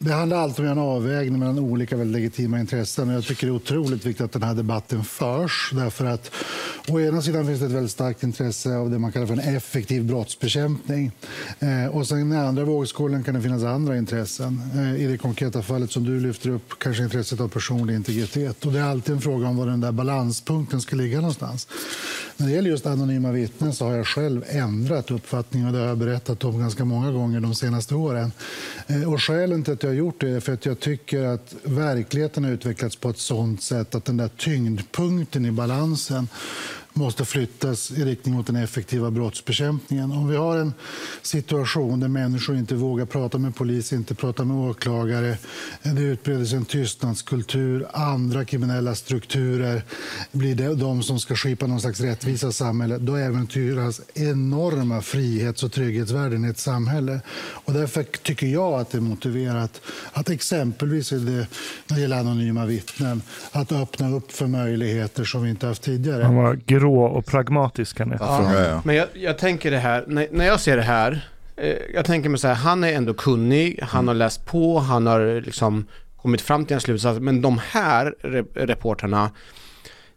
Det 0.00 0.12
handlar 0.12 0.36
alltid 0.36 0.64
om 0.64 0.70
en 0.70 0.78
avvägning 0.78 1.38
mellan 1.38 1.58
olika 1.58 1.96
väldigt 1.96 2.14
legitima 2.22 2.60
intressen. 2.60 3.08
Jag 3.08 3.24
tycker 3.24 3.46
det 3.46 3.50
är 3.50 3.54
otroligt 3.54 4.06
viktigt 4.06 4.24
att 4.24 4.32
den 4.32 4.42
här 4.42 4.54
debatten 4.54 5.04
förs. 5.04 5.70
Därför 5.74 6.04
att 6.04 6.30
å 6.88 7.00
ena 7.00 7.22
sidan 7.22 7.46
finns 7.46 7.60
det 7.60 7.66
ett 7.66 7.72
väldigt 7.72 7.92
starkt 7.92 8.22
intresse 8.22 8.76
av 8.76 8.90
det 8.90 8.98
man 8.98 9.12
kallar 9.12 9.26
för 9.26 9.34
en 9.34 9.56
effektiv 9.56 10.04
brottsbekämpning. 10.04 11.12
Eh, 11.58 11.86
och 11.96 12.06
sen 12.06 12.32
i 12.32 12.36
andra 12.36 12.64
vågskålen 12.64 13.22
kan 13.24 13.34
det 13.34 13.42
finnas 13.42 13.62
andra 13.64 13.96
intressen. 13.96 14.60
Eh, 14.74 15.02
I 15.02 15.06
det 15.06 15.18
konkreta 15.18 15.62
fallet 15.62 15.90
som 15.90 16.04
du 16.04 16.20
lyfter 16.20 16.50
upp, 16.50 16.78
kanske 16.78 17.02
intresset 17.02 17.40
av 17.40 17.48
personlig 17.48 17.94
integritet. 17.94 18.66
Och 18.66 18.72
det 18.72 18.78
är 18.78 18.84
alltid 18.84 19.14
en 19.14 19.20
fråga 19.20 19.48
om 19.48 19.56
var 19.56 19.66
den 19.66 19.80
där 19.80 19.92
balanspunkten 19.92 20.80
ska 20.80 20.96
ligga 20.96 21.16
någonstans. 21.20 21.68
När 22.36 22.46
det 22.46 22.52
gäller 22.52 22.70
just 22.70 22.86
anonyma 22.86 23.32
vittnen 23.32 23.74
så 23.74 23.84
har 23.84 23.92
jag 23.94 24.06
själv 24.06 24.44
ändrat 24.48 25.10
uppfattning 25.10 25.66
och 25.66 25.72
det 25.72 25.78
har 25.78 25.86
jag 25.86 25.98
berättat 25.98 26.44
om 26.44 26.58
ganska 26.60 26.84
många 26.84 27.12
gånger 27.12 27.40
de 27.40 27.54
senaste 27.54 27.94
åren. 27.94 28.32
Eh, 28.86 29.12
Och 29.12 29.22
skälen 29.22 29.62
till 29.64 29.72
att 29.72 29.87
jag 29.88 29.94
har 29.94 29.98
gjort 29.98 30.20
det 30.20 30.30
är 30.30 30.40
för 30.40 30.52
att 30.52 30.66
jag 30.66 30.80
tycker 30.80 31.24
att 31.24 31.54
verkligheten 31.62 32.44
har 32.44 32.50
utvecklats 32.50 32.96
på 32.96 33.10
ett 33.10 33.18
sånt 33.18 33.62
sätt 33.62 33.94
att 33.94 34.04
den 34.04 34.16
där 34.16 34.28
tyngdpunkten 34.28 35.46
i 35.46 35.50
balansen 35.50 36.28
måste 36.98 37.24
flyttas 37.24 37.90
i 37.90 38.04
riktning 38.04 38.34
mot 38.34 38.46
den 38.46 38.56
effektiva 38.56 39.10
brottsbekämpningen. 39.10 40.12
Om 40.12 40.28
vi 40.28 40.36
har 40.36 40.56
en 40.56 40.72
situation 41.22 42.00
där 42.00 42.08
människor 42.08 42.56
inte 42.56 42.74
vågar 42.74 43.06
prata 43.06 43.38
med 43.38 43.56
polis, 43.56 43.92
inte 43.92 44.14
prata 44.14 44.44
med 44.44 44.56
åklagare, 44.56 45.38
det 45.82 46.02
utbreder 46.02 46.44
sig 46.44 46.56
en 46.58 46.64
tystnadskultur, 46.64 47.86
andra 47.92 48.44
kriminella 48.44 48.94
strukturer 48.94 49.82
blir 50.32 50.54
det 50.54 50.74
de 50.74 51.02
som 51.02 51.20
ska 51.20 51.34
skipa 51.34 51.66
någon 51.66 51.80
slags 51.80 52.00
rättvisa 52.00 52.52
samhälle, 52.52 52.98
då 52.98 53.16
äventyras 53.16 54.00
enorma 54.14 55.02
frihets 55.02 55.62
och 55.62 55.72
trygghetsvärden 55.72 56.44
i 56.44 56.48
ett 56.48 56.58
samhälle. 56.58 57.20
Och 57.38 57.72
därför 57.72 58.02
tycker 58.02 58.46
jag 58.46 58.74
att 58.74 58.90
det 58.90 58.98
är 58.98 59.02
motiverat 59.02 59.80
att 60.12 60.30
exempelvis 60.30 61.10
det, 61.10 61.16
när 61.16 61.46
det 61.96 62.00
gäller 62.00 62.16
anonyma 62.16 62.66
vittnen, 62.66 63.22
att 63.52 63.72
öppna 63.72 64.10
upp 64.10 64.32
för 64.32 64.46
möjligheter 64.46 65.24
som 65.24 65.42
vi 65.42 65.50
inte 65.50 65.66
haft 65.66 65.82
tidigare. 65.82 66.22
Grå 66.88 67.02
och 67.04 67.26
pragmatisk 67.26 67.98
han 67.98 68.12
är. 68.12 68.16
Ja, 68.20 68.64
ja. 68.68 68.82
Men 68.84 68.96
jag, 68.96 69.06
jag 69.14 69.38
tänker 69.38 69.70
det 69.70 69.78
här, 69.78 70.04
när, 70.06 70.28
när 70.32 70.46
jag 70.46 70.60
ser 70.60 70.76
det 70.76 70.82
här, 70.82 71.28
eh, 71.56 71.76
jag 71.94 72.04
tänker 72.04 72.28
mig 72.28 72.38
så 72.40 72.48
här, 72.48 72.54
han 72.54 72.84
är 72.84 72.92
ändå 72.92 73.14
kunnig, 73.14 73.78
han 73.82 74.08
har 74.08 74.14
läst 74.14 74.46
på, 74.46 74.78
han 74.78 75.06
har 75.06 75.40
liksom 75.40 75.86
kommit 76.16 76.40
fram 76.40 76.64
till 76.64 76.74
en 76.74 76.80
slutsats, 76.80 77.20
men 77.20 77.42
de 77.42 77.60
här 77.70 78.14
re- 78.22 78.46
reportrarna, 78.54 79.30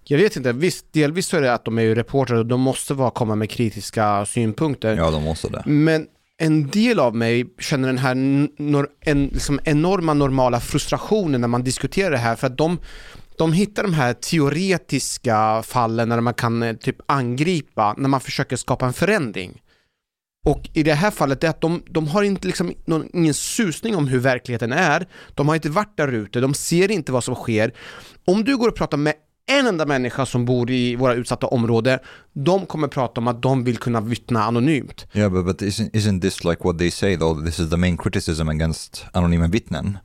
jag 0.03 0.18
vet 0.18 0.35
inte, 0.35 0.52
visst, 0.53 0.85
delvis 0.93 1.27
så 1.27 1.38
är 1.38 1.41
det 1.41 1.53
att 1.53 1.65
de 1.65 1.77
är 1.77 1.81
ju 1.81 1.95
reportrar 1.95 2.38
och 2.38 2.45
de 2.45 2.61
måste 2.61 2.93
vara, 2.93 3.11
komma 3.11 3.35
med 3.35 3.49
kritiska 3.49 4.26
synpunkter. 4.26 4.95
ja, 4.98 5.11
de 5.11 5.23
måste 5.23 5.48
det. 5.48 5.64
Men 5.65 6.07
en 6.38 6.68
del 6.69 6.99
av 6.99 7.15
mig 7.15 7.45
känner 7.60 7.88
den 7.88 7.98
här 7.98 8.15
nor- 8.15 8.88
en, 9.02 9.26
liksom 9.26 9.60
enorma 9.64 10.14
normala 10.14 10.60
frustrationen 10.60 11.41
när 11.41 11.48
man 11.48 11.64
diskuterar 11.64 12.11
det 12.11 12.18
här 12.18 12.35
för 12.35 12.48
att 12.48 12.57
de, 12.57 12.77
de 13.37 13.53
hittar 13.53 13.83
de 13.83 13.93
här 13.93 14.13
teoretiska 14.13 15.63
fallen 15.63 16.09
när 16.09 16.21
man 16.21 16.33
kan 16.33 16.63
eh, 16.63 16.75
typ 16.75 16.97
angripa, 17.05 17.95
när 17.97 18.09
man 18.09 18.21
försöker 18.21 18.55
skapa 18.55 18.85
en 18.85 18.93
förändring. 18.93 19.61
Och 20.45 20.69
i 20.73 20.83
det 20.83 20.93
här 20.93 21.11
fallet 21.11 21.43
är 21.43 21.49
att 21.49 21.61
de, 21.61 21.83
de 21.89 22.07
har 22.07 22.23
inte 22.23 22.47
liksom 22.47 22.73
någon, 22.85 23.09
ingen 23.13 23.33
susning 23.33 23.95
om 23.95 24.07
hur 24.07 24.19
verkligheten 24.19 24.71
är. 24.71 25.07
De 25.35 25.47
har 25.47 25.55
inte 25.55 25.69
varit 25.69 25.97
där 25.97 26.07
ute, 26.07 26.39
de 26.39 26.53
ser 26.53 26.91
inte 26.91 27.11
vad 27.11 27.23
som 27.23 27.35
sker. 27.35 27.73
Om 28.25 28.43
du 28.43 28.57
går 28.57 28.67
och 28.67 28.75
pratar 28.75 28.97
med 28.97 29.13
en 29.51 29.67
enda 29.67 29.85
människa 29.85 30.25
som 30.25 30.45
bor 30.45 30.71
i 30.71 30.95
våra 30.95 31.13
utsatta 31.13 31.47
områden, 31.47 31.99
de 32.33 32.65
kommer 32.65 32.87
prata 32.87 33.21
om 33.21 33.27
att 33.27 33.41
de 33.41 33.63
vill 33.63 33.77
kunna 33.77 34.01
vittna 34.01 34.43
anonymt. 34.43 35.05
Yeah, 35.13 35.31
but, 35.31 35.45
but 35.45 35.61
isn't, 35.61 35.91
isn't 35.91 36.21
this 36.21 36.43
like 36.43 36.63
what 36.63 36.77
they 36.77 36.91
say 36.91 37.17
though? 37.17 37.45
This 37.45 37.59
is 37.59 37.69
the 37.69 37.77
main 37.77 37.97
criticism 37.97 38.49
against 38.49 39.05
anonyma 39.13 39.47
vittnen. 39.47 39.97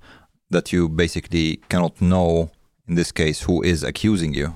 That 0.53 0.75
you 0.75 0.89
basically 0.89 1.61
cannot 1.69 1.97
know, 1.99 2.49
in 2.89 2.97
this 2.97 3.13
case, 3.13 3.45
who 3.49 3.65
is 3.65 3.85
accusing 3.85 4.35
you. 4.37 4.51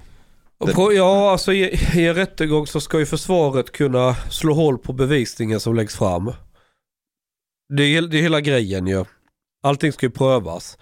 På, 0.75 0.93
ja, 0.93 1.31
alltså 1.33 1.53
i, 1.53 1.79
i 1.97 2.07
en 2.07 2.15
rättegång 2.15 2.67
så 2.67 2.81
ska 2.81 2.99
ju 2.99 3.07
försvaret 3.07 3.73
kunna 3.73 4.15
slå 4.31 4.55
hål 4.55 4.79
på 4.79 4.93
bevisningen 4.93 5.61
som 5.61 5.75
läggs 5.75 5.97
fram. 5.97 6.33
Det 7.77 7.83
är, 7.83 8.03
det 8.03 8.19
är 8.19 8.23
hela 8.23 8.41
grejen 8.41 8.87
ju. 8.87 9.05
Allting 9.63 9.93
ska 9.93 10.07
ju 10.07 10.11
prövas. 10.11 10.79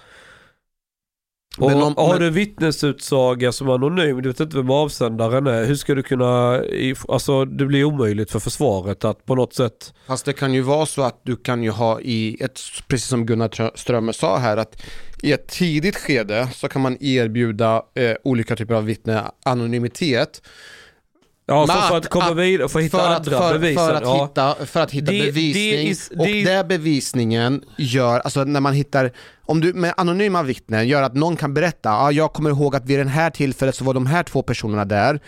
Och 1.59 1.71
Men 1.71 1.83
om- 1.83 1.95
har 1.97 2.09
men- 2.11 2.21
du 2.21 2.27
en 2.27 2.33
vittnesutsaga 2.33 3.53
som 3.53 3.69
är 3.69 3.73
anonym, 3.75 4.23
du 4.23 4.29
vet 4.29 4.41
inte 4.41 4.57
vem 4.57 4.71
avsändaren 4.71 5.47
är, 5.47 5.65
hur 5.65 5.75
ska 5.75 5.95
du 5.95 6.03
kunna, 6.03 6.63
alltså 7.09 7.45
det 7.45 7.67
blir 7.67 7.85
omöjligt 7.85 8.31
för 8.31 8.39
försvaret 8.39 9.05
att 9.05 9.27
på 9.27 9.35
något 9.35 9.55
sätt, 9.55 9.95
Fast 10.07 10.25
det 10.25 10.33
kan 10.33 10.55
ju 10.55 10.61
vara 10.61 10.87
så 10.87 11.03
att 11.03 11.21
du 11.25 11.37
kan 11.37 11.63
ju 11.63 11.71
ha 11.71 12.01
i 12.01 12.37
ett, 12.41 12.61
precis 12.89 13.09
som 13.09 13.27
Gunnar 13.27 13.49
Trö- 13.49 13.71
Strömmer 13.75 14.13
sa 14.13 14.39
här, 14.39 14.57
att 14.57 14.83
i 15.23 15.33
ett 15.33 15.47
tidigt 15.49 15.97
skede 15.97 16.49
så 16.55 16.69
kan 16.69 16.83
man 16.83 16.97
erbjuda 17.01 17.83
eh, 17.95 18.13
olika 18.25 18.57
typer 18.57 18.75
av 18.75 18.85
vittne 18.85 19.23
anonymitet. 19.45 20.43
ja 21.47 21.67
så 21.67 21.73
Men 21.73 21.83
för 21.83 21.97
att 21.97 22.09
komma 22.09 22.25
att- 22.25 22.37
vidare, 22.37 22.69
för 22.69 22.79
att 22.79 22.85
hitta 22.85 22.99
för 22.99 23.09
att, 23.11 23.17
andra 23.27 23.39
för, 23.39 23.59
bevis. 23.59 23.77
för 23.79 23.95
att 23.95 24.03
ja. 24.03 24.25
hitta, 24.25 24.67
för 24.67 24.81
att 24.81 24.91
hitta 24.91 25.13
Det- 25.13 25.19
bevisning. 25.19 25.71
det 25.71 25.83
is- 25.83 26.11
och 26.11 26.27
det- 26.27 26.45
den 26.45 26.69
bevisningen 26.69 27.65
gör, 27.79 28.21
alltså 28.21 28.45
när 28.45 28.61
man 28.61 28.73
hittar, 28.75 29.13
om 29.47 29.61
du 29.61 29.73
med 29.73 29.95
anonyma 29.97 30.43
vittnen 30.43 30.89
gör 30.89 31.03
att 31.03 31.15
någon 31.15 31.37
kan 31.37 31.55
berätta, 31.55 31.91
ah, 31.91 32.11
jag 32.11 32.33
kommer 32.33 32.51
ihåg 32.51 32.77
att 32.77 32.85
vid 32.87 32.99
det 32.99 33.09
här 33.09 33.31
tillfället 33.31 33.75
så 33.75 33.85
var 33.85 33.95
de 33.95 34.07
här 34.07 34.23
två 34.23 34.43
personerna 34.43 34.85
där. 34.85 35.21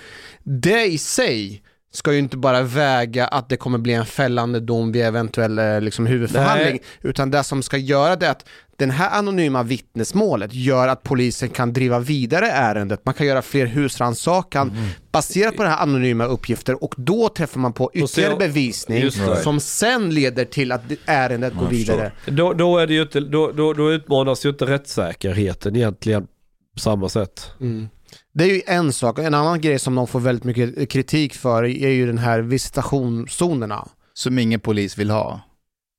Det 0.42 0.86
i 0.86 0.98
sig 0.98 1.62
ska 1.92 2.12
ju 2.12 2.18
inte 2.18 2.36
bara 2.36 2.62
väga 2.62 3.26
att 3.26 3.48
det 3.48 3.56
kommer 3.56 3.78
bli 3.78 3.92
en 3.92 4.06
fällande 4.06 4.60
dom 4.60 4.92
vid 4.92 5.02
eventuell 5.02 5.58
eh, 5.58 5.80
liksom, 5.80 6.06
huvudförhandling, 6.06 6.72
Nej. 6.72 6.82
utan 7.10 7.30
det 7.30 7.44
som 7.44 7.62
ska 7.62 7.76
göra 7.76 8.16
det 8.16 8.26
är 8.26 8.30
att 8.30 8.44
den 8.76 8.90
här 8.90 9.18
anonyma 9.18 9.62
vittnesmålet 9.62 10.54
gör 10.54 10.88
att 10.88 11.02
polisen 11.02 11.48
kan 11.48 11.72
driva 11.72 11.98
vidare 11.98 12.50
ärendet, 12.50 13.00
man 13.04 13.14
kan 13.14 13.26
göra 13.26 13.42
fler 13.42 13.66
husrannsakan 13.66 14.70
Mm. 14.70 14.88
baserat 15.10 15.56
på 15.56 15.62
det 15.62 15.68
här 15.68 15.82
anonyma 15.82 16.24
uppgifter 16.24 16.84
och 16.84 16.94
då 16.96 17.28
träffar 17.28 17.60
man 17.60 17.72
på 17.72 17.90
ytterligare 17.94 18.36
bevisning 18.36 19.10
som 19.42 19.60
sen 19.60 20.14
leder 20.14 20.44
till 20.44 20.72
att 20.72 20.82
ärendet 21.06 21.54
går 21.54 21.66
vidare. 21.66 22.12
Då, 22.26 22.52
då, 22.52 22.78
är 22.78 22.86
det 22.86 22.94
ju 22.94 23.02
inte, 23.02 23.20
då, 23.20 23.52
då, 23.52 23.72
då 23.72 23.92
utmanas 23.92 24.44
ju 24.44 24.48
inte 24.48 24.66
rättssäkerheten 24.66 25.76
egentligen 25.76 26.26
på 26.74 26.80
samma 26.80 27.08
sätt. 27.08 27.50
Mm. 27.60 27.88
Det 28.32 28.44
är 28.44 28.54
ju 28.54 28.62
en 28.66 28.92
sak, 28.92 29.18
en 29.18 29.34
annan 29.34 29.60
grej 29.60 29.78
som 29.78 29.94
de 29.94 30.06
får 30.06 30.20
väldigt 30.20 30.44
mycket 30.44 30.90
kritik 30.90 31.34
för 31.34 31.64
är 31.64 31.88
ju 31.90 32.06
den 32.06 32.18
här 32.18 32.40
visitationszonerna. 32.40 33.88
Som 34.14 34.38
ingen 34.38 34.60
polis 34.60 34.98
vill 34.98 35.10
ha. 35.10 35.40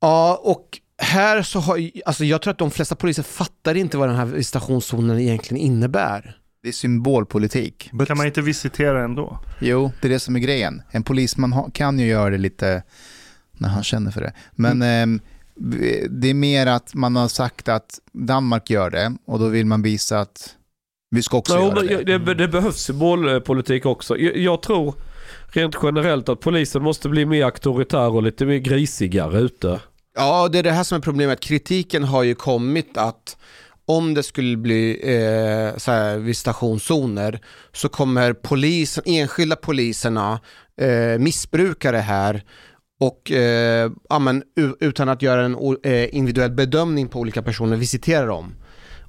Ja, 0.01 0.41
och 0.43 0.79
här 0.97 1.41
så 1.41 1.59
har, 1.59 1.89
alltså 2.05 2.25
jag 2.25 2.41
tror 2.41 2.51
att 2.51 2.57
de 2.57 2.71
flesta 2.71 2.95
poliser 2.95 3.23
fattar 3.23 3.75
inte 3.75 3.97
vad 3.97 4.09
den 4.09 4.17
här 4.17 4.25
visitationszonen 4.25 5.19
egentligen 5.19 5.63
innebär. 5.63 6.37
Det 6.63 6.67
är 6.69 6.73
symbolpolitik. 6.73 7.89
But 7.93 8.07
Kan 8.07 8.17
man 8.17 8.25
inte 8.27 8.41
visitera 8.41 9.03
ändå? 9.03 9.39
Jo, 9.59 9.91
det 10.01 10.07
är 10.07 10.09
det 10.11 10.19
som 10.19 10.35
är 10.35 10.39
grejen. 10.39 10.81
En 10.91 11.03
polisman 11.03 11.71
kan 11.71 11.99
ju 11.99 12.05
göra 12.07 12.29
det 12.29 12.37
lite 12.37 12.83
när 13.51 13.69
han 13.69 13.83
känner 13.83 14.11
för 14.11 14.21
det. 14.21 14.33
Men 14.51 14.81
ehm, 14.81 15.19
v- 15.55 16.07
det 16.09 16.27
är 16.29 16.33
mer 16.33 16.67
att 16.67 16.93
man 16.93 17.15
har 17.15 17.27
sagt 17.27 17.69
att 17.69 17.99
Danmark 18.13 18.69
gör 18.69 18.89
det 18.89 19.15
och 19.25 19.39
då 19.39 19.47
vill 19.47 19.65
man 19.65 19.81
visa 19.81 20.19
att 20.19 20.55
vi 21.11 21.23
ska 21.23 21.37
också 21.37 21.55
Jo, 21.59 21.65
göra 21.67 22.03
det. 22.03 22.17
det, 22.17 22.33
det 22.33 22.47
behövs 22.47 22.77
symbolpolitik 22.77 23.85
också. 23.85 24.17
Jag, 24.17 24.37
jag 24.37 24.61
tror 24.61 24.93
rent 25.47 25.75
generellt 25.83 26.29
att 26.29 26.39
polisen 26.39 26.83
måste 26.83 27.09
bli 27.09 27.25
mer 27.25 27.45
auktoritär 27.45 28.15
och 28.15 28.23
lite 28.23 28.45
mer 28.45 28.57
grisigare 28.57 29.39
ute. 29.39 29.79
Ja, 30.15 30.47
det 30.47 30.59
är 30.59 30.63
det 30.63 30.71
här 30.71 30.83
som 30.83 30.97
är 30.97 31.01
problemet. 31.01 31.39
Kritiken 31.39 32.03
har 32.03 32.23
ju 32.23 32.35
kommit 32.35 32.97
att 32.97 33.37
om 33.85 34.13
det 34.13 34.23
skulle 34.23 34.57
bli 34.57 34.99
eh, 35.03 35.77
så 35.77 35.91
här, 35.91 36.17
visitationszoner 36.17 37.39
så 37.71 37.89
kommer 37.89 38.33
polisen, 38.33 39.03
enskilda 39.05 39.55
poliserna 39.55 40.39
eh, 40.81 41.19
missbruka 41.19 41.91
det 41.91 41.99
här 41.99 42.43
och 42.99 43.31
eh, 43.31 43.91
utan 44.79 45.09
att 45.09 45.21
göra 45.21 45.45
en 45.45 45.55
eh, 45.83 46.15
individuell 46.15 46.51
bedömning 46.51 47.07
på 47.07 47.19
olika 47.19 47.41
personer 47.41 47.77
visitera 47.77 48.25
dem. 48.25 48.55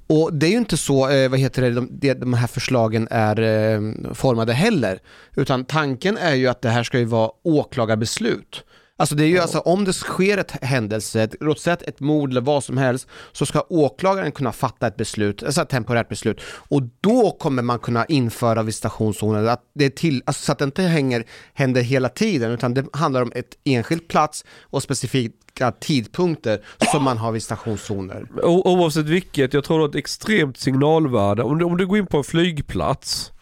Och 0.07 0.33
det 0.33 0.45
är 0.45 0.51
ju 0.51 0.57
inte 0.57 0.77
så, 0.77 1.09
eh, 1.09 1.29
vad 1.29 1.39
heter 1.39 1.61
det, 1.61 1.71
de, 1.71 2.13
de, 2.13 2.33
här 2.33 2.47
förslagen 2.47 3.07
är 3.11 3.39
eh, 3.39 3.81
formade 4.13 4.53
heller. 4.53 4.99
Utan 5.35 5.65
tanken 5.65 6.17
är 6.17 6.33
ju 6.33 6.47
att 6.47 6.61
det 6.61 6.69
här 6.69 6.83
ska 6.83 6.99
ju 6.99 7.05
vara 7.05 7.31
åklagarbeslut. 7.43 8.63
Alltså 8.97 9.15
det 9.15 9.23
är 9.23 9.27
ju 9.27 9.39
alltså 9.39 9.59
om 9.59 9.85
det 9.85 9.93
sker 9.93 10.37
ett 10.37 10.51
händelse, 10.63 11.23
ett, 11.23 11.35
låt 11.39 11.59
säga 11.59 11.75
ett 11.75 11.99
mord 11.99 12.31
eller 12.31 12.41
vad 12.41 12.63
som 12.63 12.77
helst, 12.77 13.07
så 13.31 13.45
ska 13.45 13.61
åklagaren 13.69 14.31
kunna 14.31 14.51
fatta 14.51 14.87
ett 14.87 14.95
beslut, 14.97 15.43
alltså 15.43 15.61
ett 15.61 15.69
temporärt 15.69 16.09
beslut. 16.09 16.41
Och 16.45 16.81
då 17.01 17.31
kommer 17.31 17.63
man 17.63 17.79
kunna 17.79 18.05
införa 18.05 18.63
visitationszoner, 18.63 19.45
att 19.45 19.61
det 19.75 19.85
är 19.85 19.89
till, 19.89 20.23
alltså 20.25 20.45
så 20.45 20.51
att 20.51 20.57
det 20.59 20.65
inte 20.65 20.81
hänger, 20.81 21.25
händer 21.53 21.81
hela 21.81 22.09
tiden, 22.09 22.51
utan 22.51 22.73
det 22.73 22.85
handlar 22.93 23.21
om 23.21 23.31
ett 23.35 23.57
enskilt 23.63 24.07
plats 24.07 24.45
och 24.61 24.83
specifika 24.83 25.71
tidpunkter 25.71 26.61
som 26.91 27.03
man 27.03 27.17
har 27.17 27.31
visitationszoner. 27.31 28.27
O- 28.43 28.61
oavsett 28.65 29.05
vilket, 29.05 29.53
jag 29.53 29.63
tror 29.63 29.77
det 29.77 29.83
har 29.83 29.89
ett 29.89 29.95
extremt 29.95 30.57
signalvärde. 30.57 31.43
Om 31.43 31.57
du, 31.57 31.65
om 31.65 31.77
du 31.77 31.87
går 31.87 31.97
in 31.97 32.07
på 32.07 32.17
en 32.17 32.23
flygplats, 32.23 33.32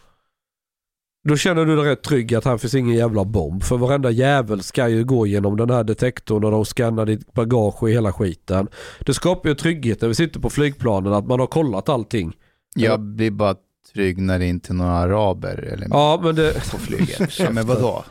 då 1.24 1.38
känner 1.38 1.66
du 1.66 1.76
dig 1.76 1.86
rätt 1.86 2.04
trygg 2.04 2.36
att 2.36 2.46
här 2.46 2.58
finns 2.58 2.76
ingen 2.76 2.96
jävla 2.96 3.26
bomb. 3.26 3.64
För 3.64 3.78
varenda 3.78 4.12
jävel 4.12 4.64
ska 4.64 4.88
ju 4.88 5.04
gå 5.04 5.28
genom 5.28 5.58
den 5.58 5.70
här 5.70 5.84
detektorn 5.84 6.44
och 6.44 6.52
de 6.52 6.66
skannar 6.66 7.06
ditt 7.06 7.34
bagage 7.34 7.84
och 7.84 7.90
hela 7.90 8.14
skiten. 8.14 8.68
Det 9.00 9.14
skapar 9.14 9.50
ju 9.50 9.56
trygghet 9.56 10.02
när 10.02 10.08
vi 10.08 10.16
sitter 10.16 10.40
på 10.40 10.50
flygplanen 10.50 11.14
att 11.14 11.28
man 11.28 11.40
har 11.40 11.48
kollat 11.48 11.90
allting. 11.90 12.34
Jag 12.76 13.00
blir 13.00 13.32
bara 13.32 13.56
trygg 13.94 14.18
när 14.22 14.40
det 14.40 14.46
inte 14.46 14.72
är 14.72 14.76
några 14.76 14.92
araber 14.92 15.58
eller 15.74 15.88
Ja, 15.90 16.20
men 16.24 16.36
det... 16.36 16.72
på 16.72 16.78
flyget. 16.78 17.40
ja, 17.40 17.50
men 17.50 17.68
vadå? 17.68 18.04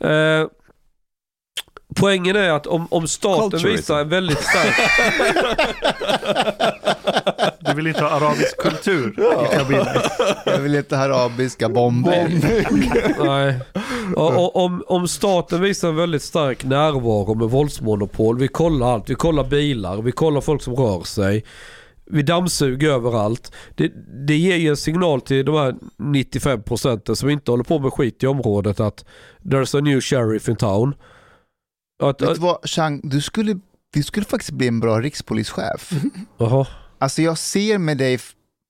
Eh, 0.00 0.46
poängen 1.94 2.36
är 2.36 2.50
att 2.50 2.66
om, 2.66 2.86
om 2.90 3.08
staten 3.08 3.50
Culturism. 3.50 3.76
visar 3.76 4.00
en 4.00 4.08
väldigt 4.08 4.40
stark... 4.40 4.74
Du 7.60 7.74
vill 7.74 7.86
inte 7.86 8.02
ha 8.04 8.10
arabisk 8.10 8.56
kultur 8.56 9.14
i 9.18 9.56
kabinen. 9.56 9.86
Jag 10.46 10.58
vill 10.58 10.74
inte 10.74 10.96
ha 10.96 11.04
arabiska 11.04 11.68
bomber. 11.68 12.28
Nej. 13.24 13.60
Och, 14.16 14.36
och, 14.36 14.56
om, 14.64 14.84
om 14.86 15.08
staten 15.08 15.60
visar 15.60 15.88
en 15.88 15.96
väldigt 15.96 16.22
stark 16.22 16.64
närvaro 16.64 17.34
med 17.34 17.50
våldsmonopol. 17.50 18.38
Vi 18.38 18.48
kollar 18.48 18.94
allt. 18.94 19.10
Vi 19.10 19.14
kollar 19.14 19.44
bilar, 19.44 20.02
vi 20.02 20.12
kollar 20.12 20.40
folk 20.40 20.62
som 20.62 20.74
rör 20.74 21.02
sig. 21.02 21.44
Vi 22.10 22.22
dammsuger 22.22 22.90
överallt. 22.90 23.52
Det, 23.74 23.92
det 24.26 24.36
ger 24.36 24.56
ju 24.56 24.68
en 24.68 24.76
signal 24.76 25.20
till 25.20 25.44
de 25.44 25.56
här 25.56 25.74
95 25.96 26.62
procenten 26.62 27.16
som 27.16 27.30
inte 27.30 27.50
håller 27.50 27.64
på 27.64 27.78
med 27.78 27.92
skit 27.92 28.22
i 28.22 28.26
området 28.26 28.80
att 28.80 29.04
there's 29.44 29.78
a 29.78 29.80
new 29.80 30.00
sheriff 30.00 30.48
in 30.48 30.56
town. 30.56 30.94
Att, 32.02 32.22
Vet 32.22 32.34
du 32.34 32.40
vad, 32.40 32.58
Chang, 32.68 33.00
du 33.04 33.20
skulle, 33.20 33.58
du 33.92 34.02
skulle 34.02 34.26
faktiskt 34.26 34.50
bli 34.52 34.68
en 34.68 34.80
bra 34.80 35.00
rikspolischef. 35.00 35.90
Jaha. 36.38 36.66
Alltså 36.98 37.22
jag 37.22 37.38
ser 37.38 37.78
med 37.78 37.98
dig, 37.98 38.18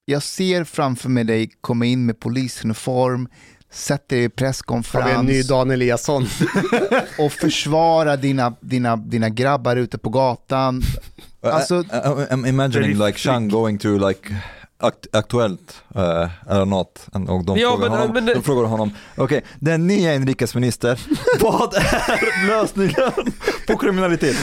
jag 0.05 0.23
ser 0.23 0.65
framför 0.65 1.09
mig 1.09 1.25
dig 1.25 1.51
komma 1.61 1.85
in 1.85 2.07
med 2.07 2.21
polisuniform, 2.21 3.29
sätter 3.71 4.17
dig 4.17 4.19
i 4.19 4.21
Har 4.21 4.21
vi 4.21 4.25
en 4.25 4.31
presskonferens 4.31 5.29
ny 5.29 5.43
Dan 5.43 5.71
Eliasson? 5.71 6.27
och 7.19 7.33
försvara 7.33 8.17
dina, 8.17 8.55
dina, 8.61 8.97
dina 8.97 9.29
grabbar 9.29 9.77
ute 9.77 9.99
på 9.99 10.11
gatan. 10.11 10.83
Alltså- 11.43 11.83
I, 11.83 11.87
I, 11.87 12.27
I'm 12.31 12.49
imagining 12.49 13.07
like 13.07 13.19
Chang 13.19 13.49
going 13.49 13.79
to 13.79 14.09
like 14.09 14.35
Aktuellt 15.13 15.83
uh, 15.97 16.29
eller 16.53 16.65
något 16.65 17.07
och 17.29 17.45
de, 17.45 17.59
Ja, 17.59 17.71
frågar, 17.71 17.91
men- 17.91 17.99
honom, 17.99 18.15
men 18.15 18.27
det- 18.27 18.35
de 18.35 18.43
frågar 18.43 18.69
honom, 18.69 18.91
okej, 19.17 19.45
den 19.61 19.87
nya 19.87 20.15
inrikesminister, 20.15 21.01
vad 21.41 21.75
är 21.75 22.47
lösningen 22.47 23.13
på 23.67 23.77
kriminalitet? 23.77 24.37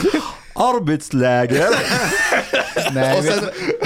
Arbetsläger. 0.56 1.68
Nej, 2.94 3.22
vet, 3.22 3.42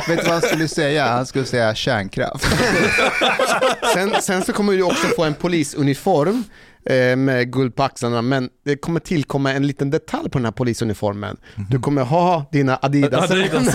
vet 0.09 0.19
du 0.19 0.25
vad 0.25 0.33
han 0.33 0.43
skulle 0.43 0.69
säga? 0.69 1.07
Han 1.07 1.27
skulle 1.27 1.45
säga 1.45 1.75
kärnkraft. 1.75 2.47
Sen, 3.95 4.15
sen 4.23 4.43
så 4.43 4.53
kommer 4.53 4.73
du 4.73 4.83
också 4.83 5.07
få 5.07 5.25
en 5.25 5.35
polisuniform 5.35 6.45
eh, 6.87 7.17
med 7.17 7.53
guld 7.53 7.77
på 7.77 7.83
axlarna, 7.83 8.23
men 8.23 8.49
det 8.65 8.77
kommer 8.77 9.01
tillkomma 9.01 9.53
en 9.53 9.67
liten 9.67 9.91
detalj 9.91 10.31
på 10.31 10.39
den 10.39 10.45
här 10.45 10.53
polisuniformen. 10.53 11.37
Du 11.71 11.79
kommer 11.79 12.03
ha 12.03 12.45
dina 12.53 12.79
Adidas. 12.83 13.31
Adidas. 13.31 13.75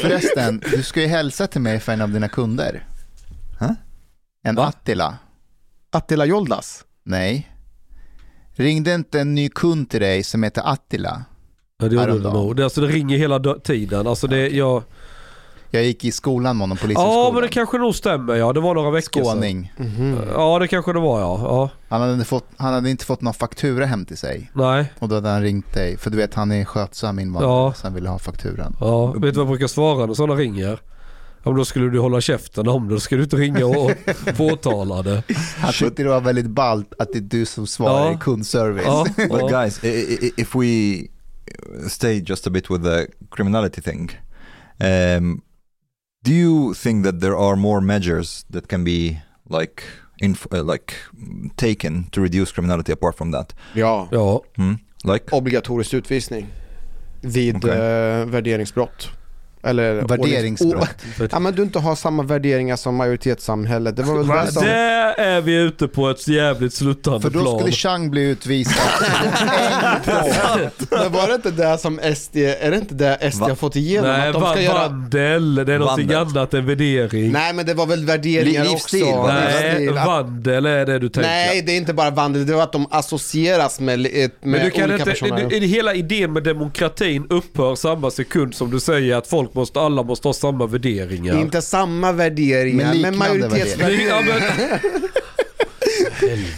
Förresten, 0.00 0.62
du 0.70 0.82
ska 0.82 1.00
ju 1.00 1.06
hälsa 1.06 1.46
till 1.46 1.60
mig 1.60 1.80
för 1.80 1.92
en 1.92 2.00
av 2.00 2.10
dina 2.10 2.28
kunder. 2.28 2.86
Huh? 3.60 3.72
En 4.44 4.54
Va? 4.54 4.66
Attila. 4.66 5.18
Attila 5.92 6.24
Joldas. 6.24 6.84
Nej. 7.04 7.55
Ringde 8.56 8.94
inte 8.94 9.20
en 9.20 9.34
ny 9.34 9.48
kund 9.48 9.90
till 9.90 10.00
dig 10.00 10.22
som 10.22 10.42
heter 10.42 10.62
Attila? 10.64 11.24
Ja, 11.78 11.88
det 11.88 11.94
gjorde 11.94 12.18
det 12.18 12.32
nog. 12.32 12.56
Det, 12.56 12.64
alltså, 12.64 12.80
det 12.80 12.86
ringer 12.86 13.18
hela 13.18 13.54
tiden. 13.54 14.06
Alltså, 14.06 14.26
det, 14.26 14.48
jag... 14.48 14.82
Jag 15.70 15.84
gick 15.84 16.04
i 16.04 16.12
skolan 16.12 16.56
med 16.56 16.62
honom, 16.62 16.78
Ja 16.80 16.82
polishögskolan. 16.82 17.34
men 17.34 17.42
det 17.42 17.48
kanske 17.48 17.78
nog 17.78 17.94
stämmer 17.94 18.34
ja. 18.34 18.52
Det 18.52 18.60
var 18.60 18.74
några 18.74 18.90
veckor 18.90 19.24
sedan. 19.24 19.32
Skåning. 19.32 19.72
Ja 20.34 20.58
det 20.58 20.68
kanske 20.68 20.92
det 20.92 21.00
var 21.00 21.20
ja. 21.20 21.38
ja. 21.42 21.70
Han 21.88 22.00
hade, 22.00 22.24
fått, 22.24 22.44
han 22.56 22.74
hade 22.74 22.90
inte 22.90 23.04
fått 23.04 23.20
någon 23.20 23.34
faktura 23.34 23.86
hem 23.86 24.04
till 24.04 24.16
sig. 24.16 24.50
Nej. 24.54 24.92
Och 24.98 25.08
då 25.08 25.14
hade 25.14 25.28
han 25.28 25.42
ringt 25.42 25.74
dig, 25.74 25.96
för 25.96 26.10
du 26.10 26.16
vet 26.16 26.34
han 26.34 26.52
är 26.52 26.64
skötsam 26.64 27.18
invandrare, 27.18 27.52
Ja. 27.52 27.72
så 27.76 27.86
han 27.86 27.94
ville 27.94 28.08
ha 28.08 28.18
fakturan. 28.18 28.76
Ja, 28.80 29.06
vet 29.06 29.20
du 29.22 29.30
vad 29.30 29.36
jag 29.38 29.46
brukar 29.48 29.66
svara 29.66 30.06
när 30.06 30.14
sådana 30.14 30.34
ringer? 30.40 30.78
Ja, 31.46 31.50
men 31.50 31.58
då 31.58 31.64
skulle 31.64 31.90
du 31.90 31.98
hålla 31.98 32.20
käften 32.20 32.68
om 32.68 32.88
det. 32.88 32.94
Då 32.94 33.00
ska 33.00 33.16
du 33.16 33.22
inte 33.22 33.36
ringa 33.36 33.66
och 33.66 33.90
påtala 34.36 35.02
det. 35.02 35.22
Han 35.58 35.72
tyckte 35.72 36.02
det 36.02 36.08
var 36.08 36.20
väldigt 36.20 36.46
ballt 36.46 36.92
att 36.98 37.12
det 37.12 37.18
är 37.18 37.22
du 37.22 37.46
som 37.46 37.66
svarar 37.66 38.06
Ja. 38.06 38.12
i 38.12 38.16
kundservice. 38.20 38.84
Ja, 38.86 39.06
But 39.16 39.50
guys, 39.50 39.80
if 40.36 40.54
we 40.54 40.96
stay 41.88 42.22
just 42.26 42.46
a 42.46 42.50
bit 42.50 42.70
with 42.70 42.84
the 42.84 43.06
criminality 43.36 43.82
thing, 43.82 44.10
um, 45.18 45.40
do 46.24 46.32
you 46.32 46.74
think 46.74 47.04
that 47.06 47.20
there 47.20 47.36
are 47.36 47.56
more 47.56 47.80
measures 47.80 48.44
that 48.52 48.68
can 48.68 48.84
be 48.84 49.22
like 49.60 49.82
inf- 50.22 50.46
uh, 50.58 50.72
like 50.72 50.94
taken 51.56 52.04
to 52.04 52.22
reduce 52.22 52.52
criminality 52.52 52.92
apart 52.92 53.16
from 53.16 53.32
that? 53.32 53.54
Ja, 53.74 54.08
ja. 54.10 54.42
Hmm? 54.56 54.78
Like 55.04 55.36
obligatorisk 55.36 55.94
utvisning 55.94 56.46
vid 57.20 57.56
Okej. 57.56 57.70
eh, 57.70 58.26
värderingsbrott. 58.26 59.08
Eller 59.62 59.94
Värderingsbrott. 59.94 60.88
Oh, 61.20 61.26
ja 61.30 61.38
men 61.38 61.54
du 61.54 61.62
inte 61.62 61.78
har 61.78 61.96
samma 61.96 62.22
värderingar 62.22 62.76
som 62.76 62.94
majoritetssamhället. 62.96 63.96
Det 63.96 64.02
var 64.02 64.14
väl 64.18 64.26
det 64.46 64.52
som... 64.52 64.62
Där 64.64 65.14
är 65.18 65.40
vi 65.40 65.54
ute 65.56 65.88
på 65.88 66.10
ett 66.10 66.28
jävligt 66.28 66.74
sluttande 66.74 67.20
För 67.20 67.30
då 67.30 67.40
plan. 67.40 67.58
skulle 67.58 67.72
Chang 67.72 68.10
bli 68.10 68.22
utvisad. 68.30 68.74
Men 70.90 71.12
var 71.12 71.28
det 71.28 71.34
inte 71.34 71.50
det 71.50 71.78
som 71.78 72.00
SD, 72.16 72.36
är 72.36 72.70
det 72.70 72.76
inte 72.76 72.94
det 72.94 73.30
SD 73.32 73.40
Va? 73.40 73.48
har 73.48 73.54
fått 73.54 73.76
igenom? 73.76 74.10
Nej, 74.10 74.26
att 74.28 74.32
de 74.34 74.40
ska 74.42 74.50
va- 74.50 74.60
göra... 74.60 74.88
vandel. 74.88 75.54
Det 75.54 75.74
är 75.74 75.78
någonting 75.78 76.08
Vandel. 76.08 76.36
annat 76.38 76.54
än 76.54 76.66
värdering. 76.66 77.32
Nej 77.32 77.52
men 77.52 77.66
det 77.66 77.74
var 77.74 77.86
väl 77.86 78.04
värderingar 78.04 78.64
Li- 78.64 78.70
livsstil, 78.70 79.02
också? 79.02 79.26
Nej, 79.26 79.64
Livsstil. 79.78 79.90
Vandel 80.06 80.66
är 80.66 80.86
det 80.86 80.98
du 80.98 81.08
tänker. 81.08 81.30
Nej, 81.30 81.62
det 81.62 81.72
är 81.72 81.76
inte 81.76 81.94
bara 81.94 82.10
vandel, 82.10 82.46
det 82.46 82.54
var 82.54 82.62
att 82.62 82.72
de 82.72 82.86
associeras 82.90 83.80
med, 83.80 83.98
med 84.00 84.30
Men 84.40 84.64
du 84.64 84.70
kan 84.70 84.84
olika 84.84 84.94
inte, 84.94 85.04
personer. 85.10 85.60
hela 85.60 85.94
idén 85.94 86.32
med 86.32 86.42
demokratin 86.42 87.26
upphör 87.30 87.74
samma 87.74 88.10
sekund 88.10 88.54
som 88.54 88.70
du 88.70 88.80
säger 88.80 89.16
att 89.16 89.26
folk 89.26 89.54
måste, 89.56 89.80
alla 89.80 90.02
måste 90.02 90.28
ha 90.28 90.32
samma 90.32 90.66
värderingar. 90.66 91.40
Inte 91.40 91.62
samma 91.62 92.12
värderingar, 92.12 92.76
Men 92.92 93.00
men, 93.02 93.12
liknande 93.12 93.26
Ja, 93.26 93.48
majoritetsvärderingar. 93.48 94.22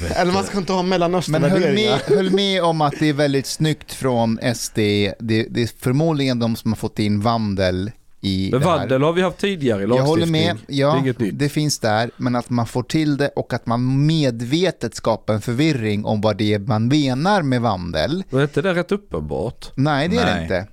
men, 0.02 0.12
Eller 0.16 0.32
man 0.32 0.44
ska 0.44 0.58
inte 0.58 0.72
ha 0.72 0.82
Men 0.82 0.90
höll 0.92 1.00
mellanösternvärderingar. 1.00 1.74
med, 2.08 2.16
höll 2.16 2.30
med 2.30 2.62
om 2.62 2.80
att 2.80 2.94
det 2.98 3.08
är 3.08 3.12
väldigt 3.12 3.46
snyggt 3.46 3.92
från 3.92 4.38
SD. 4.54 4.76
Det, 4.78 5.12
det 5.50 5.62
är 5.62 5.70
förmodligen 5.82 6.38
de 6.38 6.56
som 6.56 6.72
har 6.72 6.76
fått 6.76 6.98
in 6.98 7.20
vandel 7.20 7.90
i 8.20 8.48
men 8.52 8.60
det 8.60 8.66
vandel 8.66 9.02
har 9.02 9.12
vi 9.12 9.22
haft 9.22 9.38
tidigare 9.38 9.78
i 9.78 9.82
Jag 9.82 9.88
lagstiftning. 9.88 10.10
håller 10.10 10.26
med, 10.26 10.56
Det 10.66 10.74
ja, 10.74 10.98
inget 10.98 11.18
nytt. 11.18 11.38
det 11.38 11.48
finns 11.48 11.78
där, 11.78 12.10
men 12.16 12.36
att 12.36 12.50
man 12.50 12.66
får 12.66 12.82
till 12.82 13.16
det 13.16 13.28
och 13.28 13.52
att 13.52 13.66
man 13.66 14.06
medvetet 14.06 14.94
skapar 14.94 15.34
en 15.34 15.40
förvirring 15.40 16.04
om 16.04 16.20
vad 16.20 16.36
det 16.36 16.54
är 16.54 16.58
man 16.58 16.88
menar 16.88 17.42
med 17.42 17.60
vandel. 17.60 18.22
Men 18.30 18.38
är 18.40 18.44
inte 18.44 18.62
det 18.62 18.74
rätt 18.74 18.92
uppenbart? 18.92 19.70
Nej, 19.74 20.08
det 20.08 20.16
är 20.16 20.26
det 20.26 20.46
Nej. 20.48 20.66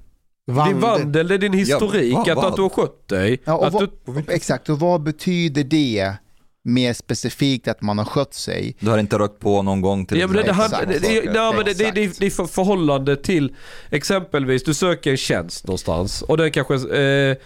Inte. 0.48 0.64
Din 0.70 0.80
vandel 0.80 1.32
är 1.32 1.38
din 1.38 1.54
historik, 1.54 2.14
va- 2.14 2.22
att, 2.22 2.36
vad? 2.36 2.46
att 2.46 2.56
du 2.56 2.62
har 2.62 2.70
skött 2.70 3.08
dig. 3.08 3.42
Ja, 3.46 3.54
och 3.58 3.68
att 3.68 3.74
vad, 3.74 3.90
du, 4.06 4.24
Exakt, 4.28 4.70
och 4.70 4.80
vad 4.80 5.04
betyder 5.04 5.64
det 5.64 6.14
mer 6.64 6.94
specifikt 6.94 7.68
att 7.68 7.82
man 7.82 7.98
har 7.98 8.06
skött 8.06 8.34
sig? 8.34 8.76
du 8.80 8.90
har 8.90 8.98
inte 8.98 9.18
rökt 9.20 9.40
på 9.40 9.62
någon 9.62 9.82
gång 9.82 10.06
till 10.06 10.20
Ja, 10.20 10.28
men 10.28 10.36
det, 10.36 10.42
det, 10.44 10.50
Exakt. 10.50 10.88
det, 10.88 11.00
det, 11.00 11.34
nej, 11.34 11.54
men 11.56 11.66
det, 11.66 11.74
det, 11.74 11.92
det, 11.92 12.20
det 12.20 12.26
är 12.26 12.30
för 12.30 12.46
förhållande 12.46 13.16
till 13.16 13.56
exempelvis 13.90 14.64
du 14.64 14.74
söker 14.74 15.12
en 15.12 15.18
tjänst 15.18 15.68
någonstans 15.68 16.22
och 16.22 16.38
den 16.38 16.52
kanske 16.52 16.74
eh, 17.00 17.38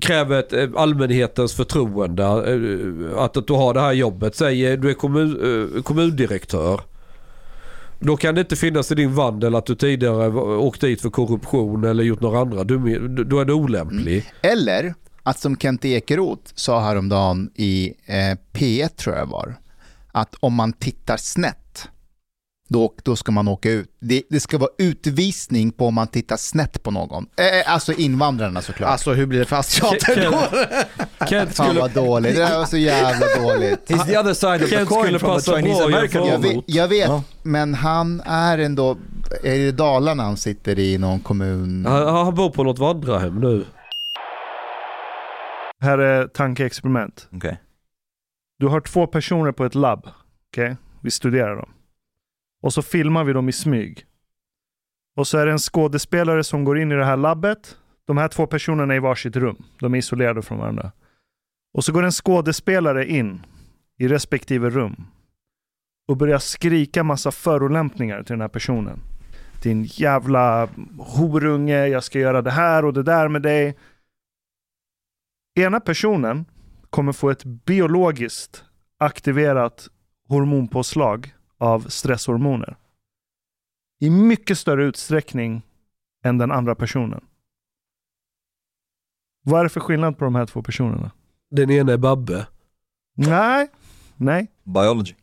kräver 0.00 0.38
ett, 0.38 0.52
eh, 0.52 0.68
allmänhetens 0.76 1.54
förtroende. 1.54 2.22
Eh, 2.24 3.18
att, 3.22 3.36
att 3.36 3.46
du 3.46 3.52
har 3.52 3.74
det 3.74 3.80
här 3.80 3.92
jobbet. 3.92 4.36
Säg 4.36 4.76
du 4.76 4.90
är 4.90 4.94
kommun, 4.94 5.74
eh, 5.76 5.82
kommundirektör. 5.82 6.80
Då 8.00 8.16
kan 8.16 8.34
det 8.34 8.40
inte 8.40 8.56
finnas 8.56 8.92
i 8.92 8.94
din 8.94 9.14
vandel 9.14 9.54
att 9.54 9.66
du 9.66 9.74
tidigare 9.74 10.28
åkt 10.38 10.80
dit 10.80 11.00
för 11.00 11.10
korruption 11.10 11.84
eller 11.84 12.04
gjort 12.04 12.20
några 12.20 12.40
andra 12.40 12.64
dumheter. 12.64 13.24
Då 13.24 13.40
är 13.40 13.44
du 13.44 13.52
olämplig. 13.52 14.14
Mm. 14.42 14.58
Eller 14.58 14.94
att 15.22 15.38
som 15.38 15.56
Kent 15.56 15.84
Ekeroth 15.84 16.52
sa 16.54 16.80
häromdagen 16.80 17.50
i 17.54 17.94
eh, 18.06 18.38
P1 18.52 18.88
tror 18.88 19.16
jag 19.16 19.26
var, 19.26 19.54
att 20.12 20.34
om 20.40 20.54
man 20.54 20.72
tittar 20.72 21.16
snett 21.16 21.69
då, 22.72 22.94
då 23.02 23.16
ska 23.16 23.32
man 23.32 23.48
åka 23.48 23.70
ut. 23.70 23.88
Det, 24.00 24.22
det 24.30 24.40
ska 24.40 24.58
vara 24.58 24.70
utvisning 24.78 25.72
på 25.72 25.86
om 25.86 25.94
man 25.94 26.08
tittar 26.08 26.36
snett 26.36 26.82
på 26.82 26.90
någon. 26.90 27.26
Eh, 27.36 27.72
alltså 27.72 27.92
invandrarna 27.92 28.62
såklart. 28.62 28.90
Alltså 28.90 29.12
hur 29.12 29.26
blir 29.26 29.38
det 29.38 29.44
för 29.44 29.56
asiater 29.56 30.30
då? 30.30 30.38
Kent 31.26 31.54
Fan 31.56 31.66
skulle, 31.66 31.80
vad 31.80 31.90
dåligt, 31.90 32.34
det 32.36 32.40
där 32.42 32.58
var 32.58 32.64
så 32.64 32.76
jävla 32.76 33.26
dåligt. 33.42 33.90
He's 33.90 34.06
the 34.06 34.18
other 34.18 34.34
side 34.34 34.62
of 34.62 34.70
the 34.70 34.84
coin 34.84 35.18
from 35.18 35.40
the 35.40 35.52
Chinese 35.56 35.84
American 35.84 36.26
Jag 36.26 36.38
vet, 36.38 36.64
jag 36.66 36.88
vet 36.88 37.08
Ja. 37.08 37.22
men 37.42 37.74
han 37.74 38.20
är 38.20 38.58
ändå, 38.58 38.96
är 39.44 39.58
det 39.58 39.72
Dalarna 39.72 40.22
han 40.22 40.36
sitter 40.36 40.78
i 40.78 40.98
någon 40.98 41.20
kommun? 41.20 41.86
han, 41.86 42.06
han 42.06 42.34
bor 42.34 42.50
på 42.50 42.64
något 42.64 42.78
vandrarhem 42.78 43.40
nu. 43.40 43.64
Här 45.82 45.98
är 45.98 46.26
tankeexperiment. 46.26 47.28
Okej. 47.32 47.60
Du 48.58 48.66
har 48.66 48.80
två 48.80 49.06
personer 49.06 49.52
på 49.52 49.64
ett 49.64 49.74
labb. 49.74 50.08
Okej? 50.52 50.76
Vi 51.00 51.10
studerar 51.10 51.56
dem. 51.56 51.68
Och 52.60 52.72
så 52.72 52.82
filmar 52.82 53.24
vi 53.24 53.32
dem 53.32 53.48
i 53.48 53.52
smyg. 53.52 54.06
Och 55.16 55.26
så 55.26 55.38
är 55.38 55.46
det 55.46 55.52
en 55.52 55.58
skådespelare 55.58 56.44
som 56.44 56.64
går 56.64 56.78
in 56.78 56.92
i 56.92 56.94
det 56.94 57.04
här 57.04 57.16
labbet. 57.16 57.76
De 58.04 58.18
här 58.18 58.28
två 58.28 58.46
personerna 58.46 58.94
är 58.94 58.96
i 58.96 59.00
varsitt 59.00 59.36
rum. 59.36 59.62
De 59.80 59.94
är 59.94 59.98
isolerade 59.98 60.42
från 60.42 60.58
varandra. 60.58 60.92
Och 61.72 61.84
så 61.84 61.92
går 61.92 62.02
en 62.02 62.12
skådespelare 62.12 63.10
in 63.10 63.46
i 63.98 64.08
respektive 64.08 64.70
rum 64.70 65.06
och 66.08 66.16
börjar 66.16 66.38
skrika 66.38 67.04
massa 67.04 67.30
förolämpningar 67.30 68.22
till 68.22 68.32
den 68.32 68.40
här 68.40 68.48
personen. 68.48 69.00
Din 69.62 69.84
jävla 69.84 70.68
horunge, 70.98 71.86
jag 71.86 72.04
ska 72.04 72.18
göra 72.18 72.42
det 72.42 72.50
här 72.50 72.84
och 72.84 72.92
det 72.92 73.02
där 73.02 73.28
med 73.28 73.42
dig. 73.42 73.76
Ena 75.60 75.80
personen 75.80 76.44
kommer 76.90 77.12
få 77.12 77.30
ett 77.30 77.44
biologiskt 77.44 78.64
aktiverat 78.98 79.88
hormonpåslag 80.28 81.34
av 81.60 81.80
stresshormoner. 81.80 82.76
I 84.00 84.10
mycket 84.10 84.58
större 84.58 84.84
utsträckning 84.84 85.62
än 86.24 86.38
den 86.38 86.50
andra 86.52 86.74
personen. 86.74 87.24
Vad 89.42 89.60
är 89.60 89.64
det 89.64 89.70
för 89.70 89.80
skillnad 89.80 90.18
på 90.18 90.24
de 90.24 90.34
här 90.34 90.46
två 90.46 90.62
personerna? 90.62 91.10
Den 91.50 91.70
ena 91.70 91.92
är 91.92 91.96
Babbe. 91.96 92.46
Nej, 93.16 93.68
nej. 94.16 94.46
Biology. 94.64 95.14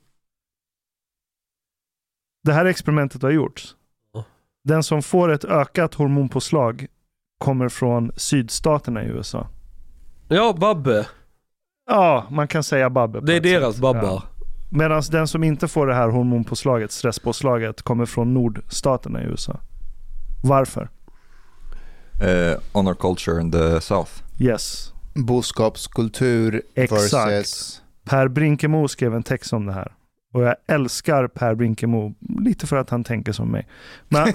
Det 2.43 2.53
här 2.53 2.65
experimentet 2.65 3.21
har 3.21 3.29
gjorts. 3.31 3.75
Den 4.63 4.83
som 4.83 5.01
får 5.01 5.29
ett 5.31 5.45
ökat 5.45 5.93
hormonpåslag 5.93 6.87
kommer 7.37 7.69
från 7.69 8.11
sydstaterna 8.15 9.03
i 9.03 9.07
USA. 9.07 9.47
Ja, 10.27 10.53
Babbe. 10.59 11.07
Ja, 11.85 12.27
man 12.31 12.47
kan 12.47 12.63
säga 12.63 12.89
Babbe. 12.89 13.19
på 13.19 13.25
Det 13.25 13.33
är 13.35 13.41
deras 13.41 13.73
sätt. 13.73 13.81
babbar. 13.81 14.03
Ja. 14.03 14.23
Medan 14.69 15.03
den 15.11 15.27
som 15.27 15.43
inte 15.43 15.67
får 15.67 15.87
det 15.87 15.93
här 15.93 16.09
hormonpåslaget, 16.09 16.91
stresspåslaget, 16.91 17.81
kommer 17.81 18.05
från 18.05 18.33
nordstaterna 18.33 19.23
i 19.23 19.25
USA. 19.25 19.59
Varför? 20.43 20.89
Uh, 22.23 22.59
honor 22.71 22.93
culture 22.93 23.41
in 23.41 23.51
the 23.51 23.81
south. 23.81 24.11
Yes. 24.39 24.93
Boskapskultur 25.13 26.61
Exakt. 26.75 27.13
versus... 27.13 27.81
Per 28.03 28.27
Brinkemo 28.27 28.87
skrev 28.87 29.15
en 29.15 29.23
text 29.23 29.53
om 29.53 29.65
det 29.65 29.73
här. 29.73 29.91
Och 30.33 30.43
jag 30.43 30.55
älskar 30.67 31.27
Per 31.27 31.55
Brinkemo, 31.55 32.13
lite 32.39 32.67
för 32.67 32.77
att 32.77 32.89
han 32.89 33.03
tänker 33.03 33.31
som 33.31 33.51
mig. 33.51 33.67
Men, 34.07 34.27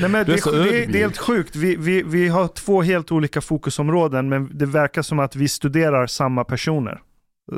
Nej, 0.00 0.10
men 0.10 0.26
det, 0.26 0.44
det, 0.44 0.86
det 0.86 0.98
är 0.98 1.02
helt 1.02 1.18
sjukt. 1.18 1.56
Vi, 1.56 1.76
vi, 1.76 2.02
vi 2.02 2.28
har 2.28 2.48
två 2.48 2.82
helt 2.82 3.12
olika 3.12 3.40
fokusområden, 3.40 4.28
men 4.28 4.58
det 4.58 4.66
verkar 4.66 5.02
som 5.02 5.18
att 5.18 5.36
vi 5.36 5.48
studerar 5.48 6.06
samma 6.06 6.44
personer. 6.44 7.00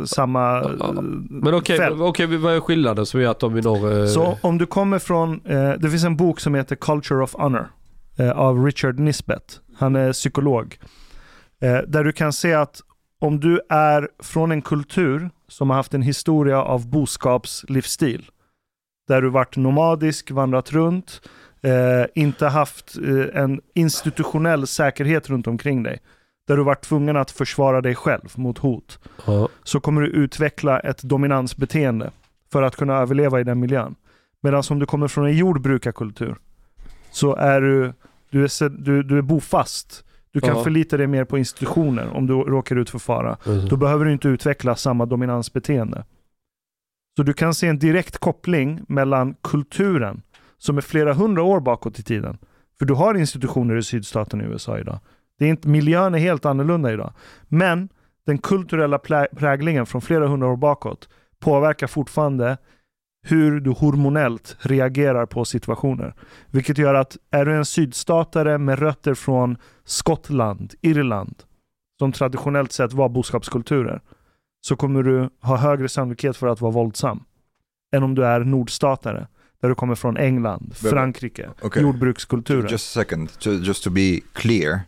Samma 0.06 0.40
Ja, 0.62 0.89
eh, 0.89 0.93
Men 1.31 1.55
okej, 1.55 1.77
fält. 1.77 2.01
okej, 2.01 2.27
vad 2.36 2.55
är 2.56 2.60
skillnaden 2.60 3.06
som 3.06 3.20
gör 3.20 3.31
att 3.31 3.40
de 3.40 3.55
vi 3.55 3.60
når... 3.60 4.01
eh, 4.02 4.06
Så 4.06 4.39
om 4.40 4.59
du 4.59 4.66
kommer 4.66 4.98
från, 4.98 5.40
eh, 5.47 5.70
det 5.70 5.90
finns 5.90 6.05
en 6.05 6.16
bok 6.16 6.40
som 6.40 6.55
heter 6.55 6.77
Culture 6.77 7.23
of 7.24 7.35
Honor 7.35 7.66
av 8.35 8.64
Richard 8.64 8.98
Nisbet. 8.98 9.60
Han 9.77 9.97
är 9.97 10.12
psykolog. 10.12 10.78
Där 11.86 12.05
du 12.05 12.12
kan 12.12 12.32
se 12.32 12.55
att 12.55 12.81
om 13.20 13.40
du 13.40 13.60
är 13.69 14.09
från 14.23 14.52
en 14.52 14.62
kultur 14.62 15.31
som 15.48 15.70
har 15.70 15.77
haft 15.77 15.94
en 15.94 16.02
historia 16.02 16.62
av 16.62 16.90
boskapslivsstil. 16.90 18.24
Där 19.09 19.23
du 19.23 19.31
varit 19.31 19.56
nomadisk, 19.56 20.31
vandrat 20.31 20.73
runt, 20.73 21.20
inte 22.14 22.47
haft 22.47 22.94
en 23.35 23.60
institutionell 23.74 24.66
säkerhet 24.66 25.31
runt 25.31 25.47
omkring 25.47 25.82
dig. 25.82 25.98
Där 26.47 26.56
du 26.56 26.62
varit 26.62 26.81
tvungen 26.85 27.16
att 27.16 27.31
försvara 27.31 27.81
dig 27.81 27.94
själv 27.94 28.28
mot 28.35 28.59
hot 28.59 28.98
ja. 29.27 29.48
så 29.62 29.81
kommer 29.81 30.01
du 30.02 30.09
utveckla 30.09 30.81
ett 30.81 31.02
dominansbeteende 31.02 32.10
för 32.52 32.62
att 32.62 32.77
kunna 32.77 32.94
överleva 32.97 33.40
i 33.40 33.44
den 33.44 33.60
miljön. 33.60 33.94
Medan 34.43 34.62
om 34.70 34.78
du 34.78 34.86
kommer 34.86 35.09
från 35.09 35.27
en 35.27 35.36
jordbrukarkultur 35.36 36.36
så 37.10 37.36
är 37.36 37.60
du, 37.60 37.93
du 38.31 38.44
är, 38.44 38.69
du, 38.69 39.02
du 39.02 39.19
är 39.19 39.23
bofast. 39.23 40.05
Du 40.31 40.40
kan 40.40 40.56
Ja. 40.56 40.64
förlita 40.64 40.97
dig 40.97 41.06
mer 41.06 41.24
på 41.24 41.39
institutioner 41.39 42.16
om 42.16 42.27
du 42.27 42.35
råkar 42.35 42.77
ut 42.77 42.90
för 42.90 42.98
fara. 42.98 43.36
Då 43.70 43.77
behöver 43.77 44.05
du 44.05 44.12
inte 44.12 44.28
utveckla 44.28 44.77
samma 44.77 45.06
dominansbeteende. 45.06 46.05
Så 47.16 47.23
du 47.23 47.32
kan 47.32 47.55
se 47.55 47.66
en 47.69 47.78
direkt 47.78 48.19
koppling 48.19 48.81
mellan 48.89 49.35
kulturen 49.43 50.23
som 50.59 50.77
är 50.77 50.81
flera 50.81 51.14
hundra 51.14 51.43
år 51.43 51.60
bakåt 51.60 51.98
i 51.98 52.02
tiden. 52.02 52.39
För 52.78 52.86
du 52.86 52.94
har 52.94 53.14
institutioner 53.14 53.77
i 53.77 53.82
sydstaten 53.82 54.40
i 54.40 54.44
USA 54.44 54.78
idag. 54.78 54.98
Det 55.38 55.44
är 55.44 55.48
inte, 55.48 55.68
miljön 55.68 56.14
är 56.14 56.18
helt 56.18 56.44
annorlunda 56.44 56.92
idag. 56.92 57.12
Men 57.48 57.88
den 58.26 58.38
kulturella 58.38 58.98
präglingen 59.36 59.86
från 59.86 60.00
flera 60.02 60.26
hundra 60.28 60.48
år 60.48 60.56
bakåt 60.56 61.09
påverkar 61.40 61.86
fortfarande 61.86 62.56
hur 63.26 63.60
du 63.60 63.70
hormonellt 63.70 64.56
reagerar 64.60 65.26
på 65.26 65.44
situationer. 65.44 66.14
Vilket 66.50 66.78
gör 66.78 66.94
att 66.94 67.16
är 67.30 67.44
du 67.44 67.54
en 67.56 67.64
sydstatare 67.64 68.59
med 68.59 68.78
rötter 68.78 69.14
från 69.14 69.56
Skottland, 69.84 70.74
Irland, 70.80 71.34
som 71.98 72.12
traditionellt 72.12 72.72
sett 72.72 72.92
var 72.92 73.09
boskapskulturer, 73.09 74.00
så 74.60 74.76
kommer 74.76 75.02
du 75.02 75.30
ha 75.40 75.56
högre 75.56 75.88
sannolikhet 75.88 76.36
för 76.36 76.46
att 76.46 76.60
vara 76.60 76.72
våldsam 76.72 77.24
än 77.96 78.02
om 78.02 78.14
du 78.14 78.24
är 78.26 78.40
nordstatare, 78.40 79.26
där 79.60 79.68
du 79.68 79.74
kommer 79.74 79.94
från 79.94 80.16
England, 80.16 80.74
Frankrike, 80.76 81.48
Okej. 81.62 81.82
jordbrukskulturer. 81.82 82.68
Just 82.68 82.96
a 82.96 83.00
second, 83.00 83.28
ju- 83.40 83.52
just 83.62 83.84
to 83.84 83.90
be 83.90 84.20
clear. 84.32 84.80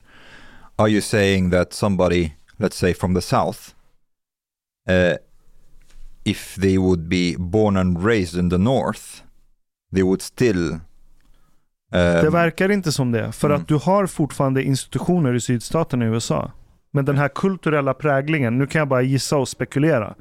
Are 0.77 0.89
you 0.89 1.01
saying 1.01 1.51
that 1.51 1.73
somebody, 1.73 2.33
let's 2.59 2.77
say 2.77 2.95
from 2.95 3.15
the 3.15 3.21
south, 3.21 3.75
uh, 4.91 5.17
if 6.25 6.55
they 6.55 6.79
would 6.79 7.09
be 7.09 7.35
born 7.39 7.77
and 7.77 8.05
raised 8.05 8.39
in 8.41 8.51
the 8.51 8.59
north, 8.59 9.23
they 9.95 10.03
would 10.03 10.23
still... 10.23 10.79
Det 11.91 12.27
Um, 12.27 12.33
verkar 12.33 12.71
inte 12.71 12.93
som 12.93 13.13
det, 13.13 13.33
för 13.33 13.49
Mm. 13.51 13.61
att 13.61 13.69
du 13.69 13.75
har 13.75 14.07
fortfarande 14.07 14.63
institutioner 14.63 15.35
i 15.35 15.41
sydstaten 15.41 16.03
i 16.03 16.05
USA. 16.05 16.51
Men 16.91 17.05
den 17.05 17.19
här 17.19 17.29
kulturella 17.29 17.95
präglingen, 17.95 18.59
nu 18.59 18.67
kan 18.67 18.79
jag 18.79 18.89
bara 18.89 19.03
gissa 19.03 19.37
och 19.37 19.49
spekulera, 19.49 20.15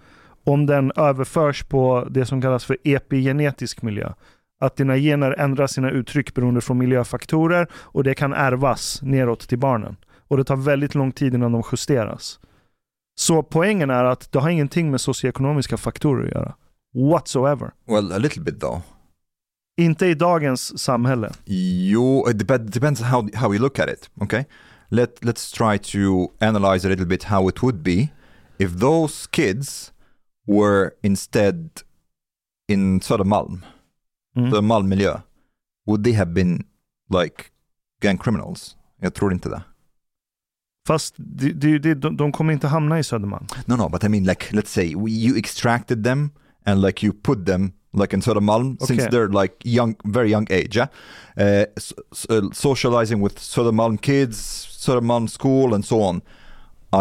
om 0.45 0.65
den 0.65 0.91
överförs 0.95 1.63
på 1.63 2.07
det 2.11 2.25
som 2.25 2.41
kallas 2.41 2.65
för 2.65 2.77
epigenetisk 2.83 3.81
miljö. 3.81 4.13
Att 4.59 4.75
dina 4.75 4.97
gener 4.97 5.31
ändrar 5.39 5.67
sina 5.67 5.89
uttryck 5.91 6.33
beroende 6.33 6.61
från 6.61 6.77
miljöfaktorer 6.77 7.67
och 7.73 8.03
det 8.03 8.13
kan 8.13 8.33
ärvas 8.33 8.99
neråt 9.01 9.47
till 9.47 9.59
barnen. 9.59 9.95
Och 10.33 10.37
det 10.37 10.43
tar 10.43 10.55
väldigt 10.55 10.95
lång 10.95 11.11
tid 11.11 11.33
innan 11.33 11.51
de 11.51 11.63
justeras. 11.71 12.39
Så 13.15 13.43
poängen 13.43 13.89
är 13.89 14.03
att 14.03 14.31
det 14.31 14.39
har 14.39 14.49
ingenting 14.49 14.91
med 14.91 15.01
socioekonomiska 15.01 15.77
faktorer 15.77 16.25
att 16.25 16.31
göra. 16.31 16.55
Whatsoever. 17.11 17.71
well, 17.87 18.11
a 18.11 18.17
little 18.17 18.41
bit 18.43 18.59
though. 18.59 18.81
Inte 19.77 20.05
i 20.05 20.13
dagens 20.13 20.79
samhälle. 20.79 21.31
You, 21.45 22.29
it 22.31 22.37
dep- 22.37 22.71
depends 22.71 23.01
how, 23.01 23.29
how 23.35 23.53
you 23.53 23.61
look 23.61 23.79
at 23.79 23.89
it, 23.89 24.09
okay? 24.21 24.43
Let, 24.89 25.19
let's 25.21 25.51
try 25.57 25.77
to 25.79 26.31
analyze 26.45 26.87
a 26.87 26.89
little 26.89 27.05
bit 27.05 27.23
how 27.23 27.49
it 27.49 27.63
would 27.63 27.75
be 27.83 28.07
if 28.57 28.79
those 28.79 29.27
kids 29.31 29.91
were 30.47 30.91
instead 31.03 31.69
in 32.67 32.99
Södermalm, 33.01 33.61
Mm. 34.35 34.51
Södermalm-miljö. 34.51 35.19
Would 35.87 36.03
they 36.03 36.13
have 36.13 36.31
been 36.31 36.63
like 37.09 37.43
gang 38.01 38.17
criminals? 38.17 38.77
Jag 38.99 39.13
tror 39.13 39.33
inte 39.33 39.49
det. 39.49 39.63
Fast 40.87 41.13
det, 41.17 41.77
de, 41.93 42.17
de 42.17 42.31
kommer 42.31 42.53
inte 42.53 42.67
hamna 42.67 42.99
i 42.99 43.03
Södermalm. 43.03 43.47
No, 43.65 43.75
no, 43.75 43.89
but 43.89 44.03
I 44.03 44.09
mean 44.09 44.23
like, 44.23 44.45
let's 44.55 44.69
say 44.69 44.95
we, 44.95 45.11
you 45.11 45.37
extracted 45.37 46.03
them 46.03 46.29
and 46.65 46.81
like 46.81 47.05
you 47.05 47.13
put 47.23 47.45
them 47.45 47.71
like 48.01 48.15
in 48.15 48.21
Södermalm 48.21 48.77
since 48.79 49.03
Okay. 49.03 49.11
they're 49.19 49.41
like 49.41 49.53
young, 49.63 49.95
very 50.03 50.31
young 50.31 50.47
age, 50.51 50.75
yeah? 50.75 50.87
Uh, 51.37 51.65
s- 51.77 51.93
s- 52.11 52.25
uh, 52.29 52.49
socializing 52.53 53.23
with 53.23 53.37
Södermalm 53.39 53.97
kids, 53.97 54.37
Södermalm 54.79 55.27
school 55.27 55.73
and 55.73 55.85
so 55.85 56.01
on. 56.01 56.21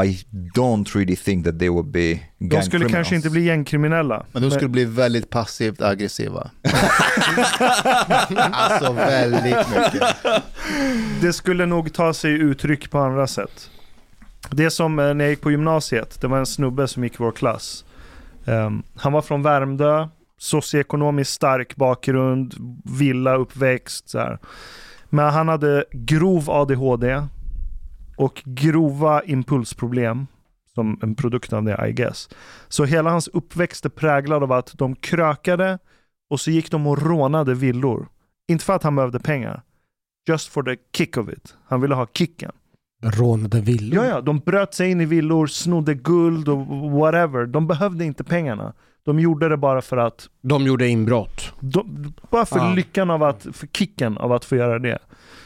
I 0.05 0.19
don't 0.55 0.95
really 0.95 1.17
think 1.17 1.45
that 1.45 1.59
they 1.59 1.69
would 1.69 1.87
be 1.93 2.15
gang 2.39 2.61
De 2.61 2.63
skulle 2.63 2.89
kanske 2.89 3.17
inte 3.17 3.31
bli 3.31 3.45
gängkriminella. 3.45 4.27
Men 4.33 4.43
de 4.43 4.51
skulle 4.51 4.69
bli 4.69 4.85
väldigt 4.85 5.31
passivt 5.31 5.83
aggressiva. 5.83 6.51
alltså 8.53 8.93
väldigt 8.93 9.69
mycket. 9.71 10.03
Det 11.21 11.33
skulle 11.33 11.67
nog 11.67 11.93
ta 11.93 12.15
sig 12.15 12.33
uttryck 12.33 12.91
på 12.91 12.99
andra 12.99 13.27
sätt. 13.27 13.71
Det 14.55 14.70
som 14.70 14.99
eh, 14.99 15.15
när 15.15 15.24
jag 15.24 15.31
gick 15.31 15.41
på 15.41 15.51
gymnasiet, 15.51 16.20
det 16.20 16.27
var 16.27 16.39
en 16.39 16.47
snubbe 16.47 16.89
som 16.89 17.05
gick 17.05 17.15
i 17.15 17.16
vår 17.19 17.33
klass. 17.33 17.85
Um, 18.45 18.83
han 18.97 19.12
var 19.12 19.23
från 19.23 19.43
Värmdö, 19.43 20.09
socioekonomiskt 20.39 21.33
stark 21.33 21.77
bakgrund, 21.77 22.55
villa, 22.85 23.35
uppväxt. 23.37 24.09
Så 24.09 24.19
här. 24.19 24.39
Men 25.09 25.33
han 25.33 25.49
hade 25.49 25.85
grov 25.93 26.51
ADHD 26.51 27.23
och 28.16 28.43
grova 28.45 29.23
impulsproblem 29.23 30.27
som 30.74 30.99
en 31.03 31.15
produkt 31.15 31.53
av 31.53 31.65
det 31.65 31.89
I 31.89 31.93
guess. 31.93 32.29
Så 32.69 32.85
hela 32.85 33.11
hans 33.11 33.29
uppväxt 33.29 33.85
är 33.85 33.91
präglad 33.91 34.43
av 34.43 34.53
att 34.53 34.79
de 34.79 34.97
krökade 34.97 35.79
och 36.31 36.41
så 36.41 36.51
gick 36.51 36.70
de 36.70 36.87
och 36.87 37.03
rånade 37.03 37.55
villor. 37.55 38.09
Inte 38.49 38.65
för 38.65 38.73
att 38.73 38.83
han 38.83 38.97
behövde 38.97 39.20
pengar. 39.20 39.62
Just 40.29 40.49
for 40.49 40.62
the 40.62 40.77
kick 40.97 41.16
of 41.16 41.29
it. 41.29 41.55
Han 41.65 41.81
ville 41.81 41.95
ha 41.95 42.07
kicken. 42.07 42.53
Rånade 43.03 43.61
villor. 43.61 44.05
Ja, 44.05 44.11
ja, 44.11 44.20
de 44.20 44.39
bröt 44.39 44.74
sig 44.74 44.91
in 44.91 45.01
i 45.01 45.05
villor, 45.05 45.47
snodde 45.47 45.95
guld 45.95 46.49
och 46.49 46.66
whatever. 46.91 47.47
De 47.47 47.66
behövde 47.66 48.05
inte 48.05 48.24
pengarna. 48.24 48.73
De 49.05 49.20
gjorde 49.20 49.49
det 49.49 49.57
bara 49.57 49.83
för 49.83 49.97
att, 49.97 50.29
De 50.43 50.66
gjorde 50.66 50.89
inbrott. 50.89 51.53
de, 51.61 52.12
bara 52.31 52.47
för 52.47 52.59
Ja. 52.59 52.74
lyckan 52.74 53.11
av 53.11 53.23
att, 53.23 53.47
för 53.53 53.66
kicken 53.66 54.19
av 54.19 54.33
att 54.33 54.45
få 54.45 54.57
göra 54.57 54.79
det. 54.79 54.99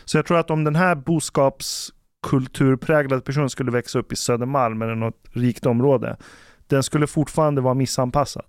Så 0.05 0.19
jag 0.19 0.27
tror 0.27 0.39
att 0.39 0.51
om 0.51 0.65
den 0.65 0.77
här 0.77 0.95
boskapskulturpräglade 0.95 3.23
personen 3.23 3.51
skulle 3.51 3.71
växa 3.71 3.99
upp 3.99 4.13
i 4.13 4.17
Södermalm 4.17 4.83
eller 4.83 4.95
något 4.95 5.23
rikt 5.33 5.67
område, 5.67 6.17
den 6.67 6.83
skulle 6.83 7.07
fortfarande 7.07 7.61
vara 7.61 7.75
missanpassad. 7.75 8.45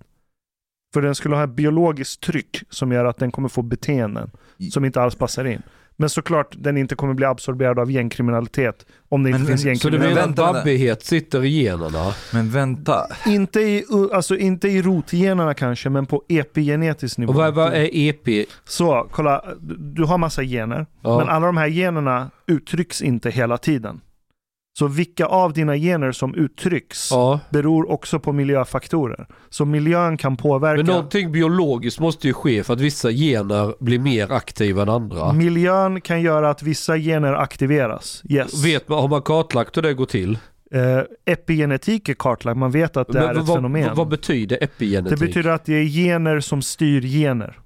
För 0.94 1.02
den 1.02 1.16
skulle 1.16 1.36
ha 1.36 1.44
ett 1.44 1.56
biologiskt 1.56 2.24
tryck 2.24 2.64
som 2.70 2.92
gör 2.92 3.06
att 3.06 3.18
den 3.18 3.32
kommer 3.32 3.50
få 3.50 3.62
beteenden 3.62 4.32
som 4.72 4.86
inte 4.86 5.02
alls 5.02 5.16
passar 5.16 5.46
in. 5.46 5.62
Men 6.00 6.10
såklart 6.10 6.56
den 6.58 6.78
inte 6.78 6.96
kommer 6.96 7.14
bli 7.14 7.26
absorberad 7.26 7.80
av 7.80 7.92
gängkriminalitet 7.92 8.86
om 9.10 9.24
det 9.24 9.30
inte 9.30 9.40
Men- 9.40 9.48
finns 9.48 9.66
men- 9.66 9.76
Så 9.78 9.90
du 9.90 9.94
gängkriminalitet. 9.98 10.38
menar 10.38 10.50
att 10.50 10.56
babbighet 10.56 11.04
sitter 11.06 11.46
i 11.46 11.64
generna? 11.64 12.14
Men 12.34 12.50
vänta. 12.52 13.08
Inte 13.26 13.60
i, 13.62 13.84
alltså 14.14 14.38
inte 14.38 14.68
i 14.68 14.82
rotgenerna 14.82 15.54
kanske, 15.54 15.90
men 15.90 16.06
på 16.06 16.24
epigenetisk 16.30 17.18
nivå. 17.18 17.30
Och 17.30 17.36
vad, 17.36 17.54
vad 17.54 17.68
är 17.74 17.96
E 17.96 18.10
EP? 18.10 18.46
Så, 18.66 19.08
kolla. 19.12 19.44
Du, 19.60 19.76
du 19.78 20.04
har 20.04 20.18
massa 20.18 20.44
gener, 20.44 20.86
Ja. 21.02 21.18
men 21.18 21.30
alla 21.30 21.46
de 21.46 21.58
här 21.58 21.68
generna 21.68 22.30
uttrycks 22.48 23.02
inte 23.02 23.30
hela 23.30 23.58
tiden. 23.58 24.02
Så 24.80 24.88
vilka 24.88 25.26
av 25.26 25.54
dina 25.54 25.76
gener 25.78 26.12
som 26.12 26.36
uttrycks 26.36 27.12
Ja. 27.12 27.40
beror 27.50 27.92
också 27.92 28.20
på 28.20 28.34
miljöfaktorer. 28.34 29.28
Så 29.50 29.66
miljön 29.66 30.18
kan 30.18 30.38
påverka. 30.38 30.78
Men 30.78 30.86
någonting 30.86 31.32
biologiskt 31.32 32.00
måste 32.00 32.28
ju 32.28 32.34
ske 32.34 32.64
för 32.64 32.74
att 32.74 32.82
vissa 32.82 33.12
gener 33.12 33.84
blir 33.84 34.00
mer 34.00 34.32
aktiva 34.32 34.82
än 34.82 34.90
andra. 34.90 35.34
Miljön 35.34 36.02
kan 36.02 36.22
göra 36.22 36.50
att 36.50 36.64
vissa 36.64 36.98
gener 36.98 37.34
aktiveras. 37.34 38.24
Yes. 38.30 38.66
Vet 38.66 38.90
man, 38.90 39.00
har 39.00 39.08
man 39.08 39.22
kartlagt 39.22 39.78
hur 39.78 39.82
det 39.82 39.94
går 39.94 40.06
till? 40.06 40.38
Eh, 40.72 41.02
epigenetik 41.34 42.10
är 42.10 42.14
kartlagt, 42.14 42.58
man 42.58 42.72
vet 42.72 42.98
att 42.98 43.08
det 43.08 43.20
är 43.20 43.28
Men 43.28 43.38
ett 43.38 43.48
vad, 43.48 43.58
fenomen. 43.58 43.96
vad 43.96 44.08
betyder 44.08 44.64
epigenetik? 44.64 45.20
det 45.20 45.26
betyder 45.26 45.50
att 45.50 45.66
det 45.66 45.74
är 45.74 45.86
gener 45.86 46.40
som 46.40 46.62
styr 46.62 47.02
gener. 47.02 47.60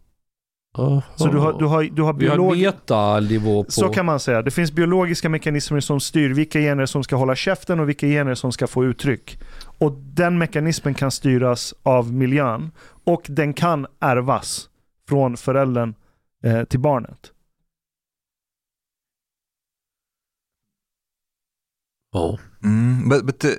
Aha. 0.78 1.04
Så 1.16 1.28
du 1.28 1.38
har, 1.38 1.60
du 1.60 1.66
har, 1.66 1.84
du 1.84 2.02
har 2.02 2.14
Vi 2.14 2.28
har 2.28 2.38
biolog... 2.38 2.58
metanivå 2.58 3.64
på... 3.64 3.72
Så 3.72 3.90
kan 3.90 4.06
man 4.06 4.20
säga. 4.20 4.42
Det 4.42 4.52
finns 4.52 4.72
biologiska 4.72 5.30
mekanismer 5.30 5.80
som 5.80 6.00
styr 6.00 6.34
vilka 6.34 6.60
gener 6.60 6.86
som 6.86 7.04
ska 7.04 7.16
hålla 7.16 7.36
käften 7.36 7.80
och 7.80 7.90
vilka 7.90 8.08
gener 8.08 8.36
som 8.36 8.52
ska 8.52 8.68
få 8.68 8.86
uttryck. 8.86 9.40
Och 9.78 9.92
den 9.94 10.38
mekanismen 10.38 10.94
kan 10.94 11.12
styras 11.12 11.74
av 11.84 12.14
miljön 12.14 12.72
och 13.04 13.26
den 13.30 13.54
kan 13.54 13.88
ärvas 14.00 14.70
från 15.10 15.38
föräldern 15.38 15.96
eh, 16.44 16.64
till 16.64 16.80
barnet. 16.80 17.32
Ja. 22.14 22.38
Mm, 22.64 23.10
but 23.10 23.26
but 23.26 23.46
uh, 23.46 23.52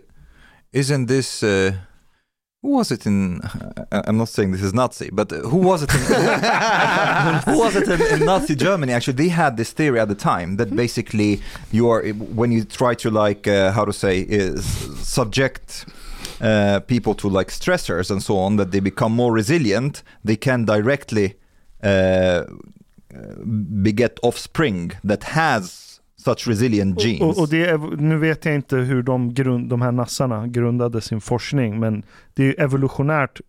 isn't 0.73 1.09
this 1.09 1.43
uh, 1.43 1.73
who 2.63 2.69
was 2.69 2.93
it 2.93 3.07
in? 3.07 3.41
I'm 3.91 4.17
not 4.17 4.29
saying 4.29 4.53
this 4.53 4.63
is 4.63 4.73
Nazi, 4.73 5.11
but 5.13 5.33
who 5.33 5.57
was 5.57 5.83
it 5.83 5.93
in? 5.93 6.01
who 7.53 7.59
was 7.59 7.75
it 7.75 7.89
in, 7.89 8.01
in 8.21 8.25
Nazi 8.25 8.55
Germany? 8.55 8.93
Actually, 8.93 9.15
they 9.15 9.29
had 9.29 9.57
this 9.57 9.73
theory 9.73 9.99
at 9.99 10.09
the 10.09 10.15
time 10.15 10.57
that 10.57 10.75
basically 10.75 11.41
you 11.73 11.91
are 11.91 12.03
when 12.13 12.53
you 12.53 12.65
try 12.65 12.95
to 12.95 13.11
like 13.11 13.49
uh, 13.49 13.73
how 13.73 13.85
to 13.85 13.93
say 13.93 14.21
is 14.21 14.65
subject. 15.05 15.87
Uh, 16.41 16.81
people 16.81 17.15
to 17.15 17.29
like 17.29 17.49
stressors 17.49 18.11
and 18.11 18.21
so 18.21 18.37
on 18.37 18.57
that 18.57 18.73
they 18.73 18.81
become 18.81 19.13
more 19.13 19.33
resilient 19.33 20.03
they 20.25 20.35
can 20.35 20.65
directly 20.65 21.35
uh, 21.85 22.43
beget 23.83 24.19
offspring 24.25 24.91
that 25.05 25.23
has 25.23 25.92
such 26.25 26.49
resilient 26.49 27.05
genes 27.05 27.21
Och, 27.21 27.43
och 27.43 27.49
det 27.49 27.65
är, 27.65 27.79
nu 27.97 28.19
vet 28.19 28.45
jag 28.45 28.55
inte 28.55 28.77
hur 28.77 29.03
de, 29.03 29.35
grund, 29.35 29.69
de 29.69 29.83
här 29.83 29.93
nassarna 29.93 30.47
grundade 30.47 31.01
sin 31.01 31.21
forskning, 31.21 31.81
men 31.81 32.03
det 32.35 32.43
är 32.43 32.47
ju 32.47 32.53
evolutionärt 32.53 33.41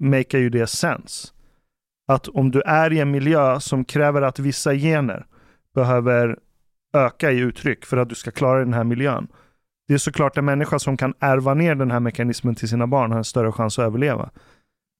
makar 0.00 0.38
ju 0.38 0.50
det 0.50 0.66
sens. 0.66 1.32
Att 2.08 2.28
om 2.28 2.50
du 2.50 2.60
är 2.60 2.92
i 2.92 3.00
en 3.00 3.10
miljö 3.10 3.60
som 3.60 3.84
kräver 3.84 4.22
att 4.22 4.38
vissa 4.38 4.74
gener 4.74 5.26
behöver 5.74 6.38
öka 6.94 7.32
i 7.32 7.38
uttryck 7.38 7.84
för 7.84 7.96
att 7.96 8.08
du 8.08 8.14
ska 8.14 8.30
klara 8.30 8.58
den 8.58 8.74
här 8.74 8.84
miljön. 8.84 9.28
Det 9.88 9.94
är 9.94 9.98
såklart 9.98 10.38
en 10.38 10.44
människa 10.44 10.78
som 10.78 10.96
kan 10.96 11.14
ärva 11.20 11.54
ner 11.54 11.74
den 11.74 11.90
här 11.90 12.00
mekanismen 12.00 12.54
till 12.54 12.68
sina 12.68 12.86
barn 12.86 13.10
har 13.10 13.18
en 13.18 13.24
större 13.24 13.52
chans 13.52 13.78
att 13.78 13.84
överleva. 13.84 14.30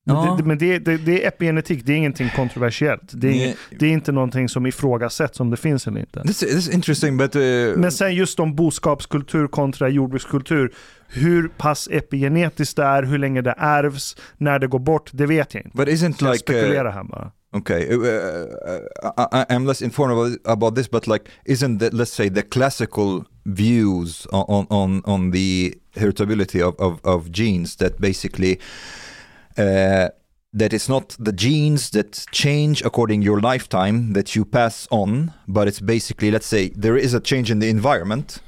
Men, 0.06 0.16
Ja. 0.16 0.35
det, 0.39 0.44
men 0.44 0.59
det, 0.59 0.78
det, 0.78 0.97
det 0.97 1.24
är 1.24 1.28
epigenetik, 1.28 1.86
det 1.86 1.93
är 1.93 1.97
ingenting 1.97 2.31
kontroversiellt. 2.36 3.02
Det 3.12 3.28
är, 3.28 3.32
ing- 3.32 3.56
det 3.78 3.86
är 3.86 3.90
inte 3.90 4.12
någonting 4.12 4.48
som 4.48 4.66
ifrågasätts 4.66 5.40
om 5.40 5.51
det 5.51 5.56
finns 5.56 5.86
eller 5.86 6.01
inte. 6.01 6.22
This, 6.22 6.39
this 6.39 6.52
is 6.52 6.68
interesting, 6.74 7.16
but 7.16 7.36
uh, 7.36 7.43
Men 7.76 7.93
sen 7.93 8.14
just 8.14 8.40
om 8.40 8.55
boskapskultur 8.55 9.47
kontra 9.47 9.89
jordbrukskultur. 9.89 10.72
Hur 11.09 11.48
pass 11.48 11.89
epigenetiskt 11.93 12.76
det 12.76 12.82
är, 12.85 13.02
hur 13.02 13.18
länge 13.18 13.43
det 13.43 13.55
ärvs, 13.59 14.16
när 14.39 14.59
det 14.59 14.66
går 14.66 14.78
bort, 14.78 15.10
det 15.12 15.26
vet 15.26 15.55
jag 15.55 15.64
inte. 15.64 15.76
but 15.76 15.89
isn't 15.89 16.14
jag 16.20 16.32
like 16.32 16.39
spekulerar 16.39 16.86
uh, 16.89 16.93
här 16.94 17.05
bara. 17.05 17.31
okay? 17.52 17.86
Uh, 17.89 17.98
uh, 18.01 18.06
I, 18.09 19.22
I- 19.32 19.55
I'm 19.55 19.66
less 19.66 19.82
informed 19.82 20.39
about, 20.44 20.76
this, 20.76 20.90
but 20.90 21.06
like, 21.06 21.24
isn't 21.44 21.78
the 21.78 21.90
let's 21.90 22.12
say 22.14 22.31
the 22.31 22.43
classical 22.43 23.24
views 23.44 24.26
on 24.32 24.44
on 24.48 24.66
on, 24.70 25.02
on 25.05 25.32
the 25.32 25.74
heritability 25.97 26.62
of, 26.62 26.74
of 26.78 27.01
of 27.05 27.28
genes 27.31 27.76
that 27.76 27.98
basically. 27.98 28.59
That 29.56 30.72
it's 30.72 30.89
not 30.89 31.16
the 31.18 31.32
genes 31.32 31.90
that 31.90 32.26
change 32.31 32.81
according 32.82 33.22
your 33.22 33.40
lifetime 33.40 34.12
that 34.12 34.36
you 34.36 34.44
pass 34.44 34.86
on, 34.90 35.35
but 35.48 35.66
it's 35.66 35.81
basically 35.81 36.31
let's 36.31 36.47
say 36.47 36.68
there 36.76 36.97
is 36.97 37.12
a 37.12 37.20
change 37.20 37.51
in 37.51 37.59
the 37.59 37.68
environment. 37.68 38.39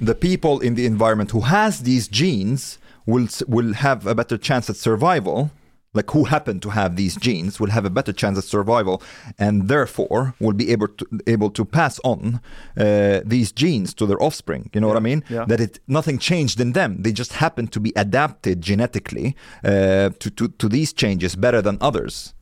The 0.00 0.16
people 0.16 0.58
in 0.58 0.74
the 0.74 0.86
environment 0.86 1.30
who 1.30 1.42
has 1.42 1.82
these 1.82 2.08
genes 2.08 2.78
will 3.06 3.28
will 3.46 3.74
have 3.74 4.06
a 4.06 4.14
better 4.14 4.36
chance 4.36 4.68
at 4.68 4.76
survival. 4.76 5.50
Like 5.94 6.10
who 6.12 6.24
happen 6.24 6.58
to 6.60 6.70
have 6.70 6.96
these 6.96 7.16
genes 7.16 7.60
will 7.60 7.70
have 7.70 7.84
a 7.84 7.90
better 7.90 8.14
chance 8.14 8.38
at 8.38 8.44
survival, 8.44 9.02
and 9.38 9.68
therefore 9.68 10.34
will 10.40 10.54
be 10.54 10.72
able 10.72 10.88
to 10.88 11.06
able 11.26 11.50
to 11.50 11.64
pass 11.64 12.00
on 12.02 12.40
uh, 12.80 13.20
these 13.26 13.52
genes 13.52 13.94
to 13.94 14.06
their 14.06 14.22
offspring. 14.22 14.70
You 14.72 14.80
know 14.80 14.88
what 14.88 14.96
I 14.96 15.00
mean? 15.00 15.22
Yeah. 15.28 15.44
That 15.48 15.60
it 15.60 15.80
nothing 15.86 16.18
changed 16.18 16.60
in 16.60 16.72
them; 16.72 17.02
they 17.02 17.12
just 17.12 17.32
happen 17.32 17.68
to 17.68 17.80
be 17.80 17.92
adapted 17.94 18.62
genetically 18.62 19.36
uh, 19.64 20.10
to, 20.18 20.30
to 20.30 20.48
to 20.48 20.68
these 20.68 20.94
changes 20.94 21.36
better 21.36 21.62
than 21.62 21.78
others. 21.80 22.34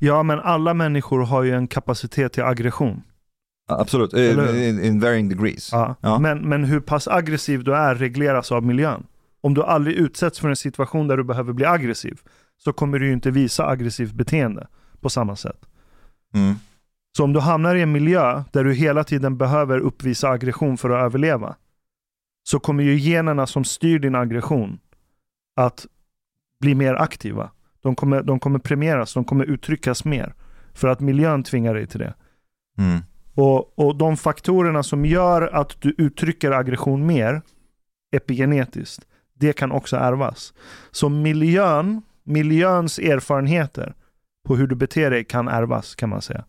Ja, 0.00 0.22
men 0.22 0.40
alla 0.40 0.74
människor 0.74 1.20
har 1.20 1.42
ju 1.42 1.52
en 1.54 1.66
kapacitet 1.66 2.32
till 2.32 2.42
aggression. 2.42 3.02
Hur? 4.12 4.56
in, 4.56 4.84
in 4.84 5.00
varying 5.00 5.28
degrees. 5.28 5.72
Ja. 5.72 5.96
Ja. 6.00 6.18
Men, 6.18 6.48
men 6.48 6.64
hur 6.64 6.80
pass 6.80 7.08
aggressiv 7.08 7.64
du 7.64 7.74
är 7.74 7.94
regleras 7.94 8.52
av 8.52 8.62
miljön. 8.66 9.06
Om 9.40 9.54
du 9.54 9.62
aldrig 9.62 9.96
utsätts 9.96 10.40
för 10.40 10.48
en 10.48 10.56
situation 10.56 11.08
där 11.08 11.16
du 11.16 11.24
behöver 11.24 11.52
bli 11.52 11.64
aggressiv, 11.64 12.20
så 12.58 12.72
kommer 12.72 12.98
du 12.98 13.12
inte 13.12 13.30
visa 13.30 13.66
aggressivt 13.66 14.12
beteende 14.12 14.66
på 15.00 15.10
samma 15.10 15.36
sätt. 15.36 15.66
Mm. 16.34 16.54
Så 17.16 17.24
om 17.24 17.32
du 17.32 17.40
hamnar 17.40 17.74
i 17.74 17.82
en 17.82 17.92
miljö 17.92 18.44
där 18.52 18.64
du 18.64 18.74
hela 18.74 19.04
tiden 19.04 19.36
behöver 19.36 19.78
uppvisa 19.78 20.28
aggression 20.28 20.78
för 20.78 20.90
att 20.90 21.04
överleva, 21.04 21.56
så 22.42 22.60
kommer 22.60 22.82
ju 22.82 22.96
generna 22.96 23.46
som 23.46 23.64
styr 23.64 23.98
din 23.98 24.14
aggression 24.14 24.78
att 25.56 25.86
bli 26.60 26.74
mer 26.74 26.94
aktiva. 26.94 27.50
De 27.82 27.94
kommer, 27.94 28.22
de 28.22 28.40
kommer 28.40 28.58
premieras, 28.58 29.14
de 29.14 29.24
kommer 29.24 29.44
uttryckas 29.44 30.04
mer. 30.04 30.34
För 30.74 30.88
att 30.88 31.00
miljön 31.00 31.42
tvingar 31.42 31.74
dig 31.74 31.86
till 31.86 32.00
det. 32.00 32.14
Mm. 32.78 33.00
Och, 33.34 33.78
och 33.78 33.96
de 33.96 34.16
faktorerna 34.16 34.82
som 34.82 35.04
gör 35.04 35.42
att 35.42 35.80
du 35.80 35.94
uttrycker 35.98 36.50
aggression 36.50 37.06
mer 37.06 37.42
epigenetiskt, 38.12 39.06
det 39.34 39.52
kan 39.52 39.72
också 39.72 39.96
ärvas. 39.96 40.54
Så 40.90 41.08
miljön, 41.08 42.02
miljöns 42.28 42.98
erfarenheter 42.98 43.94
på 44.46 44.56
hur 44.56 44.66
du 44.66 44.74
beter 44.74 45.10
dig 45.10 45.24
kan 45.24 45.48
ärvas 45.48 45.94
kan 45.94 46.08
man 46.08 46.22
säga. 46.22 46.44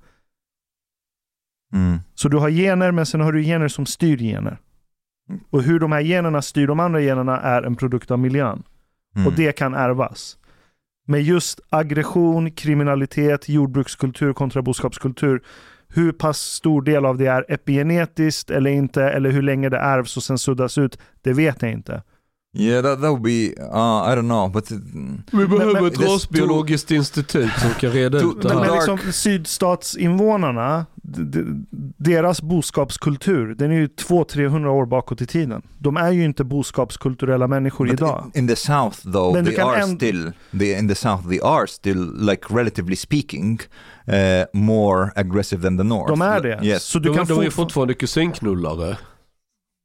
Mm. 1.74 2.00
Så 2.16 2.30
du 2.30 2.38
har 2.38 2.50
gener, 2.50 2.92
men 2.92 3.06
sen 3.06 3.22
har 3.22 3.32
du 3.32 3.44
gener 3.44 3.68
som 3.68 3.86
styr 3.86 4.18
gener. 4.18 4.58
Och 5.50 5.64
hur 5.64 5.80
de 5.80 5.92
här 5.92 6.02
generna 6.02 6.42
styr 6.42 6.68
de 6.68 6.80
andra 6.80 7.02
generna 7.02 7.42
är 7.42 7.62
en 7.62 7.76
produkt 7.76 8.12
av 8.12 8.20
miljön. 8.20 8.64
Mm. 9.16 9.28
Och 9.28 9.34
det 9.34 9.52
kan 9.52 9.74
ärvas. 9.74 10.38
Men 11.08 11.24
just 11.24 11.60
aggression, 11.70 12.52
kriminalitet, 12.52 13.50
jordbrukskultur 13.50 14.34
kontra 14.34 14.62
boskapskultur. 14.62 15.42
Hur 15.88 16.12
pass 16.12 16.40
stor 16.40 16.82
del 16.82 17.06
av 17.06 17.18
det 17.18 17.26
är 17.26 17.46
epigenetiskt 17.50 18.50
eller 18.50 18.72
inte, 18.72 19.04
eller 19.04 19.32
hur 19.32 19.42
länge 19.42 19.70
det 19.70 19.78
ärvs 19.78 20.18
och 20.18 20.24
sen 20.24 20.38
suddas 20.38 20.78
ut, 20.78 21.00
det 21.22 21.34
vet 21.34 21.62
jag 21.62 21.72
inte. 21.72 22.04
Yeah, 22.54 22.82
that, 22.82 23.02
that 23.02 23.10
would 23.12 23.22
be, 23.22 23.54
uh, 23.60 24.12
I 24.12 24.16
don't 24.16 24.28
know, 24.28 24.50
but 24.50 24.72
it, 24.72 24.82
Vi 25.32 25.48
behöver 25.48 25.88
ett 25.88 26.00
rasbiologiskt 26.00 26.92
institut 26.92 27.52
som 27.62 27.70
kan 27.80 27.92
reda 27.92 28.20
To- 28.20 28.32
ut 28.32 28.42
det 28.42 28.50
här. 28.54 28.60
men 28.60 28.74
liksom, 28.74 28.98
sydstatsinvånarna, 29.12 30.86
deras 31.98 32.42
boskapskultur, 32.42 33.56
den 33.56 33.72
är 33.72 33.76
ju 33.76 33.88
200-300 33.88 34.68
år 34.68 34.86
bakåt 34.86 35.22
i 35.22 35.26
tiden. 35.26 35.62
De 35.78 35.98
är 35.98 36.12
ju 36.12 36.26
inte 36.26 36.44
boskapskulturella 36.44 37.48
människor 37.48 37.86
but 37.86 37.94
idag. 37.94 38.32
in, 38.34 38.40
in 38.42 38.48
the 38.48 38.56
south 38.56 39.02
though, 39.12 39.34
Men 39.34 39.46
they 39.46 39.58
are 39.58 39.84
still, 39.88 40.32
they, 40.60 40.80
in 40.80 40.88
the 40.88 40.96
south 40.96 41.28
they 41.30 41.40
are 41.44 41.68
still 41.68 42.14
like 42.26 42.42
relatively 42.50 42.96
speaking 42.96 43.60
uh, 44.08 44.14
more 44.54 45.12
aggressive 45.16 45.62
than 45.64 45.78
the 45.78 45.84
north. 45.84 46.10
De 46.10 46.22
är 46.22 46.42
det. 46.42 46.60
Yes. 46.64 46.84
Så 46.84 47.00
du 47.00 47.10
De, 47.10 47.16
kan 47.18 47.26
de 47.28 47.40
är 47.46 47.50
fortfarande 47.50 47.94
kusinknullare. 47.94 48.98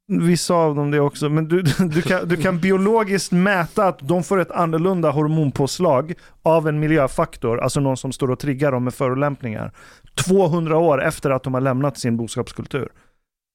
Vissa 0.09 0.55
av 0.55 0.74
dem 0.74 0.90
det 0.90 1.01
också, 1.01 1.28
men 1.28 1.48
du, 1.48 1.62
du, 1.78 2.02
kan, 2.02 2.28
du 2.28 2.36
kan 2.36 2.59
biologiskt 2.59 3.32
mäta 3.32 3.85
att 3.86 3.98
de 4.09 4.22
får 4.24 4.40
ett 4.40 4.51
annorlunda 4.51 5.10
hormonpåslag 5.10 6.14
av 6.43 6.68
en 6.68 6.81
miljöfaktor, 6.81 7.60
alltså 7.60 7.81
någon 7.81 7.97
som 7.97 8.12
står 8.12 8.31
och 8.31 8.39
triggar 8.39 8.72
dem 8.72 8.85
med 8.85 8.94
förolämpningar, 8.94 9.72
200 10.14 10.76
år 10.78 11.02
efter 11.02 11.31
att 11.31 11.43
de 11.43 11.55
har 11.55 11.60
lämnat 11.60 11.98
sin 11.98 12.16
boskapskultur. 12.16 12.89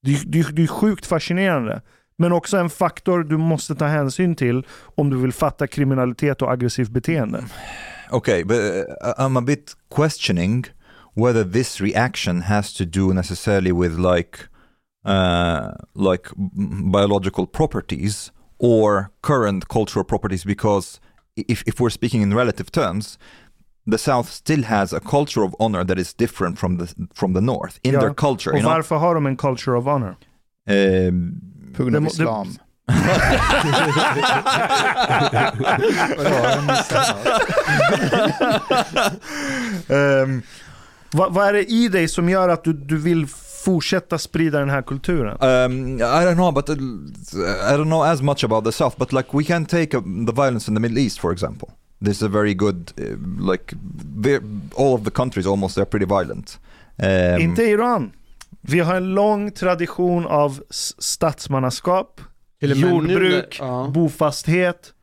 Det, 0.05 0.11
är- 0.13 0.25
det, 0.25 0.55
det 0.55 0.63
är 0.63 0.67
sjukt 0.67 1.05
fascinerande. 1.05 1.81
Men 2.17 2.31
också 2.31 2.57
en 2.57 2.69
faktor 2.69 3.23
du 3.23 3.37
måste 3.37 3.75
ta 3.75 3.85
hänsyn 3.85 4.35
till 4.35 4.65
om 4.95 5.09
du 5.09 5.17
vill 5.17 5.33
fatta 5.33 5.67
kriminalitet 5.67 6.41
och 6.41 6.51
aggressivt 6.51 6.89
beteende. 6.89 7.43
Okay, 8.11 8.43
but 8.43 8.57
jag 8.57 9.15
I'm 9.17 9.37
a 9.37 9.41
bit 9.41 9.73
questioning 9.95 10.65
whether 11.15 11.43
this 11.43 11.81
reaction 11.81 12.41
has 12.41 12.73
to 12.73 12.83
do 12.85 13.13
necessarily 13.13 13.71
with 13.71 13.99
like 13.99 14.37
uh, 15.05 15.71
like 15.95 16.29
biological 16.91 17.47
properties 17.47 18.31
or 18.57 19.09
current 19.21 19.67
cultural 19.67 20.03
properties 20.03 20.45
because 20.45 20.99
if, 21.35 21.63
if 21.65 21.79
we're 21.79 21.89
speaking 21.89 22.21
in 22.21 22.33
relative 22.33 22.71
terms 22.71 23.17
the 23.87 23.97
south 23.97 24.29
still 24.29 24.63
has 24.63 24.93
a 24.93 24.99
culture 24.99 25.43
of 25.43 25.55
honor 25.59 25.83
that 25.85 25.97
is 25.97 26.13
different 26.13 26.59
from 26.59 26.77
the 26.77 26.87
from 27.13 27.33
the 27.33 27.41
north 27.41 27.79
in 27.83 27.93
Ja, 27.93 27.99
their 28.01 28.13
culture 28.13 28.51
Och 28.51 28.57
you 28.57 28.63
know 28.63 28.75
varför 28.75 28.95
har 28.95 29.15
de 29.15 29.25
en 29.25 29.37
culture 29.37 29.77
of 29.77 29.85
honor? 29.85 30.15
Um, 30.67 31.41
På 31.75 31.83
grund 31.83 31.95
Det 31.95 31.99
av 31.99 32.07
islam. 32.07 32.47
um, 39.87 40.41
Va, 41.11 41.27
vad 41.29 41.47
är 41.47 41.53
det 41.53 41.71
i 41.71 41.87
dig 41.87 42.07
som 42.07 42.29
gör 42.29 42.49
att 42.49 42.63
du, 42.63 42.73
du 42.73 42.97
vill 42.97 43.27
fortsätta 43.65 44.17
sprida 44.17 44.59
den 44.59 44.69
här 44.69 44.81
kulturen? 44.81 45.37
Um, 45.39 45.97
I 45.97 46.25
don't 46.25 46.35
know, 46.35 46.51
but 46.51 46.69
uh, 46.69 46.75
I 47.73 47.77
don't 47.77 47.89
know 47.89 48.03
as 48.03 48.21
much 48.21 48.43
about 48.43 48.63
the 48.65 48.71
South. 48.71 48.97
But 48.97 49.13
like 49.13 49.29
we 49.33 49.43
can 49.43 49.65
take 49.65 49.97
uh, 49.97 50.01
the 50.27 50.33
violence 50.33 50.71
in 50.71 50.75
the 50.75 50.81
Middle 50.81 50.97
East, 50.97 51.19
for 51.19 51.31
example. 51.31 51.69
This 52.05 52.17
is 52.17 52.23
a 52.23 52.29
very 52.29 52.53
good, 52.53 52.93
uh, 52.97 53.51
like 53.51 53.73
all 54.75 54.93
of 54.93 55.03
the 55.03 55.11
countries 55.11 55.47
almost 55.47 55.75
they're 55.75 55.85
pretty 55.85 56.05
violent. 56.05 56.59
Um, 56.97 57.41
Inte 57.41 57.63
Iran. 57.63 58.11
Vi 58.61 58.79
har 58.79 58.95
en 58.95 59.13
lång 59.13 59.51
tradition 59.51 60.25
av 60.27 60.61
statsmannaskap, 60.99 62.21
nu 62.61 62.67
jordbruk, 62.67 63.57
ja. 63.59 63.91
bofasthet. 63.93 64.93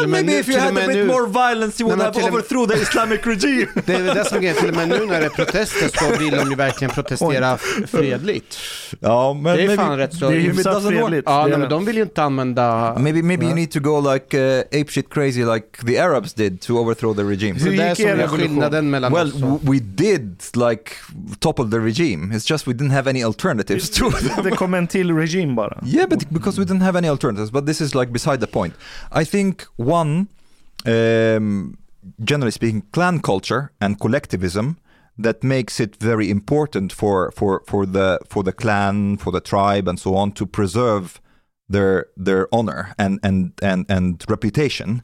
Med 0.00 0.08
maybe 0.08 0.32
nu- 0.32 0.38
if 0.38 0.48
you 0.48 0.58
had 0.60 0.68
a 0.78 0.86
bit 0.86 0.96
nu- 0.96 1.04
more 1.06 1.26
violence, 1.26 1.82
you 1.82 1.90
would 1.90 2.02
have 2.02 2.22
overthrew 2.28 2.66
the 2.66 2.82
Islamic 2.82 3.20
regime. 3.26 3.66
Det 3.86 3.94
är 3.94 4.14
det 4.14 4.24
som 4.24 4.36
är 4.36 4.40
grejen, 4.40 4.56
till 4.56 4.68
och 4.68 4.76
med 4.76 4.88
nu 4.88 5.06
när 5.06 5.20
det 5.20 5.26
är 5.26 5.30
protester 5.30 5.88
så 5.98 6.18
vill 6.18 6.30
de 6.30 6.50
ju 6.50 6.56
verkligen 6.56 6.94
protestera 6.94 7.58
fredligt. 7.86 8.58
ja, 9.00 9.34
men 9.34 9.42
Det 9.56 9.62
är 9.62 9.66
maybe, 9.66 9.82
fan 9.82 9.96
rätt 9.98 10.14
så... 10.14 10.28
Det 10.28 10.36
är 10.36 10.38
it 10.38 10.46
hyfsat 10.46 10.82
fredligt. 10.86 11.22
Ja, 11.26 11.46
nej, 11.46 11.58
men 11.58 11.68
de 11.68 11.84
vill 11.84 11.96
ju 11.96 12.02
inte 12.02 12.22
använda... 12.22 12.94
maybe 12.98 13.22
maybe 13.22 13.44
you 13.46 13.54
need 13.54 13.70
to 13.70 13.80
go 13.80 14.12
like 14.12 14.38
uh, 14.38 14.58
ape 14.60 14.92
shit 14.92 15.10
crazy 15.14 15.44
like 15.44 15.66
the 15.86 15.98
Arabs 15.98 16.34
did 16.34 16.60
to 16.60 16.78
overthrow 16.78 17.14
the 17.16 17.22
regime. 17.22 17.58
Så 17.60 17.66
det 17.66 17.82
är 17.82 17.94
som 17.94 18.06
är 18.06 18.28
skillnaden 18.28 18.90
mellan 18.90 19.12
Well, 19.12 19.28
oss 19.28 19.60
we 19.62 19.78
did 19.78 20.42
like 20.54 20.90
topple 21.38 21.70
the 21.70 21.78
regime. 21.78 22.34
It's 22.36 22.50
just 22.50 22.68
we 22.68 22.72
didn't 22.72 22.92
have 22.92 23.10
any 23.10 23.22
alternatives 23.24 23.90
to 23.90 24.10
them. 24.10 24.44
Det 24.44 24.50
kom 24.50 24.74
en 24.74 24.86
till 24.86 25.10
regim 25.16 25.54
bara. 25.54 25.82
Yeah, 25.86 26.08
but 26.08 26.28
because 26.30 26.60
we 26.60 26.64
didn't 26.66 26.82
have 26.82 26.98
any 26.98 27.08
alternatives. 27.08 27.50
But 27.50 27.66
this 27.66 27.80
is 27.80 27.94
like 27.94 28.12
beside 28.12 28.40
the 28.40 28.46
point. 28.46 28.74
I 29.22 29.24
think 29.24 29.60
one, 29.76 30.28
um, 30.86 31.78
generally 32.22 32.50
speaking, 32.50 32.82
clan 32.92 33.20
culture 33.20 33.72
and 33.80 33.98
collectivism 34.00 34.78
that 35.18 35.44
makes 35.44 35.78
it 35.80 35.96
very 35.96 36.28
important 36.30 36.92
for 36.92 37.30
for 37.32 37.62
for 37.66 37.86
the 37.86 38.18
for 38.28 38.42
the 38.42 38.52
clan, 38.52 39.16
for 39.16 39.32
the 39.32 39.40
tribe, 39.40 39.88
and 39.88 39.98
so 39.98 40.16
on 40.16 40.32
to 40.32 40.46
preserve 40.46 41.20
their 41.68 42.06
their 42.16 42.48
honor 42.52 42.94
and 42.98 43.20
and 43.22 43.52
and 43.62 43.86
and 43.88 44.24
reputation, 44.28 45.02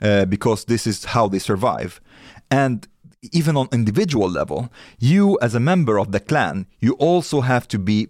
uh, 0.00 0.24
because 0.24 0.64
this 0.64 0.86
is 0.86 1.04
how 1.06 1.28
they 1.28 1.38
survive, 1.38 2.00
and 2.50 2.88
even 3.30 3.56
on 3.56 3.68
individual 3.72 4.28
level, 4.28 4.68
you 4.98 5.38
as 5.40 5.54
a 5.54 5.60
member 5.60 5.98
of 5.98 6.10
the 6.10 6.18
clan, 6.18 6.66
you 6.80 6.94
also 6.94 7.40
have 7.40 7.68
to 7.68 7.78
be, 7.78 8.08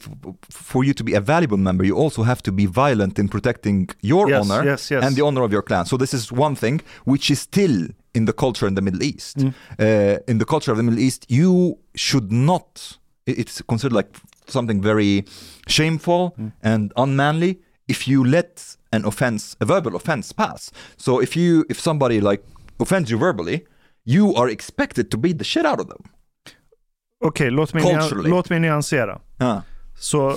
for 0.48 0.84
you 0.84 0.94
to 0.94 1.04
be 1.04 1.12
a 1.14 1.20
valuable 1.20 1.58
member, 1.58 1.84
you 1.84 1.94
also 1.94 2.22
have 2.22 2.42
to 2.44 2.52
be 2.52 2.64
violent 2.64 3.18
in 3.18 3.28
protecting 3.28 3.88
your 4.00 4.28
Yes, 4.30 4.50
honor 4.50 4.64
yes, 4.64 4.90
yes. 4.90 5.04
and 5.04 5.14
the 5.14 5.22
honor 5.22 5.42
of 5.42 5.52
your 5.52 5.62
clan. 5.62 5.84
So 5.84 5.96
this 5.98 6.14
is 6.14 6.32
one 6.32 6.54
thing 6.54 6.80
which 7.04 7.30
is 7.30 7.40
still 7.40 7.88
in 8.14 8.24
the 8.24 8.32
culture 8.32 8.66
in 8.66 8.74
the 8.74 8.80
Middle 8.82 9.02
East. 9.02 9.38
Mm. 9.38 9.54
Uh, 9.78 10.18
in 10.26 10.38
the 10.38 10.44
culture 10.46 10.70
of 10.70 10.78
the 10.78 10.82
Middle 10.82 11.00
East, 11.00 11.26
you 11.28 11.78
should 11.94 12.32
not 12.32 12.96
it's 13.26 13.62
considered 13.62 13.94
like 13.94 14.16
something 14.48 14.80
very 14.82 15.24
shameful 15.68 16.34
Mm. 16.38 16.52
and 16.62 16.92
unmanly 16.96 17.60
if 17.86 18.08
you 18.08 18.24
let 18.24 18.76
an 18.92 19.04
offense, 19.04 19.56
a 19.60 19.64
verbal 19.64 19.94
offense, 19.96 20.32
pass. 20.32 20.70
So 20.96 21.20
if 21.20 21.36
you, 21.36 21.64
if 21.68 21.78
somebody 21.80 22.20
like 22.20 22.42
offends 22.80 23.10
you 23.10 23.18
verbally, 23.18 23.64
you 24.06 24.36
are 24.36 24.52
expected 24.52 25.10
to 25.10 25.18
beat 25.18 25.38
the 25.38 25.44
shit 25.44 25.66
out 25.66 25.80
of 25.80 25.88
them. 25.88 26.02
Okej, 27.24 27.50
låt, 27.50 27.74
mig 27.74 27.84
låt 28.12 28.50
mig 28.50 28.60
nyansera. 28.60 29.20
Yeah. 29.40 29.60
Så 29.98 30.36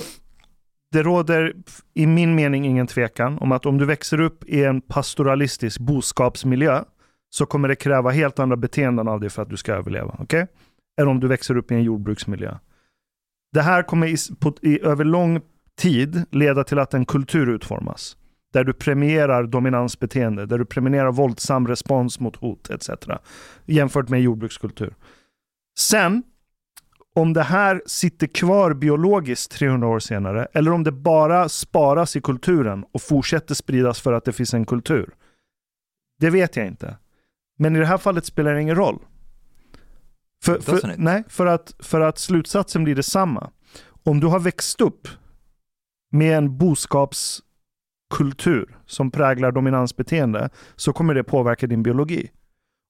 det 0.92 1.02
råder 1.02 1.54
i 1.94 2.06
min 2.06 2.34
mening 2.34 2.66
ingen 2.66 2.86
tvekan 2.86 3.38
om 3.38 3.52
att 3.52 3.66
om 3.66 3.78
du 3.78 3.84
växer 3.84 4.20
upp 4.20 4.44
i 4.44 4.64
en 4.64 4.80
pastoralistisk 4.80 5.80
boskapsmiljö 5.80 6.84
så 7.30 7.46
kommer 7.46 7.68
det 7.68 7.76
kräva 7.76 8.10
helt 8.10 8.38
andra 8.38 8.56
beteenden 8.56 9.08
av 9.08 9.20
dig 9.20 9.30
för 9.30 9.42
att 9.42 9.50
du 9.50 9.56
ska 9.56 9.72
överleva. 9.72 10.16
Okej? 10.18 10.46
Än 11.00 11.08
om 11.08 11.20
du 11.20 11.28
växer 11.28 11.56
upp 11.56 11.70
i 11.70 11.74
en 11.74 11.82
jordbruksmiljö. 11.82 12.58
Det 13.52 13.62
här 13.62 13.82
kommer 13.82 14.06
i, 14.06 14.16
på, 14.40 14.54
i, 14.62 14.80
över 14.80 15.04
lång 15.04 15.40
tid 15.78 16.24
leda 16.30 16.64
till 16.64 16.78
att 16.78 16.94
en 16.94 17.06
kultur 17.06 17.48
utformas. 17.48 18.16
Där 18.52 18.64
du 18.64 18.72
premierar 18.72 19.46
dominansbeteende, 19.46 20.46
där 20.46 20.58
du 20.58 20.64
premierar 20.64 21.12
våldsam 21.12 21.68
respons 21.68 22.20
mot 22.20 22.36
hot 22.36 22.70
etc. 22.70 22.90
Jämfört 23.64 24.08
med 24.08 24.20
jordbrukskultur. 24.20 24.94
Sen 25.78 26.22
om 27.14 27.32
det 27.32 27.42
här 27.42 27.82
sitter 27.86 28.26
kvar 28.26 28.74
biologiskt 28.74 29.52
300 29.52 29.88
år 29.88 29.98
senare 29.98 30.48
eller 30.52 30.72
om 30.72 30.84
det 30.84 30.92
bara 30.92 31.48
sparas 31.48 32.16
i 32.16 32.20
kulturen 32.20 32.84
och 32.92 33.02
fortsätter 33.02 33.54
spridas 33.54 34.00
för 34.00 34.12
att 34.12 34.24
det 34.24 34.32
finns 34.32 34.54
en 34.54 34.66
kultur. 34.66 35.14
Det 36.20 36.30
vet 36.30 36.56
jag 36.56 36.66
inte. 36.66 36.96
Men 37.58 37.76
i 37.76 37.78
det 37.78 37.86
här 37.86 37.98
fallet 37.98 38.24
spelar 38.24 38.54
det 38.54 38.62
ingen 38.62 38.76
roll. 38.76 38.98
För, 40.44 40.60
för, 40.60 40.94
nej, 40.96 41.24
för 41.28 41.46
att, 41.46 41.74
för 41.78 42.00
att 42.00 42.18
slutsatsen 42.18 42.84
blir 42.84 42.94
detsamma. 42.94 43.50
Om 44.02 44.20
du 44.20 44.26
har 44.26 44.40
växt 44.40 44.80
upp 44.80 45.08
med 46.12 46.36
en 46.36 46.58
boskapskultur 48.10 48.76
som 48.86 49.10
präglar 49.10 49.52
dominansbeteende 49.52 50.48
så 50.76 50.92
kommer 50.92 51.14
det 51.14 51.24
påverka 51.24 51.66
din 51.66 51.82
biologi. 51.82 52.30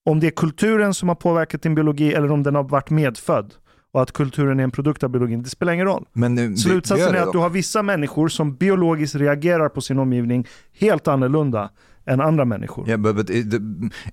Om 0.07 0.21
det 0.21 0.27
är 0.27 0.31
kulturen 0.31 0.95
som 0.95 1.09
har 1.09 1.17
påverkat 1.17 1.63
din 1.63 1.75
biologi 1.75 2.13
eller 2.15 2.31
om 2.33 2.43
den 2.43 2.55
har 2.55 2.63
varit 2.65 2.91
medfödd 2.91 3.55
och 3.93 4.03
att 4.03 4.13
kulturen 4.13 4.61
är 4.61 4.65
en 4.65 4.71
produkt 4.71 5.03
av 5.03 5.11
biologin, 5.11 5.43
det 5.43 5.49
spelar 5.51 5.73
ingen 5.73 5.87
roll. 5.87 6.05
Men 6.13 6.35
det- 6.37 6.57
Slutsatsen 6.57 7.15
är 7.15 7.21
att 7.23 7.33
du 7.33 7.39
har 7.39 7.51
vissa 7.51 7.83
människor 7.83 8.29
som 8.29 8.55
biologiskt 8.57 9.15
reagerar 9.15 9.69
på 9.69 9.81
sin 9.81 9.99
omgivning 9.99 10.47
helt 10.81 11.09
annorlunda 11.09 11.71
än 12.07 12.21
andra 12.21 12.45
människor. 12.45 12.89
Yeah, 12.89 13.01
but, 13.01 13.17
but 13.17 13.31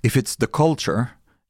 if 0.02 0.16
it's 0.18 0.40
the 0.40 0.48
culture, 0.48 1.06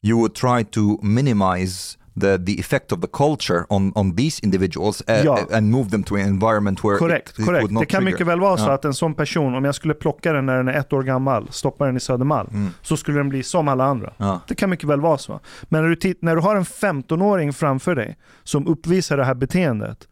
you 0.05 0.17
would 0.19 0.33
try 0.35 0.63
to 0.65 0.99
minimize 1.01 1.97
the, 2.21 2.37
the 2.45 2.59
effect 2.59 2.91
of 2.91 3.01
the 3.01 3.07
culture 3.07 3.65
on, 3.69 3.91
on 3.95 4.15
these 4.15 4.43
individuals 4.45 5.03
uh, 5.09 5.25
Ja. 5.25 5.39
and 5.51 5.71
move 5.71 5.89
them 5.89 6.03
to 6.03 6.15
an 6.15 6.21
environment 6.21 6.83
where 6.83 6.97
Korrekt, 6.97 7.29
it, 7.29 7.39
it 7.39 7.45
korrekt. 7.45 7.71
not 7.71 7.79
Det 7.81 7.85
kan 7.85 7.99
trigger. 8.01 8.11
mycket 8.11 8.27
väl 8.27 8.39
vara 8.39 8.57
så 8.57 8.63
Ja. 8.65 8.71
att 8.73 8.85
en 8.85 8.93
sån 8.93 9.13
person, 9.13 9.55
om 9.55 9.65
jag 9.65 9.75
skulle 9.75 9.93
plocka 9.93 10.33
den 10.33 10.45
när 10.45 10.57
den 10.57 10.67
är 10.67 10.73
ett 10.73 10.93
år 10.93 11.03
gammal, 11.03 11.47
stoppa 11.51 11.85
den 11.85 11.97
i 11.97 11.99
Södermalm, 11.99 12.49
Mm. 12.53 12.69
så 12.81 12.97
skulle 12.97 13.17
den 13.17 13.29
bli 13.29 13.43
som 13.43 13.67
alla 13.67 13.83
andra. 13.85 14.13
Ja. 14.17 14.39
Det 14.47 14.55
kan 14.55 14.69
mycket 14.69 14.89
väl 14.89 15.01
vara 15.01 15.17
så. 15.17 15.39
Men 15.63 15.83
när 15.83 15.89
du, 15.89 16.15
när 16.21 16.35
du 16.35 16.41
har 16.41 16.55
en 16.55 16.65
15-åring 16.65 17.53
framför 17.53 17.95
dig 17.95 18.17
som 18.43 18.67
uppvisar 18.67 19.17
det 19.17 19.23
här 19.25 19.35
beteendet, 19.35 20.07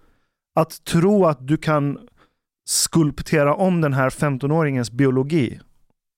att 0.56 0.84
tro 0.86 1.26
att 1.26 1.48
du 1.48 1.58
kan 1.58 1.98
skulptera 2.66 3.56
om 3.56 3.82
den 3.82 3.94
här 3.94 4.10
15-åringens 4.10 4.92
biologi, 4.92 5.60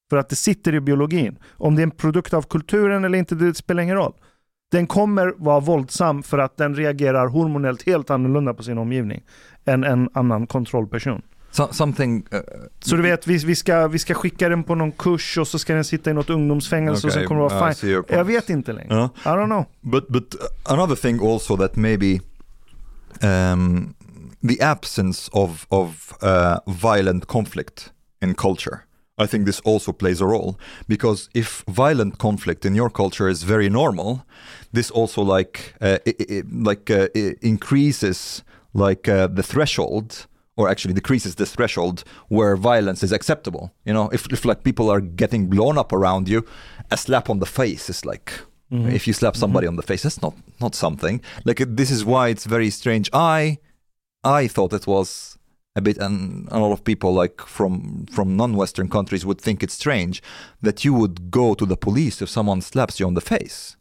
för 0.09 0.17
att 0.17 0.29
det 0.29 0.35
sitter 0.35 0.75
i 0.75 0.79
biologin. 0.81 1.37
Om 1.51 1.75
det 1.75 1.81
är 1.81 1.83
en 1.83 1.91
produkt 1.91 2.33
av 2.33 2.41
kulturen 2.41 3.03
eller 3.03 3.17
inte, 3.17 3.35
det 3.35 3.53
spelar 3.53 3.83
ingen 3.83 3.95
roll. 3.95 4.13
Den 4.73 4.87
kommer 4.87 5.33
vara 5.37 5.59
våldsam 5.59 6.23
för 6.23 6.37
att 6.37 6.57
den 6.57 6.75
reagerar 6.75 7.27
hormonellt 7.27 7.83
helt 7.83 8.09
annorlunda 8.09 8.53
på 8.53 8.63
sin 8.63 8.77
omgivning 8.77 9.23
än 9.65 9.83
en 9.83 10.09
annan 10.13 10.47
kontrollperson. 10.47 11.21
So, 11.51 11.67
something. 11.71 12.25
Uh, 12.33 12.39
Så 12.79 12.95
du 12.95 13.01
vet, 13.01 13.27
vi, 13.27 13.37
vi, 13.37 13.55
ska, 13.55 13.87
vi 13.87 13.99
ska 13.99 14.13
skicka 14.13 14.49
den 14.49 14.63
på 14.63 14.75
någon 14.75 14.91
kurs 14.91 15.37
och 15.37 15.47
så 15.47 15.59
ska 15.59 15.73
den 15.73 15.83
sitta 15.83 16.09
i 16.09 16.13
något 16.13 16.29
ungdomsfängelse 16.29 17.07
och 17.07 17.11
Okay, 17.11 17.23
så 17.23 17.27
kommer 17.27 17.41
det 17.41 17.55
vara 17.55 17.73
fine. 17.73 18.03
Jag 18.07 18.23
vet 18.25 18.49
inte 18.49 18.73
längre. 18.73 18.95
uh, 18.95 19.09
I 19.25 19.29
don't 19.29 19.45
know. 19.45 19.65
But 19.81 20.07
but 20.07 20.35
another 20.65 20.95
thing 20.95 21.31
also 21.31 21.57
that 21.57 21.75
maybe 21.75 22.19
um, 23.21 23.93
the 24.47 24.63
absence 24.65 25.29
of 25.33 25.65
of 25.69 26.13
uh, 26.23 26.73
violent 26.81 27.25
conflict 27.25 27.91
in 28.23 28.33
culture. 28.33 28.77
I 29.23 29.27
think 29.27 29.45
this 29.45 29.61
also 29.65 29.93
plays 29.93 30.21
a 30.21 30.25
role 30.25 30.55
because 30.87 31.29
if 31.33 31.63
violent 31.67 32.17
conflict 32.17 32.65
in 32.65 32.75
your 32.75 32.89
culture 32.89 33.29
is 33.31 33.43
very 33.43 33.69
normal, 33.69 34.19
this 34.73 34.91
also 34.91 35.21
like 35.21 35.73
uh, 35.81 35.97
i 36.05 36.13
i 36.29 36.43
like 36.51 36.91
uh, 36.91 37.07
increases 37.41 38.43
like 38.73 39.07
uh, 39.07 39.27
the 39.27 39.43
threshold 39.43 40.27
or 40.55 40.69
actually 40.69 40.93
decreases 40.93 41.35
the 41.35 41.45
threshold 41.45 42.03
where 42.27 42.55
violence 42.55 43.01
is 43.01 43.11
acceptable. 43.11 43.71
You 43.85 43.93
know, 43.93 44.09
if, 44.09 44.31
if 44.31 44.45
like 44.45 44.63
people 44.63 44.89
are 44.89 45.01
getting 45.01 45.47
blown 45.47 45.77
up 45.77 45.91
around 45.91 46.29
you, 46.29 46.45
a 46.91 46.97
slap 46.97 47.29
on 47.29 47.39
the 47.39 47.45
face 47.45 47.89
is 47.89 48.05
like 48.05 48.33
if 48.93 49.07
you 49.07 49.13
slap 49.13 49.35
somebody 49.35 49.67
on 49.67 49.75
the 49.75 49.83
face, 49.83 50.03
that's 50.03 50.21
not 50.21 50.33
not 50.59 50.73
something. 50.75 51.21
Like 51.45 51.63
this 51.67 51.91
is 51.91 52.03
why 52.03 52.29
it's 52.29 52.45
very 52.45 52.69
strange. 52.69 53.09
I 53.13 53.59
I 54.23 54.47
thought 54.47 54.73
it 54.73 54.87
was 54.87 55.37
a 55.75 55.81
bit, 55.81 55.97
and 55.97 56.47
a 56.51 56.59
lot 56.59 56.71
of 56.71 56.83
people 56.83 57.13
like 57.13 57.41
from 57.41 58.05
from 58.11 58.35
non-Western 58.35 58.89
countries 58.89 59.25
would 59.25 59.39
think 59.39 59.61
it's 59.61 59.75
strange 59.75 60.23
that 60.61 60.83
you 60.83 60.93
would 60.93 61.29
go 61.29 61.53
to 61.53 61.65
the 61.65 61.77
police 61.77 62.21
if 62.21 62.29
someone 62.29 62.61
slaps 62.61 62.99
you 62.99 63.07
on 63.07 63.13
the 63.13 63.21
face 63.21 63.77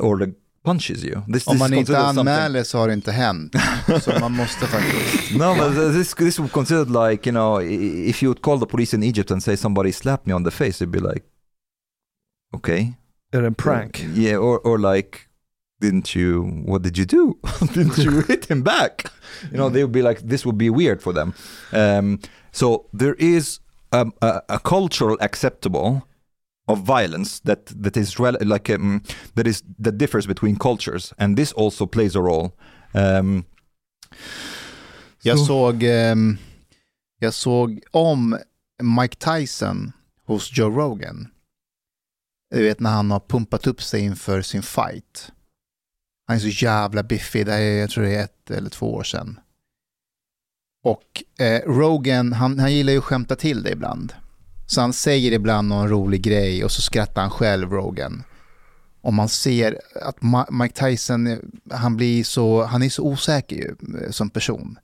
or 0.00 0.32
punches 0.64 1.04
you. 1.04 1.22
This, 1.32 1.46
Om 1.48 1.54
this 1.54 1.58
man 1.60 1.72
is 1.72 1.78
inte 1.78 1.92
considered 1.92 2.14
something- 2.14 2.18
anmäler 2.20 2.62
så 2.64 2.78
har 2.78 2.88
det 2.88 2.94
inte 2.94 3.12
hänt. 3.12 3.54
Så 4.02 4.20
man 4.20 4.32
måste 4.32 4.66
faktiskt. 4.66 5.34
No, 5.38 5.54
but 5.54 5.94
this 5.94 6.14
this 6.14 6.38
would 6.38 6.52
considered 6.52 6.90
like 6.90 7.26
you 7.30 7.32
know 7.32 7.60
if 8.08 8.22
you 8.22 8.28
would 8.30 8.42
call 8.42 8.58
the 8.60 8.66
police 8.66 8.96
in 8.96 9.02
Egypt 9.02 9.30
and 9.30 9.42
say 9.42 9.56
somebody 9.56 9.92
slapped 9.92 10.26
me 10.26 10.34
on 10.34 10.44
the 10.44 10.50
face, 10.50 10.84
it'd 10.84 10.90
be 10.92 11.00
like, 11.00 11.24
okay, 12.54 12.92
Är 13.32 13.40
det 13.40 13.46
en 13.46 13.54
prank? 13.54 14.00
yeah, 14.16 14.38
or 14.42 14.58
or 14.66 14.78
like, 14.78 15.18
didn't 15.80 16.14
you? 16.16 16.42
What 16.66 16.82
did 16.82 16.98
you 16.98 17.04
do? 17.06 17.38
didn't 17.74 17.98
you 18.04 18.20
hit 18.28 18.46
him 18.50 18.62
back? 18.62 19.04
You 19.50 19.56
know, 19.56 19.70
they 19.70 19.82
would 19.84 19.92
be 19.92 20.02
like, 20.02 20.20
this 20.28 20.44
would 20.44 20.58
be 20.58 20.70
weird 20.70 21.02
for 21.02 21.12
them. 21.14 21.32
Um, 21.72 22.18
so 22.52 22.86
there 22.92 23.14
is 23.18 23.60
um, 23.92 24.12
a, 24.22 24.42
a 24.48 24.58
cultural 24.58 25.16
acceptable 25.20 26.02
of 26.70 26.78
violence 26.78 27.40
that 27.44 27.66
that 27.84 27.96
is 27.96 28.18
like 28.40 28.74
um, 28.74 29.00
that 29.34 29.46
is 29.46 29.62
that 29.84 29.98
differs 29.98 30.26
between 30.26 30.56
cultures, 30.58 31.12
and 31.18 31.36
this 31.36 31.52
also 31.52 31.86
plays 31.86 32.16
a 32.16 32.20
role. 32.20 32.50
Um, 32.94 33.44
Jag 35.22 35.38
so- 35.38 35.44
såg, 35.46 35.82
ehm, 35.82 36.38
jag 37.18 37.34
såg 37.34 37.80
om 37.90 38.38
Mike 38.82 39.16
Tyson 39.16 39.92
hos 40.26 40.58
Joe 40.58 40.70
Rogan. 40.70 41.28
Du 42.54 42.62
vet 42.62 42.80
när 42.80 42.90
han 42.90 43.10
har 43.10 43.20
pumpat 43.20 43.66
upp 43.66 43.82
sig 43.82 44.00
inför 44.00 44.42
sin 44.42 44.62
fight. 44.62 45.32
Han 46.26 46.36
är 46.36 46.40
så 46.40 46.48
jävla 46.64 47.02
biffig, 47.02 47.46
det 47.46 47.54
är, 47.54 47.80
jag 47.80 47.90
tror 47.90 48.04
det 48.04 48.14
är 48.16 48.24
ett 48.24 48.50
eller 48.50 48.70
två 48.70 48.94
år 48.94 49.02
sedan. 49.02 49.40
Och 50.84 51.22
eh, 51.44 51.60
Rogan, 51.66 52.32
han, 52.32 52.58
han 52.58 52.72
gillar 52.74 52.92
ju 52.92 52.98
att 52.98 53.04
skämta 53.04 53.36
till 53.36 53.62
det 53.62 53.70
ibland. 53.70 54.12
Så 54.70 54.80
han 54.80 54.92
säger 54.92 55.32
ibland 55.32 55.68
någon 55.68 55.88
rolig 55.88 56.22
grej 56.22 56.64
och 56.64 56.72
så 56.72 56.82
skrattar 56.82 57.22
han 57.22 57.30
själv, 57.30 57.72
Rogan. 57.72 58.24
Och 59.00 59.12
man 59.12 59.28
ser 59.28 59.80
att 60.02 60.16
Mike 60.50 60.86
Tyson, 60.86 61.38
han 61.70 61.96
blir 61.96 62.24
så, 62.24 62.64
han 62.64 62.82
är 62.82 62.88
så 62.88 63.02
osäker 63.02 63.56
ju, 63.56 63.76
eh, 64.02 64.10
som 64.10 64.30
person. 64.30 64.78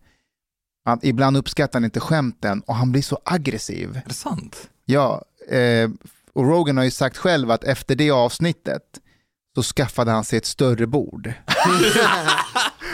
Han, 0.85 0.99
ibland 1.03 1.37
uppskattar 1.37 1.79
han 1.79 1.85
inte 1.85 2.01
skämten 2.01 2.61
och 2.61 2.75
han 2.75 2.93
blir 2.93 3.03
så 3.03 3.19
aggressiv. 3.25 3.97
är 3.97 4.09
det 4.09 4.15
sant? 4.15 4.71
Ja, 4.85 5.25
eh, 5.49 5.91
och 6.33 6.49
Rogan 6.49 6.77
har 6.77 6.85
ju 6.85 6.91
sagt 6.91 7.17
själv 7.17 7.51
att 7.51 7.65
efter 7.65 7.95
det 7.95 8.11
avsnittet 8.11 8.83
så 9.55 9.63
skaffade 9.63 10.11
han 10.11 10.25
sig 10.25 10.37
ett 10.37 10.47
större 10.47 10.87
bord. 10.87 11.33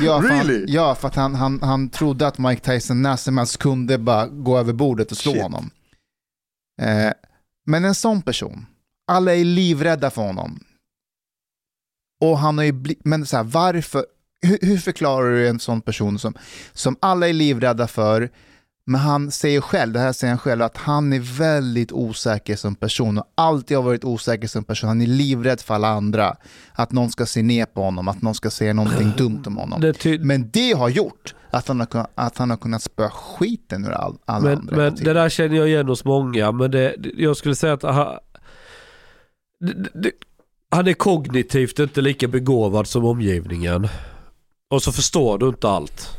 ja, 0.00 0.22
för 0.22 0.28
han, 0.28 0.46
Really? 0.46 0.64
ja, 0.68 0.94
för 0.94 1.08
att 1.08 1.16
han, 1.16 1.34
han, 1.34 1.62
han 1.62 1.88
trodde 1.88 2.26
att 2.26 2.38
Mike 2.38 2.72
Tyson 2.72 3.02
när 3.02 3.16
som 3.16 3.38
helst 3.38 3.56
kunde 3.58 3.98
bara 3.98 4.26
gå 4.26 4.58
över 4.58 4.72
bordet 4.72 5.10
och 5.10 5.16
slå 5.16 5.32
Shit. 5.32 5.42
honom. 5.42 5.70
Eh, 6.82 7.12
men 7.66 7.84
en 7.84 7.94
sån 7.94 8.22
person, 8.22 8.66
alla 9.06 9.34
är 9.34 9.44
livrädda 9.44 10.10
för 10.10 10.22
honom. 10.22 10.60
Och 12.20 12.38
han 12.38 12.58
har 12.58 12.64
ju 12.64 12.72
blivit, 12.72 13.04
men 13.04 13.26
så 13.26 13.36
här, 13.36 13.44
varför, 13.44 14.06
hur, 14.42 14.58
hur 14.62 14.78
förklarar 14.78 15.30
du 15.30 15.48
en 15.48 15.60
sån 15.60 15.80
person 15.80 16.18
som, 16.18 16.34
som 16.72 16.96
alla 17.00 17.28
är 17.28 17.32
livrädda 17.32 17.88
för, 17.88 18.30
men 18.84 19.00
han 19.00 19.30
säger 19.30 19.60
själv, 19.60 19.92
det 19.92 19.98
här 20.00 20.12
säger 20.12 20.30
han 20.30 20.38
själv, 20.38 20.62
att 20.62 20.76
han 20.76 21.12
är 21.12 21.38
väldigt 21.38 21.92
osäker 21.92 22.56
som 22.56 22.74
person 22.74 23.18
och 23.18 23.24
alltid 23.34 23.76
har 23.76 23.84
varit 23.84 24.04
osäker 24.04 24.48
som 24.48 24.64
person. 24.64 24.88
Han 24.88 25.00
är 25.00 25.06
livrädd 25.06 25.60
för 25.60 25.74
alla 25.74 25.88
andra. 25.88 26.36
Att 26.72 26.92
någon 26.92 27.10
ska 27.10 27.26
se 27.26 27.42
ner 27.42 27.66
på 27.66 27.82
honom, 27.82 28.08
att 28.08 28.22
någon 28.22 28.34
ska 28.34 28.50
säga 28.50 28.72
någonting 28.72 29.12
dumt 29.16 29.42
om 29.46 29.56
honom. 29.56 29.80
Det 29.80 30.18
Men 30.20 30.50
det 30.50 30.72
har 30.72 30.88
gjort 30.88 31.34
att 31.50 31.68
han 31.68 31.80
har, 31.80 31.86
kunnat- 31.86 32.10
att 32.14 32.38
han 32.38 32.50
har 32.50 32.56
kunnat 32.56 32.82
spöa 32.82 33.10
skiten 33.10 33.84
ur 33.84 33.90
all, 33.92 34.16
alla 34.24 34.44
men, 34.44 34.58
andra. 34.58 34.76
men 34.76 34.94
det 34.94 35.12
där 35.12 35.28
känner 35.28 35.56
jag 35.56 35.68
igen 35.68 35.88
hos 35.88 36.04
många, 36.04 36.52
men 36.52 36.70
det, 36.70 36.94
jag 37.16 37.36
skulle 37.36 37.54
säga 37.54 37.72
att 37.72 37.80
det, 39.60 39.72
det, 39.94 40.10
han 40.70 40.88
är 40.88 40.92
kognitivt 40.92 41.78
inte 41.78 42.00
lika 42.00 42.28
begåvad 42.28 42.86
som 42.86 43.04
omgivningen. 43.04 43.88
Och 44.70 44.82
så 44.82 44.92
förstår 44.92 45.38
du 45.38 45.48
inte 45.48 45.68
allt. 45.68 46.18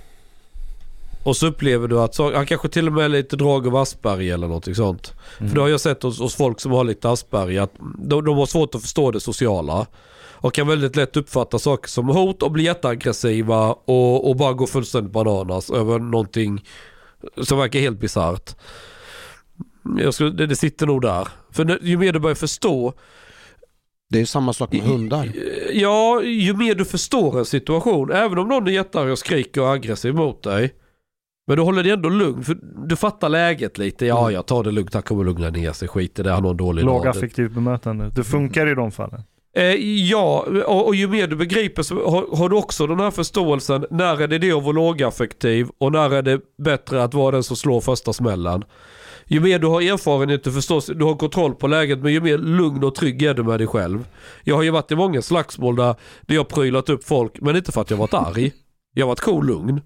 Och 1.24 1.38
så 1.38 1.48
upplever 1.48 1.88
du 1.88 2.00
att 2.00 2.16
så, 2.16 2.36
han 2.36 2.46
kanske 2.46 2.70
till 2.70 2.88
och 2.88 2.94
med 2.94 3.06
är 3.06 3.10
lite 3.10 3.36
drag 3.36 3.68
av 3.68 3.76
Asperger 3.76 4.34
eller 4.34 4.48
någonting 4.48 4.76
sånt. 4.76 5.14
För 5.38 5.56
det 5.56 5.62
har 5.62 5.68
jag 5.68 5.80
sett 5.82 6.04
hos, 6.04 6.20
hos 6.20 6.36
folk 6.36 6.60
som 6.60 6.72
har 6.72 6.84
lite 6.84 7.10
Asperger 7.10 7.62
att 7.62 7.74
de, 7.98 8.26
de 8.26 8.38
har 8.38 8.46
svårt 8.46 8.76
att 8.76 8.82
förstå 8.82 9.12
det 9.12 9.20
sociala. 9.20 9.86
Och 10.44 10.54
kan 10.54 10.68
väldigt 10.68 10.96
lätt 10.96 11.18
uppfatta 11.18 11.60
saker 11.60 11.90
som 11.90 12.08
hot 12.08 12.44
och 12.44 12.52
bli 12.52 12.64
jätteaggressiva 12.64 13.74
och, 13.74 14.30
och 14.30 14.36
bara 14.36 14.54
gå 14.54 14.68
fullständigt 14.68 15.14
bananas 15.14 15.70
över 15.72 16.00
någonting 16.00 16.66
som 17.42 17.58
verkar 17.58 17.80
helt 17.80 18.00
bisarrt. 18.00 18.56
Det, 20.20 20.46
det 20.46 20.56
sitter 20.56 20.86
nog 20.88 21.02
där. 21.02 21.28
För 21.52 21.66
när, 21.66 21.80
ju 21.82 21.98
mer 21.98 22.14
du 22.14 22.20
börjar 22.20 22.36
förstå, 22.36 22.94
Det 24.10 24.18
är 24.18 24.20
ju 24.20 24.26
samma 24.26 24.54
sak 24.54 24.72
med 24.72 24.82
hundar. 24.82 25.32
ja 25.74 26.22
ju 26.24 26.54
mer 26.54 26.76
du 26.76 26.86
förstår 26.86 27.40
en 27.40 27.46
situation, 27.46 28.12
även 28.12 28.38
om 28.38 28.48
någon 28.48 28.68
är 28.68 28.72
jättearg 28.72 29.12
och 29.12 29.20
skriker 29.20 29.62
och 29.62 29.74
aggressiv 29.74 30.14
mot 30.16 30.44
dig. 30.44 30.74
Men 31.48 31.58
du 31.58 31.64
håller 31.64 31.84
dig 31.84 31.92
ändå 31.92 32.10
lugn, 32.10 32.44
för 32.44 32.58
du 32.88 32.96
fattar 32.96 33.30
läget 33.30 33.78
lite. 33.78 34.06
Ja, 34.06 34.32
jag 34.32 34.46
tar 34.46 34.64
det 34.64 34.72
lugnt, 34.72 34.94
han 34.94 35.04
kommer 35.04 35.24
lugna 35.24 35.50
ner 35.50 35.72
sig, 35.72 35.88
skit 35.88 36.20
i 36.20 36.24
det, 36.24 36.32
han 36.32 36.44
har 36.44 36.52
en 36.52 36.58
dålig 36.58 36.86
dag. 36.86 36.94
Lågaffektivt 36.94 37.52
bemötande. 37.52 38.12
Det 38.16 38.24
funkar 38.24 38.68
i 38.68 38.76
de 38.76 38.92
fallen. 38.92 39.24
Eh, 39.56 39.76
ja, 40.10 40.46
och, 40.66 40.88
och 40.88 40.96
ju 40.96 41.08
mer 41.08 41.28
du 41.28 41.36
begriper 41.36 41.84
så 41.84 42.10
har, 42.10 42.38
har 42.38 42.50
du 42.50 42.56
också 42.56 42.88
den 42.88 43.00
här 43.00 43.12
förståelsen. 43.12 43.86
När 43.92 44.22
är 44.22 44.28
det 44.28 44.38
det 44.38 44.52
att 44.52 44.64
vara 44.64 44.72
lågaffektiv 44.72 45.68
och 45.78 45.92
när 45.92 46.14
är 46.14 46.22
det 46.22 46.40
bättre 46.64 47.04
att 47.04 47.14
vara 47.14 47.32
den 47.32 47.44
som 47.44 47.56
slår 47.56 47.82
första 47.82 48.14
smällen. 48.14 48.64
Ju 49.26 49.40
mer 49.40 49.60
du 49.60 49.68
har 49.68 49.82
erfarenhet, 49.82 50.44
du 50.44 50.52
förstår, 50.52 50.94
du 50.94 51.06
har 51.06 51.16
kontroll 51.16 51.56
på 51.56 51.68
läget, 51.68 52.00
men 52.00 52.14
ju 52.14 52.22
mer 52.22 52.38
lugn 52.38 52.84
och 52.84 52.96
trygg 52.96 53.22
är 53.24 53.34
du 53.34 53.44
med 53.44 53.60
dig 53.60 53.68
själv. 53.68 54.08
Jag 54.44 54.56
har 54.56 54.64
ju 54.64 54.70
varit 54.70 54.92
i 54.92 54.96
många 54.96 55.22
slagsmål 55.22 55.76
där, 55.76 55.96
där 56.22 56.36
jag 56.36 56.40
har 56.40 56.50
prylat 56.50 56.90
upp 56.90 57.04
folk, 57.04 57.42
men 57.42 57.56
inte 57.56 57.72
för 57.72 57.82
att 57.82 57.90
jag 57.90 57.98
varit 57.98 58.14
arg. 58.14 58.52
Jag 58.94 59.06
har 59.06 59.08
varit 59.08 59.20
cool 59.20 59.48
lugn. 59.48 59.82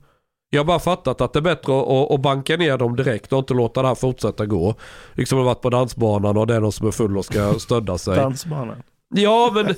Jag 0.50 0.60
har 0.60 0.66
bara 0.66 0.80
fattat 0.80 1.22
att 1.22 1.34
det 1.34 1.40
är 1.40 1.42
bättre 1.42 1.80
att, 1.80 2.12
att 2.12 2.22
banka 2.22 2.58
ner 2.58 2.78
dem 2.78 2.96
direkt 2.96 3.34
och 3.34 3.40
inte 3.40 3.54
låta 3.54 3.82
det 3.82 3.88
här 3.88 3.96
fortsätta 3.96 4.46
gå. 4.46 4.76
Liksom 5.14 5.38
har 5.38 5.46
varit 5.46 5.62
på 5.62 5.70
dansbanan 5.70 6.38
och 6.38 6.48
det 6.48 6.56
är 6.56 6.60
någon 6.60 6.72
som 6.72 6.88
är 6.88 6.92
full 6.92 7.18
och 7.18 7.26
ska 7.26 7.54
stödda 7.60 7.98
sig. 7.98 8.16
Dansbanan. 8.16 8.84
Ja 9.16 9.52
men... 9.54 9.66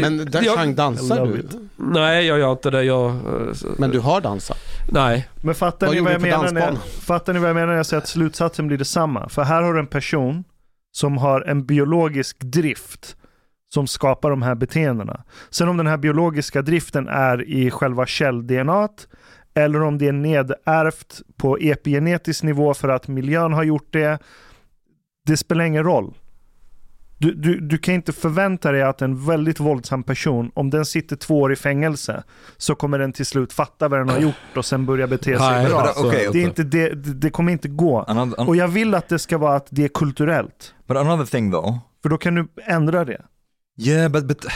Men 0.00 0.30
där 0.30 0.42
jag, 0.42 0.74
dansar 0.74 1.26
du? 1.26 1.48
Nej 1.76 2.26
jag 2.26 2.38
gör 2.38 2.52
inte 2.52 2.70
det. 2.70 2.82
Jag, 2.82 3.16
Men 3.78 3.90
du 3.90 4.00
har 4.00 4.20
dansat? 4.20 4.58
nej. 4.92 5.28
Men 5.42 5.54
fattar 5.54 5.86
Vad 5.86 5.96
ni 5.96 6.02
vad, 6.02 6.12
jag 6.12 6.20
menar 6.20 6.52
när 6.52 6.60
jag, 6.60 6.78
fattar 6.78 7.32
ni 7.32 7.38
vad 7.38 7.48
jag 7.48 7.54
menar 7.54 7.66
när 7.66 7.76
jag 7.76 7.86
säger 7.86 8.02
att 8.02 8.08
slutsatsen 8.08 8.66
blir 8.66 8.78
detsamma? 8.78 9.28
För 9.28 9.42
här 9.42 9.62
har 9.62 9.74
du 9.74 9.80
en 9.80 9.86
person 9.86 10.44
som 10.92 11.18
har 11.18 11.40
en 11.40 11.66
biologisk 11.66 12.36
drift 12.40 13.16
som 13.74 13.86
skapar 13.86 14.30
de 14.30 14.42
här 14.42 14.54
beteendena. 14.54 15.24
Sen 15.50 15.68
om 15.68 15.76
den 15.76 15.86
här 15.86 15.96
biologiska 15.96 16.62
driften 16.62 17.08
är 17.08 17.48
i 17.48 17.70
själva 17.70 18.06
käll-DNA 18.06 18.88
eller 19.54 19.82
om 19.82 19.98
det 19.98 20.08
är 20.08 20.12
nedärvt 20.12 21.22
på 21.36 21.56
epigenetisk 21.60 22.42
nivå 22.42 22.74
för 22.74 22.88
att 22.88 23.08
miljön 23.08 23.52
har 23.52 23.62
gjort 23.62 23.92
det. 23.92 24.18
Det 25.26 25.36
spelar 25.36 25.64
ingen 25.64 25.84
roll. 25.84 26.14
Du, 27.18 27.34
du, 27.34 27.60
du 27.60 27.78
kan 27.78 27.94
inte 27.94 28.12
förvänta 28.12 28.72
dig 28.72 28.82
att 28.82 29.02
en 29.02 29.26
väldigt 29.26 29.60
våldsam 29.60 30.02
person, 30.02 30.50
om 30.54 30.70
den 30.70 30.84
sitter 30.84 31.16
två 31.16 31.40
år 31.40 31.52
i 31.52 31.56
fängelse, 31.56 32.22
så 32.56 32.74
kommer 32.74 32.98
den 32.98 33.12
till 33.12 33.26
slut 33.26 33.52
fatta 33.52 33.88
vad 33.88 34.00
den 34.00 34.08
har 34.08 34.18
gjort 34.18 34.56
och 34.56 34.64
sen 34.64 34.86
börja 34.86 35.06
bete 35.06 35.38
sig 35.38 35.38
Nej, 35.38 35.66
bra. 35.66 35.92
Okay, 35.96 36.28
Det, 36.32 36.38
är 36.38 36.44
inte, 36.44 36.62
det, 36.62 36.94
det 36.94 37.30
kommer 37.30 37.52
inte 37.52 37.68
gå. 37.68 38.02
Another, 38.02 38.48
Och 38.48 38.56
jag 38.56 38.68
vill 38.68 38.94
att 38.94 39.08
det 39.08 39.18
ska 39.18 39.38
vara 39.38 39.56
att 39.56 39.66
det 39.70 39.84
är 39.84 39.88
kulturellt. 39.88 40.74
but 40.86 40.96
another 40.96 41.24
thing 41.24 41.52
though, 41.52 41.78
För 42.02 42.08
då 42.08 42.18
kan 42.18 42.34
du 42.34 42.48
ändra 42.66 43.04
det. 43.04 43.22
Yeah, 43.78 44.10
but 44.12 44.24
but 44.24 44.44
uh, 44.44 44.50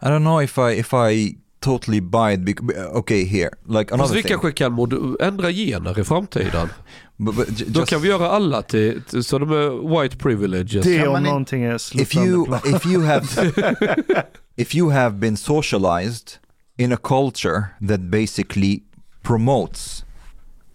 I 0.02 0.06
don't 0.06 0.18
know 0.24 0.42
if 0.42 0.58
I 0.58 0.78
if 0.80 0.92
I 0.94 1.38
totally 1.60 2.00
buy 2.00 2.32
it. 2.34 2.40
bec- 2.40 2.78
Okay, 2.94 3.24
here, 3.24 3.50
like 3.68 3.96
Fast 3.96 4.14
vi 4.14 4.22
thing. 4.22 4.28
kanske 4.28 4.52
kan 4.52 4.72
ändra 5.20 5.50
gener 5.52 5.98
i 6.00 6.04
framtiden. 6.04 6.68
But, 7.16 7.36
but 7.36 7.48
j- 7.60 7.64
Då 7.68 7.80
just- 7.80 7.90
kan 7.90 8.00
vi 8.02 8.08
göra 8.08 8.28
alla 8.28 8.62
till, 8.62 9.02
till 9.02 9.24
så 9.24 9.38
de 9.38 9.50
är 9.50 10.00
white 10.02 10.16
privileges. 10.16 10.84
Det 10.86 11.06
om 11.08 11.22
någonting 11.22 11.62
är 11.62 12.00
if 12.00 12.14
you 12.16 12.46
if 12.64 12.86
you 12.86 13.02
have 13.02 13.26
if 14.56 14.74
you 14.74 14.90
have 14.90 15.16
been 15.16 15.36
socialized 15.36 16.32
in 16.78 16.92
a 16.92 16.96
culture 16.96 17.64
that 17.88 18.00
basically 18.00 18.82
promotes 19.22 20.04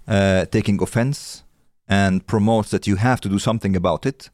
uh, 0.07 0.45
taking 0.51 0.81
offense 0.83 1.43
and 1.89 2.25
promotes 2.27 2.69
that 2.71 2.87
you 2.87 2.97
have 2.97 3.17
to 3.21 3.29
do 3.29 3.39
something 3.39 3.75
about 3.75 4.05
it 4.05 4.31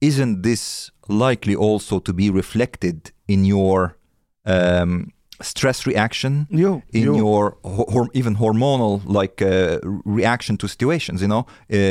isn't 0.00 0.42
this 0.42 0.90
likely 1.08 1.54
also 1.56 1.98
to 2.00 2.12
be 2.12 2.30
reflected 2.30 3.10
in 3.26 3.44
your 3.46 3.96
um, 4.44 5.10
stress 5.42 5.86
reaction 5.86 6.46
Jo, 6.50 6.82
in 6.92 7.04
jo. 7.04 7.16
your 7.16 7.56
hor- 7.64 8.10
even 8.14 8.36
hormonal 8.36 9.00
like 9.22 9.42
uh, 9.44 9.78
reaction 10.04 10.56
to 10.56 10.68
situations 10.68 11.20
you 11.20 11.28
know 11.28 11.44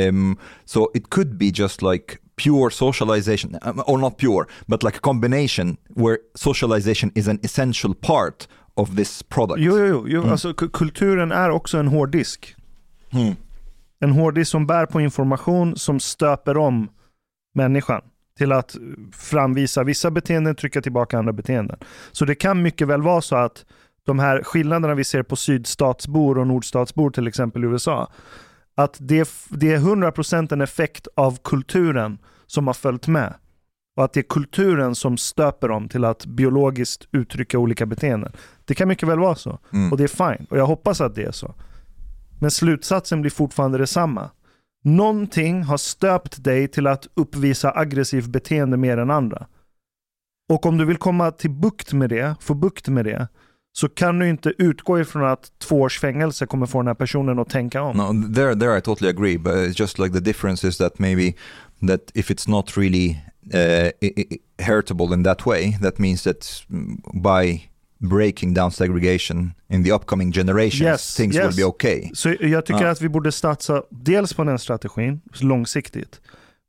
um, 0.08 0.36
so 0.64 0.90
it 0.94 1.08
could 1.10 1.38
be 1.38 1.50
just 1.52 1.82
like 1.82 2.18
pure 2.36 2.70
socialization 2.70 3.58
um, 3.62 3.82
or 3.86 3.98
not 3.98 4.16
pure 4.18 4.46
but 4.68 4.82
like 4.82 4.96
a 4.96 5.00
combination 5.00 5.76
where 5.94 6.18
socialization 6.34 7.10
is 7.14 7.28
an 7.28 7.38
essential 7.42 7.94
part 7.94 8.46
of 8.76 8.96
this 8.96 9.22
product 9.22 9.58
Jo, 9.60 9.76
jo, 9.78 10.06
jo. 10.08 10.22
Mm. 10.22 10.30
Alltså, 10.30 10.54
ku- 10.54 10.68
kulturen 10.68 11.32
är 11.32 11.50
också 11.50 11.78
en 11.78 11.88
hårddisk. 11.88 12.54
Hmm. 13.12 13.36
En 14.00 14.10
hårddisk 14.12 14.50
som 14.50 14.66
bär 14.66 14.86
på 14.86 15.00
information 15.00 15.76
som 15.76 16.00
stöper 16.00 16.56
om 16.56 16.88
människan 17.54 18.00
till 18.36 18.52
att 18.52 18.76
framvisa 19.12 19.84
vissa 19.84 20.10
beteenden, 20.10 20.54
trycka 20.54 20.82
tillbaka 20.82 21.18
andra 21.18 21.32
beteenden. 21.32 21.78
Så 22.12 22.24
det 22.24 22.34
kan 22.34 22.62
mycket 22.62 22.88
väl 22.88 23.02
vara 23.02 23.20
så 23.20 23.36
att 23.36 23.64
de 24.04 24.18
här 24.18 24.42
skillnaderna 24.42 24.94
vi 24.94 25.04
ser 25.04 25.22
på 25.22 25.36
sydstatsbor 25.36 26.38
och 26.38 26.46
nordstatsbor 26.46 27.10
till 27.10 27.26
exempel 27.26 27.64
i 27.64 27.66
USA, 27.66 28.10
att 28.74 28.96
det, 29.00 29.18
är- 29.20 29.56
det 29.58 29.72
är 29.72 29.78
100% 29.78 30.52
en 30.52 30.60
effekt 30.60 31.08
av 31.16 31.38
kulturen 31.44 32.18
som 32.46 32.66
har 32.66 32.74
följt 32.74 33.06
med. 33.08 33.34
Och 33.96 34.04
att 34.04 34.12
det 34.12 34.20
är 34.20 34.24
kulturen 34.28 34.94
som 34.94 35.16
stöper 35.16 35.68
dem 35.68 35.88
till 35.88 36.04
att 36.04 36.26
biologiskt 36.26 37.08
uttrycka 37.12 37.58
olika 37.58 37.86
beteenden. 37.86 38.32
Det 38.64 38.74
kan 38.74 38.88
mycket 38.88 39.08
väl 39.08 39.18
vara 39.18 39.34
så. 39.34 39.58
Mm. 39.72 39.92
Och 39.92 39.98
det 39.98 40.04
är 40.04 40.34
fine. 40.36 40.46
Och 40.50 40.58
jag 40.58 40.66
hoppas 40.66 41.00
att 41.00 41.14
det 41.14 41.22
är 41.24 41.32
så. 41.32 41.54
Men 42.40 42.50
slutsatsen 42.50 43.20
blir 43.20 43.30
fortfarande 43.30 43.78
detsamma. 43.78 44.30
Någonting 44.86 45.62
har 45.62 45.76
stöpt 45.76 46.44
dig 46.44 46.68
till 46.68 46.86
att 46.86 47.06
uppvisa 47.14 47.72
aggressivt 47.74 48.26
beteende 48.26 48.76
mer 48.76 48.98
än 48.98 49.10
andra. 49.10 49.46
Och 50.48 50.66
om 50.66 50.78
du 50.78 50.84
vill 50.84 50.96
komma 50.96 51.30
till 51.30 51.50
bukt 51.50 51.92
med 51.92 52.10
det, 52.10 52.34
få 52.40 52.54
bukt 52.54 52.88
med 52.88 53.04
det, 53.04 53.28
så 53.72 53.88
kan 53.88 54.18
du 54.18 54.28
inte 54.28 54.52
utgå 54.58 55.00
ifrån 55.00 55.24
att 55.24 55.50
två 55.58 55.80
års 55.80 56.00
fängelse 56.00 56.46
kommer 56.46 56.66
få 56.66 56.78
den 56.78 56.86
här 56.86 56.94
personen 56.94 57.38
att 57.38 57.50
tänka 57.50 57.82
om. 57.82 57.96
No, 57.96 58.34
there, 58.34 58.54
there 58.54 58.78
I 58.78 58.80
totally 58.80 59.10
agree. 59.10 59.38
But 59.38 59.54
it's 59.54 59.80
just 59.80 59.98
like 59.98 60.14
the 60.14 60.20
difference 60.20 60.68
is 60.68 60.78
that 60.78 60.98
maybe 60.98 61.34
that 61.88 62.00
if 62.14 62.30
it's 62.30 62.50
not 62.50 62.76
really 62.76 63.16
uh, 63.54 63.90
heritable 64.58 65.14
in 65.14 65.24
that 65.24 65.46
way, 65.46 65.78
that 65.82 65.98
means 65.98 66.22
that 66.22 66.62
by 67.14 67.70
breaking 67.98 68.54
down 68.54 68.70
segregation 68.72 69.52
in 69.72 69.84
the 69.84 69.92
upcoming 69.92 70.32
generations, 70.32 70.80
Yes, 70.82 71.14
things 71.16 71.36
yes. 71.36 71.46
will 71.46 71.56
be 71.56 71.64
okay. 71.64 72.10
Så 72.14 72.34
jag 72.40 72.66
tycker 72.66 72.84
Ja. 72.84 72.90
att 72.90 73.02
vi 73.02 73.08
borde 73.08 73.32
satsa 73.32 73.82
dels 73.90 74.34
på 74.34 74.44
den 74.44 74.58
strategin, 74.58 75.20
långsiktigt. 75.40 76.20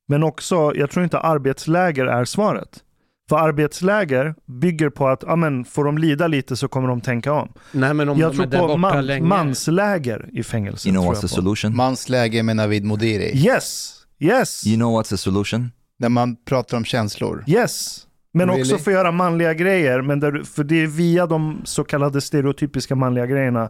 Men 0.07 0.23
också, 0.23 0.71
jag 0.75 0.89
tror 0.91 1.03
inte 1.03 1.19
arbetsläger 1.19 2.05
är 2.05 2.25
svaret. 2.25 2.83
För 3.29 3.37
arbetsläger 3.37 4.35
bygger 4.61 4.89
på 4.89 5.07
att, 5.07 5.23
ja 5.27 5.35
men 5.35 5.65
får 5.65 5.85
de 5.85 5.97
lida 5.97 6.27
lite 6.27 6.55
så 6.55 6.67
kommer 6.67 6.87
de 6.87 7.01
tänka 7.01 7.33
om. 7.33 7.53
Nej 7.71 7.93
men 7.93 8.09
om 8.09 8.19
jag 8.19 8.31
de 8.31 8.37
tror 8.37 8.45
på 8.61 8.67
borta 8.67 8.77
man, 8.77 9.05
länge. 9.05 9.27
mansläger 9.27 10.29
i 10.33 10.43
fängelse. 10.43 10.89
You 10.89 10.97
know 10.97 11.13
what's 11.13 11.21
the 11.21 11.27
solution? 11.27 11.75
Mansläge 11.75 12.43
med 12.43 12.55
Navid 12.55 12.83
Modiri. 12.83 13.37
Yes! 13.37 13.93
Yes! 14.19 14.67
You 14.67 14.75
know 14.77 14.99
what's 15.01 15.09
the 15.09 15.17
solution? 15.17 15.71
Där 15.99 16.09
man 16.09 16.35
pratar 16.45 16.77
om 16.77 16.85
känslor. 16.85 17.43
Yes! 17.47 18.06
Men 18.38 18.49
också 18.49 18.72
Really? 18.72 18.84
få 18.84 18.91
göra 18.91 19.11
manliga 19.11 19.53
grejer, 19.53 20.01
men 20.01 20.19
där, 20.19 20.43
för 20.43 20.64
det 20.64 20.84
är 20.84 20.88
via 20.88 21.26
de 21.27 21.61
så 21.64 21.84
kallade 21.84 22.22
stereotypiska 22.22 22.95
manliga 22.95 23.26
grejerna 23.26 23.69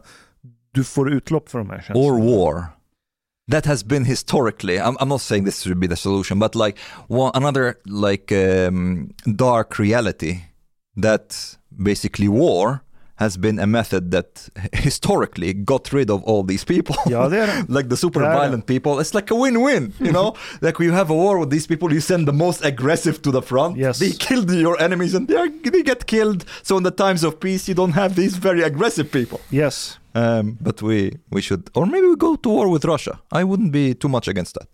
du 0.72 0.84
får 0.84 1.12
utlopp 1.12 1.48
för 1.48 1.58
de 1.58 1.70
här 1.70 1.82
känslorna. 1.86 2.08
Or 2.08 2.36
war. 2.36 2.64
That 3.50 3.66
has 3.66 3.84
been 3.84 4.04
historically. 4.04 4.78
I'm, 4.78 4.96
I'm 4.98 5.08
not 5.08 5.22
saying 5.22 5.44
this 5.44 5.62
should 5.62 5.78
be 5.78 5.88
the 5.88 5.96
solution, 5.96 6.38
but 6.38 6.54
like 6.54 6.78
one, 7.06 7.30
another 7.34 7.74
like 7.84 8.32
um, 8.66 9.10
dark 9.24 9.78
reality 9.78 10.36
that 11.02 11.56
basically 11.68 12.28
war 12.28 12.78
has 13.18 13.36
been 13.36 13.58
a 13.58 13.66
method 13.66 14.10
that 14.10 14.48
historically 14.72 15.52
got 15.52 15.92
rid 15.92 16.10
of 16.10 16.22
all 16.24 16.42
these 16.46 16.64
people. 16.64 16.96
Ja, 17.10 17.28
det 17.28 17.38
är 17.38 17.64
like 17.68 17.88
the 17.88 17.96
super 17.96 18.20
Yeah, 18.22 18.30
yeah. 18.32 18.40
violent 18.42 18.66
people. 18.66 19.00
It's 19.00 19.14
like 19.14 19.30
a 19.30 19.34
win-win, 19.34 19.92
you 19.98 20.12
know? 20.12 20.34
like 20.60 20.78
when 20.78 20.88
you 20.88 20.94
have 20.94 21.10
a 21.10 21.14
war 21.14 21.38
with 21.38 21.50
these 21.50 21.66
people, 21.66 21.92
you 21.94 22.00
send 22.00 22.26
the 22.26 22.32
most 22.32 22.64
aggressive 22.64 23.20
to 23.22 23.30
the 23.30 23.42
front. 23.42 23.76
Yes. 23.76 23.98
They 23.98 24.12
killed 24.12 24.50
your 24.50 24.80
enemies 24.80 25.14
and 25.14 25.26
they, 25.28 25.36
are, 25.36 25.48
they 25.72 25.82
get 25.82 26.06
killed. 26.06 26.44
So 26.62 26.76
in 26.76 26.82
the 26.84 26.90
times 27.04 27.24
of 27.24 27.38
peace, 27.40 27.68
you 27.68 27.74
don't 27.74 27.94
have 27.94 28.14
these 28.14 28.36
very 28.38 28.62
aggressive 28.62 29.10
people. 29.10 29.40
Yes. 29.50 29.98
Um, 30.14 30.56
but 30.60 30.82
we 30.82 31.12
we 31.30 31.40
should, 31.42 31.62
or 31.74 31.86
maybe 31.86 32.06
we 32.06 32.16
go 32.16 32.36
to 32.36 32.48
war 32.48 32.68
with 32.72 32.84
Russia. 32.84 33.20
I 33.30 33.44
wouldn't 33.44 33.72
be 33.72 33.94
too 33.94 34.08
much 34.08 34.28
against 34.28 34.54
that. 34.58 34.68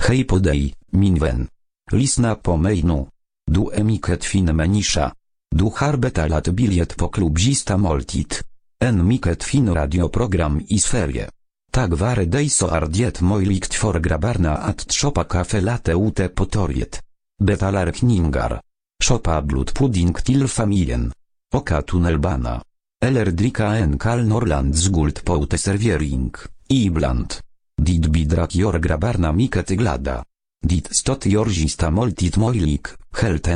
Hej 0.00 0.24
podej, 0.24 0.72
minwen. 0.90 1.48
Lisna 1.92 2.34
po 2.34 2.56
mainu. 2.56 3.08
Du 3.50 3.70
emiket 3.74 4.24
fin 4.24 4.52
menisza. 4.56 5.12
Du 5.52 5.68
harbeta 5.68 6.26
lat 6.26 6.48
biliet 6.48 6.94
po 6.96 7.08
klubzista 7.08 7.76
moltit. 7.76 8.42
En 8.78 9.04
miket 9.06 9.44
fin 9.44 9.68
radioprogram 9.74 10.62
i 10.68 10.78
sferie. 10.78 11.28
Tak 11.70 11.92
ware 12.00 12.24
dejso 12.26 12.66
ardiet 12.68 13.20
mojlikt 13.20 13.74
for 13.74 14.00
grabarna 14.00 14.54
at 14.62 14.86
tropa 14.86 15.24
kafe 15.24 15.60
late 15.60 15.94
ute 15.94 16.28
potoriet. 16.28 17.00
Betalar 17.36 17.92
kningar. 17.92 18.60
Szopa 19.02 19.42
blut 19.42 19.72
pudding 19.72 20.16
til 20.24 20.48
familien. 20.48 21.12
Oka 21.54 21.82
tunelbana. 21.82 22.62
Elerdrika 23.00 23.76
en 23.76 23.98
kal 23.98 24.24
norland 24.26 24.74
zgult 24.74 25.22
poute 25.24 25.58
serviering. 25.58 26.34
Ibland. 26.68 27.40
Dit 27.76 28.08
bidrak 28.08 28.54
jor 28.54 28.78
grabarna 28.78 29.32
miket 29.32 29.76
glada. 29.76 30.24
Dit 30.60 30.88
stot 30.96 31.26
jorzista 31.26 31.90
moltit 31.90 32.36
mojlik, 32.36 32.94
helt 33.20 33.48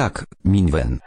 Так, 0.00 0.24
Минвен. 0.44 1.02